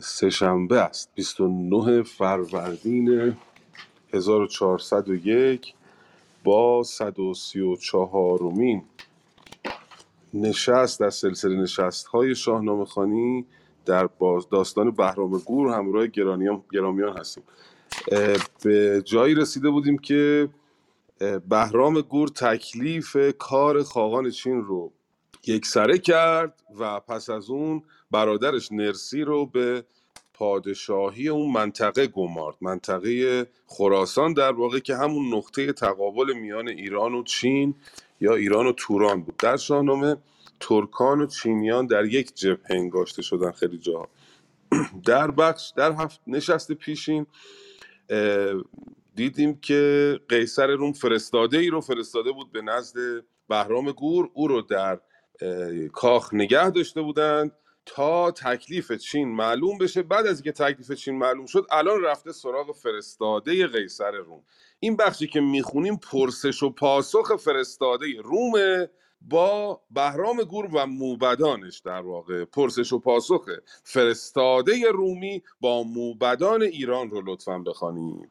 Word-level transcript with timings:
سهشنبه 0.00 0.80
است. 0.80 1.10
29 1.14 2.02
فروردین 2.02 3.36
1401 4.12 5.74
با 6.44 6.82
134 6.82 8.42
مین 8.42 8.82
نشست 10.34 11.00
در 11.00 11.10
سلسله 11.10 11.56
نشست 11.56 12.06
های 12.06 12.34
شاهنامه 12.34 12.84
خانی 12.84 13.46
در 13.86 14.06
باز 14.06 14.48
داستان 14.48 14.90
بهرام 14.90 15.38
گور 15.38 15.68
همراه 15.68 16.06
گرامیان 16.72 17.16
هستیم. 17.18 17.44
به 18.62 19.02
جایی 19.04 19.34
رسیده 19.34 19.70
بودیم 19.70 19.98
که 19.98 20.48
بهرام 21.48 22.00
گور 22.00 22.28
تکلیف 22.28 23.16
کار 23.38 23.82
خاقان 23.82 24.30
چین 24.30 24.62
رو 24.62 24.92
یکسره 25.46 25.98
کرد 25.98 26.62
و 26.78 27.00
پس 27.00 27.30
از 27.30 27.50
اون 27.50 27.82
برادرش 28.10 28.72
نرسی 28.72 29.22
رو 29.22 29.46
به 29.46 29.84
پادشاهی 30.34 31.28
اون 31.28 31.52
منطقه 31.52 32.06
گمارد. 32.06 32.56
منطقه 32.60 33.46
خراسان 33.66 34.32
در 34.32 34.52
واقع 34.52 34.78
که 34.78 34.96
همون 34.96 35.34
نقطه 35.34 35.72
تقابل 35.72 36.32
میان 36.32 36.68
ایران 36.68 37.14
و 37.14 37.22
چین 37.22 37.74
یا 38.20 38.34
ایران 38.34 38.66
و 38.66 38.72
توران 38.72 39.22
بود. 39.22 39.36
در 39.36 39.56
شاهنامه 39.56 40.16
ترکان 40.60 41.20
و 41.20 41.26
چینیان 41.26 41.86
در 41.86 42.04
یک 42.04 42.34
جبهه 42.34 42.70
انگاشته 42.70 43.22
شدن 43.22 43.50
خیلی 43.50 43.78
جاها. 43.78 44.08
در 45.06 45.30
بخش 45.30 45.72
در 45.76 45.92
هفت 45.92 46.20
نشست 46.26 46.72
پیشین 46.72 47.26
دیدیم 49.14 49.60
که 49.60 50.20
قیصر 50.28 50.66
روم 50.66 50.92
فرستاده 50.92 51.58
ای 51.58 51.68
رو 51.70 51.80
فرستاده 51.80 52.32
بود 52.32 52.52
به 52.52 52.62
نزد 52.62 53.24
بهرام 53.48 53.92
گور. 53.92 54.30
او 54.34 54.48
رو 54.48 54.62
در 54.62 55.00
کاخ 55.92 56.34
نگه 56.34 56.70
داشته 56.70 57.02
بودند. 57.02 57.52
تا 57.88 58.30
تکلیف 58.30 58.92
چین 58.92 59.28
معلوم 59.28 59.78
بشه. 59.78 60.02
بعد 60.02 60.26
از 60.26 60.36
اینکه 60.36 60.52
تکلیف 60.52 60.92
چین 60.92 61.18
معلوم 61.18 61.46
شد 61.46 61.66
الان 61.70 62.02
رفته 62.02 62.32
سراغ 62.32 62.72
فرستاده 62.72 63.66
قیصر 63.66 64.10
روم. 64.10 64.44
این 64.80 64.96
بخشی 64.96 65.26
که 65.26 65.40
می‌خونیم 65.40 65.96
پرسش 65.96 66.62
و 66.62 66.70
پاسخ 66.70 67.36
فرستاده 67.36 68.06
رومه 68.24 68.90
با 69.20 69.80
بهرام 69.90 70.42
گور 70.42 70.68
و 70.72 70.86
موبدانش 70.86 71.78
در 71.78 72.00
واقع. 72.00 72.44
پرسش 72.44 72.92
و 72.92 72.98
پاسخ 72.98 73.50
فرستاده 73.84 74.90
رومی 74.90 75.42
با 75.60 75.82
موبدان 75.82 76.62
ایران 76.62 77.10
رو 77.10 77.22
لطفا 77.26 77.58
بخوانیم. 77.58 78.30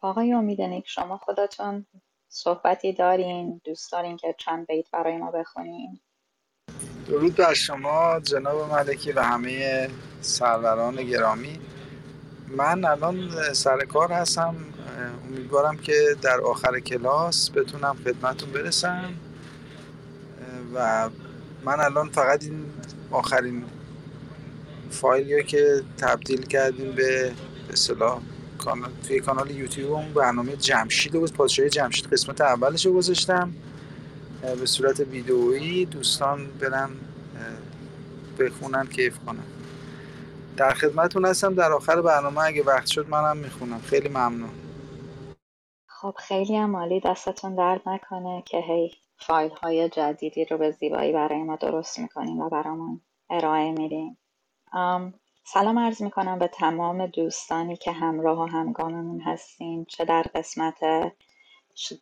آقای 0.00 0.32
امیدنک 0.32 0.82
شما 0.86 1.16
خودتون 1.16 1.86
صحبتی 2.28 2.92
دارین 2.92 3.60
دوست 3.64 3.92
دارین 3.92 4.16
که 4.16 4.34
چند 4.38 4.66
بیت 4.66 4.90
برای 4.90 5.16
ما 5.16 5.30
بخونین؟ 5.30 6.00
درود 7.08 7.34
بر 7.34 7.54
شما 7.54 8.20
جناب 8.20 8.72
ملکی 8.72 9.12
و 9.12 9.20
همه 9.22 9.88
سروران 10.20 10.96
گرامی. 10.96 11.60
من 12.56 12.84
الان 12.84 13.30
سر 13.52 13.84
کار 13.84 14.12
هستم. 14.12 14.54
امیدوارم 15.28 15.76
که 15.76 16.16
در 16.22 16.40
آخر 16.40 16.80
کلاس 16.80 17.50
بتونم 17.50 17.96
خدمتون 18.04 18.50
برسم. 18.50 19.14
و 20.74 21.08
من 21.64 21.80
الان 21.80 22.08
فقط 22.08 22.44
این 22.44 22.64
آخرین 23.10 23.64
فایلی 24.90 25.44
که 25.44 25.82
تبدیل 25.98 26.42
کردیم 26.42 26.92
به 26.92 27.32
اصطلاح 27.72 28.20
کانال 28.58 28.90
توی 29.08 29.20
کانال 29.20 29.50
یوتیوب 29.50 29.92
اون 29.92 30.12
برنامه 30.12 30.56
جمشید 30.56 31.12
بود 31.12 31.32
پادشاهی 31.32 31.70
جمشید 31.70 32.12
قسمت 32.12 32.40
اولش 32.40 32.86
رو 32.86 32.92
گذاشتم. 32.92 33.52
به 34.54 34.66
صورت 34.66 35.00
ویدئویی 35.00 35.84
دوستان 35.84 36.46
برن 36.46 36.90
بخونن 38.38 38.86
کیف 38.86 39.18
کنن. 39.18 39.44
در 40.56 40.74
خدمتون 40.74 41.24
هستم. 41.24 41.54
در 41.54 41.72
آخر 41.72 42.00
برنامه 42.00 42.40
اگه 42.40 42.62
وقت 42.62 42.86
شد 42.86 43.08
منم 43.08 43.36
می‌خونم. 43.36 43.80
خیلی 43.80 44.08
ممنون. 44.08 44.50
خب 45.86 46.14
خیلی 46.18 46.56
هم 46.56 46.76
عالی. 46.76 47.00
دستتون 47.00 47.54
درد 47.54 47.80
نکنه 47.86 48.42
که 48.46 48.58
هی 48.58 48.90
فایل 49.18 49.50
های 49.50 49.88
جدیدی 49.88 50.44
رو 50.44 50.58
به 50.58 50.70
زیبایی 50.70 51.12
برای 51.12 51.42
ما 51.42 51.56
درست 51.56 51.98
می‌کنیم 51.98 52.40
و 52.40 52.48
برامون 52.48 53.00
ارائه 53.30 53.72
میدیم 53.72 54.18
سلام 55.44 55.78
عرض 55.78 56.02
می‌کنم 56.02 56.38
به 56.38 56.48
تمام 56.48 57.06
دوستانی 57.06 57.76
که 57.76 57.92
همراه 57.92 58.38
و 58.38 58.44
همگاممون 58.44 59.20
هستیم. 59.20 59.84
چه 59.84 60.04
در 60.04 60.22
قسمت 60.34 60.78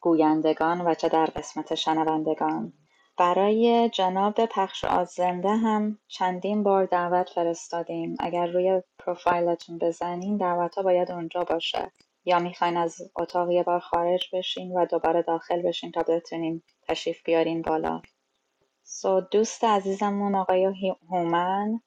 گویندگان 0.00 0.80
و 0.80 0.94
چه 0.94 1.08
در 1.08 1.26
قسمت 1.26 1.74
شنوندگان. 1.74 2.72
برای 3.18 3.88
جناب 3.88 4.46
پخش 4.46 4.84
آزنده 4.84 5.56
هم 5.56 5.98
چندین 6.08 6.62
بار 6.62 6.84
دعوت 6.86 7.28
فرستادیم. 7.28 8.16
اگر 8.18 8.46
روی 8.46 8.82
پروفایلتون 8.98 9.78
بزنین 9.78 10.36
دعوت 10.36 10.74
ها 10.74 10.82
باید 10.82 11.10
اونجا 11.10 11.44
باشه. 11.44 11.92
یا 12.24 12.38
می‌خواین 12.38 12.76
از 12.76 12.96
اتاق 13.16 13.50
یه 13.50 13.62
بار 13.62 13.80
خارج 13.80 14.28
بشین 14.32 14.72
و 14.72 14.86
دوباره 14.86 15.22
داخل 15.22 15.62
بشین 15.62 15.92
تا 15.92 16.02
بتونین 16.02 16.62
تشریف 16.88 17.22
بیارین 17.24 17.62
بالا. 17.62 18.02
سو 18.82 19.20
دوست 19.20 19.64
عزیزمون 19.64 20.34
آقای 20.34 20.94
هومن 21.10 21.80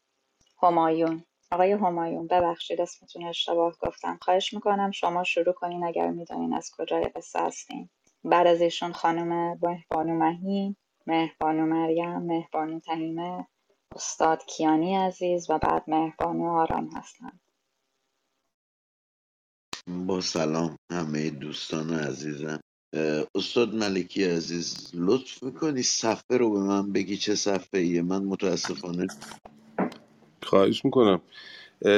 همایون. 0.64 1.24
آقای 1.52 1.72
همایون 1.72 2.28
ببخشید 2.28 2.82
اسمتون 2.82 3.24
اشتباه 3.24 3.76
گفتم. 3.82 4.20
خواهش 4.22 4.54
می‌کنم 4.54 4.92
شما 4.92 5.24
شروع 5.24 5.54
کنین 5.54 5.84
اگر 5.84 6.10
می‌دانین 6.10 6.54
از 6.54 6.72
کجای 6.78 7.04
قصه 7.04 7.40
هستین. 7.40 7.90
بعد 8.24 8.48
از 8.48 8.62
ایشون 8.62 8.92
خانم 8.92 9.60
مهبانو 9.62 10.14
مهی 10.14 10.76
مهربانو 11.08 11.66
مریم 11.66 12.18
مهربانو 12.18 12.80
تهیمه 12.80 13.48
استاد 13.96 14.46
کیانی 14.46 14.96
عزیز 14.96 15.50
و 15.50 15.58
بعد 15.58 15.84
مهربانو 15.88 16.50
آرام 16.50 16.90
هستن. 16.96 17.40
با 20.08 20.22
سلام 20.22 20.76
همه 20.92 21.30
دوستان 21.30 21.94
عزیزم. 21.94 22.60
استاد 23.36 23.76
ملکی 23.76 24.24
عزیز 24.24 24.92
لطف 24.94 25.44
می‌کنی 25.44 25.84
صفحه 25.84 26.38
رو 26.38 26.52
به 26.52 26.60
من 26.60 26.92
بگی 26.92 27.18
چه 27.18 27.36
صفحه 27.36 27.80
ایه 27.80 28.02
من 28.02 28.24
متاسفانه 28.24 29.08
خواهش 30.44 30.86
می‌کنم. 30.86 31.22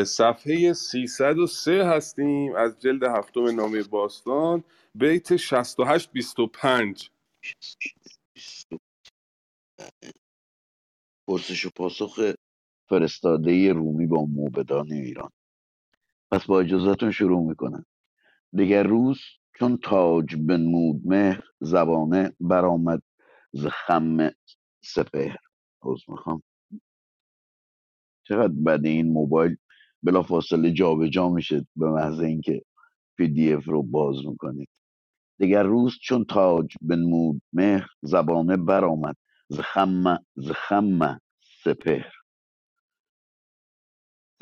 صفحه 0.06 0.74
303 0.74 1.86
هستیم. 1.86 2.56
از 2.56 2.80
جلد 2.80 3.04
هفتم 3.04 3.56
نامه 3.56 3.84
باستان. 3.84 4.64
بیت 4.96 5.36
68 5.36 6.12
25 6.12 7.10
پرسش 11.28 11.66
و 11.66 11.70
پاسخ 11.76 12.34
فرستاده 12.90 13.74
رومی 13.74 14.08
با 14.08 14.26
موبدان 14.26 14.92
ایران. 14.92 15.30
پس 16.32 16.46
با 16.46 16.60
اجازهتون 16.62 17.12
شروع 17.12 17.50
می‌کنم. 17.50 17.86
دیگر 18.54 18.84
روز 18.84 19.20
چون 19.60 19.78
تاج 19.78 20.36
بنمود 20.36 21.02
مهر 21.06 21.44
زبانه 21.60 22.34
برآمد 22.40 23.04
ز 23.54 23.66
خم 23.66 24.32
سپهر. 24.84 25.38
عذر 25.84 26.04
می‌خوام. 26.08 26.44
چقدر 28.30 28.54
بد 28.54 28.86
این 28.86 29.14
موبایل 29.14 29.58
بلا 30.04 30.24
فاصله 30.24 30.72
جابجا 30.72 31.30
میشه 31.30 31.68
به 31.78 31.92
محض 31.92 32.20
اینکه 32.20 32.64
پی 33.18 33.30
دی 33.30 33.54
اف 33.54 33.66
رو 33.66 33.84
باز 33.84 34.28
می‌کنید 34.28 34.70
دیگر 35.40 35.64
روز 35.64 36.00
چون 36.02 36.26
تاج 36.26 36.76
بنمود 36.82 37.42
مهر 37.54 37.88
زبانه 38.02 38.58
برآمد. 38.58 39.16
ز 39.50 39.60
خم 39.60 40.18
ز 40.36 40.52
خم 40.52 41.20
سپهر. 41.64 42.14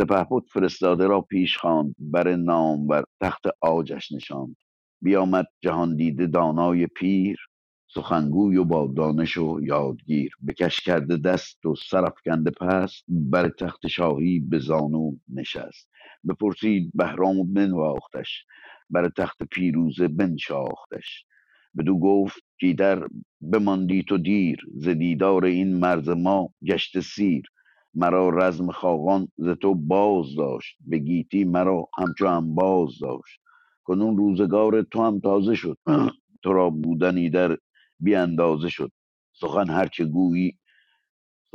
سپهبد 0.02 0.44
فرستاده 0.54 1.08
را 1.08 1.22
پیش 1.22 1.58
خواند. 1.58 1.96
بر 2.00 2.36
نام 2.36 2.88
بر 2.88 3.04
تخت 3.22 3.46
عاجش 3.62 4.12
نشاند. 4.12 4.58
بیامد 5.04 5.48
جهاندیده 5.64 6.28
دانای 6.28 6.88
پیر. 6.88 7.38
سخنگوی 7.94 8.58
و 8.58 8.64
با 8.66 8.94
دانش 8.98 9.38
و 9.38 9.60
یادگیر. 9.64 10.32
بکش 10.48 10.82
کرده 10.82 11.18
دست 11.18 11.68
و 11.68 11.76
سر 11.76 12.06
افکنده 12.06 12.52
پست. 12.52 13.06
بر 13.10 13.50
تخت 13.50 13.88
شاهی 13.88 14.40
به 14.40 14.60
زانو 14.60 15.12
نشست. 15.30 15.90
بپرسید 16.30 16.92
بهرام 16.96 17.40
و 17.40 17.44
بنواختش. 17.44 18.46
بر 18.90 19.10
تخت 19.10 19.44
پیروزه 19.44 20.08
بنشاختش. 20.08 21.26
بدو 21.78 22.00
گفت 22.00 22.40
کایدر 22.62 23.08
بماندی 23.42 24.04
تو 24.04 24.18
دیر. 24.18 24.60
ز 24.76 24.90
دیدار 24.90 25.46
این 25.46 25.78
مرز 25.80 26.10
ما 26.10 26.50
گشته 26.68 27.02
سیر. 27.02 27.44
مرا 27.96 28.30
رزم 28.30 28.72
خاقان 28.72 29.28
ز 29.38 29.50
تو 29.50 29.76
باز 29.76 30.36
داشت. 30.38 30.78
به 30.88 30.98
گیتی 31.00 31.44
مرا 31.46 31.86
همچو 32.00 32.28
انباز 32.28 33.00
داشت. 33.02 33.42
کنون 33.86 34.18
روزگار 34.18 34.82
تو 34.82 35.04
هم 35.04 35.20
تازه 35.20 35.56
شد. 35.56 35.78
تو 36.44 36.54
را 36.54 36.70
بودن 36.70 37.30
در 37.30 37.58
بی 38.00 38.16
اندازه 38.16 38.70
شد. 38.70 38.92
سخن 39.34 39.70
هرچه 39.70 40.06
گویی 40.06 40.60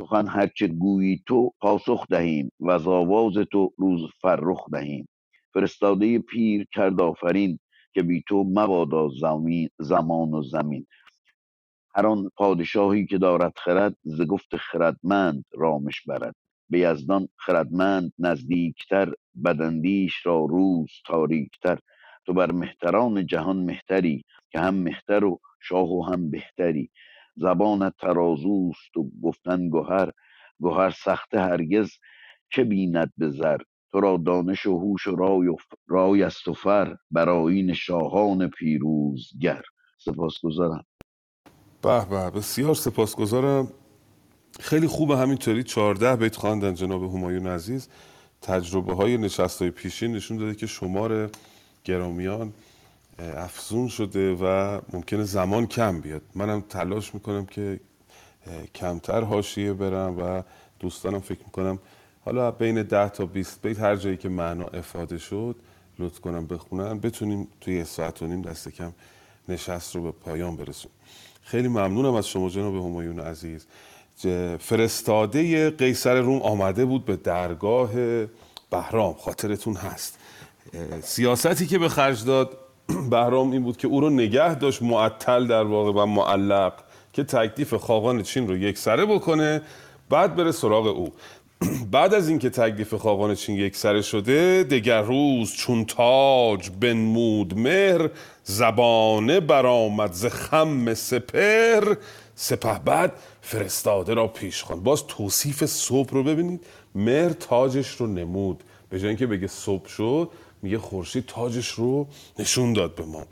سخن 0.01 0.27
هرچه 0.27 0.67
گویی 0.67 1.23
تو 1.27 1.51
پاسخ 1.61 2.07
دهیم 2.09 2.51
و 2.59 2.71
از 2.71 2.87
آواز 2.87 3.33
تو 3.51 3.73
روز 3.77 4.01
فرخ 4.21 4.69
دهیم. 4.71 5.07
فرستاده 5.53 6.19
پیر 6.19 6.67
کرد 6.73 7.01
آفرین 7.01 7.59
که 7.93 8.03
بی 8.03 8.23
تو 8.27 8.43
مبادا 8.43 9.09
زمین 9.09 9.69
زمان 9.79 10.33
و 10.33 10.43
زمین. 10.43 10.87
هر 11.95 12.05
آن 12.07 12.31
پادشاهی 12.37 13.05
که 13.05 13.17
دارد 13.17 13.53
خرد 13.57 13.97
ز 14.03 14.21
گفت 14.21 14.57
خردمند 14.57 15.45
رامش 15.53 16.01
برد. 16.01 16.35
به 16.69 16.79
یزدان 16.79 17.29
خردمند 17.37 18.13
نزدیکتر 18.19 19.13
بدندیش 19.45 20.25
را 20.25 20.45
روز 20.45 20.89
تاریکتر. 21.05 21.79
تو 22.25 22.33
بر 22.33 22.51
مهتران 22.51 23.25
جهان 23.25 23.57
مهتری 23.57 24.23
که 24.51 24.59
هم 24.59 24.75
مهتر 24.75 25.25
و 25.25 25.39
شاه 25.63 25.89
و 25.89 26.03
هم 26.03 26.29
بهتری. 26.29 26.91
زبانت 27.35 27.93
ترازوست 27.99 28.97
و 28.97 29.09
گفتن 29.23 29.69
گهر 29.69 30.11
گهر 30.61 30.89
سخت 30.89 31.35
هرگز. 31.35 31.91
چه 32.51 32.63
بیند 32.63 33.13
به 33.17 33.29
زر؟ 33.29 33.57
تو 33.91 33.99
را 33.99 34.17
دانش 34.17 34.65
و 34.65 34.79
هوش 34.79 35.07
و 35.07 35.15
رای, 35.15 35.47
و 35.47 35.55
رای 35.87 36.23
است 36.23 36.47
و 36.47 36.53
فر 36.53 36.95
برایین 37.11 37.73
شاهان 37.73 38.49
پیروزگر. 38.49 39.61
سپاسگزارم. 39.97 40.85
به 41.81 42.05
به 42.05 42.29
بسیار 42.29 42.75
سپاسگزارم. 42.75 43.67
خیلی 44.59 44.87
خوبه 44.87 45.17
همینطوری 45.17 45.63
14 45.63 46.15
بیت 46.15 46.35
خواندن 46.35 46.73
جناب 46.73 47.03
همایون 47.03 47.47
عزیز. 47.47 47.89
تجربه 48.41 48.95
های 48.95 49.17
نشست 49.17 49.61
های 49.61 49.71
پیشین 49.71 50.11
نشون 50.11 50.37
داده 50.37 50.55
که 50.55 50.67
شمار 50.67 51.29
گرامیان 51.83 52.53
افزون 53.19 53.87
شده 53.87 54.33
و 54.33 54.79
ممکنه 54.93 55.23
زمان 55.23 55.67
کم 55.67 56.01
بیاد. 56.01 56.21
منم 56.35 56.61
تلاش 56.61 57.13
می‌کنم 57.13 57.45
که 57.45 57.79
کمتر 58.75 59.21
حاشیه 59.21 59.73
برم 59.73 60.19
و 60.19 60.43
دوستانم 60.79 61.19
فکر 61.19 61.39
می‌کنم 61.45 61.79
حالا 62.25 62.51
بین 62.51 62.83
10 62.83 63.09
تا 63.09 63.25
20 63.25 63.61
بیت 63.61 63.79
هر 63.79 63.95
جایی 63.95 64.17
که 64.17 64.29
معنا 64.29 64.65
افاده 64.65 65.17
شد 65.17 65.55
لطف 65.99 66.19
کنم 66.19 66.47
بخونن 66.47 66.99
بتونیم 66.99 67.47
توی 67.61 67.83
ساعت 67.83 68.21
و 68.21 68.27
نیم 68.27 68.41
دست 68.41 68.69
کم 68.69 68.93
نشست 69.49 69.95
رو 69.95 70.01
به 70.01 70.11
پایان 70.11 70.55
برسونیم. 70.55 70.97
خیلی 71.41 71.67
ممنونم 71.67 72.13
از 72.13 72.27
شما 72.27 72.49
جناب 72.49 72.75
همایون 72.75 73.19
عزیز. 73.19 73.65
فرستاده 74.59 75.69
قیصر 75.69 76.21
روم 76.21 76.41
آمده 76.41 76.85
بود 76.85 77.05
به 77.05 77.15
درگاه 77.15 77.91
بهرام. 78.69 79.13
خاطرتون 79.13 79.75
هست. 79.75 80.19
سیاستی 81.03 81.67
که 81.67 81.79
به 81.79 81.89
خرج 81.89 82.25
داد 82.25 82.57
بهرام 83.11 83.51
این 83.51 83.63
بود 83.63 83.77
که 83.77 83.87
او 83.87 84.01
رو 84.01 84.09
نگه 84.09 84.55
داشت 84.55 84.81
معطل 84.81 85.47
در 85.47 85.63
واقع 85.63 86.01
و 86.01 86.05
معلق 86.05 86.73
که 87.13 87.23
تکلیف 87.23 87.73
خاقان 87.73 88.21
چین 88.21 88.47
رو 88.47 88.57
یک 88.57 88.77
سره 88.77 89.05
بکنه 89.05 89.61
بعد 90.09 90.35
بره 90.35 90.51
سراغ 90.51 90.87
او. 90.87 91.13
بعد 91.91 92.13
از 92.13 92.29
اینکه 92.29 92.49
تکلیف 92.49 92.93
خاقان 92.93 93.35
چین 93.35 93.55
یک 93.55 93.75
سره 93.75 94.01
شده 94.01 94.63
دگر 94.63 95.01
روز 95.01 95.53
چون 95.53 95.85
تاج 95.85 96.69
بنمود 96.79 97.59
مهر 97.59 98.09
زبانه 98.43 99.39
برآمد 99.39 100.13
ز 100.13 100.25
خم 100.25 100.93
سپر 100.93 101.95
سپه 102.35 102.79
بعد 102.85 103.13
فرستاده 103.41 104.13
را 104.13 104.27
پیش 104.27 104.63
خواند. 104.63 104.83
باز 104.83 105.07
توصیف 105.07 105.65
صبح 105.65 106.11
رو 106.11 106.23
ببینید. 106.23 106.65
مهر 106.95 107.29
تاجش 107.29 107.91
رو 107.91 108.07
نمود. 108.07 108.63
به 108.89 108.99
جای 108.99 109.07
اینکه 109.07 109.27
بگه 109.27 109.47
صبح 109.47 109.87
شد 109.87 110.29
میگه 110.63 110.77
خورشید 110.77 111.25
تاجش 111.25 111.67
رو 111.67 112.07
نشون 112.39 112.73
داد 112.73 112.95
به 112.95 113.05
ما. 113.05 113.25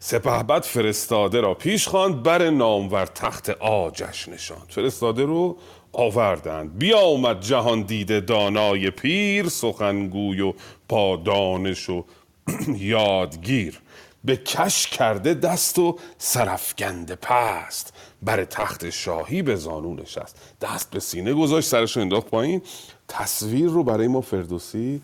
سپه 0.00 0.42
بعد 0.42 0.62
فرستاده 0.62 1.40
را 1.40 1.54
پیش 1.54 1.88
خواند 1.88 2.22
بر 2.22 2.50
نامور 2.50 3.06
تخت 3.06 3.50
آجش 3.50 4.28
نشاند. 4.28 4.66
فرستاده 4.68 5.24
رو 5.24 5.56
آوردند. 5.92 6.78
بیا 6.78 7.00
اومد 7.00 7.40
جهان 7.40 7.82
دیده 7.82 8.20
دانای 8.20 8.90
پیر 8.90 9.48
سخنگوی 9.48 10.40
و 10.40 10.52
با 10.88 11.16
دانش 11.16 11.90
و 11.90 12.04
یادگیر. 12.76 13.80
به 14.24 14.36
کش 14.36 14.86
کرده 14.86 15.34
دست 15.34 15.78
و 15.78 15.98
سرفگند 16.18 17.14
پست. 17.14 17.92
بر 18.22 18.44
تخت 18.44 18.90
شاهی 18.90 19.42
به 19.42 19.56
زانو 19.56 19.94
نشست. 19.94 20.56
دست 20.60 20.90
به 20.90 21.00
سینه 21.00 21.34
گذاشت 21.34 21.68
سرش 21.68 21.96
انداخت 21.96 22.26
پایین. 22.26 22.62
تصویر 23.08 23.66
رو 23.66 23.84
برای 23.84 24.08
ما 24.08 24.20
فردوسی 24.20 25.00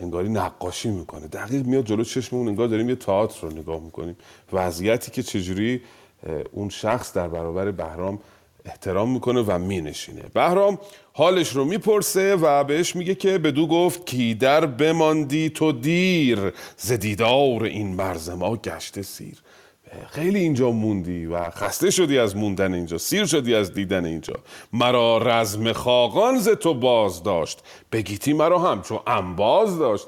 انگاری 0.00 0.28
نقاشی 0.28 0.90
می‌کنه. 0.90 1.26
دقیق 1.26 1.66
میاد 1.66 1.84
جلو 1.84 2.04
چشممون 2.04 2.48
انگار 2.48 2.68
داریم 2.68 2.88
یه 2.88 2.96
تئاتر 2.96 3.46
رو 3.46 3.52
نگاه 3.52 3.80
می‌کنیم. 3.80 4.16
وضعیتی 4.52 5.10
که 5.10 5.22
چجوری 5.22 5.82
اون 6.52 6.68
شخص 6.68 7.12
در 7.12 7.28
برابر 7.28 7.70
بهرام 7.70 8.18
احترام 8.64 9.12
می‌کنه 9.12 9.42
و 9.42 9.58
مینشینه. 9.58 10.22
بهرام 10.34 10.78
حالش 11.12 11.56
رو 11.56 11.64
می‌پرسه 11.64 12.36
و 12.36 12.64
بهش 12.64 12.96
میگه 12.96 13.14
که 13.14 13.38
بدو 13.38 13.66
گفت 13.66 14.06
کی 14.06 14.34
در 14.34 14.66
بماندی 14.66 15.50
تو 15.50 15.72
دیر 15.72 16.52
ز 16.76 16.92
این 17.62 17.94
مرز 17.94 18.30
ما 18.30 18.56
گشته 18.56 19.02
سیر. 19.02 19.42
خیلی 20.10 20.38
اینجا 20.38 20.70
موندی 20.70 21.26
و 21.26 21.50
خسته 21.50 21.90
شدی 21.90 22.18
از 22.18 22.36
موندن 22.36 22.74
اینجا 22.74 22.98
سیر 22.98 23.26
شدی 23.26 23.54
از 23.54 23.74
دیدن 23.74 24.04
اینجا. 24.04 24.34
مرا 24.72 25.18
رزم 25.18 25.72
خاقان 25.72 26.38
ز 26.38 26.48
تو 26.48 26.74
باز 26.74 27.22
داشت. 27.22 27.62
بگیتی 27.92 28.32
مرا 28.32 28.58
هم 28.58 28.82
چون 28.82 28.98
انباز 29.06 29.78
داشت. 29.78 30.06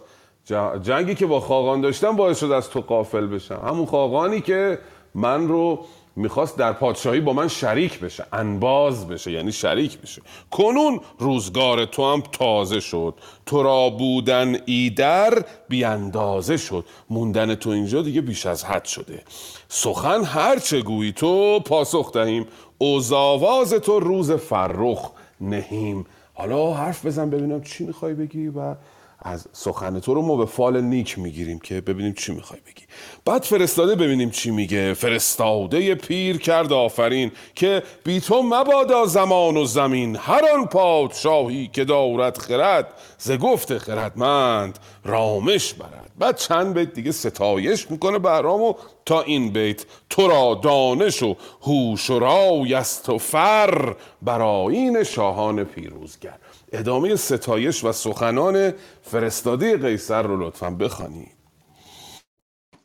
جنگی 0.82 1.14
که 1.14 1.26
با 1.26 1.40
خاقان 1.40 1.80
داشتم 1.80 2.16
باعث 2.16 2.40
شد 2.40 2.50
از 2.50 2.70
تو 2.70 2.80
قافل 2.80 3.26
بشم. 3.26 3.60
همون 3.64 3.86
خاقانی 3.86 4.40
که 4.40 4.78
من 5.14 5.48
رو 5.48 5.84
می‌خواست 6.20 6.56
در 6.56 6.72
پادشاهی 6.72 7.20
با 7.20 7.32
من 7.32 7.48
شریک 7.48 8.00
بشه 8.00 8.24
انباز 8.32 9.08
بشه 9.08 9.32
یعنی 9.32 9.52
شریک 9.52 9.98
بشه. 9.98 10.22
کنون 10.50 11.00
روزگار 11.18 11.84
تو 11.84 12.12
هم 12.12 12.22
تازه 12.32 12.80
شد. 12.80 13.14
تو 13.46 13.62
را 13.62 13.90
بودن 13.90 14.56
ایدر 14.66 15.44
بیاندازه 15.68 16.56
شد. 16.56 16.84
موندن 17.10 17.54
تو 17.54 17.70
اینجا 17.70 18.02
دیگه 18.02 18.20
بیش 18.20 18.46
از 18.46 18.64
حد 18.64 18.84
شده. 18.84 19.22
سخن 19.68 20.24
هر 20.24 20.58
چه 20.58 20.82
گویی 20.82 21.12
تو 21.12 21.60
پاسخ 21.60 22.12
دهیم. 22.12 22.46
اوزاواز 22.78 23.74
تو 23.74 24.00
روز 24.00 24.32
فرخ 24.32 25.10
نهیم. 25.40 26.06
حالا 26.34 26.74
حرف 26.74 27.06
بزن 27.06 27.30
ببینم 27.30 27.62
چی 27.62 27.84
می‌خوای 27.84 28.14
بگی 28.14 28.48
و 28.48 28.74
از 29.22 29.48
سخن 29.52 30.00
تو 30.00 30.14
رو 30.14 30.22
ما 30.22 30.36
به 30.36 30.46
فال 30.46 30.80
نیک 30.80 31.18
می‌گیریم 31.18 31.58
که 31.58 31.80
ببینیم 31.80 32.12
چی 32.12 32.32
می‌خوای 32.32 32.60
بگی. 32.60 32.84
بعد 33.24 33.42
فرستاده 33.42 33.94
ببینیم 33.94 34.30
چی 34.30 34.50
میگه. 34.50 34.94
فرستاده 34.94 35.94
پیر 35.94 36.38
کرد 36.38 36.72
آفرین 36.72 37.32
که 37.54 37.82
بی 38.04 38.20
تو 38.20 38.42
مبادا 38.42 39.06
زمان 39.06 39.56
و 39.56 39.64
زمین. 39.64 40.16
هر 40.16 40.42
آن 40.54 40.66
پادشاهی 40.66 41.70
که 41.72 41.84
دارد 41.84 42.38
خرد 42.38 42.86
ز 43.18 43.32
گفت 43.32 43.78
خردمند 43.78 44.78
رامش 45.04 45.74
برد. 45.74 46.10
بعد 46.18 46.36
چند 46.36 46.74
بیت 46.74 46.92
دیگه 46.92 47.12
ستایش 47.12 47.90
می‌کنه 47.90 48.18
بهرامو 48.18 48.74
تا 49.06 49.22
این 49.22 49.52
بیت 49.52 49.84
تو 50.10 50.28
را 50.28 50.60
دانش 50.62 51.22
و 51.22 51.36
هوش 51.62 52.10
و 52.10 52.18
رای 52.18 52.74
است 52.74 53.08
و 53.08 53.18
فر 53.18 53.96
براین 54.22 55.04
شاهان 55.04 55.64
پیروزگر. 55.64 56.34
ادامه 56.72 57.16
ستایش 57.16 57.84
و 57.84 57.92
سخنان 57.92 58.72
فرستاده 59.02 59.76
قیصر 59.76 60.22
رو 60.22 60.46
لطفا 60.46 60.70
بخوانید. 60.70 61.40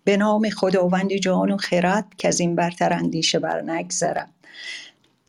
به 0.03 0.17
نام 0.17 0.49
خداوند 0.49 1.13
جان 1.13 1.51
و 1.51 1.57
خرد 1.57 2.05
که 2.17 2.27
از 2.27 2.39
این 2.39 2.55
برتر 2.55 2.93
اندیشه 2.93 3.39
بر 3.39 3.61
نگذرم 3.61 4.29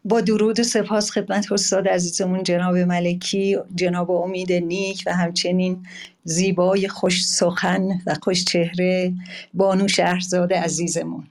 با 0.04 0.20
درود 0.20 0.60
و 0.60 0.62
سپاس 0.62 1.10
خدمت 1.10 1.52
استاد 1.52 1.88
عزیزمون 1.88 2.42
جناب 2.42 2.76
ملکی 2.76 3.56
جناب 3.74 4.10
امید 4.10 4.52
نیک 4.52 5.02
و 5.06 5.12
همچنین 5.12 5.86
زیبای 6.24 6.88
خوش 6.88 7.26
سخن 7.26 7.88
و 8.06 8.14
خوش 8.22 8.44
چهره 8.44 9.12
بانو 9.54 9.88
شهرزاد 9.88 10.52
عزیزمون. 10.52 11.26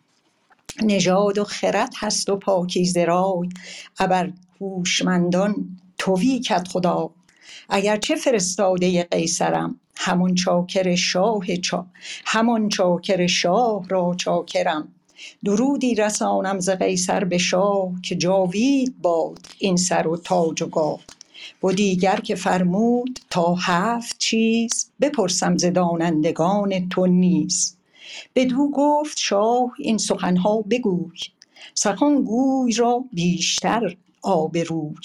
نژاد 0.84 1.38
و 1.38 1.44
خرد 1.44 1.94
هست 1.98 2.30
و 2.30 2.36
پاکیزه 2.36 3.06
رای 3.06 3.50
ابر 4.00 4.32
هوشمندان 4.62 5.78
توی 5.98 6.40
کت 6.40 6.68
خدا. 6.68 7.10
اگرچه 7.70 8.16
فرستاده 8.16 9.04
قیصرم 9.04 9.80
همون 9.96 10.36
چاکر 10.36 10.96
شاه 10.96 11.56
چا 11.56 11.86
همان 12.26 12.70
چاکر 12.70 13.28
شاه 13.28 13.90
را 13.90 14.16
چاکرم. 14.18 14.88
درودی 15.46 15.96
رسانم 15.96 16.60
ز 16.60 16.70
قیصر 16.70 17.24
به 17.24 17.38
شاه 17.38 17.92
که 18.04 18.16
جاوید 18.16 19.02
باد 19.02 19.40
این 19.60 19.78
سر 19.78 20.08
و 20.08 20.18
تاج 20.18 20.62
و 20.62 20.66
گاه. 20.66 21.00
و 21.64 21.72
دیگر 21.72 22.16
که 22.16 22.36
فرمود 22.36 23.20
تا 23.30 23.56
هفت 23.56 24.18
چیز 24.18 24.92
بپرسم 25.02 25.58
ز 25.58 25.66
دانندگان 25.66 26.90
تو 26.90 27.08
نیز. 27.08 27.78
بدو 28.36 28.72
گفت 28.74 29.18
شاه 29.18 29.72
این 29.80 29.98
سخنها 29.98 30.62
بگوی 30.62 31.20
سخن 31.74 32.24
گوی 32.24 32.74
را 32.74 33.04
بیشتر 33.14 33.98
آبروی 34.22 34.96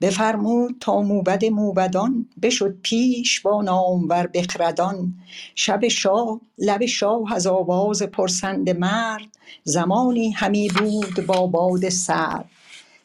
بفرمود 0.00 0.76
تا 0.80 1.00
موبد 1.00 1.44
موبدان 1.44 2.26
بشد 2.42 2.78
پیش 2.82 3.40
با 3.40 3.62
نامور 3.62 4.26
بخردان. 4.26 5.14
شب 5.54 5.88
شاه 5.88 6.40
لب 6.58 6.86
شاه 6.86 7.32
از 7.32 7.46
آواز 7.46 8.02
پرسنده 8.02 8.72
مرد 8.72 9.26
زمانی 9.64 10.30
همی 10.30 10.68
بود 10.68 11.26
با 11.26 11.46
باد 11.46 11.88
سرد 11.88 12.50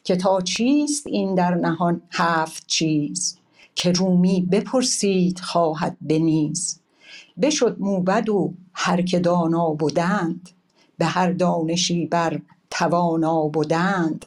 که 0.04 0.16
تا 0.16 0.40
چیست 0.40 1.06
این 1.06 1.34
در 1.34 1.54
نهان 1.54 2.02
هفت 2.10 2.66
چیز؟ 2.66 3.38
که 3.74 3.92
رومی 3.92 4.40
بپرسید 4.40 5.40
خواهد 5.40 5.96
به 6.00 6.18
بشد 7.42 7.76
موبد 7.80 8.28
و 8.28 8.54
هر 8.74 9.02
که 9.02 9.18
دانا 9.18 9.70
بدند 9.70 10.50
به 10.98 11.04
هر 11.04 11.32
دانشی 11.32 12.06
بر 12.06 12.40
توانا 12.70 13.48
بدند 13.48 14.26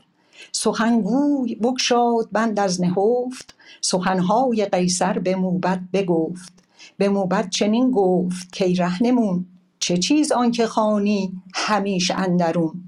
سخنگوی 0.56 1.56
بگشاد 1.56 2.28
بند 2.32 2.60
از 2.60 2.82
نهفت 2.82 3.56
سخنهای 3.82 4.66
قیصر 4.66 5.20
به 5.20 5.36
موبد 5.36 5.80
بگفت. 5.94 6.54
به 6.98 7.10
موبد 7.10 7.50
چنین 7.50 7.92
گفت 7.92 8.58
کای 8.58 8.76
رهنمون 8.76 9.46
چه 9.80 9.98
چیز 9.98 10.32
آنکه 10.32 10.68
خوانی 10.68 11.42
همیش 11.54 12.12
اندرون؟ 12.12 12.84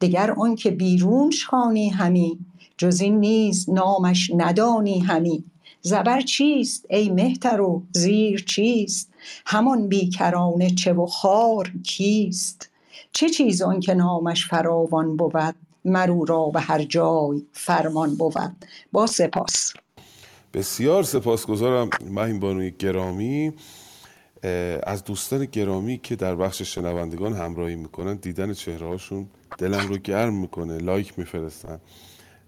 دگر 0.00 0.30
آنکه 0.30 0.70
بیرونش 0.70 1.44
خوانی 1.44 1.88
همی 1.88 2.38
جز 2.78 3.00
این 3.00 3.20
نیز 3.20 3.70
نامش 3.70 4.30
ندانی 4.36 4.98
همی. 4.98 5.44
زبر 5.82 6.20
چیست 6.20 6.86
ای 6.90 7.10
مهترو 7.10 7.82
زیر 7.92 8.44
چیست؟ 8.44 9.10
همان 9.46 9.88
بیکرانه 9.88 10.70
چه 10.70 10.92
و 10.92 11.06
خوار 11.06 11.72
کیست؟ 11.84 12.70
چه 13.12 13.28
چیز 13.28 13.62
آنکه 13.62 13.94
نامش 13.94 14.46
فراوان 14.46 15.16
بود؟ 15.16 15.54
مر 15.84 16.10
او 16.10 16.24
را 16.24 16.46
به 16.46 16.60
هر 16.60 16.82
جای 16.82 17.46
فرمان 17.52 18.14
بود. 18.14 18.66
با 18.92 19.06
سپاس. 19.06 19.72
بسیار 20.54 21.02
سپاسگزارم 21.02 21.90
مهین 22.10 22.40
بانوی 22.40 22.70
گرامی. 22.70 23.52
از 24.82 25.04
دوستان 25.04 25.44
گرامی 25.44 25.98
که 25.98 26.16
در 26.16 26.34
بخش 26.34 26.62
شنوندگان 26.62 27.32
همراهی 27.32 27.76
می‌کنن 27.76 28.14
دیدن 28.14 28.52
چهره 28.52 28.86
هاشون 28.86 29.28
دلم 29.58 29.88
رو 29.88 29.96
گرم 29.96 30.34
می‌کنه 30.34 30.78
لایک 30.78 31.18
میفرستن. 31.18 31.80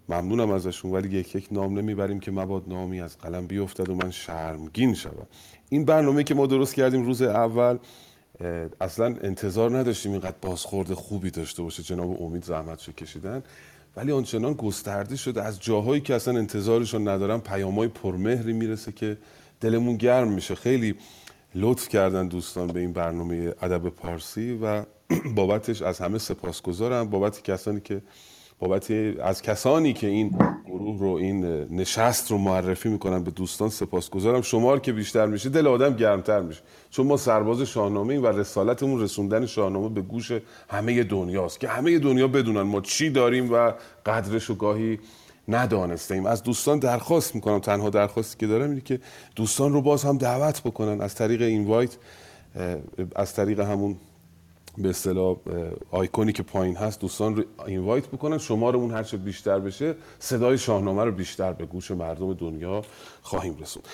ممنونم 0.08 0.50
ازشون 0.50 0.90
ولی 0.90 1.18
یک 1.18 1.34
یک 1.34 1.48
نام 1.50 1.78
نمی‌بریم 1.78 2.20
که 2.20 2.30
مباد 2.30 2.62
نامی 2.68 3.00
از 3.00 3.18
قلم 3.18 3.46
بیفتد 3.46 3.88
و 3.88 3.94
من 3.94 4.10
شرمگین 4.10 4.94
شوم. 4.94 5.26
این 5.68 5.84
برنامه 5.84 6.24
که 6.24 6.34
ما 6.34 6.46
درست 6.46 6.74
کردیم 6.74 7.02
روز 7.06 7.22
اول 7.22 7.78
اصلا 8.80 9.06
انتظار 9.22 9.78
نداشتیم 9.78 10.12
اینقدر 10.12 10.36
بازخورد 10.42 10.94
خوبی 10.94 11.30
داشته 11.30 11.62
باشه 11.62 11.82
جناب 11.82 12.22
امید 12.22 12.44
زحمتشو 12.44 12.92
کشیدن 12.92 13.42
ولی 13.96 14.12
آنچنان 14.12 14.52
گسترده 14.52 15.16
شده 15.16 15.42
از 15.42 15.60
جاهایی 15.60 16.00
که 16.00 16.14
اصلا 16.14 16.38
انتظارشون 16.38 17.08
ندارم 17.08 17.40
پیامهای 17.40 17.88
پرمهری 17.88 18.52
می‌رسه 18.52 18.92
که 18.92 19.18
دلمون 19.60 19.96
گرم 19.96 20.32
میشه. 20.32 20.54
خیلی 20.54 20.94
لطف 21.54 21.88
کردن 21.88 22.28
دوستان 22.28 22.66
به 22.66 22.80
این 22.80 22.92
برنامه 22.92 23.54
ادب 23.62 23.88
پارسی 23.88 24.58
و 24.62 24.84
بابتش 25.36 25.82
از 25.82 25.98
همه 25.98 26.18
سپاسگزارم. 26.18 27.10
بابت 27.10 27.42
کسانی 27.42 27.80
که 27.80 28.02
بابت 28.60 28.90
از 29.22 29.42
کسانی 29.42 29.92
که 29.92 30.06
این 30.06 30.38
گروه 30.66 30.98
رو 30.98 31.08
این 31.08 31.44
نشست 31.70 32.30
رو 32.30 32.38
معرفی 32.38 32.88
می‌کنن 32.88 33.24
به 33.24 33.30
دوستان 33.30 33.68
سپاسگزارم. 33.68 34.42
شما 34.42 34.78
که 34.78 34.92
بیشتر 34.92 35.26
میشه 35.26 35.48
دل 35.48 35.66
آدم 35.66 35.96
گرمتر 35.96 36.40
میشه. 36.40 36.60
چون 36.90 37.06
ما 37.06 37.16
سرباز 37.16 37.62
شاهنامه 37.62 38.18
و 38.18 38.26
رسالتمون 38.26 39.00
رسوندن 39.00 39.46
شاهنامه 39.46 39.88
به 39.88 40.00
گوش 40.00 40.32
همه 40.68 41.04
دنیاست 41.04 41.60
که 41.60 41.68
همه 41.68 41.98
دنیا 41.98 42.28
بدونن 42.28 42.62
ما 42.62 42.80
چی 42.80 43.10
داریم 43.10 43.52
و 43.52 43.72
قدرش 44.06 44.44
رو 44.44 44.54
گاهی 44.54 44.98
ندانسته 45.48 46.14
ایم 46.14 46.26
از 46.26 46.42
دوستان 46.42 46.78
درخواست 46.78 47.34
می‌کنم 47.34 47.58
تنها 47.58 47.90
درخواستی 47.90 48.38
که 48.38 48.46
دارم 48.46 48.70
اینه 48.70 48.80
که 48.80 49.00
دوستان 49.36 49.72
رو 49.72 49.82
باز 49.82 50.04
هم 50.04 50.18
دعوت 50.18 50.62
بکنن 50.62 51.00
از 51.00 51.14
طریق 51.14 51.42
اینوایت 51.42 51.96
از 53.16 53.34
طریق 53.34 53.60
همون 53.60 53.96
به 54.78 54.88
اصطلاح 54.88 55.36
آیکونی 55.90 56.32
که 56.32 56.42
پایین 56.42 56.76
هست 56.76 57.00
دوستان 57.00 57.36
رو 57.36 57.42
اینوایت 57.66 58.06
بکنن. 58.06 58.38
شما 58.38 58.70
رو 58.70 58.78
اون 58.78 58.90
هرچه 58.90 59.16
بیشتر 59.16 59.58
بشه 59.58 59.94
صدای 60.18 60.58
شاهنامه 60.58 61.04
رو 61.04 61.12
بیشتر 61.12 61.52
به 61.52 61.66
گوش 61.66 61.90
مردم 61.90 62.34
دنیا 62.34 62.82
خواهیم 63.22 63.56
رسوند. 63.60 63.86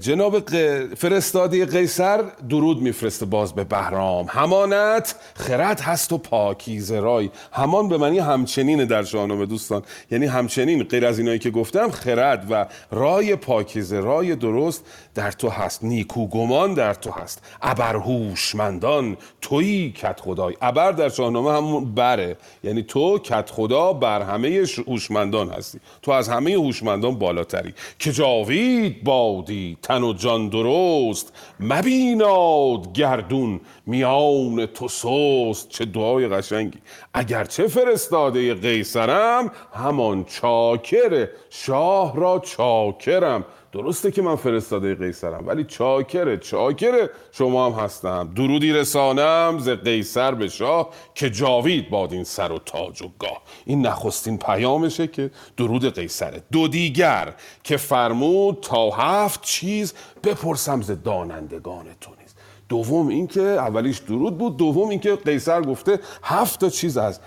جناب 0.00 0.48
فرستاده 0.94 1.66
قیصر 1.66 2.24
درود 2.48 2.82
میفرسته 2.82 3.26
باز 3.26 3.54
به 3.54 3.64
بهرام. 3.64 4.26
همانت 4.28 5.14
خرد 5.34 5.80
هست 5.80 6.12
و 6.12 6.18
پاکیزه 6.18 7.00
رای. 7.00 7.30
همان 7.52 7.88
به 7.88 7.98
معنی 7.98 8.18
همچنین 8.18 8.84
در 8.84 9.02
شاهنامه 9.02 9.46
دوستان. 9.46 9.82
یعنی 10.10 10.26
همچنین 10.26 10.82
غیر 10.82 11.06
از 11.06 11.18
اینایی 11.18 11.38
که 11.38 11.50
گفتم 11.50 11.90
خرد 11.90 12.46
و 12.50 12.66
رای 12.90 13.36
پاکیزه 13.36 14.00
رای 14.00 14.36
درست 14.36 14.84
در 15.14 15.32
تو 15.32 15.48
هست. 15.48 15.84
نیکو 15.84 16.26
گمان 16.26 16.74
در 16.74 16.94
تو 16.94 17.10
هست. 17.10 17.42
ابر 17.62 17.96
هوشمندان 17.96 19.16
تویی 19.40 19.92
کت 20.08 20.20
خدای 20.20 20.56
ابر 20.62 20.92
در 20.92 21.08
شاهنامه 21.08 21.52
همون 21.52 21.94
بره. 21.94 22.36
یعنی 22.64 22.82
تو 22.82 23.18
کت 23.18 23.50
خدا 23.50 23.92
بر 23.92 24.22
همه 24.22 24.64
هوشمندان 24.86 25.50
هستی. 25.50 25.80
تو 26.02 26.10
از 26.10 26.28
همه 26.28 26.52
هوشمندان 26.52 27.18
بالاتری. 27.18 27.74
که 27.98 28.12
جاوید 28.12 29.04
بادی 29.04 29.76
تن 29.82 30.02
و 30.02 30.12
جان 30.12 30.48
درست. 30.48 31.32
مبیناد 31.60 32.92
گردون 32.92 33.60
میان 33.86 34.66
تو 34.66 34.88
سست. 34.88 35.68
چه 35.68 35.84
دعای 35.84 36.28
قشنگی. 36.28 36.78
اگرچه 37.14 37.68
فرستاده 37.68 38.54
قیصرم 38.54 39.50
همان 39.72 40.24
چاکر. 40.24 41.28
شاه 41.50 42.16
را 42.16 42.38
چاکرم. 42.38 43.44
درسته 43.72 44.10
که 44.10 44.22
من 44.22 44.36
فرستاده 44.36 44.94
قیصرم 44.94 45.46
ولی 45.46 45.64
چاکره 45.64 46.36
چاکره. 46.36 47.10
شما 47.32 47.66
هم 47.66 47.84
هستم. 47.84 48.32
درودی 48.36 48.72
رسانم 48.72 49.58
ز 49.58 49.68
قیصر 49.68 50.34
به 50.34 50.48
شاه 50.48 50.88
که 51.14 51.30
جاوید 51.30 51.90
باد 51.90 52.12
این 52.12 52.24
سر 52.24 52.52
و 52.52 52.58
تاج 52.58 53.02
و 53.02 53.10
گاه. 53.18 53.42
این 53.66 53.86
نخستین 53.86 54.38
پیامشه 54.38 55.06
که 55.06 55.30
درود 55.56 55.94
قیصره 55.94 56.42
دو 56.52 56.68
دیگر 56.68 57.34
که 57.62 57.76
فرمود 57.76 58.58
تا 58.62 58.90
هفت 58.90 59.42
چیز 59.42 59.94
بپرسم 60.24 60.82
ز 60.82 60.90
دانندگان 61.04 61.86
تو 62.00 62.10
نیز. 62.20 62.34
دوم 62.68 63.08
اینکه 63.08 63.40
اولیش 63.40 63.98
درود 63.98 64.38
بود 64.38 64.56
دوم 64.56 64.88
اینکه 64.88 65.16
قیصر 65.16 65.62
گفته 65.62 66.00
هفت 66.22 66.60
تا 66.60 66.68
چیز 66.68 66.96
از 66.96 67.20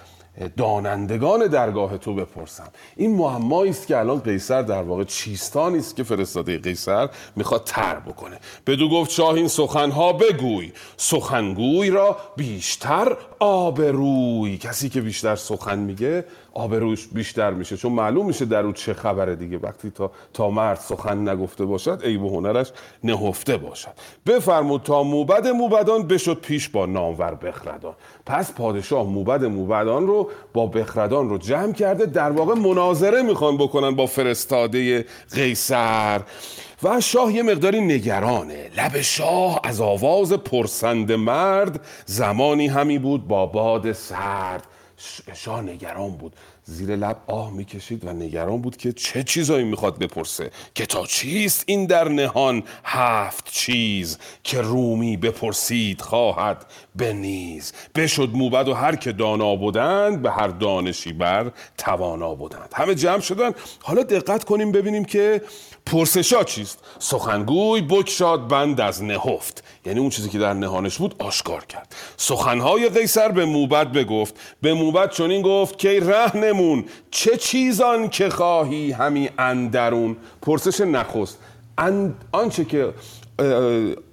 دانندگان 0.57 1.47
درگاه 1.47 1.97
تو 1.97 2.15
بپرسم 2.15 2.67
این 2.95 3.15
معمایی 3.15 3.71
است 3.71 3.88
که 3.88 3.97
الان 3.97 4.19
قیصر 4.19 4.61
در 4.61 4.83
واقع 4.83 5.03
چیستانی 5.03 5.77
است 5.77 5.95
که 5.95 6.03
فرستاده 6.03 6.57
قیصر 6.57 7.09
می‌خواد 7.35 7.63
تر 7.63 7.95
بکنه. 8.00 8.39
بدو 8.67 8.89
گفت 8.89 9.11
شاه 9.11 9.33
این 9.33 9.47
سخنها 9.47 10.13
بگوی. 10.13 10.71
سخنگوی 10.97 11.89
را 11.89 12.17
بیشتر 12.35 13.17
آبروی. 13.39 14.57
کسی 14.57 14.89
که 14.89 15.01
بیشتر 15.01 15.35
سخن 15.35 15.79
میگه 15.79 16.25
آبروش 16.53 17.08
بیشتر 17.08 17.51
میشه. 17.51 17.77
چون 17.77 17.91
معلوم 17.91 18.25
میشه 18.25 18.46
در 18.46 18.65
او 18.65 18.72
چه 18.72 18.93
خبره 18.93 19.36
دیگه. 19.36 19.58
وقتی 19.58 19.89
تا 19.89 20.12
تا 20.34 20.50
مرد 20.50 20.79
سخن 20.79 21.29
نگفته 21.29 21.65
باشد 21.65 22.01
عیب 22.03 22.24
و 22.24 22.29
هنرش 22.29 22.72
نهفته 23.03 23.58
باشد. 23.58 23.91
بفرمود 24.25 24.81
تا 24.81 25.03
موبد 25.03 25.48
موبدان 25.48 26.08
بشد 26.08 26.39
پیش 26.41 26.70
با 26.70 26.86
نامور 26.86 27.36
بخردان. 27.36 27.93
پس 28.25 28.53
پادشاه 28.53 29.08
موبد 29.08 29.46
موبدان 29.46 30.08
رو 30.08 30.29
با 30.53 30.67
بخردان 30.67 31.29
رو 31.29 31.38
جمع 31.38 31.74
کرده 31.74 32.05
در 32.05 32.31
واقع 32.31 32.53
مناظره 32.53 33.22
می‌خوان 33.22 33.58
بکنن 33.58 33.96
با 33.96 34.05
فرستاده 34.05 35.05
قیصر. 35.34 36.22
و 36.84 37.01
شاه 37.01 37.34
یه 37.34 37.43
مقداری 37.43 37.81
نگرانه. 37.81 38.70
لب 38.77 39.01
شاه 39.01 39.60
از 39.63 39.81
آواز 39.81 40.34
پرسند 40.34 41.12
مرد 41.12 41.86
زمانی 42.05 42.67
همی 42.67 43.00
بود 43.00 43.27
با 43.27 43.46
باد 43.46 43.91
سرد. 43.91 44.67
شاه 45.34 45.62
نگران 45.62 46.12
بود. 46.12 46.36
زیر 46.65 46.96
لب 46.96 47.17
آه 47.27 47.53
می‌کشید 47.53 48.05
و 48.05 48.13
نگران 48.13 48.62
بود 48.62 48.77
که 48.77 48.91
چه 48.93 49.24
چیزایی 49.24 49.63
می‌خواد 49.63 50.00
بپرسه. 50.00 50.51
که 50.75 50.86
تا 50.86 51.05
چیست 51.05 51.63
این 51.67 51.86
در 51.86 52.10
نهان 52.10 52.63
هفت 52.84 53.51
چیز 53.51 54.17
که 54.43 54.62
رومی 54.62 55.17
بپرسید 55.17 56.01
خواهد 56.01 56.65
به 56.96 57.13
نیز. 57.13 57.74
بشد 57.96 58.29
موبد 58.34 58.67
و 58.67 58.74
هر 58.74 58.96
که 58.96 59.12
دانا 59.12 59.55
بودند 59.55 60.22
به 60.22 60.31
هر 60.31 60.48
دانشی 60.48 61.13
بر 61.13 61.51
توانا 61.77 62.36
بودند. 62.36 62.70
همه 62.74 62.96
جمع 62.96 63.20
شدن. 63.20 63.51
حالا 63.81 64.03
دقت 64.03 64.43
کنیم 64.43 64.72
ببینیم 64.72 65.05
که 65.05 65.41
پرسشا 65.85 66.43
چیست؟ 66.43 66.79
سخنگوی 67.00 67.81
بکشاد 67.81 68.47
بند 68.47 68.81
از 68.81 69.03
نهفت. 69.03 69.63
یعنی 69.85 70.00
اون 70.00 70.09
چیزی 70.09 70.29
که 70.29 70.39
در 70.39 70.53
نهانش 70.53 70.97
بود 70.97 71.15
آشکار 71.19 71.65
کرد. 71.65 71.95
سخنهای 72.17 72.89
قیصر 72.89 73.29
به 73.29 73.45
موبد 73.45 73.91
بگفت. 73.91 74.35
به 74.61 74.73
موبد 74.73 75.11
چنین 75.11 75.41
گفت 75.41 75.77
که 75.77 76.00
رهنمون 76.00 76.85
چه 77.11 77.38
چیزان 77.38 78.09
که 78.09 78.29
خواهی 78.29 78.91
همی 78.91 79.29
اندرون؟ 79.38 80.17
پرسش 80.41 80.81
نخست. 80.81 81.39
ان- 81.77 82.13
آنچه 82.31 82.65
که 82.65 82.93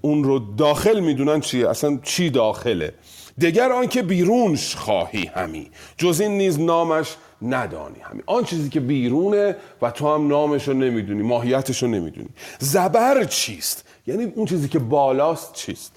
اون 0.00 0.25
رو 0.25 0.38
داخل 0.56 1.00
می‌دونن 1.00 1.40
چیه؟ 1.40 1.68
اصلا 1.70 1.98
چی 2.02 2.30
داخله؟ 2.30 2.92
دگر 3.40 3.72
آنکه 3.72 4.02
بیرونش 4.02 4.76
خواهی 4.76 5.30
همی. 5.34 5.70
جز 5.98 6.20
این 6.20 6.38
نیز 6.38 6.60
نامش 6.60 7.06
ندانی. 7.42 8.00
همین. 8.02 8.23
آن 8.26 8.45
چیزی 8.45 8.68
که 8.68 8.80
بیرونه 8.80 9.57
و 9.83 9.90
تو 9.90 10.14
هم 10.14 10.28
نامش 10.28 10.68
رو 10.68 10.75
نمی‌دونی 10.75 11.23
ماهیتش 11.23 11.83
رو 11.83 11.88
نمی‌دونی. 11.88 12.28
زبر 12.59 13.25
چیست؟ 13.25 13.85
یعنی 14.07 14.25
اون 14.25 14.47
چیزی 14.47 14.68
که 14.68 14.78
بالاست 14.78 15.52
چیست؟ 15.52 15.92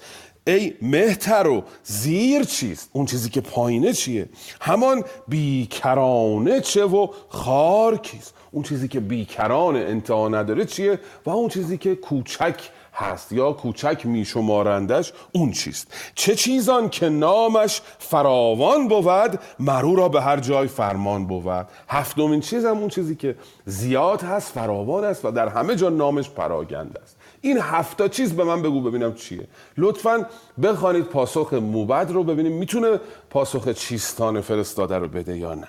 ای 0.46 0.74
مهتر 0.82 1.46
و 1.46 1.62
زیر 1.84 2.44
چیست؟ 2.44 2.90
اون 2.92 3.06
چیزی 3.06 3.30
که 3.30 3.40
پایینه 3.40 3.92
چیه؟ 3.92 4.28
همان 4.60 5.04
بیکرانه 5.28 6.60
چه 6.60 6.84
و 6.84 7.08
خار 7.28 7.96
کیست؟ 7.98 8.34
اون 8.52 8.62
چیزی 8.62 8.88
که 8.88 9.00
بیکرانه 9.00 9.78
انتها 9.78 10.28
نداره 10.28 10.64
چیه؟ 10.64 10.98
و 11.26 11.30
اون 11.30 11.48
چیزی 11.48 11.78
که 11.78 11.94
کوچک 11.94 12.70
هست 12.94 13.32
یا 13.32 13.52
کوچک 13.52 14.06
میشمارندش 14.06 15.12
اون 15.32 15.52
چیست. 15.52 15.94
چه 16.14 16.34
چیزان 16.34 16.88
که 16.88 17.08
نامش 17.08 17.80
فراوان 17.98 18.88
بود 18.88 19.40
مرو 19.58 19.96
را 19.96 20.08
به 20.08 20.22
هر 20.22 20.40
جای 20.40 20.68
فرمان 20.68 21.26
بود. 21.26 21.66
هفتمین 21.88 22.40
چیز 22.40 22.64
هم 22.64 22.78
اون 22.78 22.88
چیزی 22.88 23.14
که 23.14 23.36
زیاد 23.66 24.22
هست 24.22 24.52
فراوان 24.52 25.04
است 25.04 25.24
و 25.24 25.30
در 25.30 25.48
همه 25.48 25.76
جا 25.76 25.88
نامش 25.88 26.30
پراگند 26.30 26.98
است. 27.02 27.16
این 27.40 27.58
هفتا 27.58 28.08
چیز 28.08 28.32
به 28.32 28.44
من 28.44 28.62
بگو 28.62 28.80
ببینم 28.80 29.14
چیه. 29.14 29.48
لطفا 29.78 30.26
بخوانید 30.62 31.04
پاسخ 31.04 31.52
موبد 31.52 32.10
رو 32.10 32.24
ببینیم 32.24 32.52
می‌تونه 32.52 33.00
پاسخ 33.30 33.68
چیستان 33.68 34.40
فرستاده 34.40 34.98
رو 34.98 35.08
بده 35.08 35.38
یا 35.38 35.54
نه. 35.54 35.68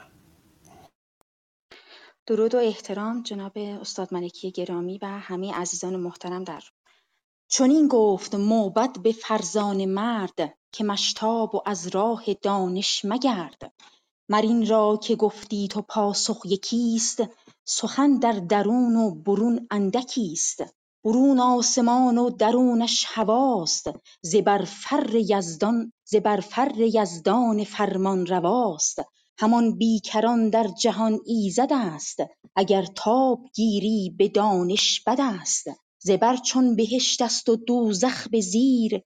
درود 2.25 2.55
و 2.55 2.57
احترام 2.57 3.23
جناب 3.23 3.57
استاد 3.57 4.13
ملکی 4.13 4.51
گرامی 4.51 4.97
و 5.01 5.05
همه 5.05 5.53
عزیزان 5.53 5.95
محترم 5.95 6.43
در 6.43 6.63
چنین 7.49 7.87
گفت 7.87 8.35
موبد 8.35 9.01
به 9.01 9.11
فرزان 9.11 9.85
مرد 9.85 10.57
که 10.71 10.83
مشتاب 10.83 11.55
و 11.55 11.61
از 11.65 11.87
راه 11.87 12.33
دانش 12.33 13.05
مگرد. 13.05 13.73
مر 14.29 14.41
این 14.41 14.67
را 14.67 14.99
که 15.03 15.15
گفتی 15.15 15.67
تو 15.67 15.81
پاسخ 15.81 16.41
یکیست 16.45 17.23
سخن 17.65 18.17
در 18.17 18.31
درون 18.31 18.95
و 18.95 19.15
برون 19.15 19.67
اندکیست. 19.71 20.63
برون 21.03 21.39
آسمان 21.39 22.17
و 22.17 22.29
درونش 22.29 23.05
هواست 23.07 23.89
یزدان 25.13 25.93
زبر 26.05 26.39
فر 26.39 26.71
یزدان 26.77 27.63
فرمانرواست 27.63 29.01
همان 29.37 29.77
بیکران 29.77 30.49
در 30.49 30.67
جهان 30.67 31.19
ایزد 31.25 31.69
است 31.71 32.17
اگر 32.55 32.85
تاب 32.95 33.39
گیری 33.55 34.15
به 34.17 34.27
دانش 34.27 35.01
بد 35.07 35.21
است. 35.21 35.67
زبر 35.99 36.35
چون 36.37 36.75
بهشت 36.75 37.21
است 37.21 37.49
و 37.49 37.55
دوزخ 37.55 38.27
به 38.29 38.41
زیر 38.41 39.01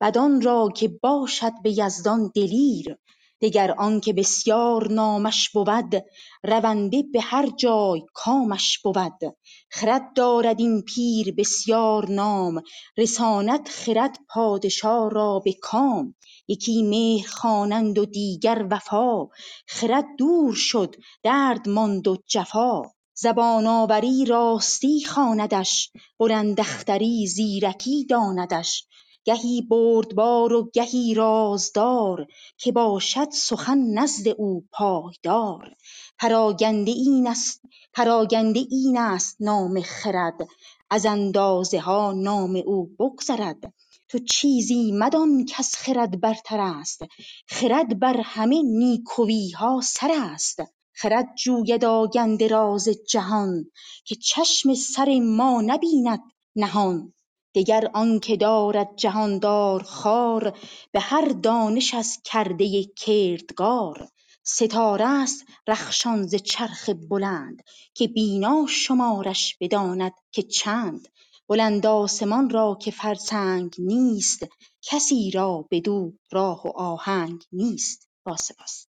بدان 0.00 0.40
را 0.40 0.68
که 0.76 0.88
باشد 0.88 1.52
به 1.62 1.78
یزدان 1.78 2.32
دلیر. 2.34 2.96
دگر 3.42 3.70
آنکه 3.78 4.12
بسیار 4.12 4.92
نامش 4.92 5.50
بود 5.50 6.04
رونده 6.44 7.02
به 7.12 7.20
هر 7.20 7.46
جای 7.56 8.02
کامش 8.14 8.78
بود. 8.78 9.36
خرد 9.70 10.12
دارد 10.16 10.60
این 10.60 10.82
پیر 10.82 11.34
بسیار 11.34 12.10
نام 12.10 12.62
رساند 12.98 13.68
خرد 13.68 14.18
پادشا 14.28 15.08
را 15.08 15.38
به 15.44 15.52
کام. 15.52 16.14
یکی 16.48 16.82
مهر 16.82 17.28
خوانند 17.28 17.98
و 17.98 18.04
دیگر 18.04 18.66
وفا 18.70 19.26
خرد 19.66 20.06
دور 20.18 20.54
شد 20.54 20.94
درد 21.22 21.68
ماند 21.68 22.08
و 22.08 22.16
جفا. 22.26 22.82
زبان 23.14 23.66
آوری 23.66 24.24
راستی 24.24 25.04
خواندش 25.04 25.90
بلند 26.18 26.60
اختری 26.60 27.26
زیرکی 27.26 28.04
داندش. 28.04 28.86
گهی 29.24 29.62
بردبار 29.62 30.52
و 30.52 30.70
گهی 30.72 31.14
رازدار 31.14 32.26
که 32.58 32.72
باشد 32.72 33.30
سخن 33.30 33.78
نزد 33.78 34.28
او 34.28 34.64
پایدار. 34.72 35.74
پراگنده 36.18 36.90
این 36.90 37.26
است 37.26 37.62
پراگنده 37.92 38.66
است 38.98 39.36
نام 39.40 39.80
خرد 39.80 40.48
از 40.90 41.06
اندازه 41.06 41.80
ها 41.80 42.12
نام 42.12 42.62
او 42.66 42.86
بگذرد. 42.98 43.72
تو 44.08 44.18
چیزی 44.18 44.92
مدان 44.92 45.44
کز 45.44 45.74
خرد 45.74 46.20
برتر 46.20 46.60
است 46.60 47.02
خرد 47.48 47.98
بر 47.98 48.20
همه 48.20 48.62
نیکویی 48.62 49.50
ها 49.50 49.80
سر 49.84 50.10
است. 50.14 50.62
خرد 50.94 51.34
جوید 51.44 51.84
آگنده 51.84 52.48
راز 52.48 52.88
جهان 53.08 53.70
که 54.04 54.14
چشم 54.14 54.74
سر 54.74 55.18
ما 55.18 55.62
نبیند 55.62 56.20
نهان. 56.56 57.12
دگر 57.54 57.90
آنکه 57.94 58.36
دارد 58.36 58.88
جهاندار 58.96 59.82
خوار 59.82 60.58
به 60.92 61.00
هر 61.00 61.28
دانش 61.28 61.94
از 61.94 62.18
کرده 62.24 62.84
کردگار. 62.84 64.08
ستاره 64.44 65.06
است 65.06 65.44
رخشان 65.68 66.26
ز 66.26 66.34
چرخ 66.34 66.90
بلند 67.10 67.62
که 67.94 68.08
بینا 68.08 68.66
شمارش 68.68 69.56
بداند 69.60 70.12
که 70.32 70.42
چند. 70.42 71.08
بلند 71.48 71.86
آسمان 71.86 72.50
را 72.50 72.78
که 72.80 72.90
فرسنگ 72.90 73.74
نیست 73.78 74.46
کسی 74.82 75.30
را 75.30 75.68
بدو 75.70 76.12
راه 76.30 76.66
و 76.66 76.68
آهنگ 76.76 77.44
نیست. 77.52 78.08
با 78.24 78.36
سپاس. 78.36 78.86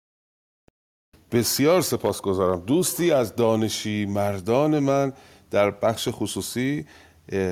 بسیار 1.32 1.80
سپاسگزارم. 1.80 2.60
دوستی 2.60 3.10
از 3.10 3.36
دانشی 3.36 4.06
مردان 4.06 4.78
من 4.78 5.12
در 5.50 5.70
بخش 5.70 6.08
خصوصی 6.12 6.86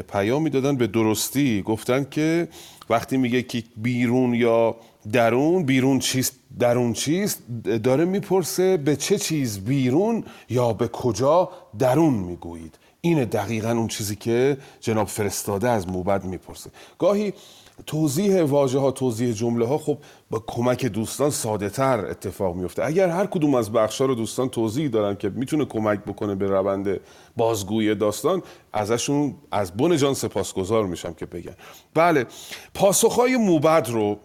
پیامی 0.09 0.51
دادن 0.51 0.77
به 0.77 0.87
درستی. 0.87 1.63
گفتن 1.63 2.07
که 2.11 2.49
وقتی 2.91 3.17
میگه 3.17 3.43
که 3.43 3.63
بیرون 3.77 4.35
یا 4.35 4.77
درون 5.13 5.63
بیرون 5.63 5.99
چیست 5.99 6.35
درون 6.59 6.93
چیست 6.93 7.43
داره 7.85 8.05
می‌پرسه 8.05 8.77
به 8.77 8.97
چه 8.97 9.19
چیز 9.19 9.61
بیرون 9.61 10.25
یا 10.51 10.73
به 10.73 10.89
کجا 10.89 11.51
درون 11.79 12.15
می‌گویید. 12.15 12.79
اینه 13.01 13.25
دقیقا 13.25 13.71
اون 13.71 13.89
چیزی 13.89 14.17
که 14.17 14.57
جناب 14.81 15.09
فرستاده 15.09 15.69
از 15.69 15.89
موبد 15.89 16.25
می‌پرسه. 16.25 16.71
گاهی 16.99 17.33
توضیح 17.87 18.43
واژه 18.43 18.79
ها 18.79 18.91
توضیح 18.91 19.33
جمله 19.33 19.67
ها 19.67 19.79
خب 19.79 19.99
با 20.31 20.45
کمک 20.47 20.87
دوستان 20.87 21.31
ساده 21.31 21.71
تر 21.71 22.07
اتفاق 22.07 22.57
میفته 22.57 22.85
اگر 22.85 23.09
هر 23.09 23.27
کدوم 23.27 23.55
از 23.55 23.73
بخش 23.73 24.01
رو 24.01 24.15
دوستان 24.15 24.49
توضیح 24.49 24.89
دارن 24.89 25.17
که 25.17 25.29
می‌تونه 25.29 25.65
کمک 25.65 26.05
بکنه 26.05 26.35
به 26.35 26.47
روند 26.47 27.01
بازگویی 27.37 27.95
داستان 27.95 28.43
ازشون 28.73 29.35
از 29.51 29.77
بن 29.77 29.97
جان 29.97 30.15
سپاسگزار 30.15 30.87
میشم 30.87 31.15
که 31.15 31.27
بگن. 31.27 31.55
بله 31.95 32.27
پاسخهای 32.75 33.37
موبد 33.37 33.89
رو 33.91 34.19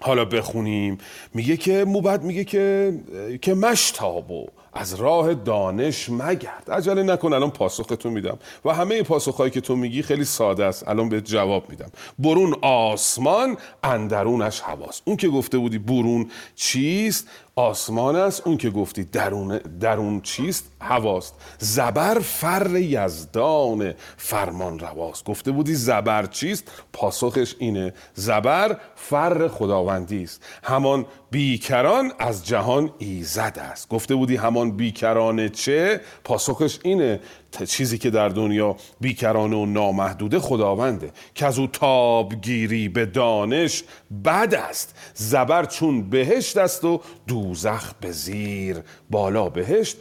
حالا 0.00 0.24
بخونیم. 0.24 0.98
میگه 1.34 1.56
که 1.56 1.84
موبد 1.84 2.22
میگه 2.22 2.44
که 2.44 2.94
که 3.42 3.54
مشتابو 3.54 4.46
از 4.72 4.94
راه 4.94 5.34
دانش 5.34 6.10
مگرد. 6.10 6.70
عجله 6.70 7.02
نکن 7.02 7.32
الان 7.32 7.50
پاسختو 7.50 8.10
میدم. 8.10 8.38
و 8.64 8.74
همه 8.74 9.02
پاسخهایی 9.02 9.50
که 9.50 9.60
تو 9.60 9.76
میگی 9.76 10.02
خیلی 10.02 10.24
ساده 10.24 10.64
است. 10.64 10.88
الان 10.88 11.08
به 11.08 11.20
جواب 11.20 11.70
میدم. 11.70 11.90
برون 12.18 12.54
آسمان 12.62 13.56
اندرونش 13.82 14.60
هواست 14.60 15.02
اون 15.04 15.16
که 15.16 15.28
گفته 15.28 15.58
بودی 15.58 15.78
برون 15.78 16.30
چیست؟ 16.54 17.28
آسمان 17.56 18.16
است. 18.16 18.42
اون 18.46 18.56
که 18.56 18.70
گفتی 18.70 19.04
درون, 19.04 19.58
درون 19.58 20.20
چیست؟ 20.20 20.72
هواست. 20.80 21.34
زبر 21.58 22.18
فر 22.18 22.76
یزدان 22.76 23.94
فرمان 24.16 24.78
رواست. 24.78 25.24
گفته 25.24 25.50
بودی 25.50 25.74
زبر 25.74 26.26
چیست؟ 26.26 26.70
پاسخش 26.92 27.54
اینه. 27.58 27.92
زبر 28.14 28.76
فر 28.96 29.48
خداوندی 29.48 30.22
است. 30.22 30.44
همان 30.62 31.06
بیکران 31.30 32.12
از 32.18 32.46
جهان 32.46 32.92
ایزد 32.98 33.58
است. 33.62 33.88
گفته 33.88 34.14
بودی 34.14 34.36
همان 34.36 34.70
بیکران 34.70 35.48
چه؟ 35.48 36.00
پاسخش 36.24 36.78
اینه. 36.82 37.20
چیزی 37.66 37.98
که 37.98 38.10
در 38.10 38.28
دنیا 38.28 38.76
بیکران 39.00 39.52
و 39.52 39.66
نامحدوده 39.66 40.38
خداونده 40.38 41.10
که 41.34 41.46
از 41.46 41.58
او 41.58 41.66
تابگیری 41.66 42.88
به 42.88 43.06
دانش 43.06 43.84
بد 44.24 44.54
است. 44.54 44.94
زبر 45.14 45.64
چون 45.64 46.10
بهشت 46.10 46.56
است 46.56 46.84
و 46.84 47.00
دوزخ 47.26 47.94
به 48.00 48.10
زیر 48.10 48.76
بالا 49.10 49.48
بهشت. 49.48 49.96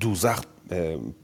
دوزخ 0.00 0.40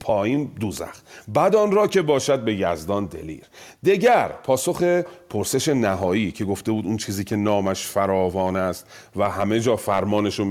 پایین 0.01 0.51
دوزخ. 0.61 1.01
بعد 1.29 1.57
آن 1.57 1.73
را 1.73 1.87
که 1.87 2.03
باشد 2.03 2.45
به 2.45 2.55
یزدان 2.55 3.07
دلیر. 3.07 3.45
دگر 3.85 4.29
پاسخ 4.29 5.03
پرسش 5.33 5.69
نهایی 5.69 6.33
که 6.33 6.45
گفته 6.45 6.73
بود 6.73 6.87
اون 6.87 6.97
چیزی 6.97 7.25
که 7.25 7.37
نامش 7.37 7.87
فراوان 7.87 8.57
است 8.57 8.87
و 9.17 9.31
همه 9.31 9.61
جا 9.61 9.77
فرمانش 9.77 10.39
رو 10.39 10.45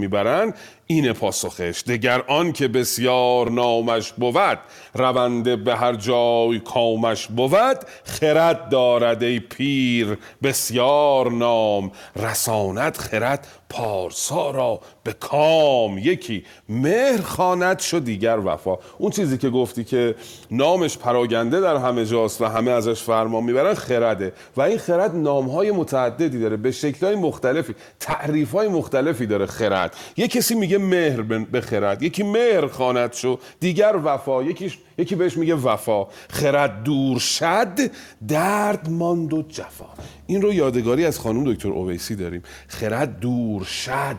این 0.91 1.13
پاسخش. 1.13 1.83
دگر 1.87 2.21
آن 2.27 2.51
که 2.51 2.67
بسیار 2.67 3.51
نامش 3.51 4.11
بود 4.11 4.59
رونده 4.93 5.55
به 5.55 5.75
هر 5.75 5.95
جای 5.95 6.59
کامش 6.59 7.27
بود 7.27 7.79
خرد 8.03 8.69
دارد 8.69 9.23
ای 9.23 9.39
پیر 9.39 10.17
بسیار 10.43 11.31
نام. 11.31 11.91
رساند 12.15 12.97
خرد 12.97 13.47
پارسا 13.69 14.51
را 14.51 14.81
به 15.03 15.13
کام. 15.13 15.97
یکی 15.97 16.43
مهر 16.69 17.21
خواند 17.21 17.79
شد 17.79 18.03
دیگر 18.03 18.39
وفا. 18.45 18.77
اون 18.97 19.11
چیزی 19.11 19.37
که 19.37 19.49
گفتی 19.49 19.83
که 19.83 20.15
نامش 20.51 20.97
پراگنده 20.97 21.59
در 21.59 21.75
همه 21.75 22.05
جاست 22.05 22.41
و 22.41 22.45
همه 22.45 22.71
ازش 22.71 23.01
فرمان 23.01 23.43
می‌برن 23.43 23.73
خرده. 23.73 24.33
و 24.57 24.61
این 24.71 24.79
خرد 24.79 25.15
نامهای 25.15 25.71
متعددی 25.71 26.39
داره 26.39 26.57
به 26.57 26.71
شکلهای 26.71 27.15
مختلفی 27.15 27.75
تعریفهای 27.99 28.67
مختلفی 28.67 29.25
داره 29.25 29.45
خرد. 29.45 29.95
یه 30.17 30.27
کسی 30.27 30.55
میگه 30.55 30.77
مهر 30.77 31.21
به 31.21 31.61
خرد 31.61 32.03
یکی 32.03 32.23
مهر 32.23 32.67
خواند 32.67 33.13
شد 33.13 33.39
دیگر 33.59 33.99
وفا 34.03 34.43
یکی 34.43 34.73
یکی 34.97 35.15
بهش 35.15 35.37
میگه 35.37 35.55
وفا. 35.55 36.07
خرد 36.29 36.83
دور 36.83 37.19
شد 37.19 37.91
درد 38.27 38.89
ماند 38.89 39.33
و 39.33 39.41
جفا. 39.41 39.85
این 40.27 40.41
رو 40.41 40.53
یادگاری 40.53 41.05
از 41.05 41.19
خانم 41.19 41.53
دکتر 41.53 41.69
اویسی 41.69 42.15
داریم. 42.15 42.43
خرد 42.67 43.19
دور 43.19 43.63
شد. 43.63 44.17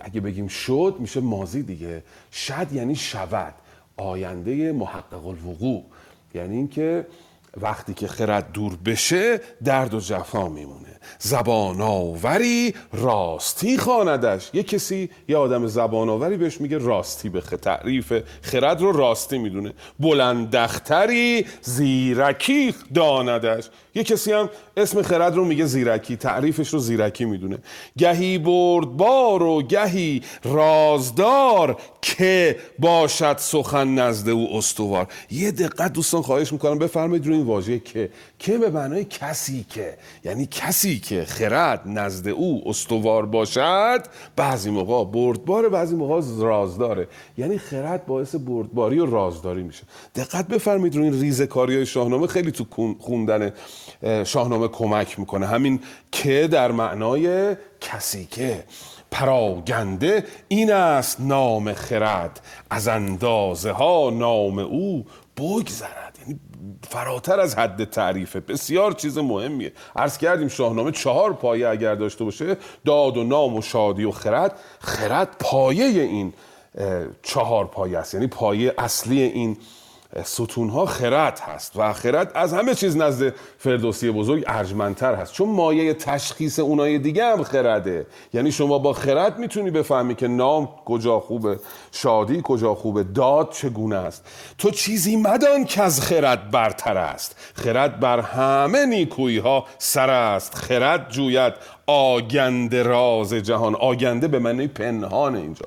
اگه 0.00 0.20
بگیم 0.20 0.48
شد 0.48 0.96
میشه 0.98 1.20
مازی 1.20 1.62
دیگه. 1.62 2.02
شد 2.32 2.72
یعنی 2.72 2.96
شود. 2.96 3.54
آینده 3.96 4.72
محقق 4.72 5.26
الوقوع. 5.26 5.84
یعنی 6.34 6.56
اینکه 6.56 7.06
وقتی 7.56 7.94
که 7.94 8.08
خرد 8.08 8.52
دور 8.52 8.76
بشه 8.76 9.40
درد 9.64 9.94
و 9.94 10.00
جفا 10.00 10.48
میمونه. 10.48 10.93
زبان 11.18 11.80
آوری 11.80 12.74
راستی 12.92 13.78
خواندش. 13.78 14.50
یه 14.52 14.62
کسی 14.62 15.10
یه 15.28 15.36
آدم 15.36 15.66
زبان 15.66 16.08
آوری 16.08 16.36
بهش 16.36 16.60
میگه 16.60 16.78
راستی 16.78 17.28
بخه 17.28 17.56
تعریف 17.56 18.12
خرد 18.42 18.80
رو 18.80 18.92
راستی 18.92 19.38
می‌دونه. 19.38 19.72
بلندختری 20.00 21.46
زیرکی 21.62 22.74
داندش. 22.94 23.68
یه 23.94 24.04
کسی 24.04 24.32
هم 24.32 24.50
اسم 24.76 25.02
خرد 25.02 25.34
رو 25.34 25.44
میگه 25.44 25.64
زیرکی 25.64 26.16
تعریفش 26.16 26.68
رو 26.68 26.78
زیرکی 26.78 27.24
می‌دونه. 27.24 27.58
گهی 27.98 28.38
بردبار 28.38 29.42
و 29.42 29.62
گهی 29.62 30.22
رازدار 30.44 31.76
که 32.02 32.56
باشد 32.78 33.36
سخن 33.38 33.88
نزد 33.88 34.28
او 34.28 34.56
استوار. 34.56 35.06
یه 35.30 35.50
دقت 35.50 35.92
دوستان 35.92 36.22
خواهش 36.22 36.52
می‌کنم 36.52 36.78
بفرمایید 36.78 37.26
روی 37.26 37.36
این 37.36 37.46
واژه 37.46 37.78
که 37.78 38.10
که 38.38 38.58
به 38.58 38.70
معنای 38.70 39.04
کسی 39.04 39.66
که 39.70 39.98
یعنی 40.24 40.46
کسی 40.46 40.93
که 40.98 41.24
خرد 41.24 41.82
نزد 41.86 42.28
او 42.28 42.62
استوار 42.66 43.26
باشد 43.26 44.02
بعضی 44.36 44.70
موقع 44.70 45.12
بردبار 45.12 45.68
بعضی 45.68 45.96
موقع 45.96 46.22
رازداره 46.38 47.08
یعنی 47.38 47.58
خرد 47.58 48.06
باعث 48.06 48.34
بردباری 48.34 48.98
و 48.98 49.06
رازداری 49.06 49.62
میشه. 49.62 49.82
دقت 50.14 50.48
بفرمایید 50.48 50.96
روی 50.96 51.04
این 51.04 51.20
ریزه 51.20 51.46
کاری 51.46 51.76
های 51.76 51.86
شاهنامه. 51.86 52.26
خیلی 52.26 52.50
تو 52.50 52.94
خوندن 52.98 53.52
شاهنامه 54.24 54.68
کمک 54.68 55.18
می‌کنه. 55.18 55.46
همین 55.46 55.80
که 56.12 56.48
در 56.50 56.72
معنای 56.72 57.56
کسی 57.80 58.26
که 58.30 58.64
پراگنده 59.10 60.24
این 60.48 60.72
است 60.72 61.20
نام 61.20 61.72
خرد. 61.72 62.40
از 62.70 62.88
اندازه 62.88 63.72
ها 63.72 64.10
نام 64.10 64.58
او 64.58 65.06
بگذرد. 65.36 66.03
فراتر 66.88 67.40
از 67.40 67.54
حد 67.58 67.84
تعریفه. 67.84 68.40
بسیار 68.40 68.92
چیز 68.92 69.18
مهمیه. 69.18 69.72
عرض 69.96 70.18
کردیم 70.18 70.48
شاهنامه 70.48 70.92
چهار 70.92 71.32
پایه 71.32 71.68
اگر 71.68 71.94
داشته 71.94 72.24
باشه 72.24 72.56
داد 72.84 73.16
و 73.16 73.24
نام 73.24 73.56
و 73.56 73.62
شادی 73.62 74.04
و 74.04 74.10
خرد. 74.10 74.58
خرد 74.78 75.36
پایه 75.38 75.84
این 76.02 76.32
چهار 77.22 77.66
پایه 77.66 77.98
است. 77.98 78.14
یعنی 78.14 78.26
پایه 78.26 78.74
اصلی 78.78 79.22
این 79.22 79.56
ستون 80.22 80.68
ها 80.68 80.86
خرد 80.86 81.38
هست 81.38 81.72
و 81.76 81.92
خرد 81.92 82.32
از 82.34 82.52
همه 82.52 82.74
چیز 82.74 82.96
نزد 82.96 83.34
فردوسی 83.58 84.10
بزرگ 84.10 84.44
ارجمندتر 84.46 85.14
هست. 85.14 85.32
چون 85.32 85.48
مایه 85.48 85.94
تشخیص 85.94 86.58
اونای 86.58 86.98
دیگه 86.98 87.24
هم 87.24 87.42
خرده. 87.42 88.06
یعنی 88.32 88.52
شما 88.52 88.78
با 88.78 88.92
خرد 88.92 89.38
می‌تونی 89.38 89.70
بفهمی 89.70 90.14
که 90.14 90.28
نام 90.28 90.68
کجا 90.84 91.20
خوبه 91.20 91.58
شادی 91.92 92.40
کجا 92.44 92.74
خوبه 92.74 93.02
داد 93.02 93.50
چگونه 93.50 93.96
است. 93.96 94.24
تو 94.58 94.70
چیزی 94.70 95.16
مدان 95.16 95.64
که 95.64 95.82
از 95.82 96.00
خرد 96.00 96.50
برتر 96.50 96.98
است. 96.98 97.36
خرد 97.54 98.00
بر 98.00 98.20
همه 98.20 98.86
نیکویی 98.86 99.38
ها 99.38 99.64
سر 99.78 100.10
است. 100.10 100.54
خرد 100.54 101.10
جوید 101.10 101.52
آگنده 101.86 102.82
راز 102.82 103.34
جهان. 103.34 103.74
آگنده 103.74 104.28
به 104.28 104.38
معنی 104.38 104.66
پنهان 104.66 105.36
اینجا. 105.36 105.66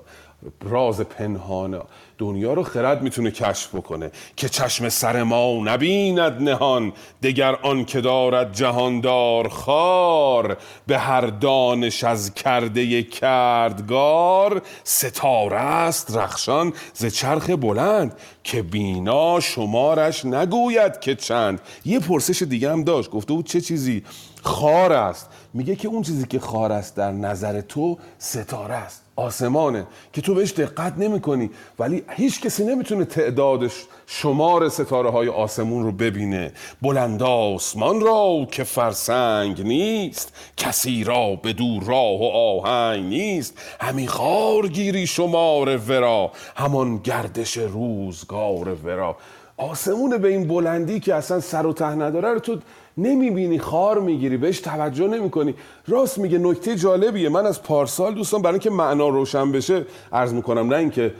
راز 0.64 1.02
پنهانه 1.02 1.80
دنیا 2.18 2.54
رو 2.54 2.64
خرد 2.64 3.02
می‌تونه 3.02 3.32
کشف 3.32 3.76
بکنه 3.76 4.12
که 4.36 4.50
چشم 4.50 4.90
سر 4.90 5.24
ما 5.24 5.64
نبیند 5.64 6.50
نهان. 6.50 6.94
دگر 7.24 7.56
آن 7.56 7.86
که 7.86 8.02
دارد 8.02 8.54
جهاندار 8.54 9.50
خار 9.50 10.58
به 10.88 10.98
هر 10.98 11.22
دانش 11.22 12.04
از 12.04 12.34
کرده 12.34 13.04
کردگار. 13.04 14.62
ستاره 14.84 15.58
است 15.58 16.18
رخشان 16.18 16.74
ز 16.94 17.06
چرخ 17.06 17.50
بلند 17.50 18.14
که 18.44 18.62
بینا 18.62 19.40
شمارش 19.40 20.26
نگوید 20.26 21.00
که 21.00 21.16
چند. 21.16 21.62
یه 21.86 22.00
پرسش 22.00 22.42
دیگه 22.42 22.72
هم 22.72 22.84
داشت 22.84 23.10
گفته 23.10 23.34
بود 23.34 23.46
چه 23.46 23.62
چیزی؟ 23.62 24.04
خار 24.44 24.94
است. 24.94 25.30
میگه 25.54 25.76
که 25.76 25.88
اون 25.88 26.02
چیزی 26.02 26.26
که 26.26 26.40
خار 26.40 26.72
است 26.72 26.96
در 26.96 27.12
نظر 27.12 27.62
تو 27.62 27.98
ستاره 28.18 28.76
است. 28.76 29.07
آسمانه 29.18 29.88
که 30.14 30.22
تو 30.22 30.34
بهش 30.34 30.52
دقت 30.52 30.94
نمی 30.98 31.20
کنی 31.20 31.50
ولی 31.80 32.04
هیچ 32.10 32.42
کسی 32.42 32.66
نمی‌تونه 32.66 33.06
تعدادش 33.06 33.86
شمار 34.08 34.70
ستاره 34.70 35.10
های 35.10 35.30
آسمون 35.30 35.84
رو 35.84 35.92
ببینه. 35.92 36.52
بلند 36.82 37.24
آسمان 37.24 38.02
را 38.02 38.48
که 38.52 38.64
فرسنگ 38.64 39.62
نیست 39.62 40.34
کسی 40.58 41.04
را 41.04 41.36
به 41.36 41.54
دور 41.54 41.84
راه 41.84 42.20
و 42.22 42.24
آهنگ 42.24 43.06
نیست. 43.06 43.58
همی 43.82 44.08
خارگیری 44.08 45.08
شمار 45.08 45.78
ورا 45.78 46.32
همان 46.56 46.98
گردش 46.98 47.58
روزگار 47.58 48.74
ورا. 48.74 49.18
آسمون 49.58 50.18
به 50.18 50.28
این 50.28 50.48
بلندی 50.48 51.00
که 51.00 51.16
اصلا 51.16 51.40
سر 51.40 51.66
و 51.66 51.74
ته 51.74 51.96
نداره 51.96 52.34
رو 52.34 52.40
تو 52.40 52.58
نمی‌بینی 52.98 53.60
خار 53.60 54.00
می‌گیری 54.00 54.38
بهش 54.38 54.60
توجه 54.60 55.08
نمی‌کنی. 55.08 55.56
راست 55.88 56.18
میگه 56.18 56.38
نکته 56.38 56.76
جالبیه. 56.76 57.30
من 57.30 57.46
از 57.46 57.64
پارسال 57.64 58.14
دوستان 58.14 58.42
برای 58.42 58.54
اینکه 58.54 58.70
معنا 58.70 59.08
روشن 59.10 59.52
بشه 59.52 59.86
عرض 60.12 60.34
می‌کنم 60.34 60.68
نه 60.68 60.76
اینکه 60.76 61.14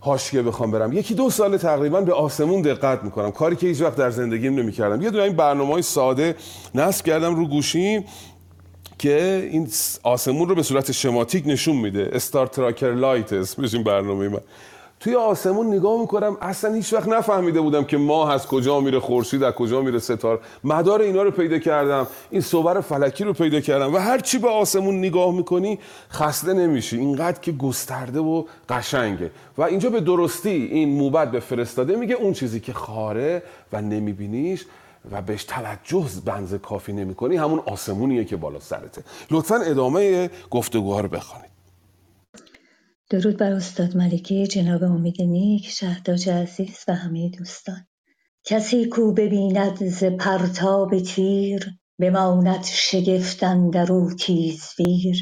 حاشیه 0.00 0.42
بخوام 0.42 0.70
برم. 0.70 0.92
یکی 0.92 1.14
دو 1.14 1.30
سال 1.30 1.56
تقریبا 1.56 2.00
به 2.00 2.12
آسمون 2.12 2.62
دقت 2.62 3.04
می‌کنم. 3.04 3.30
کاری 3.30 3.56
که 3.56 3.66
هیچ 3.66 3.80
وقت 3.80 3.96
در 3.96 4.10
زندگیم 4.10 4.54
نمی‌کردم. 4.54 5.02
یه 5.02 5.10
دونه 5.10 5.24
این 5.24 5.36
برنامه 5.36 5.72
های 5.72 5.82
ساده 5.82 6.34
نصب 6.74 7.04
کردم 7.04 7.34
رو 7.34 7.46
گوشیم 7.46 8.04
که 8.98 9.48
این 9.52 9.68
آسمون 10.02 10.48
رو 10.48 10.54
به 10.54 10.62
صورت 10.62 10.92
شماتیک 10.92 11.42
نشون 11.46 11.76
میده. 11.76 12.10
استار 12.12 12.46
تراکر 12.46 12.94
لایت 12.94 13.32
اسمش 13.32 13.74
این 13.74 13.84
برنامه 13.84 14.28
من. 14.28 14.40
توی 15.06 15.14
آسمون 15.14 15.66
نگاه 15.66 16.00
می‌کنم 16.00 16.36
اصلا 16.40 16.74
هیچ 16.74 16.92
وقت 16.92 17.08
نفهمیده 17.08 17.60
بودم 17.60 17.84
که 17.84 17.96
ماه 17.96 18.32
از 18.32 18.46
کجا 18.46 18.80
میره 18.80 19.00
خورشید 19.00 19.42
از 19.42 19.54
کجا 19.54 19.80
میره 19.80 19.98
ستاره. 19.98 20.40
مدار 20.64 21.00
اینا 21.00 21.22
رو 21.22 21.30
پیدا 21.30 21.58
کردم. 21.58 22.06
این 22.30 22.40
صور 22.40 22.80
فلکی 22.80 23.24
رو 23.24 23.32
پیدا 23.32 23.60
کردم. 23.60 23.94
و 23.94 23.98
هر 23.98 24.18
چی 24.18 24.38
به 24.38 24.48
آسمون 24.48 24.98
نگاه 24.98 25.34
می‌کنی 25.34 25.78
خسته 26.10 26.52
نمیشی. 26.52 26.98
اینقدر 26.98 27.40
که 27.40 27.52
گسترده 27.52 28.20
و 28.20 28.44
قشنگه. 28.68 29.30
و 29.58 29.62
اینجا 29.62 29.90
به 29.90 30.00
درستی 30.00 30.50
این 30.50 30.88
موبت 30.88 31.30
به 31.30 31.40
فرستاده 31.40 31.96
میگه 31.96 32.14
اون 32.14 32.32
چیزی 32.32 32.60
که 32.60 32.72
خاره 32.72 33.42
و 33.72 33.82
نمیبینیش 33.82 34.66
و 35.12 35.22
بهش 35.22 35.44
توجه 35.44 36.06
بنز 36.24 36.54
کافی 36.54 36.92
نمی‌کنی 36.92 37.36
همون 37.36 37.58
آسمونیه 37.66 38.24
که 38.24 38.36
بالا 38.36 38.60
سرته. 38.60 39.02
لطفا 39.30 39.56
ادامه 39.56 40.30
گفتگوها 40.50 41.00
رو 41.00 41.08
بخوانید. 41.08 41.45
درود 43.10 43.36
بر 43.36 43.52
استاد 43.52 43.96
ملکی 43.96 44.46
جناب 44.46 44.84
امید 44.84 45.22
نیک 45.22 45.68
شهداج 45.68 46.28
عزیز 46.28 46.84
و 46.88 46.94
همه 46.94 47.28
دوستان. 47.28 47.86
کسی 48.44 48.86
کو 48.86 49.12
ببیند 49.12 49.86
ز 49.88 50.04
پرتاب 50.04 50.98
تیر 50.98 51.66
بماند 51.98 52.64
شگفت 52.64 53.42
اندر 53.44 53.92
او 53.92 54.10
تیزویر 54.14 55.16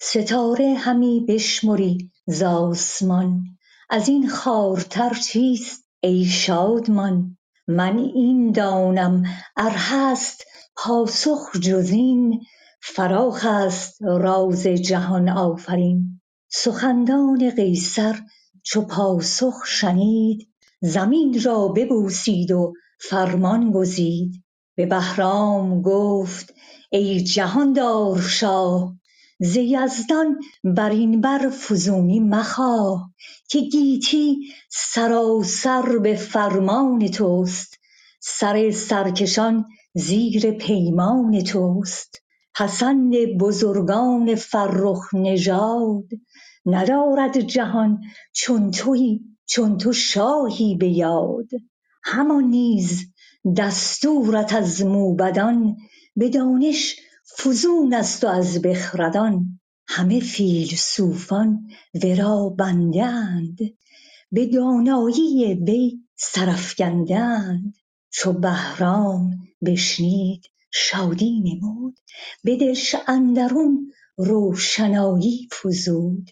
ستاره 0.00 0.74
همی 0.74 1.26
بشمری 1.28 2.10
ز 2.26 2.42
آسمان 2.42 3.44
از 3.90 4.08
این 4.08 4.28
خوارتر 4.28 5.14
چیست 5.14 5.84
ای 6.00 6.24
شادمان؟ 6.24 7.38
من 7.68 7.98
این 7.98 8.52
دانم 8.52 9.24
ار 9.56 9.72
هست 9.76 10.44
پاسخ 10.76 11.50
جز 11.60 11.90
این. 11.90 12.40
فراخ 12.82 13.46
است 13.48 14.02
راز 14.02 14.66
جهان 14.66 15.28
آفرین. 15.28 16.11
سخندان 16.54 17.50
قیصر 17.50 18.20
چو 18.62 18.82
پاسخ 18.82 19.54
شنید 19.66 20.48
زمین 20.80 21.42
را 21.42 21.68
ببوسید 21.68 22.50
و 22.50 22.72
فرمان 23.00 23.70
گزید. 23.70 24.44
به 24.74 24.86
بهرام 24.86 25.82
گفت 25.82 26.54
ای 26.90 27.22
جهاندار 27.22 28.20
شاه 28.20 28.94
ز 29.40 29.56
یزدان 29.56 30.38
بر 30.64 30.90
این 30.90 31.20
بر 31.20 31.50
فزونی 31.50 32.20
مخواه 32.20 33.10
که 33.48 33.60
گیتی 33.60 34.38
سراسر 34.70 35.98
به 35.98 36.16
فرمان 36.16 37.08
توست. 37.08 37.78
سر 38.20 38.70
سرکشان 38.70 39.64
زیر 39.94 40.50
پیمان 40.50 41.40
توست. 41.40 42.22
پسند 42.54 43.12
بزرگان 43.38 44.34
فرخ 44.34 45.14
نژاد 45.14 46.04
ندارد 46.66 47.40
جهان 47.40 48.00
چون 48.32 48.70
تویی 48.70 49.20
چون 49.46 49.78
تو 49.78 49.92
شاهی 49.92 50.76
به 50.76 50.88
یاد. 50.88 51.48
همان 52.04 52.44
نیز 52.44 53.12
دستورت 53.56 54.52
از 54.54 54.82
موبدان 54.82 55.76
به 56.16 56.28
دانش 56.28 56.96
فزون 57.38 57.94
است 57.94 58.24
و 58.24 58.28
از 58.28 58.62
بخردان. 58.62 59.60
همه 59.88 60.20
فیلسوفان 60.20 61.68
ورا 62.02 62.48
بنده 62.48 63.04
اند 63.04 63.58
به 64.32 64.46
دانایی 64.46 65.54
وی 65.54 65.98
سر 66.16 66.56
چو 68.10 68.32
بهرام 68.32 69.30
بشنید 69.66 70.44
شادی 70.72 71.40
نمود. 71.40 71.98
به 72.44 72.56
دلش 72.56 72.96
اندرون 73.08 73.92
روشنایی 74.16 75.48
فزود. 75.52 76.30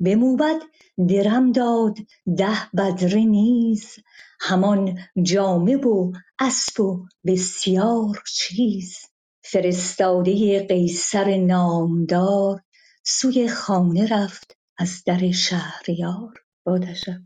به 0.00 0.16
موبد 0.16 0.62
درم 1.08 1.52
داد 1.52 1.98
ده 2.36 2.70
بدره 2.76 3.24
نیز. 3.24 3.96
همان 4.40 4.98
جامه 5.22 5.76
و 5.76 6.12
اسب 6.38 6.80
و 6.80 7.06
بسیار 7.26 8.22
چیز. 8.34 8.96
فرستاده 9.42 10.66
قیصر 10.66 11.36
نامدار 11.36 12.62
سوی 13.04 13.48
خانه 13.48 14.06
رفت 14.06 14.56
از 14.78 15.04
در 15.04 15.30
شهریار. 15.30 16.34
با 16.64 16.78
تشکر. 16.78 17.20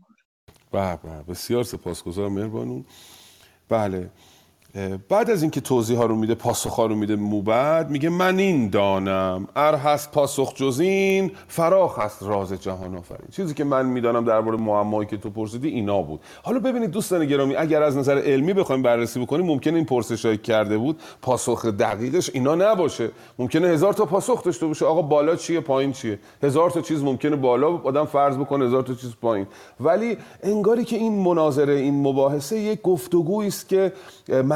به 0.71 0.99
به 1.03 1.23
بسیار 1.29 1.63
سپاسگزارم 1.63 2.33
مهربانون 2.33 2.85
بله. 3.69 4.11
بعد 5.09 5.29
از 5.29 5.41
اینکه 5.41 5.61
توضیح 5.61 5.97
ها 5.97 6.05
رو 6.05 6.15
میده 6.15 6.35
پاسخ 6.35 6.73
ها 6.73 6.85
رو 6.85 6.95
میده 6.95 7.15
موبد 7.15 7.89
میگه 7.89 8.09
من 8.09 8.39
این 8.39 8.69
دانم. 8.69 9.47
ار 9.55 9.75
هست 9.75 10.11
پاسخ 10.11 10.53
جزین 10.55 11.31
فراخ 11.47 11.99
هست 11.99 12.23
راز 12.23 12.53
جهان 12.53 12.95
آفرین. 12.95 13.27
چیزی 13.31 13.53
که 13.53 13.63
من 13.63 13.85
می‌دانم 13.85 14.25
درباره 14.25 14.57
معمایی 14.57 15.09
که 15.09 15.17
تو 15.17 15.29
پرسیدی 15.29 15.67
اینا 15.67 16.01
بود. 16.01 16.19
حالا 16.43 16.59
ببینید 16.59 16.91
دوستان 16.91 17.25
گرامی 17.25 17.55
اگر 17.55 17.83
از 17.83 17.97
نظر 17.97 18.17
علمی 18.17 18.53
بخوایم 18.53 18.81
بررسی 18.81 19.19
بکنیم 19.19 19.45
ممکنه 19.45 19.75
این 19.75 19.85
پرسش 19.85 20.25
کرده 20.25 20.77
بود 20.77 21.01
پاسخ 21.21 21.65
دقیقش 21.65 22.29
اینا 22.33 22.55
نباشه. 22.55 23.11
ممکنه 23.39 23.67
هزار 23.67 23.93
تا 23.93 24.05
پاسخ 24.05 24.43
داشته 24.43 24.65
باشه. 24.65 24.85
آقا 24.85 25.01
بالا 25.01 25.35
چیه 25.35 25.59
پایین 25.59 25.91
چیه؟ 25.91 26.19
هزار 26.43 26.69
تا 26.69 26.81
چیز 26.81 27.03
ممکنه 27.03 27.35
بالا 27.35 27.67
آدم 27.77 28.05
فرض 28.05 28.37
بکنه 28.37 28.65
هزار 28.65 28.83
تا 28.83 28.93
چیز 28.93 29.11
پایین. 29.21 29.47
ولی 29.79 30.17
انگاری 30.43 30.83
که 30.83 30.95
این 30.95 31.23
مناظره 31.23 31.73
این 31.73 32.01
مباحثه 32.01 32.59
یک 32.59 32.81
گفتگویی 32.81 33.47
است 33.47 33.69
که 33.69 33.93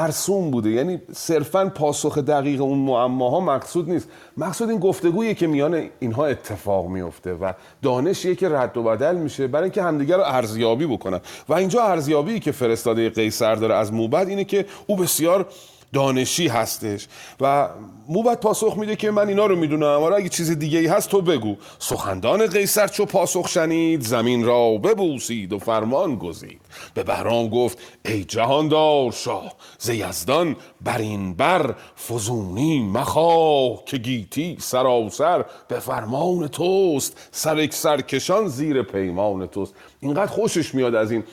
مرسوم 0.09 0.51
بوده. 0.51 0.69
یعنی 0.69 1.01
صرفا 1.11 1.71
پاسخ 1.75 2.17
دقیق 2.17 2.61
اون 2.61 2.77
معماها 2.77 3.39
مقصود 3.39 3.89
نیست. 3.89 4.09
مقصود 4.37 4.69
این 4.69 4.79
گفتگویی 4.79 5.35
که 5.35 5.47
میان 5.47 5.89
اینها 5.99 6.25
اتفاق 6.25 6.87
میفته 6.87 7.33
و 7.33 7.53
دانشیه 7.81 8.35
که 8.35 8.49
رد 8.49 8.77
و 8.77 8.83
بدل 8.83 9.15
میشه 9.15 9.47
برای 9.47 9.63
اینکه 9.63 9.83
همدیگه 9.83 10.17
رو 10.17 10.23
ارزیابی 10.25 10.85
بکنن. 10.85 11.19
و 11.49 11.53
اینجا 11.53 11.83
ارزیابی 11.83 12.39
که 12.39 12.51
فرستاده 12.51 13.09
قیصر 13.09 13.55
داره 13.55 13.75
از 13.75 13.93
موبد 13.93 14.27
اینه 14.29 14.43
که 14.43 14.65
او 14.87 14.95
بسیار 14.95 15.45
دانشی 15.93 16.47
هستش. 16.47 17.07
و 17.41 17.69
موبت 18.09 18.39
پاسخ 18.39 18.77
میده 18.77 18.95
که 18.95 19.11
من 19.11 19.27
اینا 19.27 19.45
رو 19.45 19.55
می‌دونم. 19.55 19.83
آره 19.83 20.15
اگه 20.15 20.29
چیز 20.29 20.51
دیگه 20.51 20.79
ای 20.79 20.87
هست 20.87 21.09
تو 21.09 21.21
بگو. 21.21 21.55
سخندان 21.79 22.47
قیصر 22.47 22.87
چو 22.87 23.05
پاسخ 23.05 23.47
شنید 23.47 24.01
زمین 24.01 24.45
را 24.45 24.77
ببوسید 24.77 25.53
و 25.53 25.59
فرمان 25.59 26.15
گزید. 26.15 26.61
به 26.93 27.03
بهرام 27.03 27.49
گفت 27.49 27.77
ای 28.05 28.23
جهاندار 28.23 29.11
شاه 29.11 29.53
ز 29.79 29.89
یزدان 29.89 30.55
بر 30.81 30.97
این 30.97 31.33
بر 31.33 31.75
فزونی 32.07 32.79
مخواه 32.79 33.85
که 33.85 33.97
گیتی 33.97 34.57
سراسر 34.59 35.45
به 35.67 35.79
فرمان 35.79 36.47
توست. 36.47 37.29
سرک 37.31 37.73
سرکشان 37.73 38.47
زیر 38.47 38.83
پیمان 38.83 39.47
توست. 39.47 39.73
اینقدر 39.99 40.31
خوشش 40.31 40.75
میاد 40.75 40.95
از 40.95 41.11
این 41.11 41.23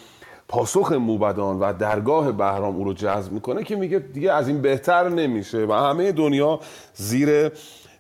پاسخ 0.49 0.93
موبدان 0.93 1.59
و 1.59 1.73
درگاه 1.73 2.33
بهرام 2.33 2.77
او 2.77 2.85
رو 2.85 2.93
جذب 2.93 3.33
می‌کنه 3.33 3.65
که 3.65 3.77
میگه 3.77 3.99
دیگه 3.99 4.33
از 4.33 4.49
این 4.49 4.63
بهتر 4.63 5.09
نمیشه 5.09 5.67
و 5.67 5.73
همه 5.73 6.13
دنیا 6.13 6.61
زیر 6.95 7.51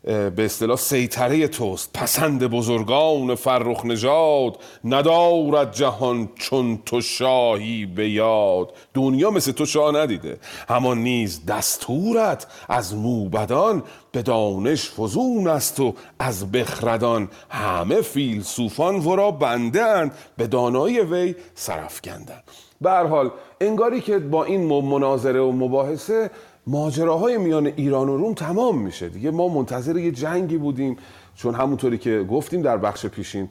به 0.07 0.45
اصطلاح 0.45 0.77
سیطره 0.77 1.49
توست. 1.49 1.91
پسند 1.95 2.45
بزرگان 2.45 3.35
فرخ 3.35 3.85
نژاد 3.85 4.57
ندارد 4.85 5.73
جهان 5.73 6.29
چون 6.35 6.79
تو 6.87 7.01
شاهی 7.01 7.87
به 7.87 8.11
یاد. 8.11 8.73
دنیا 8.95 9.31
مثل 9.31 9.53
تو 9.53 9.67
شاه 9.67 9.97
ندیده. 9.97 10.39
همان 10.69 10.99
نیز 10.99 11.47
دستورت 11.47 12.47
از 12.69 12.95
موبدان 12.95 13.83
به 14.13 14.23
دانش 14.23 14.91
فزون 14.91 15.49
است 15.49 15.81
و 15.81 15.95
از 16.19 16.53
بخردان 16.53 17.29
همه 17.51 18.01
فیلسوفان 18.01 18.97
ورا 18.97 19.31
بنده 19.31 19.83
اند 19.83 20.13
به 20.37 20.47
دانایی 20.47 21.01
وی 21.01 21.35
سرفکندن 21.55 22.43
به 22.81 22.91
هر 22.91 23.07
حال 23.07 23.31
انگاری 23.61 24.01
که 24.01 24.19
با 24.19 24.45
این 24.45 24.67
مناظره 24.67 25.41
و 25.41 25.53
مباحثه 25.53 26.31
ماجراهای 26.67 27.39
میان 27.39 27.67
ایران 27.67 28.09
و 28.09 28.17
روم 28.17 28.35
تمام 28.35 28.79
میشه. 28.79 29.09
دیگه 29.09 29.31
ما 29.31 29.49
منتظر 29.49 29.97
یه 29.97 30.11
جنگی 30.11 30.57
بودیم 30.57 30.97
چون 31.37 31.55
همونطوری 31.55 31.99
که 31.99 32.27
گفتیم 32.31 32.63
در 32.63 32.77
بخش 32.77 33.07
پیشین 33.07 33.49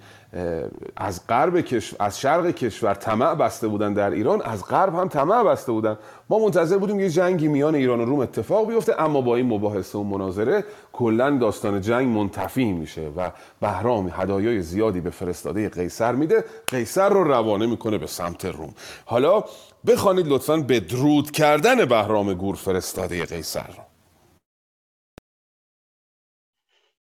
از 0.98 1.28
غرب 1.28 1.62
کشور 1.62 2.06
از 2.06 2.20
شرق 2.20 2.52
کشور 2.52 2.94
طمع 2.94 3.36
بسته 3.36 3.68
بودن 3.68 3.94
در 3.94 4.10
ایران 4.10 4.42
از 4.42 4.66
غرب 4.66 4.96
هم 4.96 5.08
طمع 5.08 5.44
بسته 5.44 5.72
بودن. 5.72 5.98
ما 6.30 6.40
منتظر 6.40 6.78
بودیم 6.78 7.00
یه 7.00 7.10
جنگی 7.10 7.48
میان 7.48 7.76
ایران 7.76 8.02
و 8.02 8.06
روم 8.06 8.20
اتفاق 8.20 8.68
بیفته 8.68 9.02
اما 9.02 9.22
با 9.22 9.36
این 9.36 9.46
مباحثه 9.46 9.98
و 9.98 10.04
مناظره 10.04 10.64
کلا 10.94 11.38
داستان 11.38 11.82
جنگ 11.82 12.08
منتفی 12.18 12.72
میشه 12.72 13.12
و 13.18 13.32
بهرام 13.62 14.12
هدایای 14.14 14.62
زیادی 14.62 15.02
به 15.02 15.10
فرستاده 15.10 15.70
قیصر 15.70 16.12
میده. 16.12 16.44
قیصر 16.68 17.10
رو 17.10 17.24
روانه 17.24 17.66
می‌کنه 17.66 17.98
به 17.98 18.08
سمت 18.08 18.46
روم. 18.46 18.74
حالا 19.06 19.44
بخوانید 19.88 20.28
لطفا 20.28 20.58
به 20.58 20.80
درود 20.80 21.32
کردن 21.32 21.86
بهرام 21.86 22.34
گور 22.34 22.56
فرستاده 22.56 23.26
قیصر. 23.26 23.70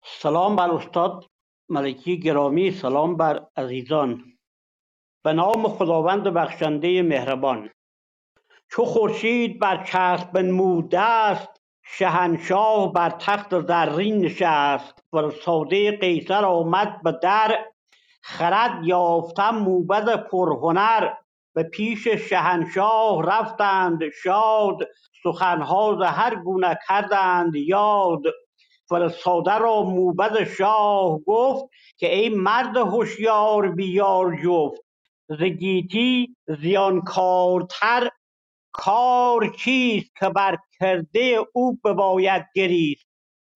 سلام 0.04 0.56
بر 0.56 0.70
استاد 0.70 1.24
ملکی 1.68 2.20
گرامی 2.20 2.70
سلام 2.70 3.16
بر 3.16 3.46
عزیزان. 3.56 4.24
به 5.24 5.32
نام 5.32 5.68
خداوند 5.68 6.24
بخشنده 6.28 7.02
مهربان. 7.02 7.70
چو 8.70 8.84
خورشید 8.84 9.60
بر 9.60 9.84
چسب 9.84 10.32
بنموده 10.32 11.00
است 11.00 11.48
شهنشاه 11.82 12.92
بر 12.92 13.10
تخت 13.10 13.66
زرین 13.66 14.18
نشست. 14.18 15.04
فرستاده 15.10 15.96
قیصر 15.96 16.44
آمد 16.44 17.02
به 17.02 17.18
در 17.22 17.64
خرد 18.22 18.84
یافتم 18.84 19.50
موبد 19.50 20.28
پرهنر. 20.28 21.14
به 21.56 21.62
پیش 21.62 22.08
شهنشاه 22.08 23.22
رفتند 23.22 24.00
شاد 24.22 24.78
سخنها 25.22 25.98
ز 26.00 26.02
هر 26.02 26.34
گونه 26.34 26.78
کردند 26.88 27.56
یاد. 27.56 28.22
فرستاده 28.88 29.58
را 29.58 29.82
موبد 29.82 30.44
شاه 30.44 31.18
گفت 31.26 31.64
که 31.98 32.14
ای 32.14 32.28
مرد 32.28 32.76
هوشیار 32.76 33.68
بیار 33.72 34.36
جفت. 34.44 34.82
ز 35.28 35.42
گیتی 35.42 36.36
زیانکارتر 36.62 38.10
کار 38.72 39.54
چیست 39.58 40.10
که 40.20 40.28
بر 40.28 40.58
کرده 40.80 41.38
او 41.54 41.78
بباید 41.84 42.46
گریست؟ 42.54 43.06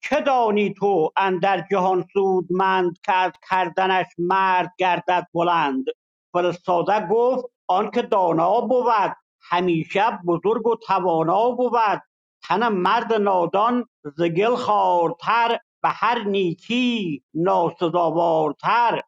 چه 0.03 0.21
دانی 0.21 0.73
تو 0.73 1.11
اندر 1.17 1.67
جهان 1.71 2.05
سودمند 2.13 2.99
که 3.05 3.13
از 3.13 3.31
کردنش 3.49 4.07
مرد 4.17 4.71
گردد 4.79 5.27
بلند؟ 5.33 5.85
فرستاده 6.33 7.07
گفت 7.07 7.45
آنکه 7.71 8.01
دانا 8.01 8.61
بود 8.61 9.15
همیشه 9.41 10.19
بزرگ 10.27 10.67
و 10.67 10.75
توانا 10.75 11.51
بود. 11.51 12.01
تن 12.43 12.67
مرد 12.67 13.13
نادان 13.13 13.85
ز 14.17 14.23
گل 14.23 14.55
خوارتر 14.55 15.59
به 15.83 15.89
هر 15.89 16.23
نیکی 16.23 17.23
ناسزاوارتر. 17.33 19.01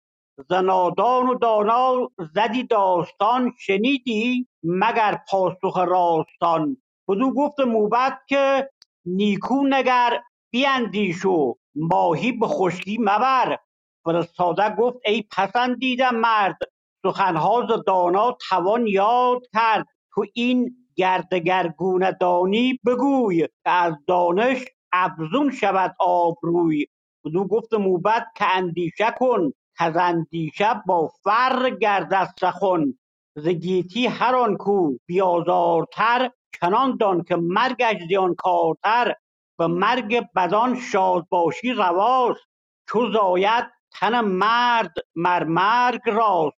ز 0.50 0.54
نادان 0.54 1.30
و 1.30 1.36
دانا 1.36 2.12
زدی 2.36 2.64
داستان 2.64 3.54
شنیدی 3.60 4.48
مگر 4.64 5.20
پاسخ 5.30 5.78
راستان. 5.78 6.78
بدو 7.08 7.34
گفت 7.34 7.60
موبد 7.60 8.20
که 8.30 8.70
نیکو 9.06 9.68
نگر 9.68 10.22
بیندیش 10.52 11.26
و 11.26 11.56
ماهی 11.76 12.32
به 12.32 12.48
خشکی 12.48 12.98
مبر. 13.02 13.58
فرستاده 14.06 14.70
گفت 14.76 14.98
ای 15.06 15.24
پسندیده 15.38 16.12
مرد 16.12 16.58
سخنها 17.04 17.68
ز 17.70 17.84
دانا 17.88 18.38
توان 18.50 18.88
یاد 18.88 19.42
کرد. 19.54 19.88
تو 20.16 20.26
این 20.34 20.76
گر 20.96 21.24
دگرگونه 21.32 22.12
دانی 22.12 22.80
بگوی 22.86 23.42
که 23.42 23.70
از 23.70 23.94
دانش 24.08 24.66
افزون 24.94 25.52
شود 25.52 25.96
آبروی. 26.00 26.88
بدو 27.26 27.48
گفت 27.48 27.74
موبد 27.74 28.28
که 28.36 28.46
اندیشه 28.58 29.16
کن 29.20 29.52
کز 29.80 29.98
اندیشه 29.98 30.84
با 30.88 31.12
فر 31.24 31.70
گردد 31.70 32.30
سخن. 32.40 32.94
ز 33.36 33.48
گیتی 33.48 34.08
هر 34.08 34.36
آن 34.36 34.58
کو 34.58 34.98
بیازارتر 35.06 36.32
چنان 36.62 36.98
دان 36.98 37.24
که 37.24 37.36
مرگش 37.36 37.98
زیانکارتر 38.10 39.14
به 39.60 39.68
مرگ 39.68 40.28
بدان 40.36 40.80
شاد 40.80 41.28
باشی 41.30 41.74
رواست 41.74 42.42
چو 42.90 43.12
زاید 43.12 43.66
تن 43.94 44.22
مرد 44.22 44.94
مر 45.16 45.44
مرگ 45.44 46.02
راست. 46.06 46.58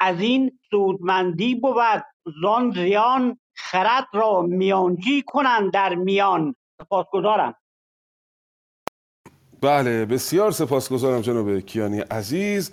از 0.00 0.20
این 0.20 0.58
سودمندی 0.70 1.54
بود 1.54 2.02
زان 2.42 2.72
زیان 2.74 3.38
خرد 3.54 4.06
را 4.12 4.42
میانجی 4.42 5.22
کنند 5.26 5.72
در 5.72 5.94
میان. 5.94 6.54
سپاسگزارم. 6.82 7.54
بله 9.60 10.04
بسیار 10.04 10.50
سپاسگزارم 10.50 11.20
جناب 11.20 11.60
کیانی 11.60 12.00
عزیز. 12.00 12.72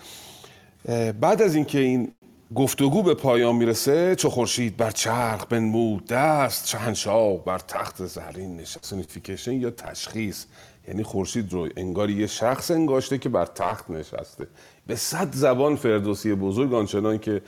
بعد 1.22 1.42
از 1.42 1.56
اینکه 1.56 1.80
این 1.80 2.12
گفتگو 2.56 3.04
به 3.04 3.14
پایان 3.14 3.56
می‌رسه 3.56 4.16
چو 4.16 4.30
خورشید 4.30 4.78
بر 4.78 4.92
چرخ 4.92 5.46
بنمود 5.46 6.08
دست 6.08 6.68
شهنشاه 6.68 7.38
بر 7.38 7.58
تخت 7.58 8.06
زرین 8.06 8.58
نشست. 8.58 8.86
سونیفیکیشن 8.86 9.54
یا 9.54 9.72
تشخیص. 9.72 10.46
یعنی 10.88 11.04
خورشید 11.04 11.54
رو 11.54 11.70
انگار 11.78 12.10
یه 12.10 12.28
شخص 12.28 12.72
انگاشته 12.72 13.18
که 13.18 13.30
بر 13.30 13.46
تخت 13.46 13.90
نشسته. 13.90 14.48
به 14.88 14.96
صد 14.96 15.36
زبان 15.36 15.76
فردوسی 15.76 16.36
بزرگ 16.36 16.74
آنچنان 16.74 17.18
که 17.18 17.42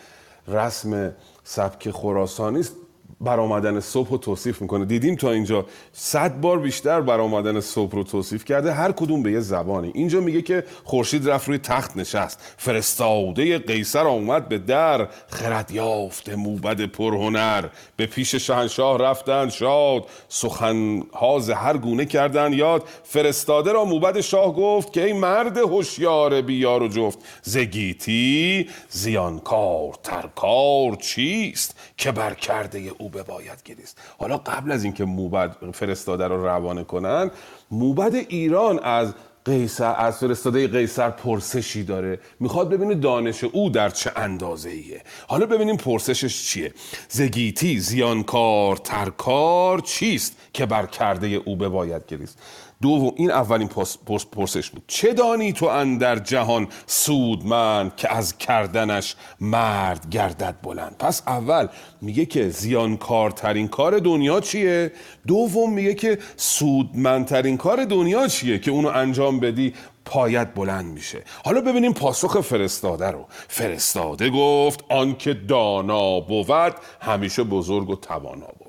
رسم 0.47 1.15
سبک 1.43 1.91
خراسانی 1.91 2.60
است. 2.60 2.76
برآمدن 3.22 3.80
صبح 3.80 4.10
رو 4.10 4.17
توصیف 4.17 4.62
می‌کنه. 4.62 4.86
دیدیم 4.86 5.15
تا 5.15 5.32
اینجا 5.32 5.65
صد 5.93 6.41
بار 6.41 6.60
بیشتر 6.60 7.02
برآمدن 7.02 7.60
صبح 7.60 7.91
رو 7.91 8.04
توصیف 8.04 8.46
کرده. 8.46 8.74
هر 8.74 8.91
کدوم 8.91 9.24
به 9.24 9.32
یه 9.32 9.39
زبانی. 9.39 9.91
اینجا 9.96 10.20
میگه 10.20 10.41
که 10.41 10.63
خورشید 10.84 11.30
رفت 11.30 11.48
روی 11.48 11.58
تخت 11.58 11.98
نشست. 11.98 12.56
فرستاده 12.58 13.58
قیصر 13.58 14.08
آمد 14.08 14.50
به 14.50 14.58
در. 14.58 15.08
خرد 15.28 15.72
یافته 15.72 16.36
موبد 16.36 16.86
پرهنر. 16.86 17.65
به 17.96 18.06
پیش 18.06 18.36
شهنشاه 18.36 18.98
رفتن 18.98 19.50
شاد. 19.50 20.06
سخنها 20.28 21.39
ز 21.39 21.50
هر 21.50 21.78
گونه 21.78 22.06
کردن 22.06 22.54
یاد. 22.54 22.84
فرستاده 23.04 23.72
را 23.72 23.86
موبد 23.86 24.22
شاه 24.22 24.56
گفت 24.56 24.93
که 24.93 25.04
ای 25.04 25.13
مرد 25.13 25.58
هوشیار 25.58 26.41
بیار 26.41 26.84
و 26.84 26.88
جفت. 26.88 27.20
زگیتی 27.41 28.70
زیانکار 28.89 29.93
ترکار 30.04 30.96
چیست؟ 30.96 31.76
که 31.98 32.12
بر 32.12 32.34
کرده 32.34 32.92
او 32.98 33.10
بباید 33.10 33.64
گریست. 33.66 33.98
حالا 34.18 34.38
قبل 34.38 34.72
از 34.72 34.84
اینکه 34.84 35.06
موبد 35.06 35.56
فرستاده 35.74 36.28
رو 36.28 36.46
روانه 36.46 36.84
کنن 36.84 37.32
موبد 37.72 38.16
ایران 38.16 38.80
از 38.80 39.14
قیصر 39.46 39.96
از 39.98 40.18
فرستاده 40.18 40.68
قیصر 40.68 41.10
پرسشی 41.10 41.84
داره. 41.84 42.20
می‌خواد 42.40 42.70
ببینه 42.70 42.96
دانش 42.96 43.44
او 43.44 43.70
در 43.70 43.90
چه 43.90 44.12
اندازه 44.16 44.70
ایه 44.70 45.02
حالا 45.28 45.46
ببینیم 45.46 45.78
پرسشش 45.78 46.46
چیه. 46.46 46.74
زگیتی 47.10 47.80
زیانکار 47.80 48.78
ترکار 48.78 49.80
چیست 49.80 50.36
که 50.54 50.66
بر 50.66 50.86
کرده 50.86 51.28
او 51.28 51.56
بباید 51.56 52.06
گریست؟ 52.08 52.40
دوم 52.82 53.13
این 53.16 53.32
اولین 53.32 53.68
پرس- 53.68 53.98
پرس- 54.06 54.26
پرسش 54.26 54.70
بود. 54.70 54.84
چه 54.88 55.13
دانی 55.13 55.54
تو 55.54 55.66
اندر 55.66 56.20
جهان 56.20 56.68
سودمند 56.86 57.96
که 57.96 58.13
از 58.16 58.38
کردنش 58.38 59.16
مرد 59.42 60.10
گردد 60.10 60.56
بلند؟ 60.63 60.96
پس 61.00 61.22
اول 61.28 61.68
میگه 62.02 62.26
که 62.26 62.50
زیانکارترین 62.50 63.68
کار 63.68 64.00
دنیا 64.00 64.40
چیه؟ 64.40 64.92
دوم 65.28 65.74
میگه 65.74 65.94
که 65.94 66.18
سودمندترین 66.36 67.58
کار 67.58 67.86
دنیا 67.86 68.28
چیه 68.28 68.60
که 68.60 68.72
اونو 68.72 68.88
انجام 68.88 69.40
بدی 69.40 69.74
پایت 70.06 70.54
بلند 70.56 70.86
میشه. 70.86 71.24
حالا 71.46 71.62
ببینیم 71.62 71.94
پاسخ 71.94 72.42
فرستاده 72.42 73.12
رو. 73.12 73.26
فرستاده 73.48 74.30
گفت 74.30 74.84
آنکه 74.90 75.34
دانا 75.34 76.20
بود 76.20 76.76
همیشه 77.02 77.44
بزرگ 77.44 77.90
و 77.90 77.96
توانا 77.96 78.48
بود. 78.60 78.67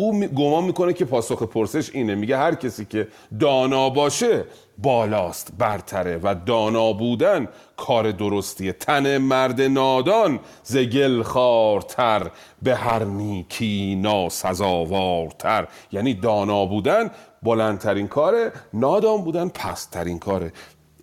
او 0.00 0.20
گمان 0.20 0.64
می‌کنه 0.64 0.92
که 0.92 1.04
پاسخ 1.04 1.42
پرسش 1.42 1.90
اینه. 1.94 2.14
میگه 2.14 2.36
هر 2.36 2.54
کسی 2.54 2.84
که 2.84 3.08
دانا 3.40 3.90
باشه 3.90 4.44
بالاست 4.78 5.52
برتره 5.58 6.20
و 6.22 6.34
دانا 6.46 6.92
بودن 6.92 7.48
کار 7.76 8.10
درستیه. 8.10 8.72
تن 8.72 9.18
مرد 9.18 9.60
نادان 9.60 10.40
زگل 10.62 11.22
خارتر 11.22 12.30
به 12.62 12.76
هر 12.76 13.04
نیکی 13.04 13.98
ناسزاوارتر. 14.02 15.68
یعنی 15.92 16.14
دانا 16.14 16.66
بودن 16.66 17.10
بلندترین 17.42 18.08
کاره 18.08 18.52
نادان 18.74 19.22
بودن 19.24 19.48
پستترین 19.48 20.18
کاره. 20.18 20.52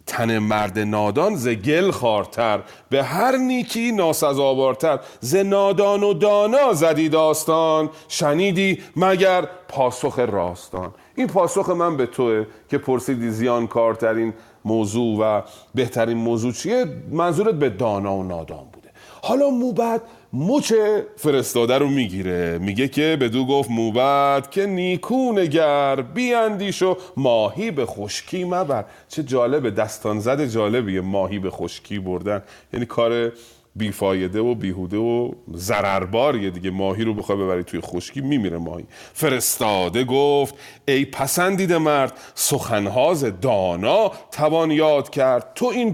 تن 0.08 0.38
مرد 0.38 0.80
نادان 0.80 1.36
ز 1.36 1.48
گل 1.48 1.92
خارتر 1.92 2.60
به 2.90 3.04
هر 3.04 3.38
نیکی 3.38 3.92
ناسزاوارتر. 3.92 5.00
ز 5.20 5.36
نادان 5.36 6.04
و 6.04 6.14
دانا 6.14 6.74
زدی 6.74 7.10
داستان 7.10 7.90
شنیدی 8.08 8.82
مگر 8.96 9.48
پاسخ 9.68 10.20
راستان. 10.20 10.94
این 11.16 11.28
پاسخ 11.28 11.70
من 11.70 11.98
به 11.98 12.06
توه 12.06 12.46
که 12.70 12.78
پرسیدی 12.78 13.30
زیان 13.30 13.68
کارترین 13.68 14.34
موضوع 14.66 15.18
و 15.20 15.42
بهترین 15.76 16.18
موضوع 16.18 16.52
چیه؟ 16.52 16.86
منظورت 17.12 17.56
به 17.56 17.70
دانا 17.70 18.16
و 18.16 18.24
نادان 18.24 18.66
بوده. 18.74 18.90
حالا 19.22 19.50
موبد 19.50 20.02
مچ 20.34 20.74
فرستاده 21.16 21.78
رو 21.78 21.88
می‌گیره. 21.88 22.58
میگه 22.58 22.88
که 22.88 23.18
بدو 23.22 23.46
گفت 23.46 23.72
موبد 23.72 24.50
که 24.52 24.66
نیکو 24.66 25.32
نگر 25.32 26.02
بیاندیش 26.02 26.82
و 26.82 26.98
ماهی 27.18 27.72
به 27.72 27.86
خشکی 27.86 28.44
مبر. 28.44 28.86
چه 29.10 29.24
جالبه 29.24 29.72
دستان 29.72 30.20
زد 30.20 30.46
جالبیه 30.46 31.02
ماهی 31.02 31.40
به 31.40 31.50
خشکی 31.50 32.00
بردن. 32.00 32.44
یعنی 32.74 32.86
کار 32.86 33.32
بیفایده 33.78 34.40
و 34.40 34.56
بیهوده 34.56 34.98
و 34.98 35.32
ضررباریه 35.56 36.50
دیگه. 36.50 36.72
ماهی 36.72 37.04
رو 37.04 37.14
بخوای 37.14 37.38
ببری 37.38 37.64
توی 37.64 37.82
خشکی 37.82 38.22
میمیره 38.22 38.58
ماهی. 38.58 38.86
فرستاده 39.14 40.04
گفت 40.04 40.56
ای 40.88 41.06
پسندیده 41.06 41.78
مرد 41.78 42.20
سخنهاز 42.36 43.40
دانا 43.42 44.12
توان 44.32 44.72
یاد 44.72 45.10
کرد. 45.10 45.52
تو 45.56 45.66
این 45.66 45.90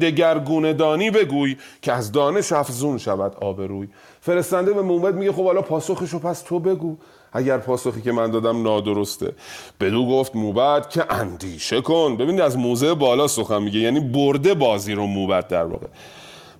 دگرگونه 0.00 0.72
دانی 0.72 1.10
بگوی 1.10 1.56
که 1.82 1.92
از 1.92 2.12
دانش 2.12 2.52
افزون 2.52 2.98
شود 2.98 3.36
آبروی. 3.40 3.88
فرستنده 4.20 4.72
به 4.72 4.82
مومد 4.82 5.14
میگه 5.14 5.32
خب 5.32 5.44
حالا 5.44 5.62
پاسخشو 5.62 6.18
پس 6.18 6.42
تو 6.42 6.60
بگو. 6.60 6.96
اگر 7.32 7.58
پاسخی 7.58 8.02
که 8.02 8.12
من 8.12 8.30
دادم 8.30 8.62
نادرسته. 8.62 9.32
بدو 9.80 10.06
گفت 10.06 10.36
موبد 10.36 10.88
که 10.88 11.12
اندیشه 11.12 11.80
کن. 11.80 12.16
ببینید 12.16 12.40
از 12.40 12.58
موزه 12.58 12.94
بالا 12.94 13.28
سخن 13.28 13.62
میگه 13.62 13.80
یعنی 13.80 14.00
برده 14.00 14.54
بازی 14.54 14.92
رو 14.92 15.06
موبد 15.06 15.48
در 15.48 15.64
واقع. 15.64 15.86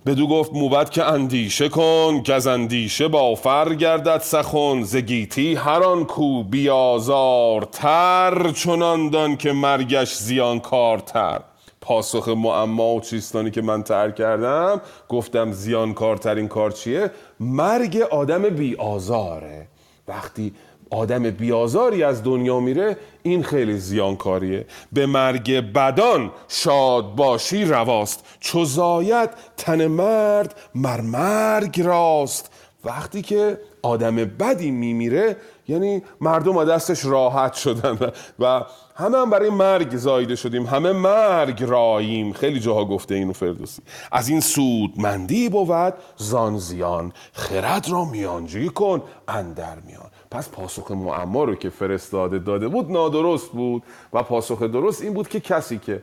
بدو 0.07 0.27
گفت 0.27 0.53
موبد 0.53 0.89
که 0.89 1.03
اندیشه 1.03 1.69
کن 1.69 2.23
که 2.23 2.33
از 2.33 2.47
اندیشه 2.47 3.07
با 3.07 3.35
فر 3.35 3.73
گردد 3.73 4.17
سخن. 4.17 4.83
زگیتی 4.83 5.55
هر 5.55 5.83
آن 5.83 6.05
کو 6.05 6.43
بیازار 6.43 7.61
تر 7.61 8.51
چنان 8.51 9.09
دان 9.09 9.37
که 9.37 9.51
مرگش 9.51 10.15
زیانکارتر 10.15 11.39
پاسخ 11.81 12.27
معما 12.27 12.95
و 12.95 13.01
چیستانی 13.01 13.51
که 13.51 13.61
من 13.61 13.83
تر 13.83 14.11
کردم 14.11 14.81
گفتم 15.09 15.51
زیانکارترین 15.51 16.47
کار 16.47 16.71
چیه؟ 16.71 17.11
مرگ 17.39 17.97
آدم 18.11 18.41
بیازاره. 18.41 19.67
وقتی 20.07 20.53
آدم 20.89 21.31
بیازاری 21.31 22.03
از 22.03 22.23
دنیا 22.23 22.59
میره 22.59 22.97
این 23.23 23.43
خیلی 23.43 23.77
زیانکاریه. 23.77 24.65
به 24.93 25.05
مرگ 25.05 25.73
بدان 25.73 26.31
شاد 26.47 27.15
باشی 27.15 27.65
رواست. 27.65 28.25
چو 28.39 28.65
زاید 28.65 29.29
تن 29.57 29.87
مرد 29.87 30.55
مر 30.75 31.01
مرگ 31.01 31.81
راست. 31.81 32.51
وقتی 32.85 33.21
که 33.21 33.59
آدم 33.81 34.15
بدی 34.15 34.71
میمیره 34.71 35.37
یعنی 35.67 36.01
مردم 36.21 36.57
از 36.57 36.69
دستش 36.69 37.05
راحت 37.05 37.53
شدن 37.53 37.91
و, 37.91 38.11
و 38.39 38.63
همه 38.95 39.17
هم 39.17 39.29
برای 39.29 39.49
مرگ 39.49 39.97
زایده 39.97 40.35
شدیم. 40.35 40.65
همه 40.65 40.91
مرگ 40.91 41.63
راییم. 41.63 42.33
خیلی 42.33 42.59
جاها 42.59 42.85
گفته 42.85 43.15
اینو 43.15 43.33
فردوسی. 43.33 43.81
از 44.11 44.29
این 44.29 44.39
سودمندی 44.39 45.49
بود 45.49 45.93
زان 46.17 46.57
زیان. 46.57 47.13
خرد 47.33 47.89
را 47.89 48.05
میانجی 48.05 48.69
کن 48.69 49.01
اندر 49.27 49.75
میان. 49.87 50.09
پس 50.31 50.49
پاسخ 50.49 50.91
معما 50.91 51.43
رو 51.43 51.55
که 51.55 51.69
فرستاده 51.69 52.39
داده 52.39 52.67
بود 52.67 52.91
نادرست 52.91 53.51
بود 53.51 53.83
و 54.13 54.23
پاسخ 54.23 54.63
درست 54.63 55.01
این 55.01 55.13
بود 55.13 55.27
که 55.27 55.39
کسی 55.39 55.77
که 55.77 56.01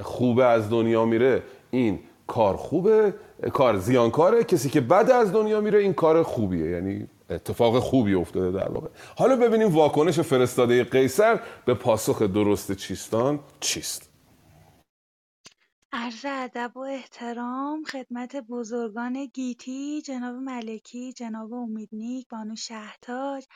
خوبه 0.00 0.44
از 0.44 0.70
دنیا 0.70 1.04
میره 1.04 1.42
این 1.70 1.98
کار 2.26 2.56
خوبه 2.56 3.14
کار 3.52 3.78
زیانکاره 3.78 4.44
کسی 4.44 4.70
که 4.70 4.80
بد 4.80 5.10
از 5.10 5.32
دنیا 5.32 5.60
میره 5.60 5.78
این 5.78 5.94
کار 5.94 6.22
خوبیه. 6.22 6.70
یعنی 6.70 7.06
اتفاق 7.30 7.78
خوبی 7.78 8.14
افتاده 8.14 8.58
در 8.58 8.68
واقع. 8.68 8.88
حالا 9.16 9.36
ببینیم 9.36 9.74
واکنش 9.74 10.20
فرستاده 10.20 10.84
قیصر 10.84 11.40
به 11.64 11.74
پاسخ 11.74 12.22
درست 12.22 12.72
چیستان 12.72 13.38
چیست. 13.60 14.10
عرض 15.98 16.24
ادب 16.28 16.76
و 16.76 16.80
احترام 16.80 17.84
خدمت 17.84 18.36
بزرگان 18.36 19.26
گیتی 19.26 20.02
جناب 20.02 20.34
ملکی 20.34 21.12
جناب 21.12 21.52
امیدنیک 21.52 22.28
بانو 22.28 22.56
شهتاج 22.56 23.46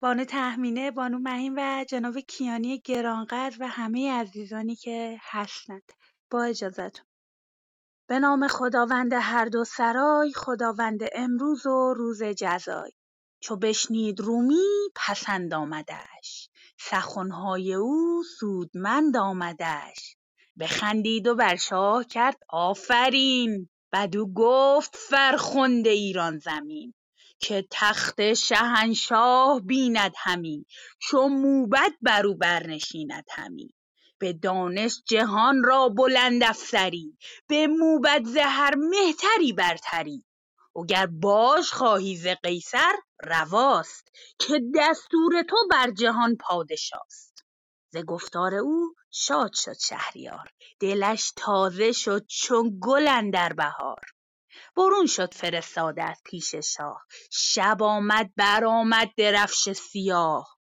بانو 0.00 0.24
تهمینه 0.24 0.90
بانو 0.90 1.18
مهین 1.18 1.54
و 1.58 1.84
جناب 1.84 2.18
کیانی 2.18 2.78
گرانقدر 2.78 3.56
و 3.60 3.68
همه 3.68 4.12
عزیزانی 4.12 4.76
که 4.76 5.18
هستند. 5.22 5.92
با 6.30 6.42
اجازتون. 6.42 7.06
به 8.08 8.18
نام 8.18 8.48
خداوند 8.48 9.12
هر 9.12 9.44
دو 9.44 9.64
سرای 9.64 10.32
خداوند 10.32 11.00
امروز 11.12 11.66
و 11.66 11.94
روز 11.96 12.22
جزای. 12.22 12.92
چو 13.40 13.56
بشنید 13.56 14.20
رومی 14.20 14.88
پسند 14.94 15.54
آمدش. 15.54 16.50
سخنهای 16.78 17.74
او 17.74 18.22
سودمند 18.38 19.16
آمدش. 19.16 20.17
بخندید 20.60 21.26
و 21.26 21.34
بر 21.34 21.56
شاه 21.56 22.04
کرد 22.04 22.36
آفرین. 22.48 23.68
بدو 23.92 24.32
گفت 24.32 24.96
فرخنده 24.96 25.90
ایران 25.90 26.38
زمین 26.38 26.94
که 27.38 27.66
تخت 27.70 28.34
شهنشاه 28.34 29.60
بیند 29.60 30.12
همی 30.16 30.66
چو 30.98 31.28
موبد 31.28 31.92
بر 32.02 32.26
او 32.26 32.34
برنشیند 32.34 33.24
همی 33.30 33.74
به 34.18 34.32
دانش 34.32 35.02
جهان 35.06 35.64
را 35.64 35.88
بلند 35.88 36.42
افسری 36.42 37.18
به 37.46 37.66
موبد 37.66 38.24
ز 38.24 38.36
هر 38.36 38.74
مهتری 38.74 39.52
برتری. 39.52 40.24
وگر 40.76 41.06
باج 41.06 41.64
خواهی 41.64 42.16
ز 42.16 42.26
قیصر 42.26 42.92
رواست 43.22 44.12
که 44.38 44.60
دستور 44.74 45.42
تو 45.48 45.56
بر 45.70 45.90
جهان 45.90 46.36
پادشاست. 46.36 47.27
ز 47.90 47.96
گفتار 47.96 48.54
او 48.54 48.94
شاد 49.10 49.52
شد 49.54 49.78
شهریار 49.78 50.48
دلش 50.80 51.32
تازه 51.36 51.92
شد 51.92 52.26
چون 52.26 52.78
گل 52.82 53.08
اندر 53.08 53.52
بهار. 53.52 54.00
برون 54.76 55.06
شد 55.06 55.34
فرستاده 55.34 56.02
از 56.02 56.16
پیش 56.24 56.54
شاه 56.54 57.06
شب 57.32 57.82
آمد 57.82 58.30
برآمد 58.36 59.10
درفش 59.16 59.72
سیاه. 59.72 60.58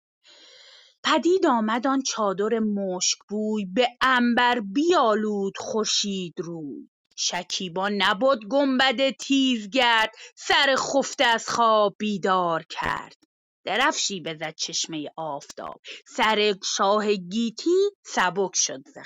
پدید 1.04 1.46
آمد 1.46 1.86
آن 1.86 2.02
چادر 2.02 2.58
مشک 2.58 3.18
بوی 3.28 3.64
به 3.64 3.88
عنبر 4.02 4.60
بیالود 4.60 5.58
خورشید 5.58 6.34
روی. 6.38 6.88
شکیبا 7.16 7.88
نبد 7.88 8.38
گنبد 8.50 9.10
تیزگرد 9.10 10.10
سر 10.36 10.76
خفته 10.78 11.24
از 11.24 11.48
خواب 11.50 11.96
بیدار 11.98 12.64
کرد. 12.70 13.23
درفشی 13.64 14.20
بزد 14.20 14.54
چشمه 14.54 15.10
آفتاب. 15.16 15.80
سر 16.06 16.54
شاه 16.76 17.14
گیتی 17.14 17.90
سبک 18.04 18.56
شد 18.56 18.82
ز 18.88 18.98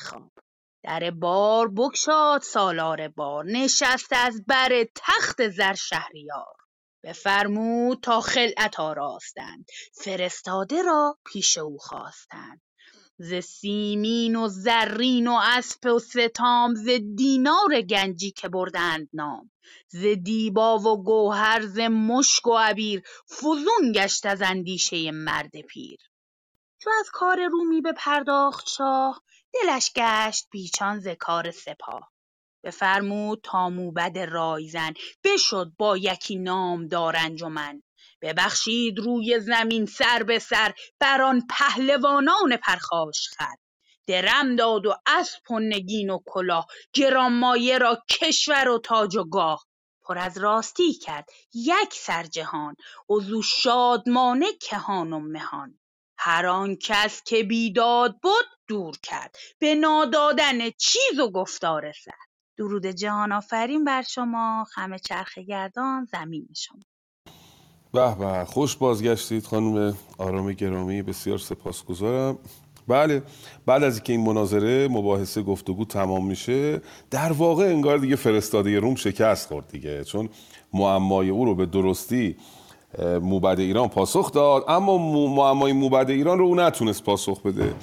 در 0.82 1.10
بار 1.10 1.68
بگشاد 1.68 2.42
سالار 2.42 3.08
بار. 3.08 3.44
نشست 3.44 4.12
از 4.12 4.44
بر 4.46 4.84
تخت 4.94 5.48
زر 5.48 5.74
شهریار. 5.74 6.54
بفرمود 7.02 8.00
تا 8.02 8.20
خلعت 8.20 8.80
آراستند. 8.80 9.66
فرستاده 9.94 10.82
را 10.82 11.18
پیش 11.26 11.58
او 11.58 11.78
خواستند. 11.78 12.60
ز 13.20 13.34
سیمین 13.34 14.36
و 14.36 14.48
زرین 14.48 15.26
و 15.26 15.40
اسپ 15.42 15.86
و 15.86 15.98
ستام 15.98 16.74
ز 16.74 16.88
دینار 17.16 17.80
گنجی 17.80 18.30
که 18.30 18.48
بردند 18.48 19.08
نام. 19.12 19.50
ز 19.88 20.04
دیبا 20.06 20.78
و 20.78 21.02
گوهر 21.02 21.66
ز 21.66 21.78
مشک 21.78 22.46
و 22.46 22.54
عبیر 22.58 23.02
فزون 23.28 23.92
گشت 23.94 24.26
از 24.26 24.42
اندیشه 24.42 25.10
مرد 25.10 25.60
پیر. 25.60 25.98
چو 26.80 26.90
از 27.00 27.10
کار 27.12 27.46
رومی 27.46 27.80
بپرداخت 27.80 28.68
شاه 28.68 29.22
دلش 29.52 29.92
گشت 29.96 30.48
پیچان 30.50 31.00
ز 31.00 31.08
کار 31.08 31.50
سپاه. 31.50 32.12
بفرمود 32.64 33.40
تا 33.42 33.70
موبد 33.70 34.18
رایزن 34.18 34.92
بشد 35.24 35.72
با 35.78 35.96
یکی 35.96 36.36
نامدار 36.36 37.16
انجمن. 37.16 37.82
ببخشید 38.22 38.98
روی 38.98 39.40
زمین 39.40 39.86
سر 39.86 40.22
به 40.22 40.38
سر 40.38 40.74
بر 41.00 41.22
آن 41.22 41.46
پهلوانان 41.50 42.56
پرخاشخر 42.56 43.54
درم 44.06 44.56
داد 44.56 44.86
و 44.86 44.94
اسپ 45.06 45.50
و 45.50 45.58
نگین 45.58 46.10
و 46.10 46.18
کلاه 46.26 46.66
گرانمایه 46.92 47.78
را 47.78 48.02
کشور 48.10 48.68
و 48.68 48.78
تاج 48.78 49.16
و 49.16 49.24
گاه. 49.24 49.64
پر 50.02 50.18
از 50.18 50.38
راستی 50.38 50.94
کرد 50.94 51.28
یکسر 51.54 52.22
جهان 52.22 52.74
وزو 53.10 53.42
شادمانه 53.42 54.46
کهان 54.60 55.12
و 55.12 55.20
مهان. 55.20 55.78
هر 56.18 56.46
آن 56.46 56.76
کس 56.76 57.22
که 57.22 57.42
بیداد 57.42 58.20
بد 58.24 58.46
دور 58.68 58.98
کرد 59.02 59.36
به 59.58 59.74
نادادن 59.74 60.70
چیز 60.70 61.18
و 61.18 61.30
گفتار 61.30 61.92
سر. 61.92 62.12
درود 62.58 62.86
جهان 62.86 63.32
آفرین 63.32 63.84
بر 63.84 64.02
شما 64.02 64.66
خم 64.74 64.98
چرخ 64.98 65.38
گردان 65.38 66.04
زمین 66.04 66.48
شما. 66.56 66.80
به 67.98 68.14
به 68.14 68.44
خوش 68.44 68.76
بازگشتید 68.76 69.46
خانم 69.46 69.94
آرام 70.18 70.52
گرامی 70.52 71.02
بسیار 71.02 71.38
سپاسگزارم. 71.38 72.38
بله 72.88 73.22
بعد 73.66 73.82
از 73.82 73.94
اینکه 73.94 74.12
این 74.12 74.26
مناظره 74.26 74.88
مباحثه 74.88 75.42
گفتگو 75.42 75.84
تمام 75.84 76.26
میشه 76.26 76.80
در 77.10 77.32
واقع 77.32 77.64
انگار 77.64 77.98
دیگه 77.98 78.16
فرستاده 78.16 78.80
روم 78.80 78.94
شکست 78.94 79.48
خورد 79.48 79.68
دیگه 79.68 80.04
چون 80.04 80.28
معمای 80.72 81.28
او 81.28 81.44
رو 81.44 81.54
به 81.54 81.66
درستی 81.66 82.36
موبد 83.20 83.60
ایران 83.60 83.88
پاسخ 83.88 84.32
داد 84.32 84.64
اما 84.68 84.98
معمای 85.28 85.72
موبد 85.72 86.10
ایران 86.10 86.38
رو 86.38 86.44
او 86.44 86.54
نتونست 86.54 87.04
پاسخ 87.04 87.42
بده. 87.42 87.74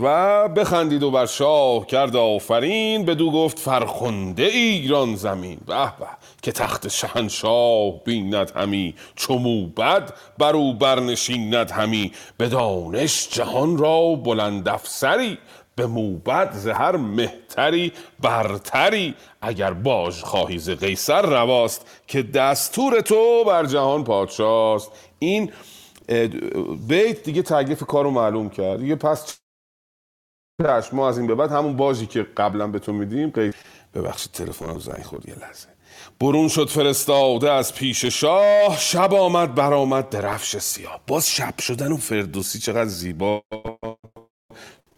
و 0.00 0.48
بخندید 0.48 1.02
و 1.02 1.10
بر 1.10 1.26
شاه 1.26 1.86
کرد 1.86 2.16
آفرین 2.16 3.04
بدو 3.04 3.30
گفت 3.30 3.58
فرخنده 3.58 4.42
ایران 4.42 5.14
زمین. 5.14 5.58
به 5.66 5.74
به. 5.74 6.06
که 6.42 6.52
تخت 6.52 6.88
شهنشاه 6.88 8.04
بیند 8.04 8.50
همی 8.50 8.94
چو 9.16 9.34
موبد 9.34 10.14
بر 10.38 10.56
او 10.56 10.74
برنشیند 10.74 11.70
همی. 11.70 12.12
به 12.36 12.48
دانش 12.48 13.28
جهان 13.28 13.78
را 13.78 14.14
بلند 14.14 14.68
افسری 14.68 15.38
به 15.74 15.86
موبد 15.86 16.52
ز 16.52 16.66
هر 16.66 16.96
مهتری 16.96 17.92
برتری. 18.20 19.14
اگر 19.40 19.72
باج 19.72 20.14
خواهی 20.14 20.58
ز 20.58 20.70
قیصر 20.70 21.22
رواست 21.22 21.86
که 22.06 22.22
دستور 22.22 23.00
تو 23.00 23.44
بر 23.44 23.66
جهان 23.66 24.04
پادشاست. 24.04 24.90
این 25.18 25.52
بیت 26.88 27.22
دیگه 27.22 27.42
تکلیف 27.42 27.82
کارو 27.82 28.10
معلوم 28.10 28.50
کرد. 28.50 28.80
دیگه 28.80 28.96
پس 28.96 29.38
ما 30.92 31.08
از 31.08 31.18
این 31.18 31.26
به 31.26 31.34
بعد 31.34 31.50
همون 31.50 31.76
باجی 31.76 32.06
که 32.06 32.22
قبلا 32.36 32.66
به 32.66 32.78
تو 32.78 32.92
میدیم 32.92 33.32
ببخشید 33.94 34.32
تلفنم 34.32 34.78
زنگ 34.78 35.02
خورد 35.02 35.28
یه 35.28 35.34
لحظه. 35.38 35.68
برون 36.22 36.48
شد 36.48 36.68
فرستاده 36.68 37.52
از 37.52 37.74
پیش 37.74 38.04
شاه 38.04 38.78
شب 38.78 39.14
آمد 39.14 39.54
برآمد 39.54 40.08
درفش 40.08 40.56
سیاه. 40.56 41.00
باز 41.06 41.30
شب 41.30 41.60
شدن 41.60 41.92
و 41.92 41.96
فردوسی 41.96 42.58
چقدر 42.58 42.88
زیبا. 42.88 43.42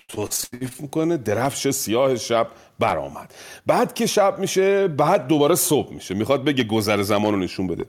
توصیف 0.09 0.81
می‌کنه 0.81 1.17
درفش 1.17 1.71
سیاه 1.71 2.17
شب 2.17 2.49
برآمد. 2.79 3.35
بعد 3.67 3.95
که 3.95 4.07
شب 4.07 4.39
میشه 4.39 4.89
بعد 4.89 5.27
دوباره 5.27 5.55
صبح 5.55 5.93
میشه. 5.93 6.15
می‌خواد 6.15 6.45
بگه 6.45 6.65
گذر 6.65 7.03
زمان 7.03 7.33
رو 7.33 7.39
نشون 7.39 7.67
بده. 7.67 7.85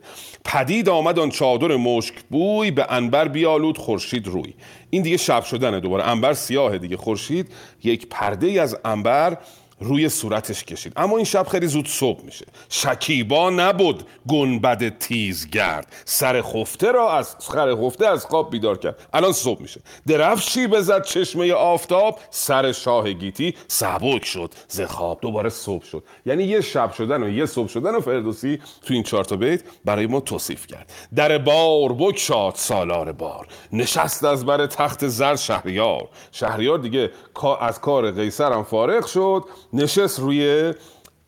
پدید 0.45 0.89
آمد 0.89 1.19
آن 1.19 1.29
چادر 1.29 1.75
مشک 1.75 2.15
بوی 2.29 2.71
به 2.71 2.85
انبر 2.89 3.27
بیالود 3.27 3.77
خورشید 3.77 4.27
روی. 4.27 4.53
این 4.89 5.01
دیگه 5.01 5.17
شب 5.17 5.43
شدنه 5.43 5.79
دوباره. 5.79 6.03
انبر 6.07 6.33
سیاه 6.33 6.77
دیگه. 6.77 6.97
خورشید 6.97 7.51
یک 7.83 8.07
پرده 8.07 8.47
ای 8.47 8.59
از 8.59 8.77
انبر 8.85 9.37
روی 9.83 10.09
صورتش 10.09 10.63
کشید. 10.63 10.93
اما 10.95 11.17
این 11.17 11.25
شب 11.25 11.47
خیلی 11.47 11.67
زود 11.67 11.87
صبح 11.87 12.25
میشه. 12.25 12.45
شکیبا 12.69 13.49
نبود. 13.49 14.03
گنبد 14.27 14.97
تیزگرد. 14.97 15.93
سر 16.05 16.41
خفته 16.41 16.91
را 16.91 17.13
از 17.13 17.35
سر 17.39 17.75
خفته 17.75 18.07
از 18.07 18.25
خواب 18.25 18.51
بیدار 18.51 18.77
کرد. 18.77 19.07
الان 19.13 19.31
صبح 19.31 19.61
میشه. 19.61 19.81
درفشی 20.07 20.67
بزد 20.67 21.03
چشمه 21.03 21.53
آفتاب. 21.53 22.19
سر 22.29 22.71
شاه 22.71 23.13
گیتی 23.13 23.55
سبک 23.67 24.25
شد. 24.25 24.53
ز 24.67 24.81
خواب. 24.81 25.19
دوباره 25.21 25.49
صبح 25.49 25.85
شد. 25.85 26.03
یعنی 26.25 26.43
یه 26.43 26.61
شب 26.61 26.91
شدن 26.91 27.23
و 27.23 27.29
یه 27.29 27.45
صبح 27.45 27.67
شدن 27.67 27.95
و 27.95 27.99
فردوسی 27.99 28.59
تو 28.85 28.93
این 28.93 29.03
چهار 29.03 29.23
تا 29.23 29.35
بیت 29.35 29.61
برای 29.85 30.07
ما 30.07 30.19
توصیف 30.19 30.67
کرد. 30.67 30.91
در 31.15 31.37
بار 31.37 31.93
بکشاد 31.93 32.55
سالار 32.55 33.11
بار. 33.11 33.47
نشست 33.73 34.23
از 34.23 34.45
بر 34.45 34.65
تخت 34.65 35.07
زر 35.07 35.35
شهریار. 35.35 36.09
شهریار 36.31 36.77
دیگه 36.77 37.11
از 37.59 37.81
کار 37.81 38.11
قیصر 38.11 38.53
هم 38.53 38.63
فارغ 38.63 39.05
شد. 39.05 39.43
نشست 39.73 40.19
روی 40.19 40.73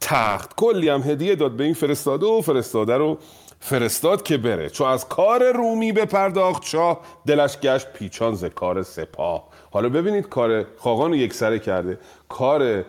تخت. 0.01 0.55
کلی 0.55 0.89
هم 0.89 1.01
هدیه 1.01 1.35
داد 1.35 1.51
به 1.51 1.63
این 1.63 1.73
فرستاده 1.73 2.25
و 2.25 2.41
فرستاده 2.41 2.97
رو 2.97 3.17
فرستاد 3.59 4.23
که 4.23 4.37
بره. 4.37 4.69
چون 4.69 4.87
از 4.87 5.07
کار 5.07 5.51
رومی 5.51 5.91
به 5.91 6.05
پرداخت 6.05 6.65
شاه 6.65 6.99
دلش 7.27 7.57
گشت 7.57 7.87
پیچان 7.93 8.35
ز 8.35 8.45
کار 8.45 8.83
سپاه. 8.83 9.47
حالا 9.71 9.89
ببینید 9.89 10.29
کار 10.29 10.65
خاقان 10.77 11.11
رو 11.11 11.17
یک 11.17 11.33
سره 11.33 11.59
کرده. 11.59 11.99
کار 12.29 12.85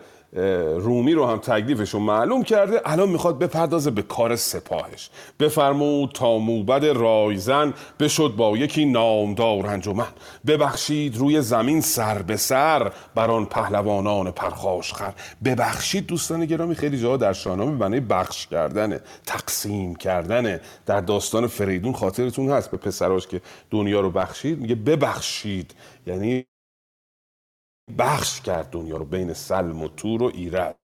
رومی 0.77 1.13
رو 1.13 1.25
هم 1.25 1.37
تکلیفش 1.37 1.89
رو 1.89 1.99
معلوم 1.99 2.43
کرده 2.43 2.81
الان 2.85 3.09
می‌خواد 3.09 3.39
بپردازه 3.39 3.91
به 3.91 4.01
کار 4.01 4.35
سپاهش. 4.35 5.09
بفرمود 5.39 6.11
تا 6.13 6.37
موبد 6.37 6.85
رایزن 6.85 7.73
بشد 7.99 8.33
با 8.37 8.57
یکی 8.57 8.85
نامدار 8.85 9.67
انجمن. 9.67 10.07
ببخشید 10.47 11.17
روی 11.17 11.41
زمین 11.41 11.81
سر 11.81 12.21
به 12.21 12.37
سر 12.37 12.91
بر 13.15 13.31
آن 13.31 13.45
پهلوانان 13.45 14.31
پرخاشخر 14.31 15.13
ببخشید 15.45 16.05
دوستان 16.07 16.45
گرامی 16.45 16.75
خیلی 16.75 16.99
جاها 16.99 17.17
در 17.17 17.33
شاهنامه 17.33 17.71
معنی 17.71 17.99
بخش 17.99 18.47
کردنه 18.47 19.01
تقسیم 19.25 19.95
کردنه 19.95 20.61
در 20.85 21.01
داستان 21.01 21.47
فریدون 21.47 21.93
خاطرتون 21.93 22.49
هست. 22.49 22.71
به 22.71 22.77
پسراش 22.77 23.27
که 23.27 23.41
دنیا 23.71 23.99
رو 24.01 24.11
بخشید 24.11 24.59
میگه 24.59 24.75
ببخشید. 24.75 25.75
یعنی 26.07 26.45
بخش 27.99 28.41
کرد 28.41 28.69
دنیا 28.69 28.97
رو 28.97 29.05
بین 29.05 29.33
سلم 29.33 29.83
و 29.83 29.87
تور 29.87 30.23
و 30.23 30.31
ایرد 30.35 30.75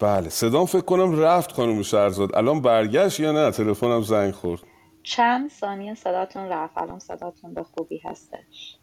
بله 0.00 0.28
صدام 0.28 0.66
فکر 0.66 0.80
کنم 0.80 1.20
رفت 1.20 1.52
خانم 1.52 1.82
شهرزاد. 1.82 2.36
الان 2.36 2.62
برگشت 2.62 3.20
یا 3.20 3.32
نه؟ 3.32 3.50
تلفنم 3.50 4.02
زنگ 4.02 4.32
خورد. 4.34 4.62
چند 5.04 5.50
ثانیه 5.50 5.94
صداتون 5.94 6.44
رفت. 6.48 6.78
الان 6.78 6.98
صداتون 6.98 7.54
به 7.54 7.62
خوبی 7.64 7.98
هستش. 7.98 8.78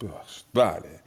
ببخشید. 0.00 0.44
بله. 0.54 1.00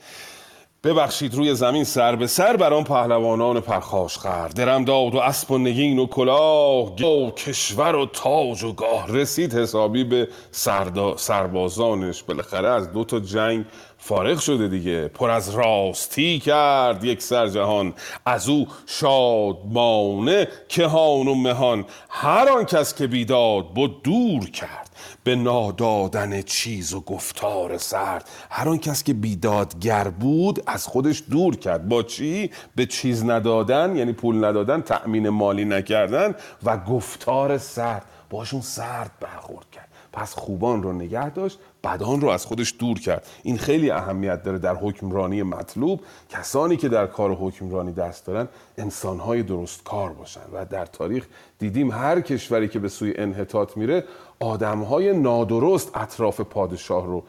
ببخشید 0.83 1.35
روی 1.35 1.55
زمین 1.55 1.83
سر 1.83 2.15
به 2.15 2.27
سر 2.27 2.57
بر 2.57 2.73
آن 2.73 2.83
پهلوانان 2.83 3.59
پرخاشخر 3.59 4.47
درم 4.47 4.85
داد 4.85 5.15
و 5.15 5.17
اسب 5.17 5.51
و 5.51 5.57
نگین 5.57 5.99
و 5.99 6.05
کلاه 6.05 6.95
و 6.95 7.31
کشور 7.31 7.95
و 7.95 8.05
تاج 8.05 8.63
و 8.63 8.73
گاه. 8.73 9.11
رسید 9.11 9.53
حسابی 9.53 10.03
به 10.03 10.27
سردا 10.51 11.17
سربازانش. 11.17 12.23
بالاخره 12.23 12.69
از 12.69 12.91
دو 12.93 13.03
تا 13.03 13.19
جنگ 13.19 13.65
فارغ 13.97 14.39
شده 14.39 14.67
دیگه. 14.67 15.07
پر 15.07 15.29
از 15.29 15.49
راستی 15.49 16.39
کرد 16.39 17.03
یک 17.03 17.21
سر 17.21 17.47
جهان 17.47 17.93
از 18.25 18.49
او 18.49 18.67
شادمانه 18.85 20.47
کهان 20.69 21.27
و 21.27 21.35
مهان. 21.35 21.85
هر 22.09 22.49
آن 22.49 22.65
کس 22.65 22.95
که 22.95 23.07
بیداد 23.07 23.67
بود 23.67 24.03
دور 24.03 24.49
کرد. 24.49 24.82
به 25.23 25.35
نادادن 25.35 26.41
چیز 26.41 26.93
و 26.93 27.01
گفتار 27.01 27.77
سرد. 27.77 28.29
هر 28.49 28.69
آن 28.69 28.77
کس 28.77 29.03
که 29.03 29.13
بیدادگر 29.13 30.07
بود 30.07 30.63
از 30.67 30.87
خودش 30.87 31.23
دور 31.31 31.55
کرد. 31.55 31.89
با 31.89 32.03
چی؟ 32.03 32.51
به 32.75 32.85
چیز 32.85 33.23
ندادن 33.23 33.95
یعنی 33.95 34.13
پول 34.13 34.45
ندادن 34.45 34.81
تأمین 34.81 35.29
مالی 35.29 35.65
نکردن 35.65 36.35
و 36.63 36.77
گفتار 36.77 37.57
سرد. 37.57 38.05
باشون 38.29 38.61
سرد 38.61 39.11
برخورد 39.19 39.71
کرد. 39.71 39.87
پس 40.13 40.33
خوبان 40.33 40.83
رو 40.83 40.93
نگه 40.93 41.29
داشت 41.29 41.59
بدان 41.83 42.21
رو 42.21 42.29
از 42.29 42.45
خودش 42.45 42.73
دور 42.79 42.99
کرد. 42.99 43.27
این 43.43 43.57
خیلی 43.57 43.91
اهمیت 43.91 44.43
داره 44.43 44.59
در 44.59 44.75
حکمرانی 44.75 45.43
مطلوب. 45.43 46.01
کسانی 46.29 46.77
که 46.77 46.89
در 46.89 47.07
کار 47.07 47.33
حکمرانی 47.33 47.91
دست 47.91 48.25
دارن 48.25 48.47
انسانهای 48.77 49.43
درست 49.43 49.83
کار 49.83 50.13
باشن. 50.13 50.41
و 50.53 50.65
در 50.65 50.85
تاریخ 50.85 51.25
دیدیم 51.59 51.91
هر 51.91 52.21
کشوری 52.21 52.67
که 52.67 52.79
به 52.79 52.89
سوی 52.89 53.13
انحطاط 53.17 53.77
میره 53.77 54.03
آدمهای 54.43 55.13
نادرست 55.17 55.97
اطراف 55.97 56.41
پادشاه 56.41 57.05
رو 57.05 57.23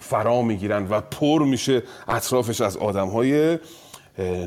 فرا 0.00 0.42
می‌گیرن 0.42 0.86
و 0.90 1.00
پر 1.00 1.44
میشه 1.44 1.82
اطرافش 2.08 2.60
از 2.60 2.76
آدمهای 2.76 3.58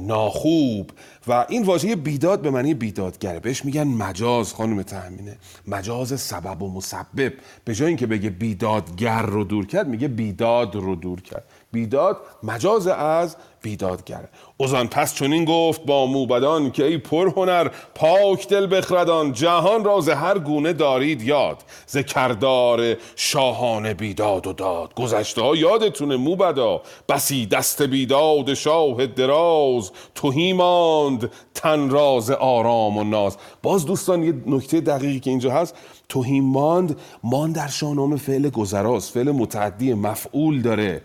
ناخوب. 0.01 0.91
و 1.28 1.45
این 1.49 1.63
واژه 1.63 1.95
بیداد 1.95 2.41
به 2.41 2.49
معنی 2.49 2.73
بیدادگره. 2.73 3.39
بهش 3.39 3.65
میگن 3.65 3.84
مجاز 3.88 4.53
خانم 4.53 4.82
تهمینه 4.82 5.38
مجاز 5.67 6.21
سبب 6.21 6.61
و 6.61 6.71
مسبب. 6.71 7.34
به 7.65 7.75
جای 7.75 7.88
اینکه 7.88 8.07
بگه 8.07 8.30
بیدادگر 8.30 9.21
رو 9.21 9.43
دور 9.43 9.65
کرد 9.65 9.88
میگه 9.88 10.07
بیداد 10.07 10.75
رو 10.75 10.95
دور 10.95 11.21
کرد. 11.21 11.43
بیداد 11.71 12.17
مجاز 12.43 12.88
از 12.88 13.36
بیدادگر 13.68 14.30
اوزان 14.57 14.88
پس 14.88 15.15
چنین 15.15 15.45
گفت 15.45 15.86
با 15.86 16.05
موبدان 16.05 16.72
که 16.72 16.86
ای 16.86 16.97
پر 16.97 17.28
هنر 17.28 17.70
پاک 17.95 18.47
دل 18.47 18.78
بخردان 18.78 19.34
جهان 19.34 19.84
را 19.84 20.01
ز 20.01 20.09
هر 20.09 20.39
گونه 20.39 20.74
دارید 20.74 21.22
یاد. 21.22 21.57
ز 21.88 21.97
کردار 21.97 22.95
شاهان 23.15 23.93
بیداد 23.93 24.47
و 24.47 24.53
داد. 24.53 24.93
گذشته 24.93 25.41
ها 25.41 25.55
یادتونه 25.55 26.18
موبدا 26.18 26.82
بسی 27.09 27.45
دست 27.45 27.82
بیداد 27.82 28.53
شاه 28.53 29.05
دراز. 29.05 29.91
توهی 30.15 30.53
ماند 30.53 31.32
تن 31.53 31.89
راز 31.89 32.32
آرام 32.32 32.97
و 32.97 33.03
ناز. 33.03 33.38
باز 33.63 33.86
دوستان 33.86 34.24
یه 34.24 34.34
نکته 34.45 34.82
دقیقی 34.82 35.20
که 35.20 35.30
اینجا 35.30 35.51
هست. 35.51 35.76
توهی 36.09 36.39
ماند 36.39 36.99
مان 37.24 37.51
در 37.51 37.68
شاهنامه 37.68 38.18
فعل 38.18 38.49
گذراست 38.49 39.13
فعل 39.13 39.32
متعدی 39.32 39.93
مفعول 39.93 40.61
داره. 40.61 41.01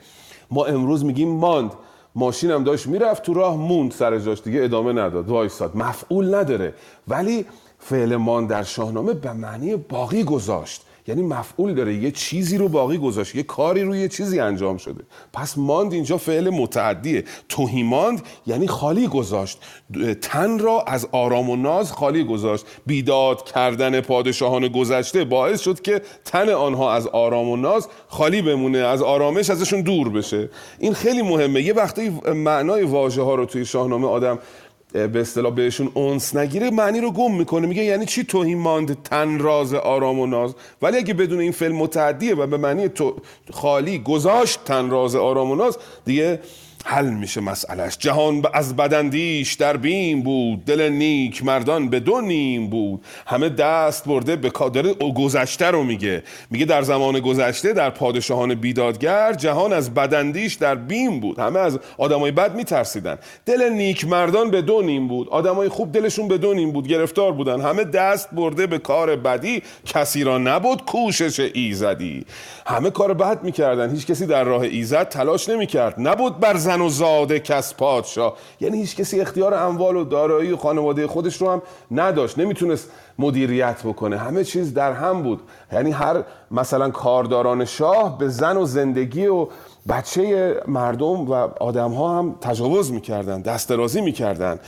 ما 0.51 0.65
امروز 0.65 1.05
میگیم 1.05 1.29
ماند. 1.29 1.73
ماشینم 2.15 2.65
داشت 2.65 2.87
می‌رفت 2.87 3.23
تو 3.23 3.35
راه 3.35 3.57
موند 3.57 3.93
سر 3.93 4.19
جاش 4.19 4.43
دیگه 4.43 4.65
ادامه 4.65 4.93
نداد. 4.93 5.29
وایساد. 5.29 5.77
مفعول 5.77 6.35
نداره. 6.35 6.75
ولی 7.09 7.47
فعل 7.79 8.17
مان 8.17 8.47
در 8.47 8.63
شاهنامه 8.63 9.13
به 9.13 9.33
معنی 9.33 9.77
باقی 9.77 10.25
گذاشت. 10.25 10.87
یعنی 11.07 11.23
مفعول 11.23 11.75
داره 11.75 11.95
یه 11.95 12.11
چیزی 12.11 12.59
رو 12.59 12.69
باقی 12.69 12.99
گذاشت 12.99 13.35
یه 13.35 13.43
کاری 13.43 13.83
روی 13.83 14.09
چیزی 14.09 14.41
انجام 14.41 14.77
شده. 14.77 15.05
پس 15.33 15.59
ماند 15.59 15.93
اینجا 15.93 16.17
فعل 16.17 16.51
متعدیه. 16.51 17.25
توهی 17.49 17.83
ماند 17.83 18.23
یعنی 18.47 18.67
خالی 18.67 19.09
گذاشت. 19.09 19.59
تن 20.21 20.59
را 20.59 20.85
از 20.87 21.09
آرام 21.13 21.51
و 21.51 21.57
ناز 21.57 21.93
خالی 21.93 22.25
گذاشت. 22.25 22.67
بیداد 22.87 23.45
کردن 23.45 24.01
پادشاهان 24.01 24.69
گذشته 24.69 25.25
باعث 25.25 25.61
شد 25.61 25.81
که 25.81 26.03
تن 26.25 26.49
آنها 26.49 26.93
از 26.93 27.07
آرام 27.07 27.49
و 27.49 27.57
ناز 27.57 27.89
خالی 28.09 28.43
بمونه 28.43 28.79
از 28.79 29.03
آرامش 29.03 29.51
ازشون 29.51 29.83
دور 29.83 30.09
بشه. 30.09 30.51
این 30.79 30.95
خیلی 30.95 31.23
مهمه. 31.23 31.63
یه 31.63 31.73
وقتی 31.73 32.11
معنای 32.35 32.83
واژه 32.83 33.23
ها 33.23 33.35
رو 33.35 33.45
توی 33.45 33.65
شاهنامه 33.65 34.09
آدم 34.09 34.39
به 34.93 35.21
اصطلاح 35.21 35.55
بهشون 35.55 35.91
اونس 35.95 36.37
نگیره 36.37 36.71
معنی 36.71 37.01
رو 37.01 37.11
گم 37.11 37.35
می‌کنه. 37.35 37.67
میگه 37.67 37.85
یعنی 37.85 38.07
چی 38.07 38.25
توهین 38.25 38.59
ماند؟ 38.59 39.03
تن 39.05 39.39
راز 39.39 39.75
آرام 39.75 40.21
و 40.21 40.27
ناز. 40.27 40.55
ولی 40.83 40.97
اگه 40.97 41.15
بدون 41.15 41.39
این 41.39 41.53
فعل 41.53 41.73
متعدیه 41.73 42.35
و 42.35 42.47
به 42.47 42.57
معنی 42.57 42.89
تو 42.89 43.17
خالی 43.51 43.99
گذاشت 43.99 44.65
تن 44.65 44.91
راز 44.91 45.17
آرام 45.17 45.51
و 45.51 45.55
ناز 45.55 45.79
دیگه 46.05 46.41
حل 46.85 47.11
میشه 47.11 47.41
مسئلهش 47.41 47.97
جهان 47.99 48.43
از 48.55 48.77
بدندیش 48.77 49.55
در 49.55 49.77
بیم 49.77 50.23
بود. 50.23 50.65
دل 50.65 50.89
نیک 50.89 51.45
مردان 51.45 51.89
به 51.89 52.01
دو 52.01 52.21
نیم 52.21 52.71
بود. 52.71 53.05
همه 53.27 53.49
دست 53.49 54.05
برده 54.05 54.37
به 54.37 54.51
داره 54.73 54.95
گذشته 54.95 55.67
رو 55.67 55.83
میگه. 55.83 56.23
میگه 56.51 56.65
در 56.65 56.83
زمان 56.83 57.21
گذشته 57.21 57.73
در 57.73 57.91
پادشاهان 57.91 58.55
بیدادگر 58.55 59.33
جهان 59.33 59.73
از 59.73 59.95
بدندیش 59.95 60.55
در 60.55 60.75
بیم 60.75 61.21
بود. 61.21 61.39
همه 61.39 61.61
از 61.61 61.79
آدمای 61.99 62.31
بد 62.31 62.55
میترسیدن. 62.55 63.19
دل 63.47 63.69
نیک 63.69 64.09
مردان 64.09 64.51
به 64.51 64.63
دو 64.63 64.83
نیم 64.83 65.09
بود. 65.09 65.29
آدمای 65.29 65.69
خوب 65.69 65.93
دلشون 65.93 66.29
به 66.29 66.39
دو 66.39 66.55
نیم 66.55 66.73
بود. 66.73 66.89
گرفتار 66.89 67.33
بودن. 67.33 67.61
همه 67.61 67.85
دست 67.85 68.29
برده 68.33 68.67
به 68.67 68.79
کار 68.79 69.17
بدی. 69.17 69.63
کسی 69.87 70.25
را 70.25 70.39
نبود 70.39 70.85
کوشش 70.85 71.51
ایزدی. 71.55 72.25
همه 72.67 72.91
کار 72.91 73.15
بد 73.15 73.43
می‌کردن. 73.45 73.91
هیچ 73.91 74.07
کسی 74.07 74.27
در 74.27 74.45
راه 74.45 74.63
ایزد 74.63 75.09
تلاش 75.09 75.49
نمی‌کرد. 75.49 75.95
نبود 75.99 76.41
بر 76.41 76.57
زن 76.57 76.81
و 76.81 76.89
زاده 76.89 77.41
کس 77.41 77.75
پادشاه. 77.75 78.37
یعنی 78.61 78.79
هیچ 78.79 78.97
کسی 78.97 79.21
اختیار 79.21 79.55
اموال 79.55 79.97
و 79.97 80.05
دارایی 80.05 80.53
و 80.53 80.57
خانواده 80.57 81.07
خودش 81.07 81.37
رو 81.37 81.51
هم 81.51 81.63
نداشت. 81.91 82.39
نمی‌تونست 82.39 82.91
مدیریت 83.19 83.83
بکنه. 83.85 84.19
همه 84.19 84.45
چیز 84.45 84.75
در 84.75 84.93
هم 84.93 85.23
بود. 85.23 85.41
یعنی 85.73 85.91
هر 85.91 86.23
مثلا 86.51 86.91
کارداران 86.91 87.65
شاه 87.65 88.19
به 88.19 88.29
زن 88.29 88.57
و 88.57 88.65
زندگی 88.65 89.27
و 89.27 89.47
بچه 89.89 90.57
مردم 90.67 91.31
و 91.31 91.35
آدم 91.61 91.91
ها 91.91 92.19
هم 92.19 92.35
تجاوز 92.41 92.93
می‌کردن 92.93 93.41
دست 93.41 93.69
درازی 93.69 94.01
می‌کردن. 94.01 94.59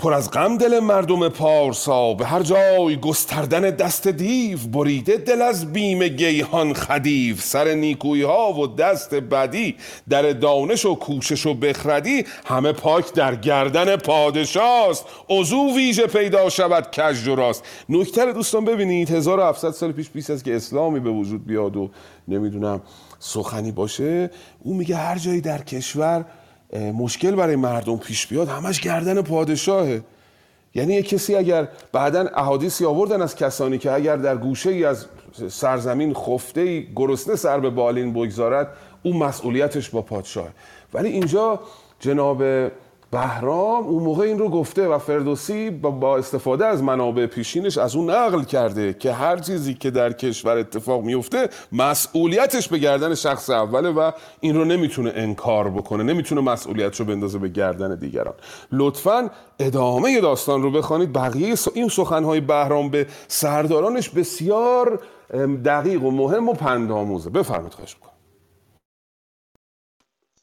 پر 0.00 0.14
از 0.14 0.30
غم 0.30 0.58
دل 0.58 0.80
مردم 0.80 1.28
پارسا 1.28 2.14
به 2.14 2.26
هر 2.26 2.42
جای 2.42 2.96
گستردن 2.96 3.60
دست 3.60 4.08
دیو 4.08 4.58
بریده 4.58 5.16
دل 5.16 5.42
از 5.42 5.72
بیم 5.72 6.08
گیهان 6.08 6.74
خدیو. 6.74 7.36
سر 7.36 7.74
نیکوی 7.74 8.22
ها 8.22 8.52
و 8.52 8.66
دست 8.66 9.14
بدی 9.14 9.76
در 10.08 10.22
دانش 10.32 10.84
و 10.84 10.94
کوشش 10.94 11.46
و 11.46 11.54
بخردی 11.54 12.24
همه 12.46 12.72
پاک 12.72 13.12
در 13.12 13.34
گردن 13.34 13.96
پادشاست. 13.96 15.04
عضو 15.28 15.76
ویژه 15.76 16.06
پیدا 16.06 16.48
شود 16.48 16.90
کج 16.90 17.28
و 17.28 17.34
راست. 17.34 17.64
نکتر 17.88 18.30
دوستان 18.30 18.64
ببینید 18.64 19.10
1700 19.10 19.70
سال 19.70 19.92
پیش 19.92 20.10
پیش 20.10 20.30
از 20.30 20.42
که 20.42 20.56
اسلامی 20.56 21.00
به 21.00 21.10
وجود 21.10 21.46
بیاد 21.46 21.76
و 21.76 21.90
نمی‌دونم 22.28 22.80
سخنی 23.18 23.72
باشه 23.72 24.30
او 24.62 24.74
میگه 24.74 24.96
هر 24.96 25.18
جایی 25.18 25.40
در 25.40 25.58
کشور 25.58 26.24
مشکل 26.72 27.34
برای 27.34 27.56
مردم 27.56 27.96
پیش 27.96 28.26
بیاد 28.26 28.48
همش 28.48 28.80
گردن 28.80 29.22
پادشاهه. 29.22 30.02
یعنی 30.74 30.94
یه 30.94 31.02
کسی 31.02 31.34
اگر 31.34 31.68
بعدا 31.92 32.20
احادیثی 32.34 32.84
آوردن 32.84 33.22
از 33.22 33.36
کسانی 33.36 33.78
که 33.78 33.92
اگر 33.92 34.16
در 34.16 34.36
گوشه 34.36 34.70
ای 34.70 34.84
از 34.84 35.06
سرزمین 35.48 36.14
خفته 36.14 36.80
گرسنه 36.96 37.36
سر 37.36 37.60
به 37.60 37.70
بالین 37.70 38.12
بگذارد 38.12 38.68
اون 39.02 39.16
مسئولیتش 39.16 39.90
با 39.90 40.02
پادشاه. 40.02 40.48
ولی 40.94 41.08
اینجا 41.08 41.60
جناب 42.00 42.42
بهرام 43.10 43.86
اون 43.86 44.02
موقع 44.02 44.24
این 44.24 44.38
رو 44.38 44.48
گفته 44.48 44.88
و 44.88 44.98
فردوسی 44.98 45.70
با 45.70 46.18
استفاده 46.18 46.66
از 46.66 46.82
منابع 46.82 47.26
پیشینش 47.26 47.78
از 47.78 47.96
اون 47.96 48.10
نقل 48.10 48.42
کرده 48.42 48.92
که 48.92 49.12
هر 49.12 49.36
چیزی 49.36 49.74
که 49.74 49.90
در 49.90 50.12
کشور 50.12 50.58
اتفاق 50.58 51.02
میفته 51.02 51.48
مسئولیتش 51.72 52.68
به 52.68 52.78
گردن 52.78 53.14
شخص 53.14 53.50
اوله 53.50 53.90
و 53.90 54.10
این 54.40 54.56
رو 54.56 54.64
نمی‌تونه 54.64 55.12
انکار 55.14 55.70
بکنه 55.70 56.02
نمی‌تونه 56.02 56.40
مسئولیتش 56.40 57.00
رو 57.00 57.06
بندازه 57.06 57.38
به 57.38 57.48
گردن 57.48 57.94
دیگران. 57.94 58.34
لطفا 58.72 59.30
ادامه 59.58 60.20
داستان 60.20 60.62
رو 60.62 60.70
بخوانید. 60.70 61.12
بقیه 61.12 61.54
این 61.74 61.88
سخنهای 61.88 62.40
بهرام 62.40 62.88
به 62.90 63.06
سردارانش 63.28 64.08
بسیار 64.08 65.00
دقیق 65.64 66.04
و 66.04 66.10
مهم 66.10 66.48
و 66.48 66.52
پندآموزه. 66.52 67.30
بفرمایید 67.30 67.74
خواهش 67.74 67.96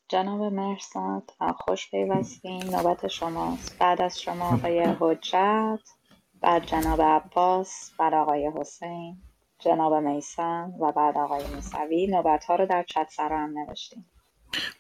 جناب 0.10 0.42
مرساد 0.42 1.32
خوش 1.58 1.92
پیوستین. 1.92 2.64
نوبت 2.64 3.08
شماست. 3.08 3.80
بعد 3.80 4.02
از 4.02 4.22
شما 4.22 4.54
آقای 4.54 4.88
حجت 5.00 5.80
بعد 6.42 6.66
جناب 6.66 7.02
عباس 7.02 7.92
بعد 8.00 8.14
آقای 8.14 8.52
حسین 8.60 9.18
جناب 9.60 9.94
میسن 9.94 10.72
و 10.82 10.92
بعد 10.92 11.18
آقای 11.18 11.44
موسوی. 11.56 12.08
نوبت 12.08 12.46
ها 12.46 12.56
رو 12.56 12.66
در 12.66 12.84
چت 12.84 13.08
سر 13.10 13.30
هم 13.30 13.54
نوشتیم 13.60 14.06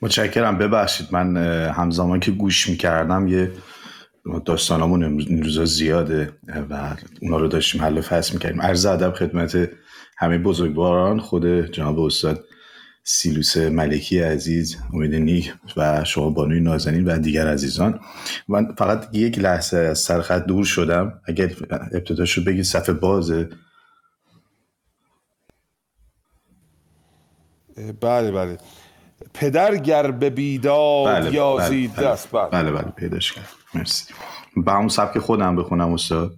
متشکرم. 0.01 0.57
ببخشید 0.57 1.07
من 1.11 1.37
همزمان 1.67 2.19
که 2.19 2.31
گوش 2.31 2.69
می‌کردم 2.69 3.27
یه 3.27 3.51
داستانمون 4.45 5.03
این 5.03 5.43
روزا 5.43 5.65
زیاده 5.65 6.33
و 6.69 6.95
اونا 7.21 7.37
رو 7.37 7.47
داشتیم 7.47 7.81
حل 7.81 7.97
و 7.97 8.01
فصل 8.01 8.33
می‌کردیم. 8.33 8.61
عرض 8.61 8.85
ادب 8.85 9.13
خدمت 9.13 9.69
همه 10.17 10.37
بزرگواران 10.37 11.19
خود 11.19 11.71
جناب 11.71 11.99
استاد 11.99 12.43
سیلوس 13.09 13.57
ملکی 13.57 14.19
عزیز 14.19 14.77
امید 14.93 15.15
نیک 15.15 15.53
و 15.77 16.03
شما 16.03 16.29
بانوی 16.29 16.59
نازنین 16.59 17.05
و 17.05 17.17
دیگر 17.17 17.47
عزیزان. 17.47 17.99
من 18.47 18.75
فقط 18.77 19.15
یک 19.15 19.39
لحظه 19.39 19.77
از 19.77 19.99
سرخط 19.99 20.45
دور 20.45 20.65
شدم. 20.65 21.21
اگر 21.27 21.51
ابتداش 21.71 22.33
رو 22.33 22.43
بگید 22.43 22.63
صفحه 22.63 22.93
بازه. 22.93 23.49
بله 28.01 28.31
بله. 28.31 28.57
پدر 29.33 29.75
گر 29.75 30.11
به 30.11 30.29
بیداد 30.29 31.07
بله 31.07 31.33
یازید 31.33 31.95
بله 31.95 32.05
دست 32.05 32.31
بله 32.31 32.49
بله, 32.49 32.71
بله, 32.71 32.81
بله 32.81 32.91
پیداش 32.91 33.33
کرد. 33.33 33.49
مرسی. 33.73 34.13
با 34.55 34.71
همون 34.71 34.87
سبک 34.87 35.19
خودم 35.19 35.55
بخونم 35.55 35.93
استاد. 35.93 36.37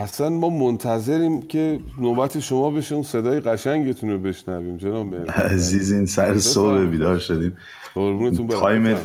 اصلا 0.00 0.28
ما 0.28 0.48
منتظریم 0.48 1.42
که 1.42 1.80
نوبت 1.98 2.40
شما 2.40 2.70
بشه 2.70 2.94
اون 2.94 3.04
صدای 3.04 3.40
قشنگتون 3.40 4.10
رو 4.10 4.18
بشنویم 4.18 4.76
جناب 4.76 5.14
عزیز 5.30 5.92
این 5.92 6.06
سر 6.06 6.38
صبح 6.38 6.84
بیدار 6.84 7.18
شدیم. 7.18 7.56
قربونتون 7.94 8.48
time 8.48 8.96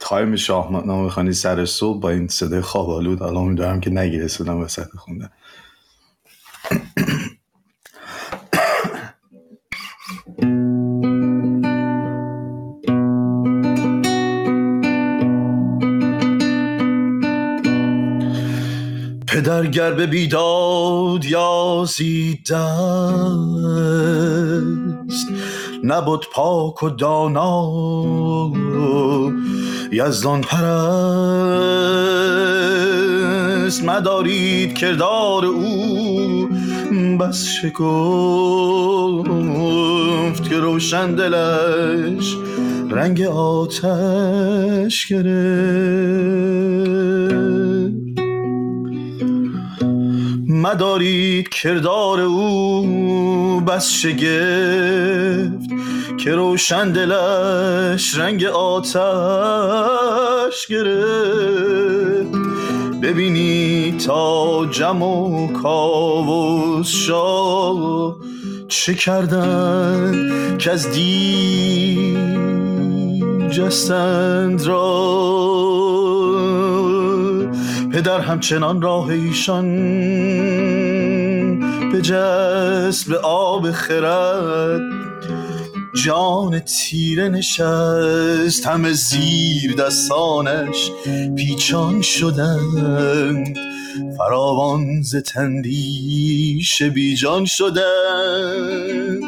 time 0.00 0.36
شاهنامه 0.36 1.08
خوانی 1.08 1.32
سر 1.32 1.64
صبح 1.64 2.00
با 2.00 2.10
این 2.10 2.28
صدای 2.28 2.60
خواب 2.60 2.90
آلود 2.90 3.22
الان 3.22 3.48
میذارم 3.48 3.80
که 3.80 3.90
نگیره 3.90 4.28
صدام 4.28 4.60
وسط 4.60 4.88
خوندن 4.96 5.30
پدر 19.30 19.66
گر 19.66 19.92
به 19.92 20.06
بیداد 20.06 21.24
یازید 21.24 22.48
دست 22.50 22.58
نبود 25.84 26.26
پاک 26.32 26.82
و 26.82 26.90
دانا 26.90 27.70
یزدان 29.92 30.40
پرست 30.40 30.60
مدارید 33.84 34.74
کردار 34.74 35.46
او 35.46 36.48
بس 37.20 37.44
شکفت 37.44 37.80
که 40.48 40.58
روشن 40.58 41.14
دلش 41.14 42.36
رنگ 42.90 43.22
آتش 43.22 45.06
گرفت. 45.06 46.50
مدارید 50.60 51.48
کردار 51.48 52.20
او 52.20 53.60
بس 53.60 53.90
شگفت 53.90 55.70
که 56.18 56.34
روشن 56.34 56.92
دلش 56.92 58.18
رنگ 58.18 58.44
آتش 58.44 58.96
گرفت. 60.66 62.34
ببینی 63.02 63.94
تا 64.06 64.66
جم 64.66 65.02
و 65.02 65.52
کاوس 65.52 66.88
شاه 66.88 68.16
چه 68.68 68.94
کردن 68.94 70.28
که 70.58 70.70
از 70.70 70.90
دی 70.90 72.16
جستند 73.50 74.62
را. 74.66 75.89
پدر 77.92 78.20
همچنان 78.20 78.82
راه 78.82 79.08
ایشان. 79.08 79.66
به 83.08 83.18
آب 83.18 83.70
خرد 83.70 84.80
جان 86.04 86.58
تیره 86.58 87.28
نشست. 87.28 88.66
همه 88.66 88.92
زیر 88.92 89.74
دستانش 89.74 90.90
پیچان 91.36 92.02
شدند. 92.02 93.69
فراوان 94.18 95.02
ز 95.02 95.16
تندیش 95.16 96.82
بیجان 96.82 97.44
شدند 97.44 99.22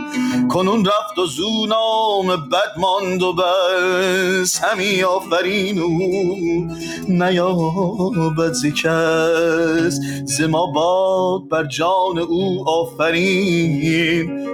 کنون 0.48 0.84
رفت 0.84 1.18
و 1.18 1.26
زو 1.26 1.66
نام 1.66 2.26
بد 2.26 2.78
ماند 2.78 3.22
و 3.22 3.32
بس. 3.32 4.58
همی 4.58 5.02
آفرین 5.02 5.78
او 5.78 6.68
نیابد 7.08 8.52
ز 8.52 8.66
ز 10.24 10.40
ما 10.40 10.66
باد 10.66 11.48
بر 11.48 11.64
جان 11.64 12.18
او 12.18 12.68
آفرین. 12.68 14.48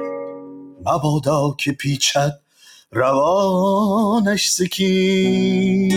مبادا 0.87 1.55
که 1.59 1.73
پیچد 1.73 2.33
روانش 2.93 4.51
سکین. 4.51 5.95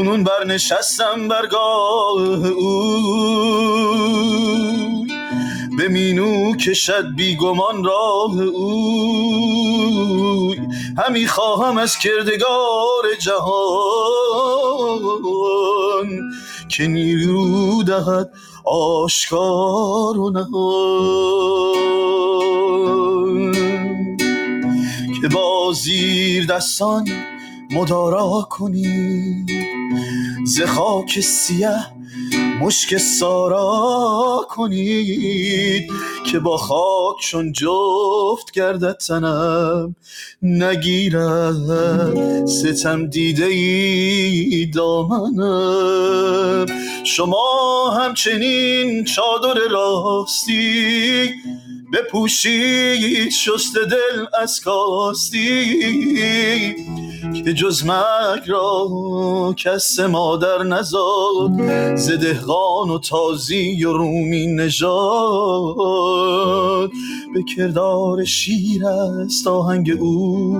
کنون 0.00 0.24
برنشستم 0.24 1.28
برگاه 1.28 2.46
او. 2.48 3.06
به 5.78 5.88
مینو 5.88 6.56
کشد 6.56 7.04
بیگمان 7.16 7.84
راه 7.84 8.40
او. 8.40 9.84
همی 11.06 11.26
خواهم 11.26 11.78
از 11.78 11.98
کردگار 11.98 13.14
جهان 13.18 15.00
که 16.68 16.86
نیرو 16.86 17.82
دهد 17.82 18.30
آشکار 18.64 20.18
و 20.18 20.30
نهان. 20.30 21.10
که 25.22 25.28
با 25.28 25.72
زیر 25.72 26.46
دستان 26.46 27.08
مدارا 27.72 28.48
کنی. 28.50 29.46
ز 30.46 30.62
خاک 30.62 31.20
سیه 31.20 31.76
مشک 32.60 32.96
سارا 32.96 34.46
کنید 34.50 35.90
که 36.32 36.38
با 36.38 36.56
خاک 36.56 37.16
چون 37.20 37.52
جفت 37.52 38.50
گردد 38.52 38.96
تنم 38.96 39.94
نگیرد 40.42 42.46
ستم 42.46 43.06
دیده 43.06 43.44
ای 43.44 44.66
دامنم. 44.74 46.66
شما 47.04 47.90
همچنین 47.90 49.04
چادر 49.04 49.60
راستی 49.70 51.30
بپوشید 51.92 53.30
شست 53.30 53.76
دل 53.76 54.24
از 54.42 54.60
کاستی 54.60 55.80
که 57.44 57.52
جز 57.54 57.84
مرگ 57.84 58.42
را 58.46 59.54
کس 59.56 60.00
مادر 60.00 60.62
نزاد 60.62 61.50
ز 61.96 62.10
دهقان 62.10 62.90
و 62.90 62.98
تازی 62.98 63.84
و 63.84 63.92
رومی 63.92 64.46
نژاد. 64.46 64.90
به 67.34 67.42
کردار 67.56 68.24
شیر 68.24 68.86
است 68.86 69.46
آهنگ 69.46 69.90
او 70.00 70.58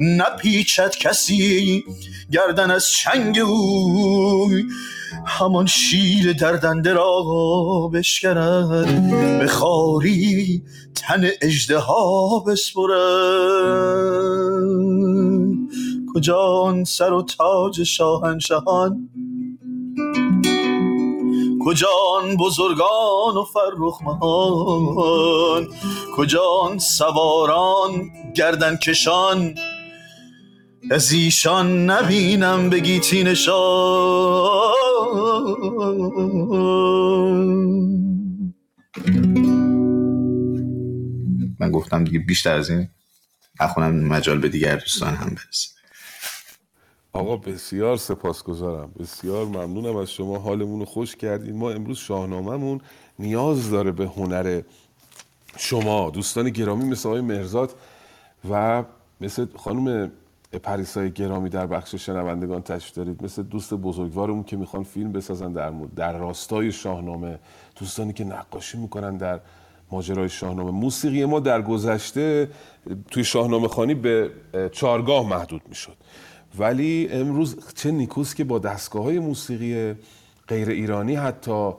نپیچد 0.00 0.96
کسی 0.96 1.84
گردن 2.32 2.70
از 2.70 2.90
چنگ 2.90 3.38
او 3.38 4.50
همان 5.24 5.66
شیر 5.66 6.32
دردنده 6.32 6.92
را 6.92 7.90
بشکرد 7.94 9.00
به 9.38 9.46
خاری 9.46 10.62
تن 10.94 11.28
اژدها 11.42 12.38
بسپرد 12.38 12.96
کجا 16.14 16.38
آن 16.38 16.84
سر 16.84 17.12
و 17.12 17.22
تاج 17.22 17.82
شاهنشهان؟ 17.82 19.08
کجا 21.66 21.88
آن 22.16 22.36
بزرگان 22.36 23.36
و 23.36 23.44
فرخمان 23.44 24.56
کجا 26.16 26.42
آن 26.62 26.78
سواران 26.78 28.10
گردن 28.34 28.76
کشان 28.76 29.54
از 30.90 31.12
ایشان 31.12 31.90
نبینم 31.90 32.70
به 32.70 32.80
گیتی 32.80 33.24
من 41.60 41.70
گفتم 41.70 42.04
دیگه 42.04 42.18
بیشتر 42.18 42.54
از 42.54 42.70
این 42.70 42.88
نخونم 43.60 44.04
مجال 44.06 44.38
به 44.38 44.48
دیگر 44.48 44.76
دوستان 44.76 45.14
هم 45.14 45.28
برسه. 45.28 45.68
آقا 47.12 47.36
بسیار 47.36 47.96
سپاسگزارم. 47.96 48.92
بسیار 48.98 49.46
ممنونم 49.46 49.96
از 49.96 50.10
شما. 50.10 50.38
حالمون 50.38 50.80
رو 50.80 50.86
خوش 50.86 51.16
کردین. 51.16 51.56
ما 51.56 51.70
امروز 51.70 51.98
شاهنامهمون 51.98 52.80
نیاز 53.18 53.70
داره 53.70 53.92
به 53.92 54.06
هنر 54.06 54.62
شما 55.56 56.10
دوستان 56.10 56.50
گرامی 56.50 56.84
مثل 56.84 57.08
آقای 57.08 57.20
مرزاد 57.20 57.74
و 58.50 58.84
مثل 59.20 59.46
خانم 59.56 60.12
پریسای 60.62 61.10
گرامی 61.10 61.48
در 61.48 61.66
بخش 61.66 61.94
شنوندگان 61.94 62.62
تشریف 62.62 62.94
دارید. 62.94 63.24
مثل 63.24 63.42
دوست 63.42 63.74
بزرگوارمون 63.74 64.44
که 64.44 64.56
می‌خوان 64.56 64.82
فیلم 64.82 65.12
بسازن 65.12 65.52
در 65.52 65.70
مورد 65.70 65.94
در 65.94 66.18
راستای 66.18 66.72
شاهنامه. 66.72 67.38
دوستانی 67.76 68.12
که 68.12 68.24
نقاشی 68.24 68.78
می‌کنن 68.78 69.16
در 69.16 69.40
ماجرای 69.90 70.28
شاهنامه. 70.28 70.70
موسیقی 70.70 71.24
ما 71.24 71.40
در 71.40 71.62
گذشته 71.62 72.50
توی 73.10 73.24
شاهنامه 73.24 73.68
خانی 73.68 73.94
به 73.94 74.30
چارگاه 74.72 75.28
محدود 75.28 75.62
می‌شد. 75.68 75.96
ولی 76.58 77.08
امروز 77.10 77.56
چه 77.74 77.90
نیکوس 77.90 78.34
که 78.34 78.44
با 78.44 78.58
دستگاه 78.58 79.02
های 79.02 79.18
موسیقی 79.18 79.94
غیر 80.48 80.68
ایرانی 80.68 81.14
حتی 81.14 81.72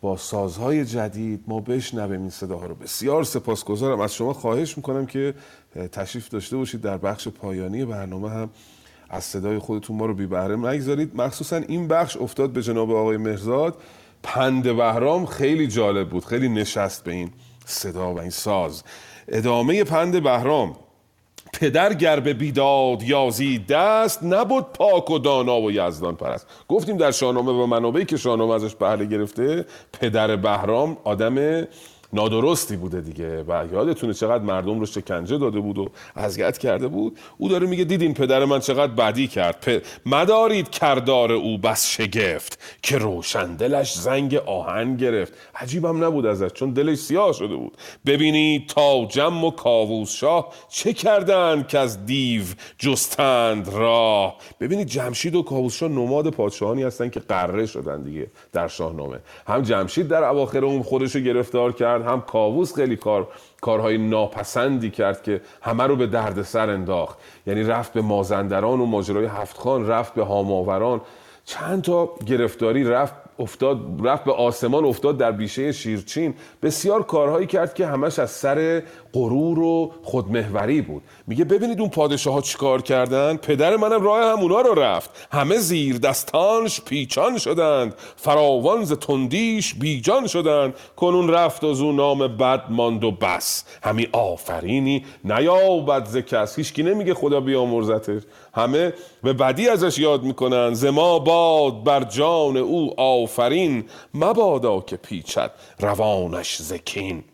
با 0.00 0.16
سازهای 0.16 0.84
جدید 0.84 1.44
ما 1.46 1.60
بشنویم 1.60 2.20
این 2.20 2.30
صداها 2.30 2.66
رو. 2.66 2.74
بسیار 2.74 3.24
سپاسگزارم. 3.24 4.00
از 4.00 4.14
شما 4.14 4.32
خواهش 4.32 4.76
می‌کنم 4.76 5.06
که 5.06 5.34
تشریف 5.92 6.28
داشته 6.28 6.56
باشید 6.56 6.80
در 6.80 6.98
بخش 6.98 7.28
پایانی 7.28 7.84
برنامه 7.84 8.30
هم 8.30 8.50
از 9.10 9.24
صدای 9.24 9.58
خودتون 9.58 9.96
ما 9.96 10.06
رو 10.06 10.14
بی 10.14 10.26
بهره 10.26 10.56
نگذارید. 10.56 11.16
مخصوصا 11.16 11.56
این 11.56 11.88
بخش 11.88 12.16
افتاد 12.16 12.50
به 12.50 12.62
جناب 12.62 12.90
آقای 12.90 13.16
مهرزاد. 13.16 13.76
پند 14.22 14.62
بهرام 14.62 15.26
خیلی 15.26 15.66
جالب 15.66 16.08
بود 16.08 16.24
خیلی 16.24 16.48
نشست 16.48 17.04
به 17.04 17.12
این 17.12 17.30
صدا 17.64 18.14
و 18.14 18.20
این 18.20 18.30
ساز. 18.30 18.82
ادامه 19.28 19.84
پند 19.84 20.22
بهرام. 20.22 20.76
پدر 21.52 21.94
گر 21.94 22.20
بیداد 22.20 23.02
یازی 23.02 23.58
دست 23.58 24.22
نبود 24.22 24.72
پاک 24.72 25.10
و 25.10 25.18
دانا 25.18 25.60
و 25.60 25.72
یزدان 25.72 26.16
پرست. 26.16 26.46
گفتیم 26.68 26.96
در 26.96 27.10
شاهنامه 27.10 27.52
و 27.52 27.66
منابعی 27.66 28.04
که 28.04 28.16
شاهنامه 28.16 28.54
ازش 28.54 28.74
بهره 28.74 29.06
گرفته 29.06 29.64
پدر 29.92 30.36
بهرام 30.36 30.96
آدم 31.04 31.66
نادرستی 32.12 32.76
بوده 32.76 33.00
دیگه. 33.00 33.42
و 33.48 33.66
یادتونه 33.72 34.14
چقدر 34.14 34.44
مردم 34.44 34.80
رو 34.80 34.86
شکنجه 34.86 35.38
داده 35.38 35.60
بود 35.60 35.78
و 35.78 35.90
اذیت 36.16 36.58
کرده 36.58 36.88
بود. 36.88 37.18
او 37.38 37.48
داره 37.48 37.66
میگه 37.66 37.84
دیدین 37.84 38.14
پدر 38.14 38.44
من 38.44 38.60
چقدر 38.60 38.92
بدی 38.92 39.28
کرد. 39.28 39.60
پ... 39.60 39.86
مدارید 40.06 40.70
کردار 40.70 41.32
او 41.32 41.58
بس 41.58 41.86
شگفت 41.86 42.58
که 42.82 42.98
روشن 42.98 43.56
دلش 43.56 43.94
زنگ 43.94 44.34
آهن 44.34 44.96
گرفت. 44.96 45.32
عجیبم 45.54 46.04
نبود 46.04 46.26
ازش 46.26 46.48
چون 46.48 46.70
دلش 46.70 46.98
سیاه 46.98 47.32
شده 47.32 47.56
بود. 47.56 47.76
ببینید 48.06 48.66
تا 48.66 49.04
جم 49.04 49.44
و 49.44 49.50
کاووس 49.50 50.12
شاه 50.12 50.52
چه 50.68 50.92
کردند 50.92 51.68
که 51.68 51.78
از 51.78 52.06
دیو 52.06 52.42
جستند 52.78 53.68
راه. 53.68 54.36
ببینید 54.60 54.86
جمشید 54.86 55.34
و 55.34 55.42
کاووس 55.42 55.74
شاه 55.76 55.88
نماد 55.88 56.30
پادشاهانی 56.30 56.82
هستن 56.82 57.10
که 57.10 57.20
قره 57.20 57.66
شدن 57.66 58.02
دیگه 58.02 58.26
در 58.52 58.68
شاهنامه. 58.68 59.18
هم 59.46 59.62
جمشید 59.62 60.08
در 60.08 60.24
اواخر 60.24 60.64
اون 60.64 60.82
خودش 60.82 61.14
رو 61.14 61.20
گرفتار 61.20 61.72
کرد 61.72 61.99
هم 62.02 62.20
کاووس 62.20 62.74
خیلی 62.74 62.96
کار 62.96 63.28
کارهای 63.60 63.98
ناپسندی 63.98 64.90
کرد 64.90 65.22
که 65.22 65.40
همه 65.62 65.84
رو 65.84 65.96
به 65.96 66.06
دردسر 66.06 66.70
انداخت. 66.70 67.18
یعنی 67.46 67.62
رفت 67.62 67.92
به 67.92 68.00
مازندران 68.00 68.80
و 68.80 68.86
ماجرای 68.86 69.26
هفتخان 69.26 69.86
رفت 69.86 70.14
به 70.14 70.24
هاماوران. 70.24 71.00
چند 71.44 71.82
تا 71.82 72.10
گرفتاری 72.26 72.84
رفت 72.84 73.14
افتاد 73.38 73.78
رفت 74.04 74.24
به 74.24 74.32
آسمان 74.32 74.84
افتاد 74.84 75.18
در 75.18 75.32
بیشه 75.32 75.72
شیرچین. 75.72 76.34
بسیار 76.62 77.02
کارهایی 77.02 77.46
کرد 77.46 77.74
که 77.74 77.86
همش 77.86 78.18
از 78.18 78.30
سر 78.30 78.82
غرور 79.14 79.58
و 79.58 79.92
خودمهوری 80.02 80.80
بود. 80.80 81.02
میگه 81.26 81.44
ببینید 81.44 81.80
اون 81.80 81.90
پادشاه 81.90 82.34
ها 82.34 82.40
چیکار 82.40 82.82
کردن؟ 82.82 83.36
پدر 83.36 83.76
منم 83.76 84.02
راه 84.02 84.32
همونا 84.32 84.60
رو 84.60 84.74
رفت. 84.74 85.28
همه 85.32 85.58
زیر 85.58 85.98
دستانش 85.98 86.80
پیچان 86.80 87.38
شدند. 87.38 87.94
فراوان 88.16 88.84
ز 88.84 88.92
تندیش 88.92 89.74
بیجان 89.74 90.26
شدند. 90.26 90.74
کنون 90.96 91.28
رفت 91.30 91.64
از 91.64 91.80
اون 91.80 91.96
نام 91.96 92.18
بد 92.36 92.64
ماند 92.70 93.04
و 93.04 93.10
بس. 93.10 93.64
همی 93.82 94.08
آفرینی 94.12 95.04
نیابد 95.24 96.04
ز 96.04 96.16
کس. 96.16 96.58
هیچکی 96.58 96.82
نمیگه 96.82 97.14
خدا 97.14 97.40
بیامرزتش. 97.40 98.22
همه 98.54 98.92
به 99.22 99.32
بدی 99.32 99.68
ازش 99.68 99.98
یاد 99.98 100.22
می‌کنن. 100.22 100.74
زما 100.74 101.18
باد 101.18 101.84
بر 101.84 102.04
جان 102.04 102.56
او 102.56 103.00
آفرین. 103.00 103.84
مبادا 104.14 104.80
که 104.80 104.96
پیچد 104.96 105.50
روانش 105.80 106.56
زکین 106.62 107.24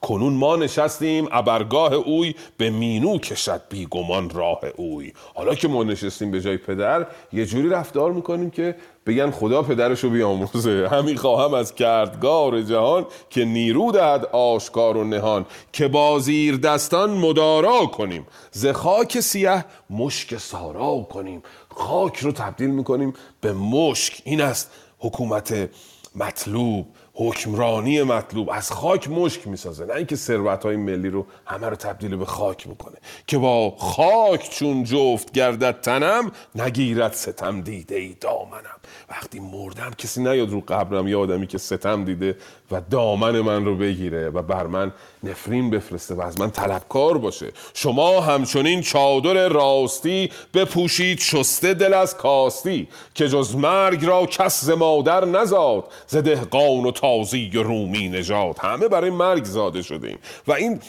کنون 0.00 0.32
ما 0.32 0.56
نشستیم 0.56 1.28
ابرگاه 1.32 1.94
اوی 1.94 2.34
به 2.56 2.70
مینو 2.70 3.18
کشد 3.18 3.62
بیگمان 3.68 4.30
راه 4.30 4.60
اوی. 4.76 5.12
حالا 5.34 5.54
که 5.54 5.68
ما 5.68 5.84
نشستیم 5.84 6.30
به 6.30 6.40
جای 6.40 6.56
پدر 6.56 7.06
یه 7.32 7.46
جوری 7.46 7.68
رفتار 7.68 8.12
می‌کنیم 8.12 8.50
که 8.50 8.76
بگن 9.06 9.30
خدا 9.30 9.62
پدرشو 9.62 10.10
بیاموزه 10.10 10.88
همین 10.92 11.16
خواهم 11.16 11.54
از 11.54 11.74
کردگار 11.74 12.62
جهان 12.62 13.06
که 13.30 13.44
نیرو 13.44 13.92
دهد 13.92 14.24
آشکار 14.24 14.96
و 14.96 15.04
نهان 15.04 15.46
که 15.72 15.88
با 15.88 16.18
زیر 16.18 16.56
دستان 16.56 17.10
مدارا 17.10 17.86
کنیم. 17.86 18.26
ز 18.50 18.66
خاک 18.66 19.20
سیه 19.20 19.64
مشک 19.90 20.36
سارا 20.36 21.06
کنیم. 21.12 21.42
خاک 21.68 22.18
رو 22.18 22.32
تبدیل 22.32 22.70
می‌کنیم 22.70 23.14
به 23.40 23.52
مشک. 23.52 24.22
این 24.24 24.40
است 24.40 24.70
حکومت 24.98 25.70
مطلوب 26.14 26.86
حکمرانی 27.14 28.02
مطلوب 28.02 28.50
از 28.50 28.70
خاک 28.72 29.10
مشک 29.10 29.48
می‌سازه. 29.48 29.84
نه 29.84 29.94
اینکه 29.94 30.16
ثروت 30.16 30.64
های 30.64 30.76
ملی 30.76 31.10
رو 31.10 31.26
همه 31.46 31.68
رو 31.68 31.76
تبدیل 31.76 32.16
به 32.16 32.24
خاک 32.24 32.68
می‌کنه. 32.68 32.96
که 33.26 33.38
با 33.38 33.70
خاک 33.70 34.50
چون 34.50 34.84
جفت 34.84 35.32
گردد 35.32 35.80
تنم 35.80 36.32
نگیرد 36.54 37.12
ستم 37.12 37.60
دیده 37.60 37.96
ای 37.96 38.16
دامنم. 38.20 38.78
وقتی 39.10 39.40
مردم 39.40 39.90
کسی 39.90 40.22
نیاد 40.22 40.50
رو 40.50 40.60
قبرم 40.60 41.08
یه 41.08 41.16
آدمی 41.16 41.46
که 41.46 41.58
ستم 41.58 42.04
دیده 42.04 42.36
و 42.74 42.80
دامن 42.90 43.40
من 43.40 43.64
رو 43.64 43.76
بگیره 43.76 44.28
و 44.28 44.42
بر 44.42 44.66
من 44.66 44.92
نفرین 45.22 45.70
بفرسته 45.70 46.14
و 46.14 46.20
از 46.20 46.40
من 46.40 46.50
طلبکار 46.50 47.18
باشه. 47.18 47.52
شما 47.74 48.20
همچنین 48.20 48.80
چادر 48.80 49.48
راستی 49.48 50.30
بپوشید 50.54 51.18
شسته 51.20 51.74
دل 51.74 51.94
از 51.94 52.16
کاستی 52.16 52.88
که 53.14 53.28
جز 53.28 53.56
مرگ 53.56 54.04
را 54.04 54.26
کس 54.26 54.64
ز 54.64 54.70
مادر 54.70 55.24
نزاد 55.24 55.84
ز 56.06 56.16
دهقان 56.16 56.84
و 56.84 56.90
تازی 56.90 57.50
و 57.54 57.62
رومی 57.62 58.08
نژاد. 58.08 58.58
همه 58.58 58.88
برای 58.88 59.10
مرگ 59.10 59.44
زاده 59.44 59.82
شدیم. 59.82 60.18
و 60.46 60.52
این 60.52 60.80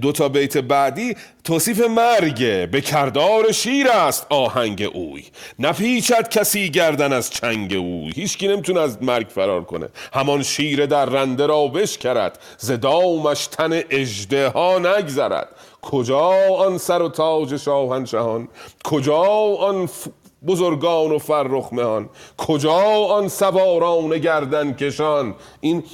دو 0.00 0.12
تا 0.12 0.28
بیت 0.28 0.58
بعدی 0.58 1.16
توصیف 1.44 1.80
مرگ 1.80 2.70
به 2.70 2.80
کردار 2.80 3.52
شیر 3.52 3.88
است 3.88 4.26
آهنگ 4.30 4.90
اوی. 4.92 5.24
نپیچد 5.58 6.28
کسی 6.28 6.70
گردن 6.70 7.12
از 7.12 7.30
چنگ 7.30 7.74
اوی. 7.74 8.12
هیچکی 8.14 8.48
نمی‌تونه 8.48 8.80
از 8.80 9.02
مرگ 9.02 9.26
فرار 9.26 9.64
کنه. 9.64 9.88
همان 10.12 10.42
شیر 10.42 10.86
در 10.86 11.01
رنده 11.04 11.46
را 11.46 11.66
بشکرد 11.66 12.38
ز 12.58 12.72
دامش 12.72 13.46
تن 13.46 13.80
اژدها 13.90 14.78
نگذرد. 14.78 15.48
کجا 15.82 16.32
آن 16.58 16.78
سر 16.78 17.02
و 17.02 17.08
تاج 17.08 17.56
شاهنشهان؟ 17.56 18.48
کجا 18.84 19.22
آن 19.60 19.86
ف... 19.86 20.08
بزرگان 20.46 21.12
و 21.12 21.18
فرخ 21.18 21.72
مهان؟ 21.72 22.08
کجا 22.38 22.82
آن 23.10 23.28
سواران 23.28 24.18
گردن 24.18 24.72
کشان؟ 24.72 25.34
این 25.60 25.84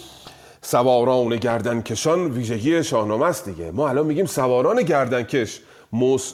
سواران 0.62 1.36
گردن 1.36 1.82
کشان 1.82 2.30
ویژگی 2.30 2.84
شاهنامه 2.84 3.26
است 3.26 3.44
دیگه. 3.44 3.70
ما 3.70 3.88
الان 3.88 4.06
میگیم 4.06 4.26
سواران 4.26 4.82
گردنکش 4.82 5.60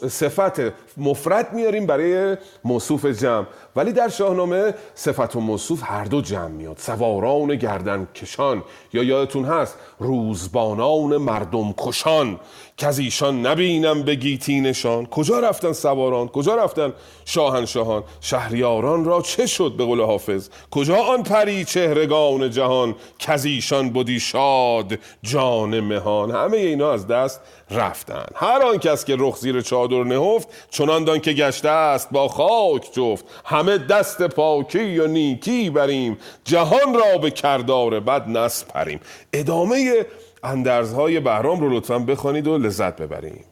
صفت 0.09 0.61
مفرد 0.97 1.53
میاریم 1.53 1.87
برای 1.87 2.37
موصوف 2.65 3.07
جمع. 3.07 3.47
ولی 3.77 3.93
در 3.93 4.09
شاهنامه 4.09 4.75
صفت 4.95 5.37
و 5.37 5.41
موصوف 5.41 5.83
هر 5.85 6.05
دو 6.05 6.21
جمع 6.21 6.49
میاد. 6.49 6.77
سواران 6.79 7.57
گردن 7.57 8.09
کشان. 8.15 8.63
یا 8.93 9.03
یادتون 9.03 9.45
هست؟ 9.45 9.79
روزبانان 9.99 11.17
مردم 11.17 11.75
کشان. 11.79 12.41
که 12.77 12.87
از 12.87 12.99
ایشان 12.99 13.47
نبینم 13.47 14.03
به 14.03 14.15
گیتی 14.15 14.61
نشان. 14.61 15.07
کجا 15.07 15.41
رفتن 15.41 15.73
سواران؟ 15.73 16.29
کجا 16.29 16.57
رفتن 16.57 16.93
شاهنشاهان؟ 17.25 18.03
شهریاران 18.21 19.05
را 19.05 19.23
چه 19.23 19.47
شد 19.47 19.75
به 19.79 19.85
قول 19.85 20.01
حافظ؟ 20.01 20.49
کجا 20.71 20.97
آن 20.97 21.23
پری 21.23 21.65
چهرگان 21.65 22.51
جهان 22.51 22.95
که 23.19 23.33
از 23.33 23.45
ایشان 23.45 23.91
بودی 23.91 24.21
شاد 24.21 24.99
جان 25.23 25.81
مهان؟ 25.81 26.31
همه 26.31 26.57
اینا 26.57 26.93
از 26.93 27.07
دست 27.07 27.41
رفتن. 27.71 28.27
هر 28.35 28.63
آن 28.63 28.79
کس 28.79 29.05
که 29.05 29.17
رخ 29.19 29.37
زیر 29.37 29.61
چادر 29.61 30.05
نهفت 30.05 30.49
چنان 30.85 31.05
دان 31.05 31.19
که 31.19 31.33
گشته 31.33 31.69
است 31.69 32.13
با 32.13 32.29
خاک 32.29 32.93
جفت. 32.93 33.43
همه 33.45 33.79
دست 33.79 34.23
پاکی 34.23 34.99
و 34.99 35.07
نیکی 35.07 35.71
بریم 35.71 36.19
جهان 36.45 36.95
را 36.95 37.19
به 37.19 37.31
کردار 37.31 38.01
بد 38.01 38.29
نسپریم. 38.29 39.01
ادامه 39.33 40.07
اندرزهای 40.43 41.21
بهرام 41.21 41.61
رو 41.61 41.69
لطفا 41.77 41.99
بخوانید 41.99 42.47
و 42.47 42.59
لذت 42.59 43.03
ببریم. 43.03 43.45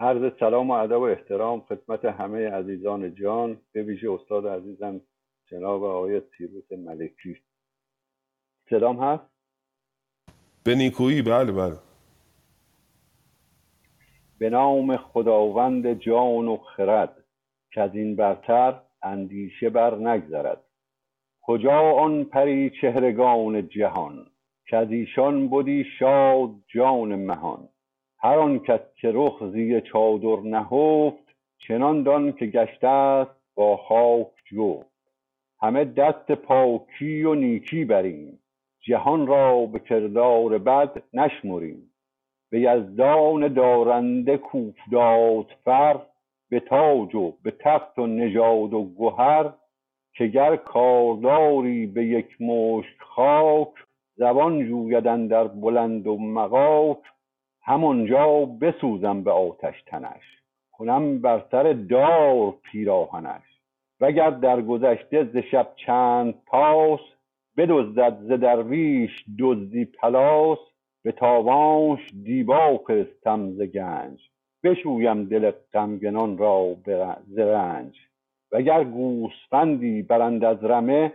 عرض 0.00 0.32
سلام 0.40 0.70
و 0.70 0.72
ادب 0.72 0.98
و 0.98 1.02
احترام 1.02 1.60
خدمت 1.60 2.04
همه 2.04 2.50
عزیزان 2.50 3.14
جان. 3.14 3.60
به 3.72 3.82
ویژه 3.82 4.12
استاد 4.12 4.46
عزیزم 4.46 5.00
جناب 5.50 5.84
آقای 5.84 6.22
سیروس 6.38 6.72
ملکی. 6.72 7.36
سلام 8.70 9.00
هست؟ 9.00 9.24
به 10.64 10.74
نیکویی 10.74 11.22
بله 11.22 11.52
بله. 11.52 11.93
به 14.44 14.50
نام 14.50 14.96
خداوند 14.96 15.92
جان 15.92 16.48
و 16.48 16.56
خرد 16.56 17.24
که 17.72 17.80
از 17.80 17.94
این 17.94 18.16
برتر 18.16 18.80
اندیشه 19.02 19.70
بر 19.70 19.94
نگذرد. 19.94 20.64
کجا 21.42 21.80
آن 21.80 22.24
پری 22.24 22.70
چهرگان 22.80 23.68
جهان 23.68 24.26
که 24.66 24.76
از 24.76 24.90
ایشان 24.90 25.48
بودی 25.48 25.84
شاد 25.98 26.50
جان 26.68 27.14
مهان؟ 27.14 27.68
هر 28.18 28.38
آن 28.38 28.58
کس 28.58 28.80
که 29.00 29.10
رخ 29.14 29.44
زیر 29.52 29.80
چادر 29.80 30.40
نهفت 30.40 31.34
چنان 31.58 32.02
دان 32.02 32.32
که 32.32 32.46
گشته 32.46 32.88
است 32.88 33.40
با 33.54 33.76
خاک 33.76 34.32
جفت. 34.52 35.12
همه 35.60 35.84
دست 35.84 36.32
پاکی 36.32 37.22
و 37.22 37.34
نیکی 37.34 37.84
بریم 37.84 38.38
جهان 38.80 39.26
را 39.26 39.66
به 39.66 39.78
کردار 39.78 40.58
بد 40.58 41.02
نشمریم. 41.12 41.93
به 42.50 42.60
یزدان 42.60 43.48
دارنده 43.48 44.36
کوفداد 44.36 45.46
فر 45.64 46.00
به 46.50 46.60
تاج 46.60 47.14
و 47.14 47.32
به 47.42 47.50
تخت 47.50 47.98
و 47.98 48.06
نژاد 48.06 48.74
و 48.74 48.94
گهر 48.98 49.52
که 50.16 50.26
گر 50.26 50.56
کارداری 50.56 51.86
به 51.86 52.04
یک 52.04 52.42
مشت 52.42 53.00
خاک 53.00 53.72
زبان 54.16 54.68
جوید 54.68 55.28
در 55.28 55.44
بلند 55.44 56.06
و 56.06 56.18
مغاک 56.18 56.98
همانجا 57.62 58.44
بسوزم 58.44 59.22
به 59.22 59.30
آتش 59.30 59.82
تنش. 59.86 60.22
کنم 60.72 61.20
بر 61.20 61.42
سر 61.50 61.72
دار 61.72 62.54
پیراهنش. 62.62 63.42
وگر 64.00 64.30
در 64.30 64.62
گذشته 64.62 65.24
ز 65.24 65.36
شب 65.36 65.68
چند 65.76 66.34
پاس 66.46 67.00
بدزدد 67.56 68.18
ز 68.20 68.40
درویش 68.40 69.24
دزدی 69.38 69.84
پلاس. 69.84 70.58
به 71.04 71.12
تاوانش 71.12 72.00
دیبا 72.24 72.78
فرستم 72.86 73.50
ز 73.52 73.62
گنج. 73.62 74.20
بشویم 74.64 75.24
دل 75.24 75.50
غمگنان 75.74 76.38
را 76.38 76.76
ز 77.26 77.38
رنج. 77.38 77.96
وگر 78.52 78.84
گوسفندی 78.84 80.02
برند 80.02 80.44
از 80.44 80.64
رمه 80.64 81.12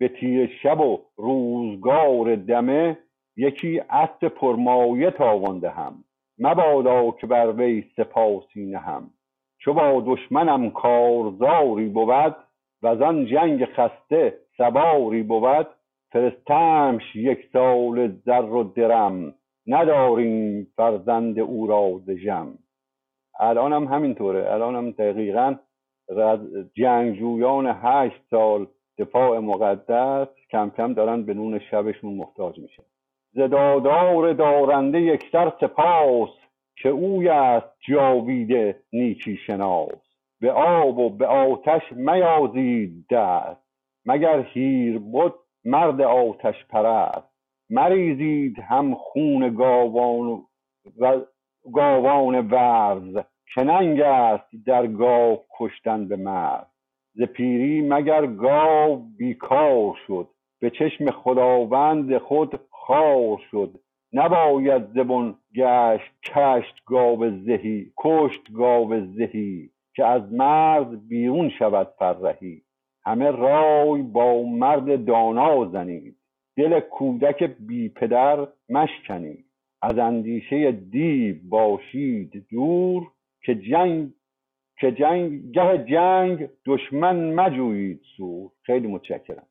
به 0.00 0.08
تیره 0.08 0.50
شب 0.62 0.80
و 0.80 1.00
روزگار 1.16 2.36
دمه 2.36 2.98
یکی 3.36 3.80
اسب 3.90 4.28
پرمایه 4.28 5.10
تاوان 5.10 5.58
دهم. 5.58 6.04
مبادا 6.38 7.10
که 7.10 7.26
بر 7.26 7.52
وی 7.52 7.84
سپاسی 7.96 8.66
نهم. 8.66 9.10
چو 9.58 9.74
با 9.74 10.04
دشمنم 10.06 10.70
کارزاری 10.70 11.88
بود 11.88 12.36
وزان 12.82 13.26
جنگ 13.26 13.64
خسته 13.64 14.38
سواری 14.56 15.22
بود. 15.22 15.66
فرستمش 16.12 17.16
یک 17.16 17.38
ساله 17.52 18.08
زر 18.24 18.42
و 18.42 18.64
درم. 18.64 19.34
نداریم 19.66 20.66
فرزند 20.76 21.38
او 21.38 21.66
را 21.66 22.00
ز 22.06 22.10
ژم. 22.10 22.58
الان 23.40 23.72
هم 23.72 23.84
همینطوره. 23.84 24.52
الان 24.52 24.76
هم 24.76 24.90
دقیقا 24.90 25.54
جنگجویان 26.74 27.66
هشت 27.82 28.22
سال 28.30 28.66
دفاع 28.98 29.38
مقدس 29.38 30.28
کم 30.50 30.70
کم 30.76 30.94
دارن 30.94 31.22
به 31.22 31.34
نون 31.34 31.58
شبشون 31.58 32.14
محتاج 32.14 32.58
میشه. 32.58 32.82
زدادار 33.32 34.32
دارنده 34.32 35.00
یکسر 35.00 35.52
سپاس 35.60 36.30
که 36.76 36.88
اوی 36.88 37.28
است 37.28 37.76
جاویده 37.88 38.82
نیکی 38.92 39.36
شناس. 39.36 40.10
به 40.40 40.52
آب 40.52 40.98
و 40.98 41.10
به 41.10 41.26
آتش 41.26 41.82
میازید 41.92 43.06
دست. 43.10 43.70
مگر 44.06 44.42
هیر 44.42 44.98
بود 44.98 45.34
مرد 45.64 46.00
آتش 46.00 46.64
پرست. 46.64 47.30
مریزید 47.70 48.58
هم 48.58 48.94
خون 48.94 49.54
گاوان 49.54 50.42
و 50.98 51.20
گاوان 51.72 52.48
ورز. 52.50 53.24
که 53.54 54.06
است 54.06 54.48
در 54.66 54.86
گاو 54.86 55.38
کشتن 55.58 56.08
به 56.08 56.16
مرز. 56.16 56.66
ز 57.14 57.22
پیری 57.22 57.88
مگر 57.88 58.26
گاو 58.26 59.06
بیکار 59.18 59.98
شد. 60.06 60.28
به 60.60 60.70
چشم 60.70 61.10
خداوند 61.10 62.18
خود 62.18 62.60
خار 62.70 63.38
شد. 63.50 63.80
نباید 64.12 64.86
زبون 64.86 65.34
گشت 65.56 66.12
کشت 66.24 66.82
گاو 66.86 67.30
زهی 67.30 67.92
کشت 67.96 68.52
گاو 68.52 69.00
زهی. 69.00 69.70
که 69.94 70.04
از 70.06 70.32
مرز 70.32 71.08
بیرون 71.08 71.48
شود 71.48 71.88
فرهی. 71.98 72.62
همه 73.04 73.30
رای 73.30 74.02
با 74.02 74.42
مرد 74.42 75.04
دانا 75.06 75.70
زنید. 75.72 76.16
دل 76.56 76.80
کودک 76.80 77.42
بی 77.42 77.88
پدر 77.88 78.48
مشکنید. 78.68 79.44
از 79.82 79.98
اندیشه 79.98 80.72
دیو 80.72 81.36
باشید 81.48 82.46
دور 82.50 83.10
که 83.46 83.54
جنگ 83.54 84.12
که 84.80 84.92
جنگ 84.92 85.52
گه 85.52 85.86
جنگ 85.90 86.48
دشمن 86.66 87.34
مجویید 87.34 88.00
سور. 88.16 88.50
خیلی 88.62 88.86
متشکرم. 88.86 89.46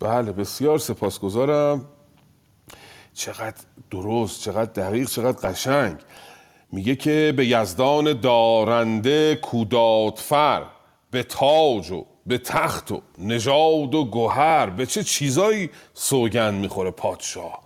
بله 0.00 0.32
بسیار 0.32 0.78
سپاسگزارم. 0.78 1.80
چقدر 3.12 3.64
درست 3.90 4.44
چقدر 4.44 4.72
دقیق 4.72 5.06
چقدر 5.06 5.50
قشنگ. 5.50 5.96
میگه 6.72 6.96
که 6.96 7.34
به 7.36 7.46
یزدان 7.46 8.20
دارنده 8.20 9.36
کودادفر 9.36 10.77
به 11.10 11.22
تاج 11.22 11.90
و 11.90 12.04
به 12.26 12.38
تخت 12.38 12.92
و 12.92 13.02
نژاد 13.18 13.94
و 13.94 14.04
گوهر 14.04 14.70
به 14.70 14.86
چه 14.86 15.02
چیزایی 15.02 15.70
سوگند 15.94 16.54
می‌خوره 16.54 16.90
پادشاه؟ 16.90 17.62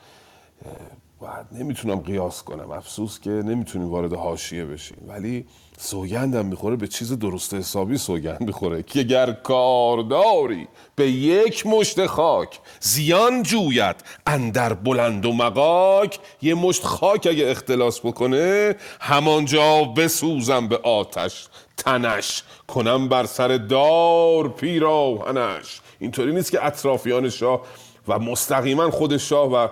بعد 1.20 1.46
نمی‌تونم 1.52 2.00
قیاس 2.00 2.42
کنم 2.42 2.70
افسوس 2.70 3.20
که 3.20 3.30
نمی‌تونیم 3.30 3.88
وارد 3.88 4.12
حاشیه 4.12 4.64
بشیم. 4.64 4.98
ولی 5.08 5.46
سوگندم 5.78 6.46
می‌خوره 6.46 6.76
به 6.76 6.88
چیز 6.88 7.12
درست 7.12 7.54
حسابی 7.54 7.98
سوگند 7.98 8.40
می‌خوره 8.40 8.82
که 8.82 9.02
گر 9.02 9.32
کارداری 9.32 10.68
به 10.96 11.10
یک 11.10 11.66
مشت 11.66 12.06
خاک 12.06 12.60
زیان 12.80 13.42
جوید 13.42 13.96
اندر 14.26 14.74
بلند 14.74 15.26
و 15.26 15.32
مقاک 15.32 16.18
یه 16.42 16.54
مشت 16.54 16.84
خاک 16.84 17.26
اگه 17.30 17.46
اختلاس 17.50 18.00
بکنه 18.00 18.74
همانجا 19.00 19.84
بسوزم 19.84 20.68
به 20.68 20.76
آتش. 20.76 21.48
تنش. 21.76 22.42
کنم 22.68 23.08
بر 23.08 23.24
سر 23.24 23.48
دار 23.56 24.48
پیراهنش. 24.48 25.80
اینطوری 25.98 26.32
نیست 26.32 26.50
که 26.50 26.66
اطرافیان 26.66 27.28
شاه 27.28 27.60
و 28.08 28.18
مستقیما 28.18 28.90
خود 28.90 29.16
شاه 29.16 29.50
و 29.52 29.68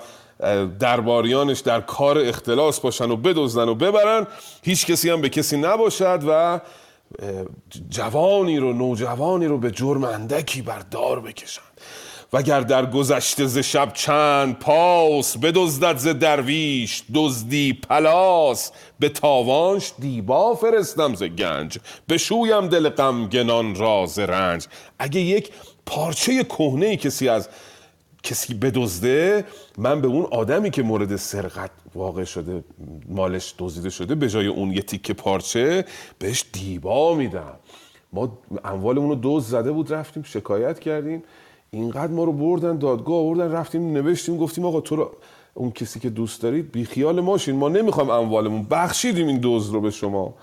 درباریانش 0.78 1.60
در 1.60 1.80
کار 1.80 2.18
اختلاس 2.18 2.80
باشن 2.80 3.10
و 3.10 3.16
بدزدن 3.16 3.68
و 3.68 3.74
ببرن. 3.74 4.26
هیچ 4.62 4.86
کسی 4.86 5.10
هم 5.10 5.20
به 5.20 5.28
کسی 5.28 5.56
نباشد 5.56 6.20
و 6.28 6.60
جوانی 7.90 8.58
رو 8.58 8.72
نوجوانی 8.72 9.46
رو 9.46 9.58
به 9.58 9.70
جرم 9.70 10.04
اندکی 10.04 10.62
بر 10.62 10.78
دار 10.78 11.20
بکشند 11.20 11.69
وگر 12.32 12.60
در 12.60 12.86
گذشته 12.86 13.46
ز 13.46 13.58
شب 13.58 13.92
چند 13.92 14.58
پاس 14.58 15.38
بدزدد 15.38 15.96
ز 15.96 16.08
درویش 16.08 17.02
دزدی 17.14 17.72
پلاس 17.72 18.72
به 18.98 19.08
تاوانش 19.08 19.92
دیبا 19.98 20.54
فرستم 20.54 21.14
ز 21.14 21.22
گنج 21.22 21.78
بشویم 22.08 22.68
دل 22.68 22.88
غمگنان 22.88 23.74
را 23.74 24.06
ز 24.06 24.18
رنج. 24.18 24.66
اگه 24.98 25.20
یک 25.20 25.50
پارچه 25.86 26.44
کهنه 26.44 26.96
کسی 26.96 27.28
از 27.28 27.48
کسی 28.22 28.54
بدزده 28.54 29.44
من 29.78 30.00
به 30.00 30.08
اون 30.08 30.26
آدمی 30.30 30.70
که 30.70 30.82
مورد 30.82 31.16
سرقت 31.16 31.70
واقع 31.94 32.24
شده 32.24 32.64
مالش 33.08 33.54
دزدیده 33.58 33.90
شده 33.90 34.14
به 34.14 34.28
جای 34.28 34.46
اون 34.46 34.72
یه 34.72 34.82
تیکه 34.82 35.14
پارچه 35.14 35.84
بهش 36.18 36.44
دیبا 36.52 37.14
میدم. 37.14 37.58
ما 38.12 38.38
اموالمون 38.64 39.08
رو 39.08 39.18
دزد 39.22 39.50
زده 39.50 39.72
بود 39.72 39.92
رفتیم 39.92 40.22
شکایت 40.22 40.80
کردیم. 40.80 41.22
اینقدر 41.70 42.12
ما 42.12 42.24
رو 42.24 42.32
بردن 42.32 42.78
دادگاه 42.78 43.16
آوردن 43.16 43.52
رفتیم 43.52 43.92
نوشتیم 43.92 44.36
گفتیم 44.36 44.64
آقا 44.64 44.80
تو 44.80 44.96
رو 44.96 45.10
اون 45.54 45.70
کسی 45.70 46.00
که 46.00 46.10
دوست 46.10 46.42
دارید 46.42 46.72
بیخیال 46.72 47.20
ماشین. 47.20 47.56
ما 47.56 47.68
نمی‌خوام 47.68 48.10
اموالمون. 48.10 48.66
بخشیدیم 48.70 49.26
این 49.26 49.40
دزد 49.42 49.72
رو 49.74 49.80
به 49.80 49.90
شما. 49.90 50.34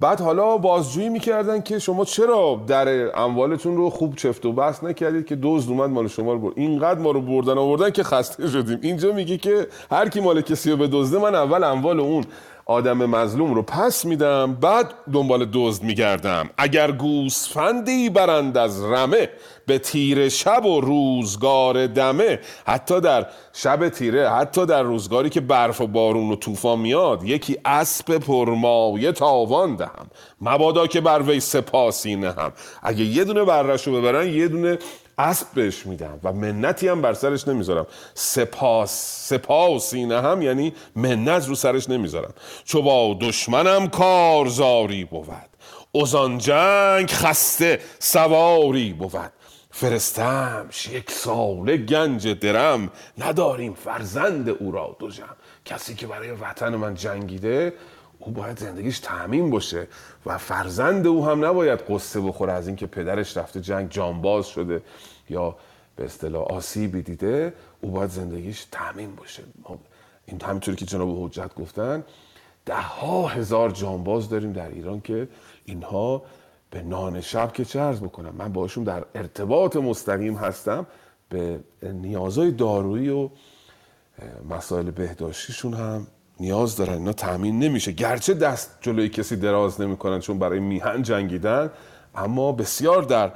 بعد 0.00 0.20
حالا 0.20 0.56
بازجویی 0.56 1.08
می‌کردن 1.08 1.60
که 1.60 1.78
شما 1.78 2.04
چرا 2.04 2.60
در 2.66 3.18
اموالتون 3.20 3.76
رو 3.76 3.90
خوب 3.90 4.16
چفت 4.16 4.46
و 4.46 4.52
بست 4.52 4.84
نکردید 4.84 5.26
که 5.26 5.38
دزد 5.42 5.70
اومد 5.70 5.90
مال 5.90 6.08
شما 6.08 6.32
رو 6.32 6.38
برد؟ 6.38 6.52
اینقدر 6.56 7.00
ما 7.00 7.10
رو 7.10 7.20
بردن 7.20 7.58
آوردن 7.58 7.90
که 7.90 8.02
خسته 8.02 8.48
شدیم. 8.48 8.78
اینجا 8.82 9.12
میگه 9.12 9.36
که 9.36 9.66
هر 9.90 10.08
کی 10.08 10.20
مال 10.20 10.40
کسی 10.40 10.70
رو 10.70 10.76
بدزده 10.76 11.18
من 11.18 11.34
اول 11.34 11.64
اموال 11.64 12.00
اون. 12.00 12.24
آدم 12.66 13.06
مظلوم 13.06 13.54
رو 13.54 13.62
پس 13.62 14.04
میدم 14.04 14.54
بعد 14.54 14.94
دنبال 15.12 15.48
دزد 15.52 15.82
میگردم. 15.82 16.50
اگر 16.58 16.90
گوسفندی 16.90 18.10
برند 18.10 18.58
از 18.58 18.84
رمه 18.84 19.28
به 19.66 19.78
تیر 19.78 20.28
شب 20.28 20.64
و 20.64 20.80
روزگار 20.80 21.86
دمه. 21.86 22.40
حتی 22.66 23.00
در 23.00 23.26
شب 23.52 23.88
تیره 23.88 24.30
حتی 24.30 24.66
در 24.66 24.82
روزگاری 24.82 25.30
که 25.30 25.40
برف 25.40 25.80
و 25.80 25.86
بارون 25.86 26.30
و 26.30 26.36
طوفان 26.36 26.78
میاد 26.78 27.24
یکی 27.24 27.56
اسب 27.64 28.18
پرمایه 28.18 29.12
تاوان 29.12 29.76
دهم. 29.76 30.06
مبادا 30.40 30.86
که 30.86 31.00
بر 31.00 31.22
وی 31.22 31.40
سپاسی 31.40 32.16
نهم. 32.16 32.52
اگه 32.82 33.04
یه 33.04 33.24
دونه 33.24 33.44
برش 33.44 33.86
رو 33.86 34.00
ببرن 34.00 34.28
یه 34.28 34.48
دونه 34.48 34.78
اسب 35.18 35.46
بهش 35.54 35.86
میدم 35.86 36.20
و 36.24 36.32
منتی 36.32 36.88
هم 36.88 37.02
بر 37.02 37.14
سرش 37.14 37.48
نمی‌ذارم. 37.48 37.86
سپاس 38.14 38.90
سپاسی 39.28 40.04
نه 40.06 40.22
هم 40.22 40.42
یعنی 40.42 40.74
منت 40.96 41.48
رو 41.48 41.54
سرش 41.54 41.88
نمی‌ذارم. 41.88 42.34
چو 42.64 42.82
با 42.82 43.18
دشمنم 43.20 43.88
کارزاری 43.88 45.04
بود. 45.04 45.28
ازان 46.02 46.38
جنگ 46.38 47.10
خسته 47.10 47.80
سواری 47.98 48.92
بود. 48.92 49.32
فرستم 49.70 50.68
یک 50.90 51.10
ساله 51.10 51.76
گنج 51.76 52.28
درم. 52.28 52.90
نداریم 53.18 53.74
فرزند 53.74 54.48
او 54.48 54.72
را 54.72 54.96
دو 54.98 55.10
جم 55.10 55.36
کسی 55.64 55.94
که 55.94 56.06
برای 56.06 56.30
وطن 56.30 56.74
من 56.74 56.94
جنگیده 56.94 57.74
او 58.24 58.32
باید 58.32 58.58
زندگیش 58.58 58.98
تعمین 58.98 59.50
باشه 59.50 59.86
و 60.26 60.38
فرزند 60.38 61.06
او 61.06 61.26
هم 61.26 61.44
نباید 61.44 61.80
قصه 61.80 62.20
بخوره 62.20 62.52
از 62.52 62.66
اینکه 62.66 62.86
پدرش 62.86 63.36
رفته 63.36 63.60
جنگ 63.60 63.90
جانباز 63.90 64.46
شده 64.46 64.82
یا 65.30 65.56
به 65.96 66.04
اصطلاح 66.04 66.42
آسیبی 66.42 67.02
دیده 67.02 67.52
او 67.80 67.90
باید 67.90 68.10
زندگیش 68.10 68.66
تعمین 68.72 69.14
باشه. 69.14 69.42
این 70.26 70.40
همینطوری 70.42 70.76
که 70.76 70.84
جناب 70.84 71.24
حجت 71.24 71.54
گفتن 71.54 72.04
ده 72.66 72.80
ها 72.80 73.26
هزار 73.26 73.70
جانباز 73.70 74.28
داریم 74.28 74.52
در 74.52 74.68
ایران 74.68 75.00
که 75.00 75.28
اینها 75.64 76.22
به 76.70 76.82
نان 76.82 77.20
شب 77.20 77.52
که 77.52 77.64
چه 77.64 77.80
ارز 77.80 78.00
بکنم 78.00 78.34
من 78.38 78.52
باشون 78.52 78.84
در 78.84 79.04
ارتباط 79.14 79.76
مستقیم 79.76 80.34
هستم 80.34 80.86
به 81.28 81.60
نیازهای 81.82 82.50
دارویی 82.50 83.08
و 83.08 83.28
مسائل 84.50 84.90
بهداشتیشون 84.90 85.74
هم 85.74 86.06
نیاز 86.40 86.76
دارن 86.76 86.92
اینا 86.92 87.12
تأمین 87.12 87.58
نمیشه. 87.58 87.92
گرچه 87.92 88.34
دست 88.34 88.70
جلوی 88.80 89.08
کسی 89.08 89.36
دراز 89.36 89.80
نمی‌کنن 89.80 90.20
چون 90.20 90.38
برای 90.38 90.60
میهن 90.60 91.02
جنگیدن 91.02 91.70
اما 92.14 92.52
بسیار 92.52 93.02
در 93.02 93.30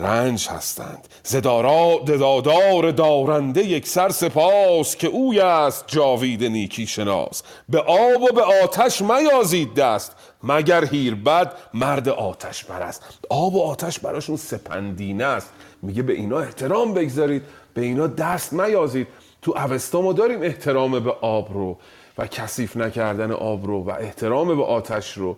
رنج 0.00 0.48
هستند. 0.48 1.08
زدارا 1.22 1.98
ددادار 2.06 2.90
دارنده 2.90 3.64
یک 3.64 3.88
سر 3.88 4.08
سپاس 4.08 4.96
که 4.96 5.08
اوی 5.08 5.40
است 5.40 5.84
جاوید 5.86 6.44
نیکی 6.44 6.86
شناس. 6.86 7.42
به 7.68 7.78
آب 7.80 8.22
و 8.22 8.32
به 8.34 8.42
آتش 8.62 9.02
میازید 9.02 9.74
دست 9.74 10.12
مگر 10.42 10.84
هیر 10.84 11.14
بد 11.14 11.52
مرد 11.74 12.08
آتش 12.08 12.64
برست 12.64 13.02
آب 13.30 13.54
و 13.54 13.62
آتش 13.62 13.98
براشون 13.98 14.36
سپندینه 14.36 15.24
است. 15.24 15.50
میگه 15.82 16.02
به 16.02 16.12
اینا 16.12 16.38
احترام 16.38 16.94
بگذارید 16.94 17.42
به 17.74 17.82
اینا 17.82 18.06
دست 18.06 18.52
میازید. 18.52 19.06
تو 19.46 19.54
اوستا 19.56 20.00
ما 20.00 20.12
داریم 20.12 20.42
احترام 20.42 21.00
به 21.00 21.10
آب 21.20 21.52
رو 21.52 21.78
و 22.18 22.26
کثیف 22.26 22.76
نکردن 22.76 23.32
آب 23.32 23.66
رو 23.66 23.84
و 23.84 23.90
احترام 23.90 24.56
به 24.56 24.64
آتش 24.64 25.12
رو. 25.12 25.36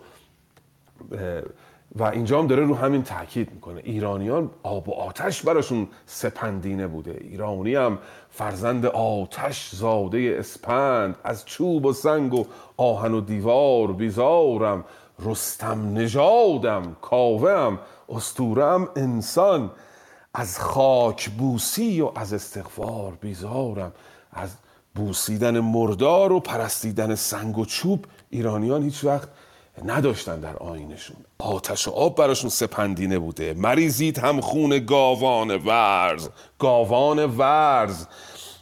و 1.95 2.03
اینجا 2.03 2.39
هم 2.39 2.47
داره 2.47 2.65
رو 2.65 2.75
همین 2.75 3.03
تاکید 3.03 3.51
می‌کنه. 3.53 3.81
ایرانیان 3.83 4.49
آب 4.63 4.89
و 4.89 4.93
آتش 4.93 5.41
براشون 5.41 5.87
سپندینه 6.05 6.87
بوده. 6.87 7.17
ایرانی 7.21 7.75
هم 7.75 7.97
فرزند 8.29 8.85
آتش 8.85 9.69
زاده 9.75 10.35
اسپند. 10.39 11.15
از 11.23 11.45
چوب 11.45 11.85
و 11.85 11.93
سنگ 11.93 12.33
و 12.33 12.45
آهن 12.77 13.13
و 13.13 13.21
دیوار 13.21 13.87
بیزارم. 13.93 14.85
رستم 15.25 15.93
نژادم 15.93 16.95
کاوهم 17.01 17.79
استورم 18.09 18.87
انسان. 18.95 19.71
از 20.33 20.59
خاک 20.59 21.29
بوسی 21.29 22.01
و 22.01 22.11
از 22.15 22.33
استغفار 22.33 23.17
بیزارم. 23.21 23.91
از 24.33 24.49
بوسیدن 24.95 25.59
مردار 25.59 26.31
و 26.31 26.39
پرستیدن 26.39 27.15
سنگ 27.15 27.57
و 27.57 27.65
چوب 27.65 28.05
ایرانیان 28.29 28.83
هیچ 28.83 29.03
وقت 29.03 29.29
نداشتن 29.85 30.39
در 30.39 30.57
آینشون. 30.57 31.17
آتش 31.39 31.87
و 31.87 31.91
آب 31.91 32.15
براشون 32.15 32.49
سپندینه 32.49 33.19
بوده. 33.19 33.53
مریزید 33.53 34.19
هم 34.19 34.41
خون 34.41 34.85
گاوان 34.85 35.55
ورز. 35.55 36.29
گاوان 36.59 37.37
ورز. 37.37 38.05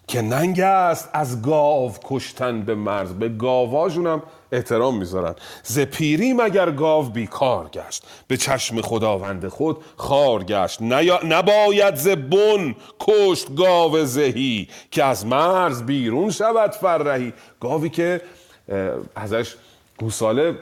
که 0.08 0.22
ننگ 0.22 0.60
است 0.60 1.10
از 1.14 1.42
گاو 1.42 1.94
کشتن 2.04 2.62
به 2.62 2.76
مرز. 2.76 3.14
به 3.14 3.30
گاواشون 3.30 4.08
هم 4.08 4.24
احترام 4.52 4.98
می‌ذارن. 4.98 5.36
ز 5.64 5.80
پیری 5.80 6.34
مگر 6.34 6.72
گاو 6.72 7.06
بیکار 7.10 7.70
گشت 7.70 8.04
به 8.28 8.38
چشم 8.38 8.82
خداوند 8.82 9.48
خود 9.48 9.78
خار 9.96 10.44
گشت. 10.44 10.82
نباید 11.24 11.96
ز 11.96 12.08
بن 12.08 12.76
کشت 13.00 13.56
گاو 13.56 14.06
زهی 14.06 14.68
که 14.92 15.04
از 15.04 15.26
مرز 15.26 15.84
بیرون 15.84 16.32
شود 16.32 16.72
فرهی. 16.72 17.34
گاوی 17.60 17.90
که 17.90 18.22
ازش 19.16 19.56
گوساله 19.98 20.56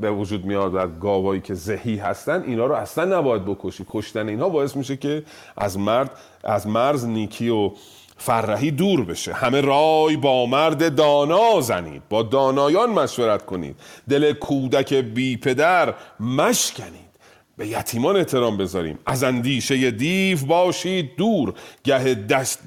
به 0.00 0.10
وجود 0.10 0.44
میاد 0.44 0.74
و 0.74 0.86
گاوایی 0.86 1.40
که 1.40 1.54
زهی 1.54 1.96
هستن 1.96 2.42
اینا 2.46 2.66
رو 2.66 2.74
اصلا 2.74 3.18
نباید 3.18 3.44
بکشی. 3.44 3.86
کشتن 3.90 4.28
اینها 4.28 4.48
باعث 4.48 4.76
میشه 4.76 4.96
که 4.96 5.22
از 5.56 5.78
مرد 5.78 6.10
از 6.44 6.66
مرز 6.66 7.04
نیکی 7.04 7.48
و 7.48 7.70
فرهی 8.18 8.70
دور 8.70 9.04
بشه. 9.04 9.32
همه 9.32 9.60
رای 9.60 10.16
با 10.16 10.46
مرد 10.46 10.94
دانا 10.94 11.60
زنید. 11.60 12.02
با 12.08 12.22
دانایان 12.22 12.90
مشورت 12.90 13.46
کنید. 13.46 13.76
دل 14.08 14.32
کودک 14.32 14.94
بی 14.94 15.36
پدر 15.36 15.94
مشکنید. 16.20 17.08
به 17.56 17.66
یتیمان 17.66 18.16
احترام 18.16 18.56
بذاریم. 18.56 18.98
از 19.06 19.24
اندیشه 19.24 19.90
دیو 19.90 20.46
باشید 20.46 21.16
دور. 21.16 21.54
گه, 21.84 22.14
دست 22.14 22.58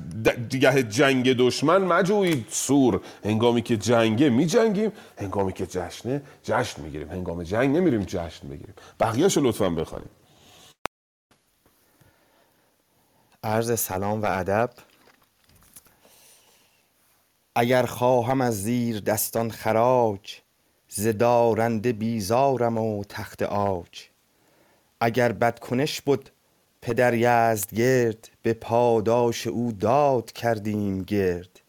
گه 0.50 0.84
جنگ 0.84 1.34
دشمن 1.34 1.78
مجوید 1.78 2.46
سور. 2.50 3.02
هنگامی 3.26 3.62
که 3.62 3.78
جنگه 3.78 4.30
می 4.30 4.46
جنگیم 4.46 4.92
هنگامی 5.18 5.54
که 5.54 5.66
جشنه 5.66 6.22
جشن 6.44 6.82
می‌گیریم. 6.82 7.10
هنگام 7.10 7.44
جنگ 7.44 7.78
نمیریم 7.78 8.04
جشن 8.04 8.48
بگیریم 8.48 8.74
بقیهشو 9.00 9.42
لطفا 9.42 9.70
بخوانیم 9.70 10.10
عرض 13.44 13.80
سلام 13.80 14.22
و 14.22 14.26
ادب. 14.26 14.70
اگر 17.56 17.86
خواهم 17.86 18.42
از 18.42 18.64
زیر 18.64 19.00
دستان 19.00 19.52
خراج 19.52 20.42
ز 20.90 21.08
دارنده 21.08 21.94
بیزارم 21.94 22.78
و 22.78 23.04
تخت 23.04 23.42
آج 23.44 24.08
اگر 25.00 25.32
بدکنش 25.32 26.02
بود 26.02 26.30
پدر 26.82 27.14
یزدگرد 27.14 28.30
به 28.42 28.54
پاداش 28.54 29.48
او 29.48 29.72
داد 29.72 30.32
کردیم 30.32 31.04
گرد. 31.04 31.60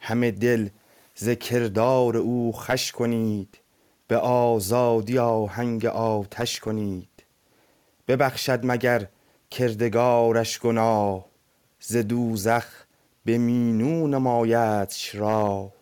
همه 0.00 0.30
دل 0.30 0.68
ز 1.14 1.28
کردار 1.28 2.16
او 2.16 2.52
خوش 2.52 2.92
کنید 2.92 3.58
به 4.08 4.16
آزادی 4.16 5.18
آهنگ 5.18 5.86
آتش 5.86 6.60
کنید. 6.60 7.08
ببخشد 8.08 8.60
مگر 8.62 9.06
کردگارش 9.50 10.60
گناه 10.60 11.26
ز 11.80 11.96
دوزخ 11.96 12.85
به 13.26 13.38
مینو 13.38 14.06
نمایدش 14.06 15.14
راه 15.14 15.72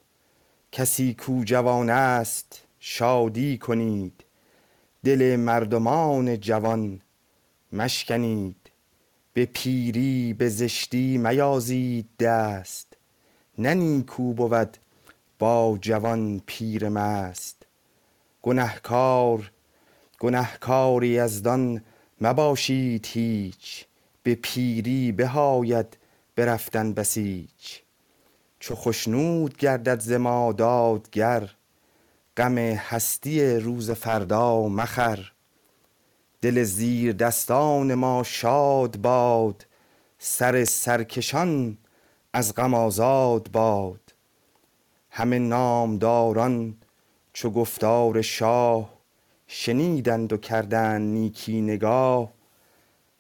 کسی 0.72 1.14
کو 1.14 1.44
جوان 1.44 1.90
است 1.90 2.62
شادی 2.80 3.58
کنید. 3.58 4.24
دل 5.04 5.36
مردمان 5.36 6.40
جوان 6.40 7.00
مشکنید. 7.72 8.56
به 9.32 9.44
پیری 9.44 10.34
به 10.34 10.48
زشتی 10.48 11.18
میازید 11.18 12.08
دست. 12.20 12.96
نه 13.58 13.74
نیکو 13.74 14.32
بود 14.32 14.76
با 15.38 15.78
جوان 15.80 16.42
پیر 16.46 16.88
مست. 16.88 17.66
گنهکار 18.42 19.50
گنهکار 20.18 21.04
یزدان 21.04 21.82
مباشید 22.20 23.06
هیچ. 23.06 23.86
به 24.22 24.34
پیری 24.34 25.12
بهاید 25.12 25.96
برفتن 26.36 26.92
بسیج. 26.92 27.78
چو 28.60 28.74
خشنود 28.74 29.56
گردد 29.56 30.00
ز 30.00 30.12
ما 30.12 30.52
دادگر 30.52 31.50
غم 32.36 32.58
هستی 32.58 33.56
روز 33.56 33.90
فردا 33.90 34.68
مخر. 34.68 35.32
دل 36.40 36.62
زیر 36.62 37.12
دستان 37.12 37.94
ما 37.94 38.22
شاد 38.22 38.96
باد 38.96 39.66
سر 40.18 40.64
سرکشان 40.64 41.78
از 42.32 42.54
غم 42.54 42.74
آزاد 42.74 43.50
باد. 43.52 44.14
همه 45.10 45.38
نامداران 45.38 46.76
چو 47.32 47.50
گفتار 47.50 48.22
شاه 48.22 48.94
شنیدند 49.46 50.32
و 50.32 50.36
کردند 50.36 51.12
نیکی 51.12 51.60
نگاه. 51.60 52.33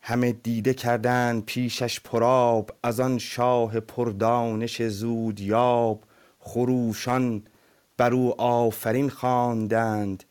همه 0.06 0.32
دیده 0.32 0.74
کردند 0.74 1.44
پیشش 1.44 2.00
پرآب 2.00 2.70
از 2.82 3.00
آن 3.00 3.18
شاه 3.18 3.80
پردانش 3.80 4.82
زودیاب. 4.82 6.02
خروشان 6.40 7.42
بر 7.96 8.14
او 8.14 8.40
آفرین 8.40 9.10
خواندند 9.10 10.24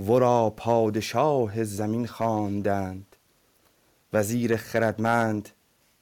ورا 0.00 0.54
پادشاه 0.56 1.64
زمین 1.64 2.06
خواندند. 2.06 3.16
وزیر 4.12 4.56
خردمند 4.56 5.48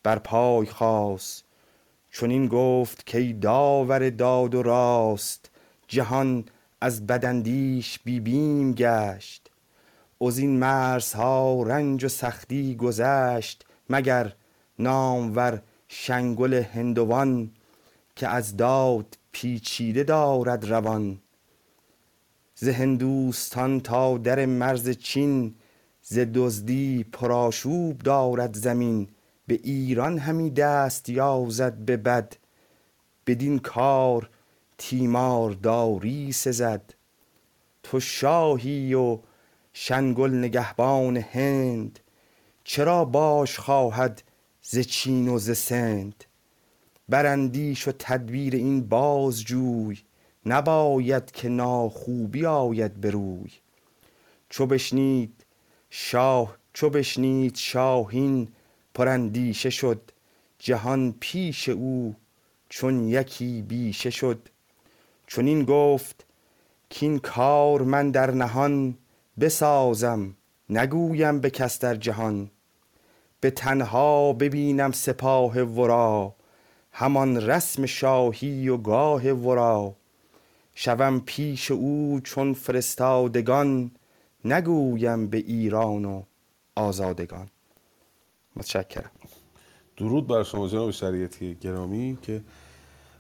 بر 0.03 0.19
پای 0.19 0.67
خاست 0.67 1.45
چنین 2.13 2.49
گفت 2.49 3.13
کای 3.13 3.33
داور 3.33 4.11
داد 4.11 4.55
و 4.55 4.63
راست 4.63 5.51
جهان 5.89 6.45
از 6.81 7.07
بداندیش 7.07 7.99
بی 7.99 8.21
بیم 8.21 8.73
گشت. 8.73 9.50
ازین 10.23 10.59
مرزها 10.59 11.63
رنج 11.63 12.05
و 12.05 12.09
سختی 12.09 12.77
گذشت 12.77 13.65
مگر 13.91 14.35
نامور 14.79 15.63
شنگل 15.89 16.55
هندوان 16.55 17.51
که 18.17 18.29
از 18.29 18.57
داد 18.57 19.19
پیچیده 19.33 20.05
دارد 20.05 20.71
روان. 20.71 21.19
ز 22.55 22.69
هندوستان 22.69 23.81
تا 23.81 24.19
در 24.19 24.47
مرز 24.47 24.91
چین 24.91 25.55
ز 26.03 26.19
دزدی 26.35 27.05
پرآشوب 27.13 27.99
دارد 27.99 28.57
زمین. 28.57 29.09
به 29.47 29.61
ایران 29.63 30.19
همی 30.19 30.51
دست 30.51 31.09
یازد 31.09 31.75
به 31.75 31.97
بد 31.97 32.37
بدین 33.27 33.59
کار 33.59 34.31
تیمارداری 34.79 36.33
سزد. 36.33 36.95
تو 37.83 38.01
شاهی 38.01 38.95
و 38.95 39.19
شنگل 39.73 40.35
نگهبان 40.35 41.17
هند 41.17 42.01
چرا 42.65 43.05
باش 43.05 43.59
خواهد 43.59 44.23
ز 44.63 44.79
چین 44.79 45.29
و 45.29 45.39
ز 45.39 45.59
سند؟ 45.59 46.25
براندیش 47.09 47.89
و 47.89 47.93
تدبیر 47.99 48.55
این 48.55 48.89
باز 48.89 49.43
جوی 49.43 49.99
نباید 50.47 51.31
که 51.31 51.49
ناخوبی 51.49 52.47
آید 52.47 52.95
به 52.95 53.11
روی. 53.11 53.51
چو 54.49 54.67
بشنید 54.67 55.45
شاه 55.91 56.57
چو 56.73 56.91
بشنید 56.91 57.57
شاهین 57.57 58.49
پراندیشه 58.95 59.71
شد 59.71 60.01
جهان 60.59 61.15
پیش 61.21 61.69
او 61.69 62.15
چون 62.69 63.09
یکی 63.09 63.63
بیشه 63.63 64.11
شد. 64.11 64.49
چنین 65.27 65.65
گفت 65.65 66.27
کین 66.89 67.19
کار 67.19 67.83
من 67.83 68.11
در 68.11 68.31
نهان 68.31 68.99
بسازم 69.41 70.37
نگویم 70.71 71.41
به 71.41 71.51
کس 71.51 71.79
در 71.79 71.95
جهان. 71.95 72.51
به 73.41 73.51
تنها 73.51 74.33
ببینم 74.33 74.93
سپاه 74.93 75.61
ورا 75.61 76.35
همان 76.93 77.37
رسم 77.37 77.87
شاهی 77.87 78.69
و 78.69 78.77
گاه 78.77 79.33
ورا. 79.33 79.97
شوم 80.75 81.21
پیش 81.27 81.71
او 81.71 82.21
چون 82.25 82.55
فرستادگان 82.55 83.91
نگویم 84.45 85.27
به 85.27 85.37
ایران 85.37 86.05
و 86.05 86.23
آزادگان. 86.75 87.49
متشکرم. 88.57 89.11
درود 89.97 90.27
بر 90.27 90.43
شما 90.43 90.69
جناب 90.69 90.91
شریعتی 90.91 91.55
گرامی 91.55 92.19
که 92.23 92.43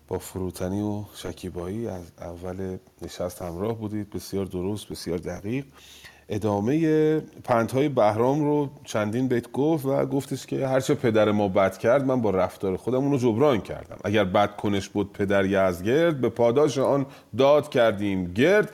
با 0.08 0.18
فروتنی 0.18 0.82
و 0.82 1.04
شکیبایی 1.14 1.88
از 1.88 2.12
اول 2.18 2.78
نشست 3.02 3.42
همراه 3.42 3.78
بودید. 3.78 4.10
بسیار 4.10 4.44
درست 4.44 4.88
بسیار 4.88 5.18
دقیق. 5.18 5.64
ادامه 6.32 7.20
پندهای 7.20 7.88
بهرام 7.88 8.44
رو 8.44 8.70
چندین 8.84 9.28
بیت 9.28 9.52
گفت 9.52 9.86
و 9.86 10.06
گفتش 10.06 10.46
که 10.46 10.66
هرچه 10.68 10.94
پدر 10.94 11.30
ما 11.30 11.48
بد 11.48 11.78
کرد 11.78 12.04
من 12.04 12.20
با 12.22 12.30
رفتار 12.30 12.76
خودم 12.76 12.98
اونو 12.98 13.18
جبران 13.18 13.60
کردم. 13.60 13.96
اگر 14.04 14.24
بد 14.24 14.56
کنش 14.56 14.88
بود 14.88 15.12
پدر 15.12 15.44
یزگرد 15.44 16.20
به 16.20 16.28
پاداش 16.28 16.78
آن 16.78 17.06
داد 17.38 17.70
کردیم 17.70 18.32
گرد. 18.32 18.72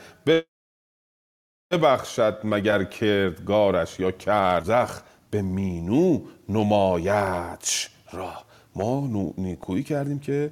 ببخشد 1.72 2.38
مگر 2.44 2.84
کردگارش 2.84 4.00
یا 4.00 4.11
کردخ 4.11 5.02
به 5.30 5.42
مینو 5.42 6.20
نمایتش 6.48 7.90
را. 8.12 8.32
ما 8.76 9.09
نیکویی 9.38 9.82
کردیم 9.82 10.18
که 10.18 10.50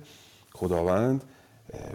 خداوند 0.55 1.24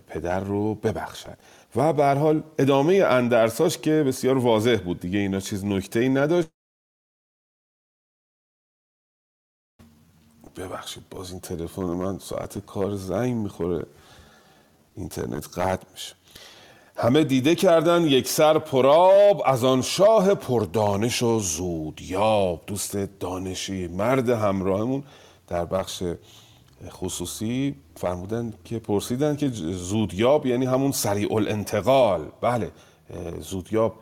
پدر 0.07 0.39
رو 0.39 0.75
ببخشد. 0.75 1.37
و 1.75 1.93
به 1.93 2.05
حال 2.05 2.43
ادامه 2.59 2.93
اندرساش 2.95 3.77
که 3.77 4.03
بسیار 4.07 4.37
واضح 4.37 4.81
بود 4.85 4.99
دیگه 4.99 5.19
اینا 5.19 5.39
چیز 5.39 5.65
نکته 5.65 5.99
ای 5.99 6.09
نداشت. 6.09 6.49
ببخشید 10.55 11.09
باز 11.09 11.31
این 11.31 11.39
تلفن 11.39 11.83
من 11.83 12.19
ساعت 12.19 12.65
کار 12.65 12.95
زنگ 12.95 13.35
می‌خوره. 13.35 13.85
اینترنت 14.95 15.59
قطع 15.59 15.87
میشه. 15.91 16.15
همه 16.95 17.23
دیده 17.23 17.55
کردن 17.55 18.01
یک 18.01 18.27
سر 18.27 18.59
پراب 18.59 19.41
از 19.45 19.63
آن 19.63 19.81
شاه 19.81 20.35
پردانش 20.35 21.23
و 21.23 21.39
زودیاب. 21.39 22.63
دوست 22.67 22.97
دانشی 22.97 23.87
مرد 23.87 24.29
همراهمون 24.29 25.03
در 25.47 25.65
بخش 25.65 26.03
خصوصی 26.89 27.75
فرمودن 27.95 28.53
که 28.65 28.79
پرسیدن 28.79 29.35
که 29.35 29.49
زودیاب 29.73 30.45
یعنی 30.45 30.65
همون 30.65 30.91
سریع 30.91 31.33
الانتقال. 31.33 32.25
بله 32.41 32.71
زودیاب 33.39 33.95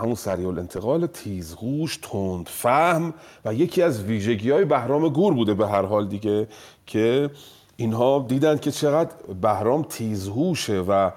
همون 0.00 0.14
سریع 0.14 0.48
الانتقال 0.48 1.06
تیزگوش 1.06 1.98
تند 2.02 2.48
فهم 2.48 3.14
و 3.44 3.54
یکی 3.54 3.82
از 3.82 4.02
ویژگی 4.02 4.50
های 4.50 4.64
بهرام 4.64 5.08
گور 5.08 5.34
بوده 5.34 5.54
به 5.54 5.68
هر 5.68 5.82
حال 5.82 6.08
دیگه 6.08 6.48
که 6.86 7.30
اینها 7.76 8.24
دیدن 8.28 8.58
که 8.58 8.70
چقدر 8.70 9.10
بهرام 9.42 9.82
تیزهوشه 9.82 10.80
و 10.80 11.10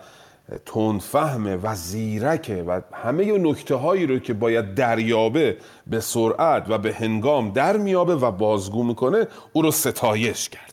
تندفهمه 0.66 1.56
و 1.56 1.76
زیرکه 1.76 2.64
و 2.64 2.82
همه 2.94 3.38
نکته 3.38 3.76
هایی 3.76 4.06
رو 4.06 4.20
که 4.20 4.34
باید 4.34 4.76
دریابه 4.76 5.58
به 5.88 6.00
سرعت 6.00 6.66
و 6.70 6.78
به 6.78 6.94
هنگام 6.94 7.52
در 7.52 7.78
میابه 7.78 8.16
و 8.16 8.32
بازگو 8.32 8.84
می‌کنه 8.84 9.28
او 9.54 9.62
رو 9.62 9.72
ستایش 9.72 10.50
کردن 10.50 10.73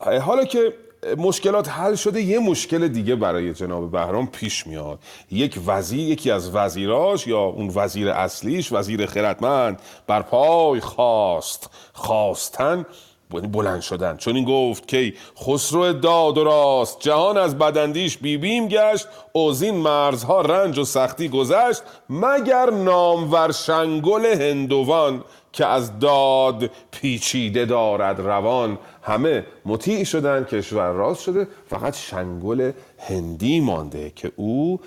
حالا 0.00 0.44
که 0.44 0.74
مشکلات 1.18 1.68
حل 1.68 1.94
شده 1.94 2.22
یه 2.22 2.38
مشکل 2.38 2.88
دیگه 2.88 3.16
برای 3.16 3.54
جناب 3.54 3.90
بهرام 3.90 4.26
پیش 4.26 4.66
میاد. 4.66 4.98
یک 5.30 5.58
وزیر 5.66 6.08
یکی 6.08 6.30
از 6.30 6.54
وزیراش 6.54 7.26
یا 7.26 7.40
اون 7.40 7.72
وزیر 7.74 8.08
اصلیش 8.08 8.72
وزیر 8.72 9.06
خردمند 9.06 9.80
بر 10.06 10.22
پای 10.22 10.80
خواست 10.80 11.70
خواستن 11.92 12.86
بلند 13.30 13.80
شدن. 13.80 14.16
چون 14.16 14.36
این 14.36 14.44
گفت 14.44 14.88
که 14.88 15.12
خسرو 15.46 15.92
داد 15.92 16.38
و 16.38 16.44
راست 16.44 17.00
جهان 17.00 17.38
از 17.38 17.58
بدندیش 17.58 18.18
بیبیم 18.18 18.68
گشت 18.68 19.06
اوزین 19.32 19.74
مرزها 19.74 20.40
رنج 20.40 20.78
و 20.78 20.84
سختی 20.84 21.28
گذشت 21.28 21.82
مگر 22.10 22.70
نامور 22.70 23.52
شنگل 23.52 24.26
هندوان 24.26 25.24
که 25.52 25.66
از 25.66 25.98
داد 25.98 26.70
پیچیده 26.90 27.64
دارد 27.64 28.20
روان. 28.20 28.78
همه 29.02 29.46
مطیع 29.64 30.04
شدن 30.04 30.44
کشور 30.44 30.92
راست 30.92 31.22
شده. 31.22 31.48
فقط 31.66 31.96
شنگل 31.96 32.72
هندی 32.98 33.60
مانده 33.60 34.12
که 34.16 34.32
او 34.36 34.80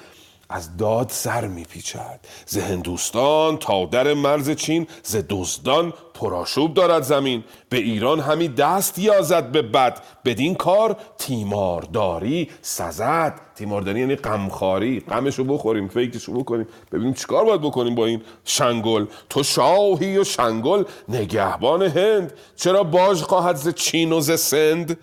از 0.54 0.78
داد 0.78 1.10
سر 1.10 1.47
میپیچد. 1.47 2.20
ز 2.45 2.58
هندوستان 2.58 3.58
تا 3.58 3.86
در 3.86 4.14
مرز 4.14 4.49
چین 4.49 4.88
ز 5.04 5.18
دزدان 5.30 5.93
پراشوب 6.14 6.74
دارد 6.74 7.04
زمین. 7.04 7.43
به 7.70 7.78
ایران 7.78 8.20
همی 8.20 8.47
دست 8.47 8.99
یازد 8.99 9.51
به 9.51 9.62
بد. 9.62 10.04
بدین 10.26 10.56
کار 10.56 10.97
تیمارداری 11.18 12.49
سزد. 12.62 13.41
تیمارداری 13.56 13.99
یعنی 13.99 14.16
غمخواری. 14.16 14.99
غمشو 14.99 15.43
بخوریم 15.43 15.88
فکرشو 15.88 16.34
بکنیم. 16.34 16.68
ببینیم 16.91 17.14
چیکار 17.14 17.45
باید 17.45 17.62
بکنیم 17.62 17.95
با 17.95 18.06
این 18.06 18.22
شنگل. 18.45 19.06
تو 19.30 19.43
شاهی 19.43 20.18
و 20.18 20.24
شنگل 20.24 20.84
نگهبان 21.10 21.82
هند. 21.82 22.34
چرا 22.56 22.84
باج 22.84 23.22
خواهد 23.22 23.56
ز 23.56 23.70
چین 23.70 24.12
و 24.12 24.22
ز 24.22 24.39
سند؟ 24.39 24.97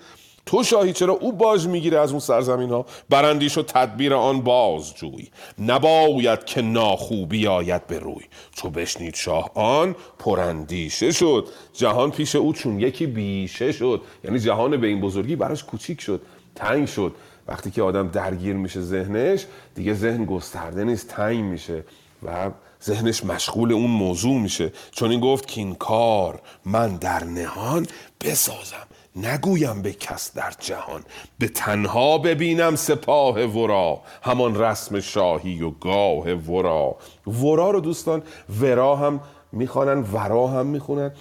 تو 0.46 0.62
شاهی 0.62 0.92
چرا 0.92 1.12
او 1.12 1.32
باج 1.32 1.66
می‌گیره 1.66 1.98
از 1.98 2.10
اون 2.10 2.20
سرزمین 2.20 2.70
ها 2.70 2.86
برندیش 3.08 3.58
و 3.58 3.62
تدبیر 3.62 4.14
آن 4.14 4.40
باز 4.40 4.94
جوی. 4.94 5.28
نباید 5.58 6.44
که 6.44 6.62
ناخوبی 6.62 7.46
آید 7.46 7.86
به 7.86 7.98
روی. 7.98 8.24
چو 8.54 8.70
بشنید 8.70 9.14
شاه 9.14 9.50
آن 9.54 9.96
پرندیشه 10.18 11.12
شد. 11.12 11.48
جهان 11.72 12.10
پیش 12.10 12.36
او 12.36 12.52
چون 12.52 12.80
یکی 12.80 13.06
بیشه 13.06 13.72
شد. 13.72 14.02
یعنی 14.24 14.38
جهان 14.38 14.76
به 14.76 14.86
این 14.86 15.00
بزرگی 15.00 15.36
براش 15.36 15.64
کوچیک 15.64 16.00
شد 16.00 16.20
تنگ 16.54 16.86
شد. 16.86 17.14
وقتی 17.48 17.70
که 17.70 17.82
آدم 17.82 18.08
درگیر 18.08 18.56
میشه 18.56 18.80
ذهنش 18.80 19.46
دیگه 19.74 19.94
ذهن 19.94 20.24
گسترده 20.24 20.84
نیست 20.84 21.08
تنگ 21.08 21.44
میشه 21.44 21.84
و 22.22 22.50
ذهنش 22.84 23.24
مشغول 23.24 23.72
اون 23.72 23.90
موضوع 23.90 24.40
میشه. 24.40 24.72
چون 24.90 25.10
این 25.10 25.20
گفت 25.20 25.46
که 25.46 25.60
این 25.60 25.74
کار 25.74 26.40
من 26.64 26.96
در 26.96 27.24
نهان 27.24 27.86
بسازم. 28.20 28.86
نگویم 29.16 29.82
به 29.82 29.92
کس 29.92 30.34
در 30.34 30.52
جهان 30.58 31.02
به 31.38 31.48
تنها 31.48 32.18
ببینم 32.18 32.76
سپاه 32.76 33.44
ورا 33.44 34.00
همان 34.22 34.60
رسم 34.60 35.00
شاهی 35.00 35.62
و 35.62 35.70
گاه 35.70 36.32
ورا. 36.32 36.96
ورا 37.26 37.70
رو 37.70 37.80
دوستان 37.80 38.22
ورا 38.60 38.96
هم 38.96 39.20
می‌خوانن 39.52 40.02
ورا 40.12 40.46
هم 40.46 40.66
می‌خونن 40.66 41.12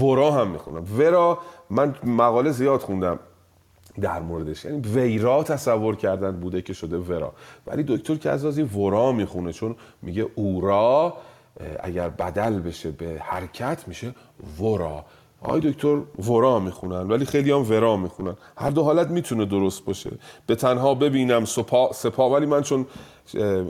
ورا 0.00 0.30
هم 0.30 0.48
می‌خونن. 0.48 0.84
ورا 0.98 1.38
من 1.70 1.94
مقاله 2.04 2.50
زیاد 2.50 2.80
خوندم 2.80 3.18
در 4.00 4.20
موردش. 4.20 4.64
یعنی 4.64 4.80
ویرا 4.80 5.42
تصور 5.42 5.96
کردن 5.96 6.40
بوده 6.40 6.62
که 6.62 6.72
شده 6.72 6.96
ورا. 6.98 7.32
ولی 7.66 7.84
دکتر 7.88 8.14
کزازی 8.14 8.62
ورا 8.62 9.12
می‌خونه 9.12 9.52
چون 9.52 9.76
میگه 10.02 10.26
اورا 10.34 11.16
اگر 11.80 12.08
بدل 12.08 12.58
بشه 12.60 12.90
به 12.90 13.20
حرکت 13.20 13.88
میشه 13.88 14.14
ورا. 14.60 15.04
آقای 15.40 15.60
دکتر 15.60 15.96
ورا 16.28 16.58
می‌خونن 16.58 17.08
ولی 17.08 17.24
خیلی 17.24 17.50
هم 17.50 17.70
ورا 17.70 17.96
می‌خونن. 17.96 18.36
هر 18.56 18.70
دو 18.70 18.82
حالت 18.82 19.10
می‌تونه 19.10 19.44
درست 19.44 19.84
باشه. 19.84 20.10
به 20.46 20.54
تنها 20.54 20.94
ببینم 20.94 21.44
سپا, 21.44 21.92
سپا 21.92 22.30
ولی 22.30 22.46
من 22.46 22.62
چون 22.62 22.86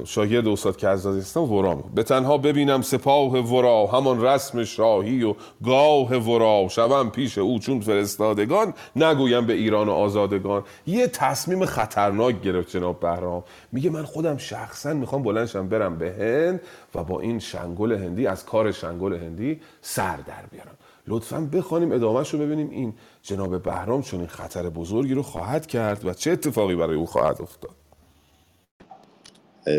شاگرد 0.04 0.48
استاد 0.48 0.76
کزازی 0.76 1.20
هستم 1.20 1.40
ورا 1.40 1.74
به 1.94 2.02
تنها 2.02 2.38
ببینم 2.38 2.82
سپاه 2.82 3.32
ورا 3.32 3.86
همان 3.86 4.24
رسم 4.24 4.64
شاهی 4.64 5.22
و 5.22 5.34
گاه 5.64 6.16
ورا. 6.16 6.68
شوم 6.68 7.10
پیش 7.10 7.38
او 7.38 7.58
چون 7.58 7.80
فرستادگان 7.80 8.74
نگویم 8.96 9.46
به 9.46 9.52
ایران 9.52 9.88
و 9.88 9.92
آزادگان. 9.92 10.62
یه 10.86 11.06
تصمیم 11.06 11.64
خطرناک 11.64 12.42
گرفت 12.42 12.70
جناب 12.70 13.00
بهرام. 13.00 13.44
میگه 13.72 13.90
من 13.90 14.04
خودم 14.04 14.36
شخصا 14.36 14.94
می‌خوام 14.94 15.22
بلندشم 15.22 15.68
برم 15.68 15.98
به 15.98 16.12
هند 16.12 16.60
و 16.94 17.04
با 17.04 17.20
این 17.20 17.38
شنگل 17.38 17.92
هندی 17.92 18.26
از 18.26 18.44
کار 18.44 18.72
شنگل 18.72 19.14
هندی 19.14 19.60
سر 19.80 20.16
در 20.16 20.46
بیارم. 20.50 20.76
لطفا 21.08 21.40
بخوانیم 21.52 21.92
ادامهش 21.92 22.30
رو 22.30 22.38
ببینیم. 22.38 22.70
این 22.70 22.94
جناب 23.22 23.62
بهرام 23.62 24.02
چون 24.02 24.20
این 24.20 24.28
خطر 24.28 24.70
بزرگی 24.70 25.14
رو 25.14 25.22
خواهد 25.22 25.66
کرد 25.66 26.06
و 26.06 26.14
چه 26.14 26.30
اتفاقی 26.30 26.76
برای 26.76 26.96
او 26.96 27.06
خواهد 27.06 27.42
افتاد؟ 27.42 27.74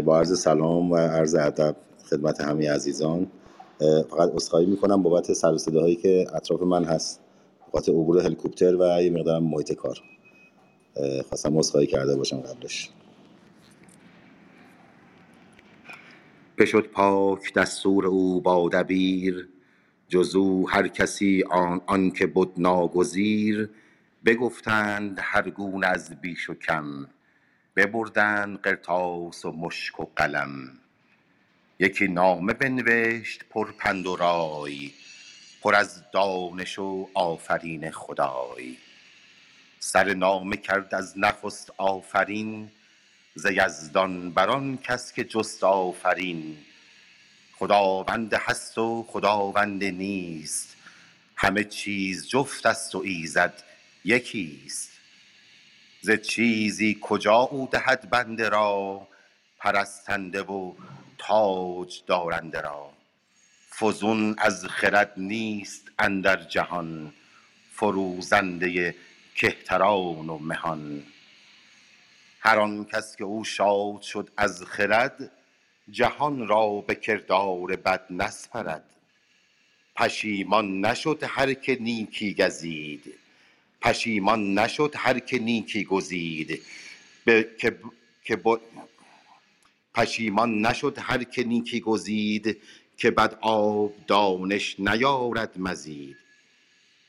با 0.06 0.18
عرض 0.18 0.40
سلام 0.40 0.92
و 0.92 0.96
عرض 0.98 1.36
ادب 1.36 1.76
خدمت 2.10 2.42
همه 2.42 2.72
عزیزان. 2.72 3.28
فقط 4.10 4.30
اصخایی 4.36 4.66
می‌کنم 4.66 5.04
بابت 5.04 5.34
سر 5.34 5.54
و 5.54 5.58
صداهایی 5.58 5.96
که 5.96 6.28
اطراف 6.34 6.62
من 6.62 6.84
هست. 6.84 7.22
بابت 7.72 7.90
عبور 7.90 8.20
هلیکوپتر 8.20 8.76
و 8.76 9.02
یه 9.04 9.10
مقدارم 9.10 9.44
محیط 9.44 9.74
کار. 9.74 10.00
خواستم 11.30 11.58
اصخایی 11.58 11.88
کرده 11.88 12.16
باشم 12.16 12.38
قبلش. 12.38 12.90
بشد 16.58 16.88
پاک 16.88 17.54
دستور 17.54 18.08
او 18.08 18.42
با 18.42 18.70
دبیر. 18.70 19.50
جزو 20.10 20.68
هر 20.68 20.88
کسی 20.88 21.44
آن, 21.50 21.82
آن 21.86 22.12
که 22.12 22.28
بود 22.28 22.54
ناگزیر 22.58 23.70
بگفتند 24.26 25.20
هر 25.22 25.50
گونه 25.50 25.88
از 25.88 26.22
بیش 26.22 26.50
و 26.50 26.54
کم 26.54 27.08
ببردند 27.76 28.60
قرطاس 28.62 29.46
و 29.46 29.52
مشک 29.52 30.00
و 30.00 30.06
قلم. 30.16 30.80
یکی 31.80 32.08
نامه 32.08 32.54
بنوشت 32.54 33.44
پر 33.50 33.72
پند 33.72 34.08
و 34.08 34.16
رای 34.16 34.92
پر 35.62 35.76
از 35.76 36.04
دانش 36.14 36.80
و 36.80 37.10
آفرین 37.14 37.92
خدای. 37.92 38.78
سر 39.80 40.14
نامه 40.14 40.58
کرد 40.58 40.96
از 40.96 41.20
نخست 41.20 41.74
آفرین 41.78 42.72
ز 43.36 43.46
یزدان 43.46 44.32
بر 44.32 44.50
آن 44.50 44.78
کس 44.78 45.14
که 45.14 45.24
جست 45.24 45.64
آفرین. 45.64 46.58
خداوند 47.60 48.34
هست 48.34 48.78
و 48.78 49.06
خداوند 49.10 49.84
نیست. 49.84 50.76
همه 51.36 51.64
چیز 51.64 52.28
جفت 52.28 52.66
است 52.66 52.96
و 52.96 53.02
ایزد 53.06 53.64
یکیست. 54.06 54.92
ز 56.02 56.12
چیزی 56.12 56.98
کجا 57.02 57.36
او 57.36 57.70
دهد 57.72 58.10
بنده 58.10 58.50
را؟ 58.50 59.08
پرستنده 59.58 60.42
و 60.42 60.74
تاج 61.18 62.02
دارنده 62.08 62.62
را. 62.62 62.94
فزون 63.80 64.36
از 64.38 64.66
خرد 64.66 65.14
نیست 65.18 65.92
اندر 66.00 66.44
جهان 66.44 67.14
فروزنده 67.74 68.96
کهتران 69.36 70.30
و 70.30 70.38
مهان. 70.38 71.04
هر 72.40 72.60
آن 72.60 72.86
کس 72.86 73.16
که 73.16 73.24
او 73.24 73.44
شاد 73.44 74.02
شد 74.02 74.30
از 74.38 74.64
خرد 74.64 75.32
جهان 75.92 76.48
را 76.48 76.84
به 76.88 76.96
کردار 76.96 77.76
بد 77.76 78.06
نسپرد. 78.10 78.84
پشیمان 79.96 80.86
نشد 80.86 81.24
هر 81.28 81.54
که 81.54 81.78
نیکی 81.82 82.34
گزید. 82.34 83.14
پشیمان 83.82 84.60
نشد 84.60 84.94
هر 84.96 85.20
که 85.20 85.40
نیکی 85.40 85.84
گزید. 85.84 86.62
به 87.26 87.50
که 87.60 87.80
که 88.24 88.36
با- 88.36 88.60
پشیمان 89.94 90.62
نشد 90.66 90.98
هر 91.00 91.24
که 91.24 91.44
نیکی 91.44 91.80
گزید 91.80 92.62
که 92.98 93.12
بد 93.12 93.38
آب 93.42 93.94
دانش 94.08 94.80
نیارد 94.80 95.60
مزید. 95.60 96.18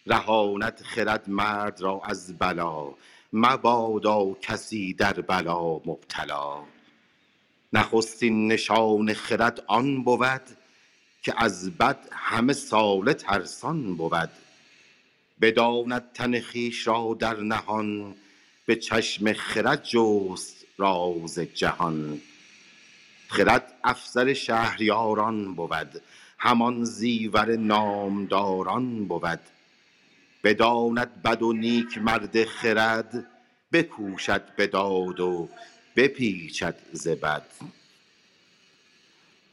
رهاند 0.07 0.81
خرد 0.85 1.29
مرد 1.29 1.81
را 1.81 2.01
از 2.05 2.39
بلا 2.39 2.95
مبادا 3.33 4.35
کسی 4.35 4.93
در 4.95 5.13
بلا 5.13 5.75
مبتلا. 5.75 6.65
نخستین 7.73 8.53
نشان 8.53 9.15
خرد 9.15 9.65
آن 9.67 10.05
بود 10.05 10.43
که 11.23 11.35
از 11.37 11.71
بد 11.71 11.99
همه 12.13 12.53
ساله 12.53 13.15
ترسان 13.15 13.97
بود. 13.97 14.31
بداند 15.41 16.13
تن 16.15 16.41
خویش 16.41 16.87
را 16.87 17.17
در 17.21 17.37
نهان 17.41 18.15
به 18.67 18.77
چشم 18.77 19.33
خرد 19.33 19.85
جست 19.85 20.65
راز 20.79 21.39
جهان. 21.39 22.21
خرد 23.29 23.73
افسر 23.85 24.33
شهریاران 24.33 25.55
بود 25.55 26.03
همان 26.39 26.85
زیور 26.85 27.57
نامداران 27.57 29.05
بود. 29.05 29.41
بداند 30.45 31.23
بد 31.23 31.43
و 31.43 31.53
نیک 31.53 31.99
مرد 31.99 32.45
خرد 32.45 33.27
بکوشد 33.73 34.55
به 34.57 34.67
داد 34.67 35.21
و 35.21 35.49
بپیچد 35.99 36.75
ز 36.93 37.09
بد. 37.09 37.43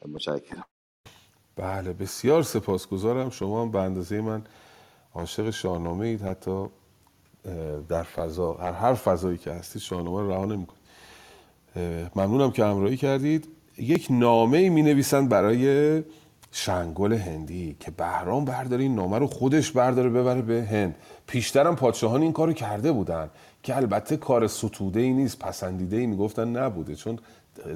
متشکرم. 0.07 0.65
بله 1.55 1.93
بسیار 1.93 2.43
سپاسگزارم. 2.43 3.29
شما 3.29 3.61
هم 3.61 3.71
به 3.71 3.79
اندازه 3.79 4.21
من 4.21 4.43
عاشق 5.15 5.49
شاهنامه 5.49 6.05
اید. 6.05 6.21
حتی 6.21 6.65
در 7.89 8.03
فضا 8.03 8.53
هر 8.53 8.71
هر 8.71 8.93
فضایی 8.93 9.37
که 9.37 9.51
هستید 9.51 9.81
شاهنامه 9.81 10.21
رو 10.21 10.31
رها 10.31 10.45
نمی‌کنید. 10.45 10.81
ممنونم 12.15 12.51
که 12.51 12.65
همراهی 12.65 12.97
کردید. 12.97 13.47
یک 13.77 14.07
نامه 14.09 14.69
می 14.69 14.81
نویسند 14.81 15.29
برای 15.29 16.03
شنگل 16.51 17.13
هندی 17.13 17.75
که 17.79 17.91
بهرام 17.91 18.45
برداره 18.45 18.83
این 18.83 18.95
نامه 18.95 19.19
رو 19.19 19.27
خودش 19.27 19.71
برداره 19.71 20.09
ببره 20.09 20.41
به 20.41 20.63
هند. 20.63 20.95
پیشترم 21.27 21.75
پادشاهان 21.75 22.21
این 22.21 22.33
کارو 22.33 22.53
کرده 22.53 22.91
بودن. 22.91 23.29
که 23.65 23.75
البته 23.75 24.17
کار 24.17 24.47
ستوده 24.47 24.99
ای 24.99 25.13
نیست 25.13 25.39
پسندیده 25.39 25.97
ای 25.97 26.05
می‌گفتن 26.05 26.47
نبوده 26.57 26.95
چون 26.95 27.19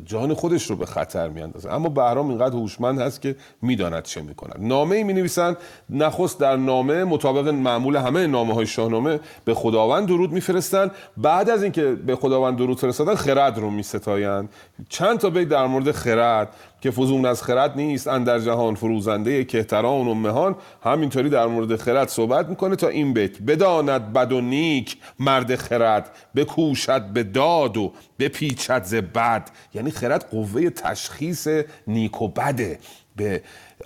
جان 0.05 0.33
خودش 0.33 0.69
رو 0.69 0.75
به 0.75 0.85
خطر 0.85 1.29
میاندازه. 1.29 1.73
اما 1.73 1.89
بهرام 1.89 2.29
اینقدر 2.29 2.55
هوشمند 2.55 2.99
هست 2.99 3.21
که 3.21 3.35
می‌داند 3.61 4.03
چه 4.03 4.21
می‌کند. 4.21 4.55
نامه 4.59 4.95
ای 4.95 5.03
می 5.03 5.13
نویسند 5.13 5.57
نخست 5.89 6.39
در 6.39 6.55
نامه 6.55 7.03
مطابق 7.03 7.47
معمول 7.47 7.95
همه 7.95 8.27
نامه 8.27 8.53
های 8.53 8.65
شاهنامه 8.65 9.19
به 9.45 9.53
خداوند 9.53 10.07
درود 10.07 10.31
میفرستند. 10.31 10.91
بعد 11.17 11.49
از 11.49 11.63
اینکه 11.63 11.83
به 11.83 12.15
خداوند 12.15 12.57
درود 12.57 12.79
فرستادن 12.79 13.15
خرد 13.15 13.57
رو 13.57 13.69
میستایند. 13.69 14.49
چند 14.89 15.19
تا 15.19 15.29
بیت 15.29 15.49
در 15.49 15.65
مورد 15.65 15.91
خرد. 15.91 16.49
که 16.81 16.91
فزون 16.91 17.25
از 17.25 17.43
خرد 17.43 17.75
نیست 17.75 18.07
اندر 18.07 18.39
جهان 18.39 18.75
فروزنده 18.75 19.43
کهتران 19.43 20.07
و 20.07 20.13
مهان. 20.13 20.55
همینطوری 20.83 21.29
در 21.29 21.45
مورد 21.45 21.75
خرد 21.75 22.07
صحبت 22.07 22.49
می‌کنه 22.49 22.75
تا 22.75 22.87
این 22.87 23.13
بیت 23.13 23.41
بداند 23.41 24.13
بد 24.13 24.31
و 24.31 24.41
نیک 24.41 24.97
مرد 25.19 25.55
خرد 25.55 26.11
بکوشد 26.35 27.01
به 27.01 27.23
داد 27.23 27.77
و 27.77 27.93
بپیچد 28.19 28.83
ز 28.83 28.95
بد. 28.95 29.49
یعنی 29.73 29.91
خرد 29.91 30.29
قوه 30.31 30.69
تشخیص 30.69 31.47
نیک 31.87 32.21
و 32.21 32.27
بده. 32.27 32.79
به 33.15 33.43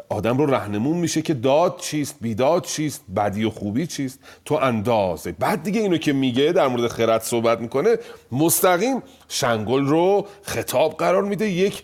آدم 0.09 0.37
رو 0.37 0.45
رهنمون 0.45 0.97
میشه 0.97 1.21
که 1.21 1.33
داد 1.33 1.77
چیست 1.77 2.15
بیداد 2.21 2.63
چیست 2.63 3.03
بدی 3.15 3.43
و 3.43 3.49
خوبی 3.49 3.87
چیست. 3.87 4.19
تو 4.45 4.55
اندازه. 4.55 5.31
بعد 5.31 5.63
دیگه 5.63 5.81
اینو 5.81 5.97
که 5.97 6.13
میگه 6.13 6.51
در 6.51 6.67
مورد 6.67 6.87
خرد 6.87 7.21
صحبت 7.21 7.59
می‌کنه 7.59 7.97
مستقیم 8.31 9.03
شنگل 9.29 9.85
رو 9.85 10.27
خطاب 10.43 10.97
قرار 10.97 11.23
میده. 11.23 11.49
یک 11.49 11.83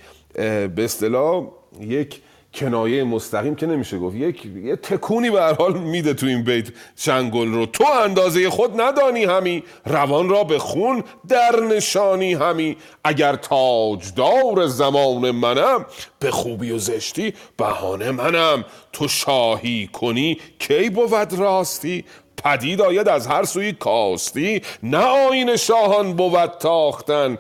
به 0.76 0.84
اصطلاح 0.84 1.48
یک 1.82 2.22
کنایه 2.54 3.04
مستقیم 3.04 3.56
که 3.56 3.66
نمیشه 3.66 4.00
گفت. 4.00 4.16
یک 4.16 4.46
یه 4.46 4.76
تکونی 4.76 5.30
به 5.30 5.42
هر 5.42 5.54
حال 5.54 5.78
میده 5.78 6.14
تو 6.14 6.26
این 6.26 6.44
بیت. 6.44 6.68
شنگل 6.96 7.54
رو. 7.54 7.66
تو 7.66 7.86
اندازه 8.04 8.50
خود 8.50 8.82
ندانی 8.82 9.24
همی. 9.24 9.64
روان 9.86 10.30
را 10.30 10.44
به 10.44 10.60
خون 10.60 11.04
در 11.28 11.60
نشانی 11.60 12.34
همی. 12.34 12.78
اگر 13.04 13.36
تاجدار 13.36 14.68
زمان 14.68 15.32
منم 15.32 15.86
به 16.20 16.32
خوبی 16.32 16.72
و 16.72 16.78
زشتی 16.78 17.34
بهانه 17.58 18.12
منم. 18.12 18.66
تو 18.94 19.08
شاهی 19.08 19.90
کنی 19.94 20.38
کی 20.60 20.90
بود 20.90 21.34
راستی؟ 21.34 22.06
پدید 22.44 22.82
آید 22.82 23.10
از 23.10 23.28
هر 23.28 23.44
سوی 23.44 23.74
کاستی 23.74 24.62
نه 24.84 24.98
آین 25.30 25.56
شاهان 25.56 26.14
بود 26.14 26.46
تاختن 26.46 27.38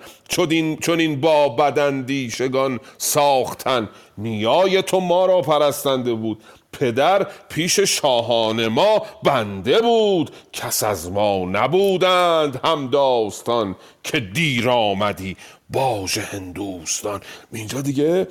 چون 0.80 1.00
این 1.00 1.22
با 1.22 1.50
بدندیشگان 1.50 2.80
ساختن. 2.98 3.90
نیای 4.18 4.82
تو 4.82 5.00
ما 5.00 5.26
را 5.26 5.42
پرستنده 5.42 6.14
بود 6.14 6.44
پدر 6.72 7.28
پیش 7.50 7.80
شاهان 7.80 8.68
ما 8.68 9.02
بنده 9.24 9.82
بود. 9.82 10.32
کس 10.54 10.84
از 10.84 11.12
ما 11.12 11.46
نبودند 11.46 12.60
هم 12.64 12.88
داستان 12.88 13.76
که 14.04 14.20
دیر 14.20 14.70
آمدی 14.70 15.38
باژ 15.70 16.18
هندوستان. 16.18 17.22
اینجا 17.54 17.82
دیگه 17.82 18.28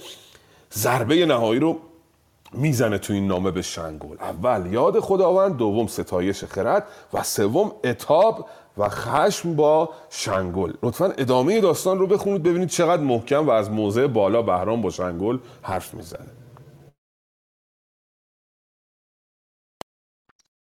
ضربه 0.75 1.27
نهایی 1.27 1.61
رو 1.61 1.81
می‌زنه 2.53 2.99
تو 2.99 3.13
این 3.13 3.27
نامه 3.27 3.51
به 3.51 3.63
شنگول. 3.63 4.17
اول 4.21 4.73
یاد 4.73 5.01
خداوند 5.01 5.57
دوم 5.57 5.87
ستایش 5.87 6.45
خرد 6.45 6.89
و 7.13 7.23
سوم 7.23 7.73
اتاب 7.85 8.49
و 8.79 8.89
خشم 8.89 9.57
با 9.57 9.91
شنگل 10.11 10.73
لطفا 10.83 11.07
ادامه 11.07 11.61
داستان 11.61 11.99
رو 11.99 12.07
بخونید 12.07 12.43
ببینید 12.43 12.69
چقدر 12.69 13.03
محکم 13.03 13.47
و 13.47 13.51
از 13.51 13.71
موضع 13.71 14.07
بالا 14.07 14.43
بهرام 14.43 14.83
با 14.83 14.91
شنگل 14.91 15.39
حرف 15.63 15.95
می‌زنه. 15.95 16.31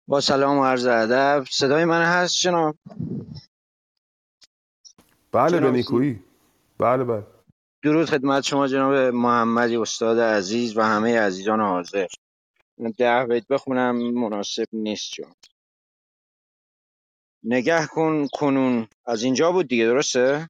با 0.08 0.22
سلام 0.22 0.58
و 0.60 0.66
عرض 0.66 0.86
ادب. 0.86 1.45
صدای 1.52 1.86
من 1.86 2.04
هست 2.04 2.36
جناب؟ 2.36 2.76
بله 5.32 5.60
به 5.60 5.72
نیکویی. 5.72 6.24
بله 6.80 7.04
بله. 7.04 7.24
درود 7.84 8.05
خدمت 8.05 8.43
شما 8.43 8.68
جناب 8.68 8.93
محمدی 8.93 9.76
استاد 9.77 10.19
عزیز 10.19 10.77
و 10.77 10.81
همه 10.81 11.19
عزیزان 11.19 11.61
حاضر. 11.61 12.07
ده 12.97 13.26
بیت 13.26 13.47
بخونم 13.47 13.95
مناسب 13.95 14.65
نیست 14.73 15.11
چون 15.11 15.34
نگه 17.43 17.85
کن 17.85 18.27
کنون. 18.34 18.88
از 19.05 19.23
اینجا 19.23 19.51
بود 19.51 19.68
دیگه 19.68 19.85
درسته؟ 19.85 20.49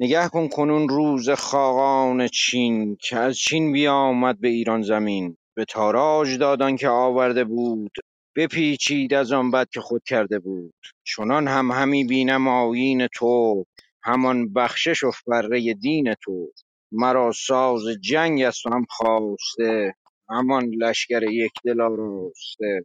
نگه 0.00 0.28
کن 0.28 0.48
کنون 0.48 0.88
روز 0.88 1.30
خاقان 1.30 2.28
چین 2.28 2.96
که 3.00 3.16
از 3.16 3.36
چین 3.36 3.72
بیامد 3.72 4.40
به 4.40 4.48
ایران 4.48 4.82
زمین. 4.82 5.36
به 5.54 5.64
تاراج 5.64 6.38
دادان 6.38 6.76
که 6.76 6.88
آورده 6.88 7.44
بود 7.44 7.92
بپیچید 8.36 9.14
از 9.14 9.32
آن 9.32 9.50
بد 9.50 9.68
که 9.68 9.80
خود 9.80 10.02
کرده 10.06 10.38
بود. 10.38 10.74
چنان 11.04 11.48
هم 11.48 11.70
همی 11.70 12.04
بینم 12.04 12.48
آیین 12.48 13.06
تو. 13.06 13.64
همان 14.04 14.52
بخشش 14.52 15.04
و 15.04 15.10
فره 15.10 15.74
دین 15.74 16.14
تو. 16.14 16.52
مرا 16.92 17.32
ساز 17.32 17.82
جنگ 18.00 18.42
است 18.42 18.66
و 18.66 18.70
هم 18.70 18.84
خواسته. 18.90 19.94
همان 20.30 20.70
لشکر 20.70 21.22
یک 21.22 21.52
دل 21.64 21.80
آراسته. 21.80 22.82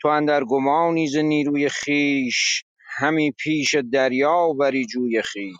تو 0.00 0.08
اندر 0.08 0.44
گمانی 0.44 1.08
ز 1.08 1.16
نیروی 1.16 1.68
خیش 1.68 2.64
همی 2.98 3.32
پیش 3.32 3.74
دریا 3.92 4.52
بری 4.52 4.86
جوی 4.86 5.22
خویش. 5.22 5.56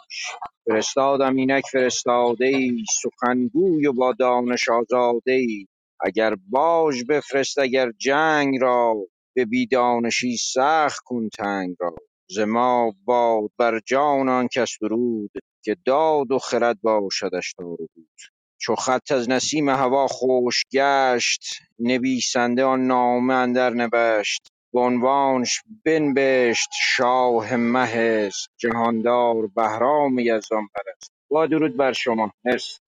فرستادم 0.66 1.36
اینک 1.36 1.64
فرستاده 1.72 2.46
ای 2.46 2.84
سخنگوی 3.02 3.86
و 3.86 3.92
با 3.92 4.12
دانش 4.12 4.68
آزاده 4.68 5.32
ای 5.32 5.66
اگر 6.00 6.34
باج 6.50 7.04
بفرست 7.08 7.58
اگر 7.58 7.92
جنگ 7.98 8.58
را 8.60 8.94
به 9.36 9.44
بیدانشی 9.44 10.36
سخت 10.36 11.02
کن 11.04 11.28
تنگ 11.28 11.76
را. 11.80 11.94
ز 12.30 12.38
ما 12.40 12.92
باد 13.04 13.50
بر 13.58 13.80
جان 13.86 14.28
آن 14.28 14.48
کس 14.52 14.78
درود 14.82 15.30
که 15.64 15.76
داد 15.86 16.32
و 16.32 16.38
خرد 16.38 16.80
باشدش 16.82 17.54
دار 17.58 17.68
و 17.68 17.88
بود 17.96 18.20
چو 18.58 18.74
خط 18.76 19.12
از 19.12 19.30
نسیم 19.30 19.68
هوا 19.68 20.06
خشک 20.08 20.66
گشت 20.72 21.44
نویسنده 21.78 22.64
آن 22.64 22.86
نامه 22.86 23.34
اندر 23.34 23.70
نوشت 23.70 24.48
بعنوانش 24.74 25.62
بنبشت 25.86 26.68
شاه 26.96 27.56
مه 27.56 28.30
جهاندار 28.58 29.46
بهرام 29.56 30.18
یزدان 30.18 30.68
پرست. 30.74 31.12
با 31.30 31.46
درود 31.46 31.76
بر 31.76 31.92
شما 31.92 32.32
مرسی. 32.44 32.80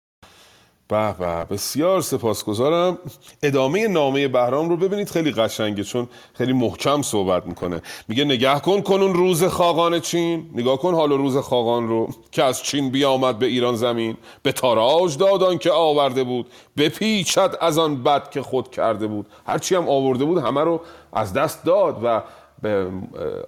به 0.89 1.12
به. 1.19 1.44
بسیار 1.51 2.01
سپاسگزارم. 2.01 2.98
ادامه 3.43 3.89
نامه 3.89 4.28
بهرام 4.28 4.69
رو 4.69 4.77
ببینید 4.77 5.10
خیلی 5.10 5.31
قشنگه 5.32 5.85
چون 5.85 6.09
خیلی 6.35 6.52
محکم 6.52 7.02
صحبت 7.02 7.47
می‌کنه. 7.47 7.82
میگه 8.09 8.24
نگه 8.24 8.60
کن 8.60 8.81
کنون 8.81 9.15
روز 9.15 9.44
خاقان 9.44 10.01
چین. 10.01 10.51
نگاه 10.55 10.78
کن 10.78 10.94
حال 10.94 11.12
روز 11.12 11.36
خاقان 11.36 11.89
رو 11.89 12.09
که 12.32 12.44
از 12.44 12.62
چین 12.62 12.90
بیامد 12.90 13.39
به 13.39 13.47
ایران 13.47 13.77
زمین. 13.77 14.16
به 14.43 14.52
تاراج 14.52 15.19
دادان 15.19 15.59
که 15.59 15.73
آورده 15.73 16.24
بود. 16.24 16.47
بپیچد 16.77 17.56
از 17.60 17.78
آن 17.78 18.02
بد 18.02 18.31
که 18.31 18.43
خود 18.43 18.70
کرده 18.70 19.06
بود. 19.06 19.27
هرچی 19.47 19.74
هم 19.74 19.89
آورده 19.89 20.24
بود 20.24 20.39
همه 20.39 20.60
رو 20.60 20.81
از 21.12 21.32
دست 21.32 21.65
داد 21.65 22.01
و 22.05 22.23
به 22.62 22.86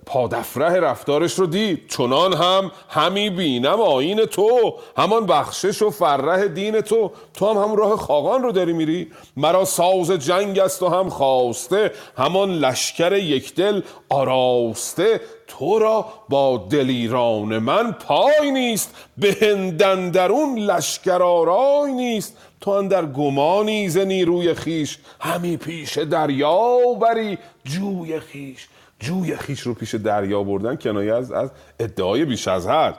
پادفره 0.06 0.80
رفتارش 0.80 1.38
رو 1.38 1.46
دید. 1.46 1.88
چنان 1.88 2.34
هم 2.34 2.70
همی 2.88 3.30
بینم 3.30 3.80
آین 3.80 4.24
تو 4.24 4.74
همان 4.96 5.26
بخشش 5.26 5.82
و 5.82 5.90
فرح 5.90 6.46
دین 6.46 6.80
تو. 6.80 7.12
تو 7.34 7.50
هم 7.50 7.62
همون 7.62 7.76
راه 7.76 7.96
خاقان 7.96 8.42
رو 8.42 8.52
داری 8.52 8.72
میری. 8.72 9.10
مرا 9.36 9.64
ساز 9.64 10.10
جنگ 10.10 10.58
است 10.58 10.82
و 10.82 10.88
هم 10.88 11.08
خواسته 11.08 11.92
همان 12.18 12.50
لشکر 12.50 13.12
یک 13.12 13.54
دل 13.54 13.82
آراسته. 14.08 15.20
تو 15.46 15.78
را 15.78 16.06
با 16.28 16.66
دلیران 16.70 17.58
من 17.58 17.92
پای 17.92 18.50
نیست 18.50 18.94
به 19.18 19.36
هندن 19.40 20.10
درون 20.10 20.58
لشکر 20.58 21.22
آرای 21.22 21.92
نیست. 21.92 22.36
تو 22.60 22.70
اندر 22.70 23.06
گمانی 23.06 23.88
ز 23.88 23.98
نیروی 23.98 24.54
خیش 24.54 24.98
همی 25.20 25.56
پیش 25.56 25.98
دریا 25.98 26.78
بری 27.00 27.38
جوی 27.64 28.20
خیش. 28.20 28.68
جوی 29.00 29.36
خیش 29.36 29.60
رو 29.60 29.74
پیش 29.74 29.94
دریا 29.94 30.42
بردن 30.42 30.76
کنایه 30.76 31.14
از, 31.14 31.32
از 31.32 31.50
ادعای 31.80 32.24
بیش 32.24 32.48
از 32.48 32.66
حد. 32.66 32.98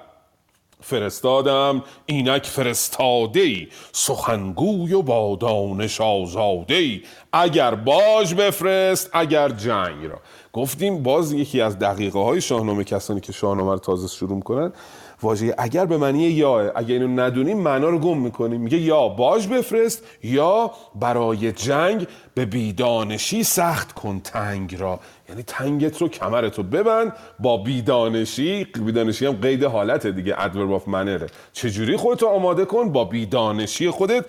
فرستادم 0.81 1.83
اینک 2.05 2.45
فرستاده 2.45 3.39
ای 3.39 3.67
سخنگوی 3.91 4.93
و 4.93 5.01
با 5.01 5.35
دانش 5.35 6.01
آزاده 6.01 6.75
ای 6.75 7.01
اگر 7.33 7.75
باج 7.75 8.33
بفرست 8.33 9.09
اگر 9.13 9.49
جنگ 9.49 10.05
را. 10.05 10.19
گفتیم 10.53 11.03
باز 11.03 11.33
یکی 11.33 11.61
از 11.61 11.79
دقیقه 11.79 12.19
های 12.19 12.41
شاهنامه 12.41 12.83
کسانی 12.83 13.19
که 13.19 13.31
شاهنامه 13.31 13.71
رو 13.71 13.79
تازه 13.79 14.07
شروع 14.07 14.39
کنن 14.39 14.73
واژه 15.21 15.55
اگر 15.57 15.85
به 15.85 15.97
معنی 15.97 16.23
یا 16.23 16.71
اگر 16.71 16.93
اینو 16.93 17.21
ندونیم 17.21 17.57
معنا 17.57 17.89
رو 17.89 17.99
گم 17.99 18.17
می‌کنیم. 18.17 18.61
میگه 18.61 18.77
یا 18.77 19.07
باج 19.07 19.47
بفرست 19.47 20.03
یا 20.23 20.71
برای 20.95 21.51
جنگ 21.51 22.07
به 22.35 22.45
بیدانشی 22.45 23.43
سخت 23.43 23.91
کن 23.91 24.19
تنگ 24.19 24.75
را. 24.79 24.99
یعنی 25.31 25.43
تنگت 25.43 26.01
رو 26.01 26.07
کمرت 26.09 26.57
رو 26.57 26.63
ببند. 26.63 27.13
با 27.39 27.57
بیدانشی 27.57 28.63
بیدانشی 28.63 29.25
هم 29.25 29.33
قید 29.33 29.63
حالت 29.63 30.07
دیگه 30.07 30.35
ادورب 30.37 30.71
آف 30.71 30.87
منره 30.87 31.27
چجوری 31.53 31.97
خودتو 31.97 32.27
آماده 32.27 32.65
کن؟ 32.65 32.91
با 32.91 33.05
بیدانشی 33.05 33.89
خودت 33.89 34.25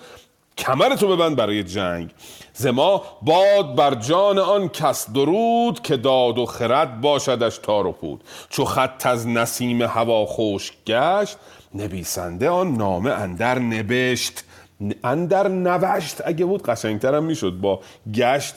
کمرتو 0.57 1.07
ببند 1.15 1.35
برای 1.35 1.63
جنگ. 1.63 2.11
زما 2.53 3.03
باد 3.21 3.75
بر 3.75 3.95
جان 3.95 4.39
آن 4.39 4.69
کس 4.69 5.11
درود 5.11 5.81
که 5.81 5.97
داد 5.97 6.37
و 6.37 6.45
خرد 6.45 7.01
باشدش 7.01 7.57
تار 7.57 7.87
و 7.87 7.91
پود. 7.91 8.23
چو 8.49 8.65
خط 8.65 9.05
از 9.05 9.27
نسیم 9.27 9.81
هوا 9.81 10.25
خوش 10.25 10.71
گشت 10.87 11.37
نویسنده 11.75 12.49
آن 12.49 12.73
نامه 12.73 13.11
اندر 13.11 13.59
نبشت. 13.59 14.43
اندر 15.03 15.47
نوشت 15.47 16.21
اگه 16.25 16.45
بود 16.45 16.63
قشنگتر 16.63 17.15
هم 17.15 17.23
می‌شد. 17.23 17.59
با 17.61 17.79
گشت 18.13 18.55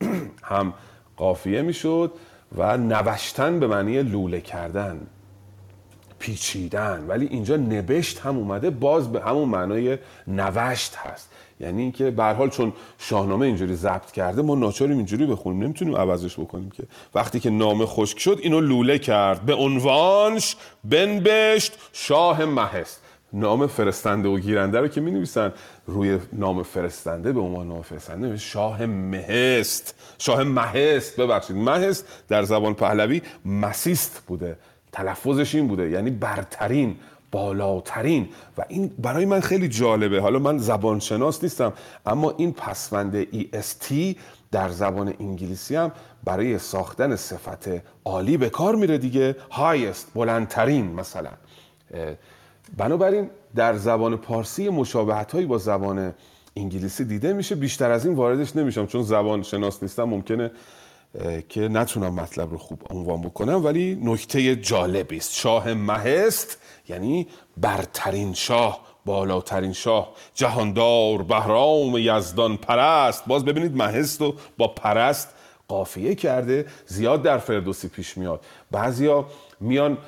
هم 0.42 0.74
قافیه 1.18 1.62
می‌شد 1.62 2.12
و 2.56 2.76
نوشتن 2.76 3.60
به 3.60 3.66
معنی 3.66 4.02
لوله 4.02 4.40
کردن 4.40 5.06
پیچیدن. 6.18 7.04
ولی 7.08 7.26
اینجا 7.26 7.56
نبشت 7.56 8.18
هم 8.18 8.36
اومده 8.36 8.70
باز 8.70 9.12
به 9.12 9.20
همون 9.20 9.48
معنای 9.48 9.98
نوشت 10.26 10.96
هست. 10.96 11.30
یعنی 11.60 11.82
اینکه 11.82 12.10
به 12.10 12.24
حال 12.24 12.50
چون 12.50 12.72
شاهنامه 12.98 13.46
اینجوری 13.46 13.74
ضبط 13.74 14.10
کرده 14.10 14.42
ما 14.42 14.54
ناچاریم 14.54 14.96
اینجوری 14.96 15.26
بخونیم. 15.26 15.62
نمی‌تونیم 15.62 15.96
عوضش 15.96 16.38
بکنیم 16.40 16.70
که 16.70 16.82
وقتی 17.14 17.40
که 17.40 17.50
نامه 17.50 17.86
خشک 17.86 18.18
شد 18.18 18.38
اینو 18.42 18.60
لوله 18.60 18.98
کرد. 18.98 19.40
به 19.40 19.54
عنوانش 19.54 20.56
بنبشت 20.84 21.78
شاه 21.92 22.44
مهست 22.44 23.02
نام 23.32 23.66
فرستنده 23.66 24.28
و 24.28 24.38
گیرنده 24.38 24.80
رو 24.80 24.88
که 24.88 25.00
می 25.00 25.10
نویسن 25.10 25.52
روی 25.86 26.18
نام 26.32 26.62
فرستنده 26.62 27.32
به 27.32 27.40
عنوان 27.40 27.68
نام 27.68 27.82
فرستنده 27.82 28.36
شاه 28.36 28.86
مهست. 28.86 29.94
شاه 30.18 30.42
مهست 30.42 31.20
ببخشید. 31.20 31.56
مهست 31.56 32.06
در 32.28 32.42
زبان 32.42 32.74
پهلوی 32.74 33.22
مسیست 33.44 34.22
بوده. 34.26 34.58
تلفظش 34.92 35.54
این 35.54 35.68
بوده. 35.68 35.90
یعنی 35.90 36.10
برترین 36.10 36.96
بالاترین. 37.30 38.28
و 38.58 38.64
این 38.68 38.90
برای 38.98 39.24
من 39.24 39.40
خیلی 39.40 39.68
جالبه. 39.68 40.20
حالا 40.20 40.38
من 40.38 40.58
زبانشناس 40.58 41.42
نیستم 41.42 41.72
اما 42.06 42.34
این 42.36 42.52
پسوند 42.52 43.24
EST 43.24 43.94
در 44.50 44.68
زبان 44.68 45.14
انگلیسی 45.20 45.76
هم 45.76 45.92
برای 46.24 46.58
ساختن 46.58 47.16
صفت 47.16 47.68
عالی 48.04 48.36
به 48.36 48.50
کار 48.50 48.74
میره 48.74 48.98
دیگه. 48.98 49.36
Highest 49.50 50.14
بلندترین 50.14 50.92
مثلا. 50.92 51.30
بنابراین 52.76 53.30
در 53.54 53.76
زبان 53.76 54.16
پارسی 54.16 54.68
مشابهت 54.68 55.32
هایی 55.32 55.46
با 55.46 55.58
زبان 55.58 56.14
انگلیسی 56.56 57.04
دیده 57.04 57.32
میشه. 57.32 57.54
بیشتر 57.54 57.90
از 57.90 58.06
این 58.06 58.14
واردش 58.14 58.56
نمیشم 58.56 58.86
چون 58.86 59.02
زبان 59.02 59.42
شناس 59.42 59.82
نیستم 59.82 60.04
ممکنه 60.04 60.50
که 61.48 61.60
نتونم 61.60 62.14
مطلب 62.14 62.50
رو 62.50 62.58
خوب 62.58 62.82
عنوان 62.90 63.20
بکنم. 63.20 63.64
ولی 63.64 64.00
نکته 64.02 64.56
جالبی 64.56 65.16
است. 65.16 65.34
شاه 65.34 65.74
مهست 65.74 66.58
یعنی 66.88 67.26
برترین 67.56 68.34
شاه 68.34 68.80
بالاترین 69.04 69.72
شاه. 69.72 70.12
جهاندار 70.34 71.22
بهرام 71.22 71.98
یزدان 71.98 72.56
پرست. 72.56 73.26
باز 73.26 73.44
ببینید 73.44 73.76
مهست 73.76 74.22
و 74.22 74.34
با 74.58 74.68
پرست 74.68 75.28
قافیه 75.68 76.14
کرده 76.14 76.66
زیاد 76.86 77.22
در 77.22 77.38
فردوسی 77.38 77.88
پیش 77.88 78.18
میاد. 78.18 78.44
بعضیا 78.70 79.26
میان 79.60 79.98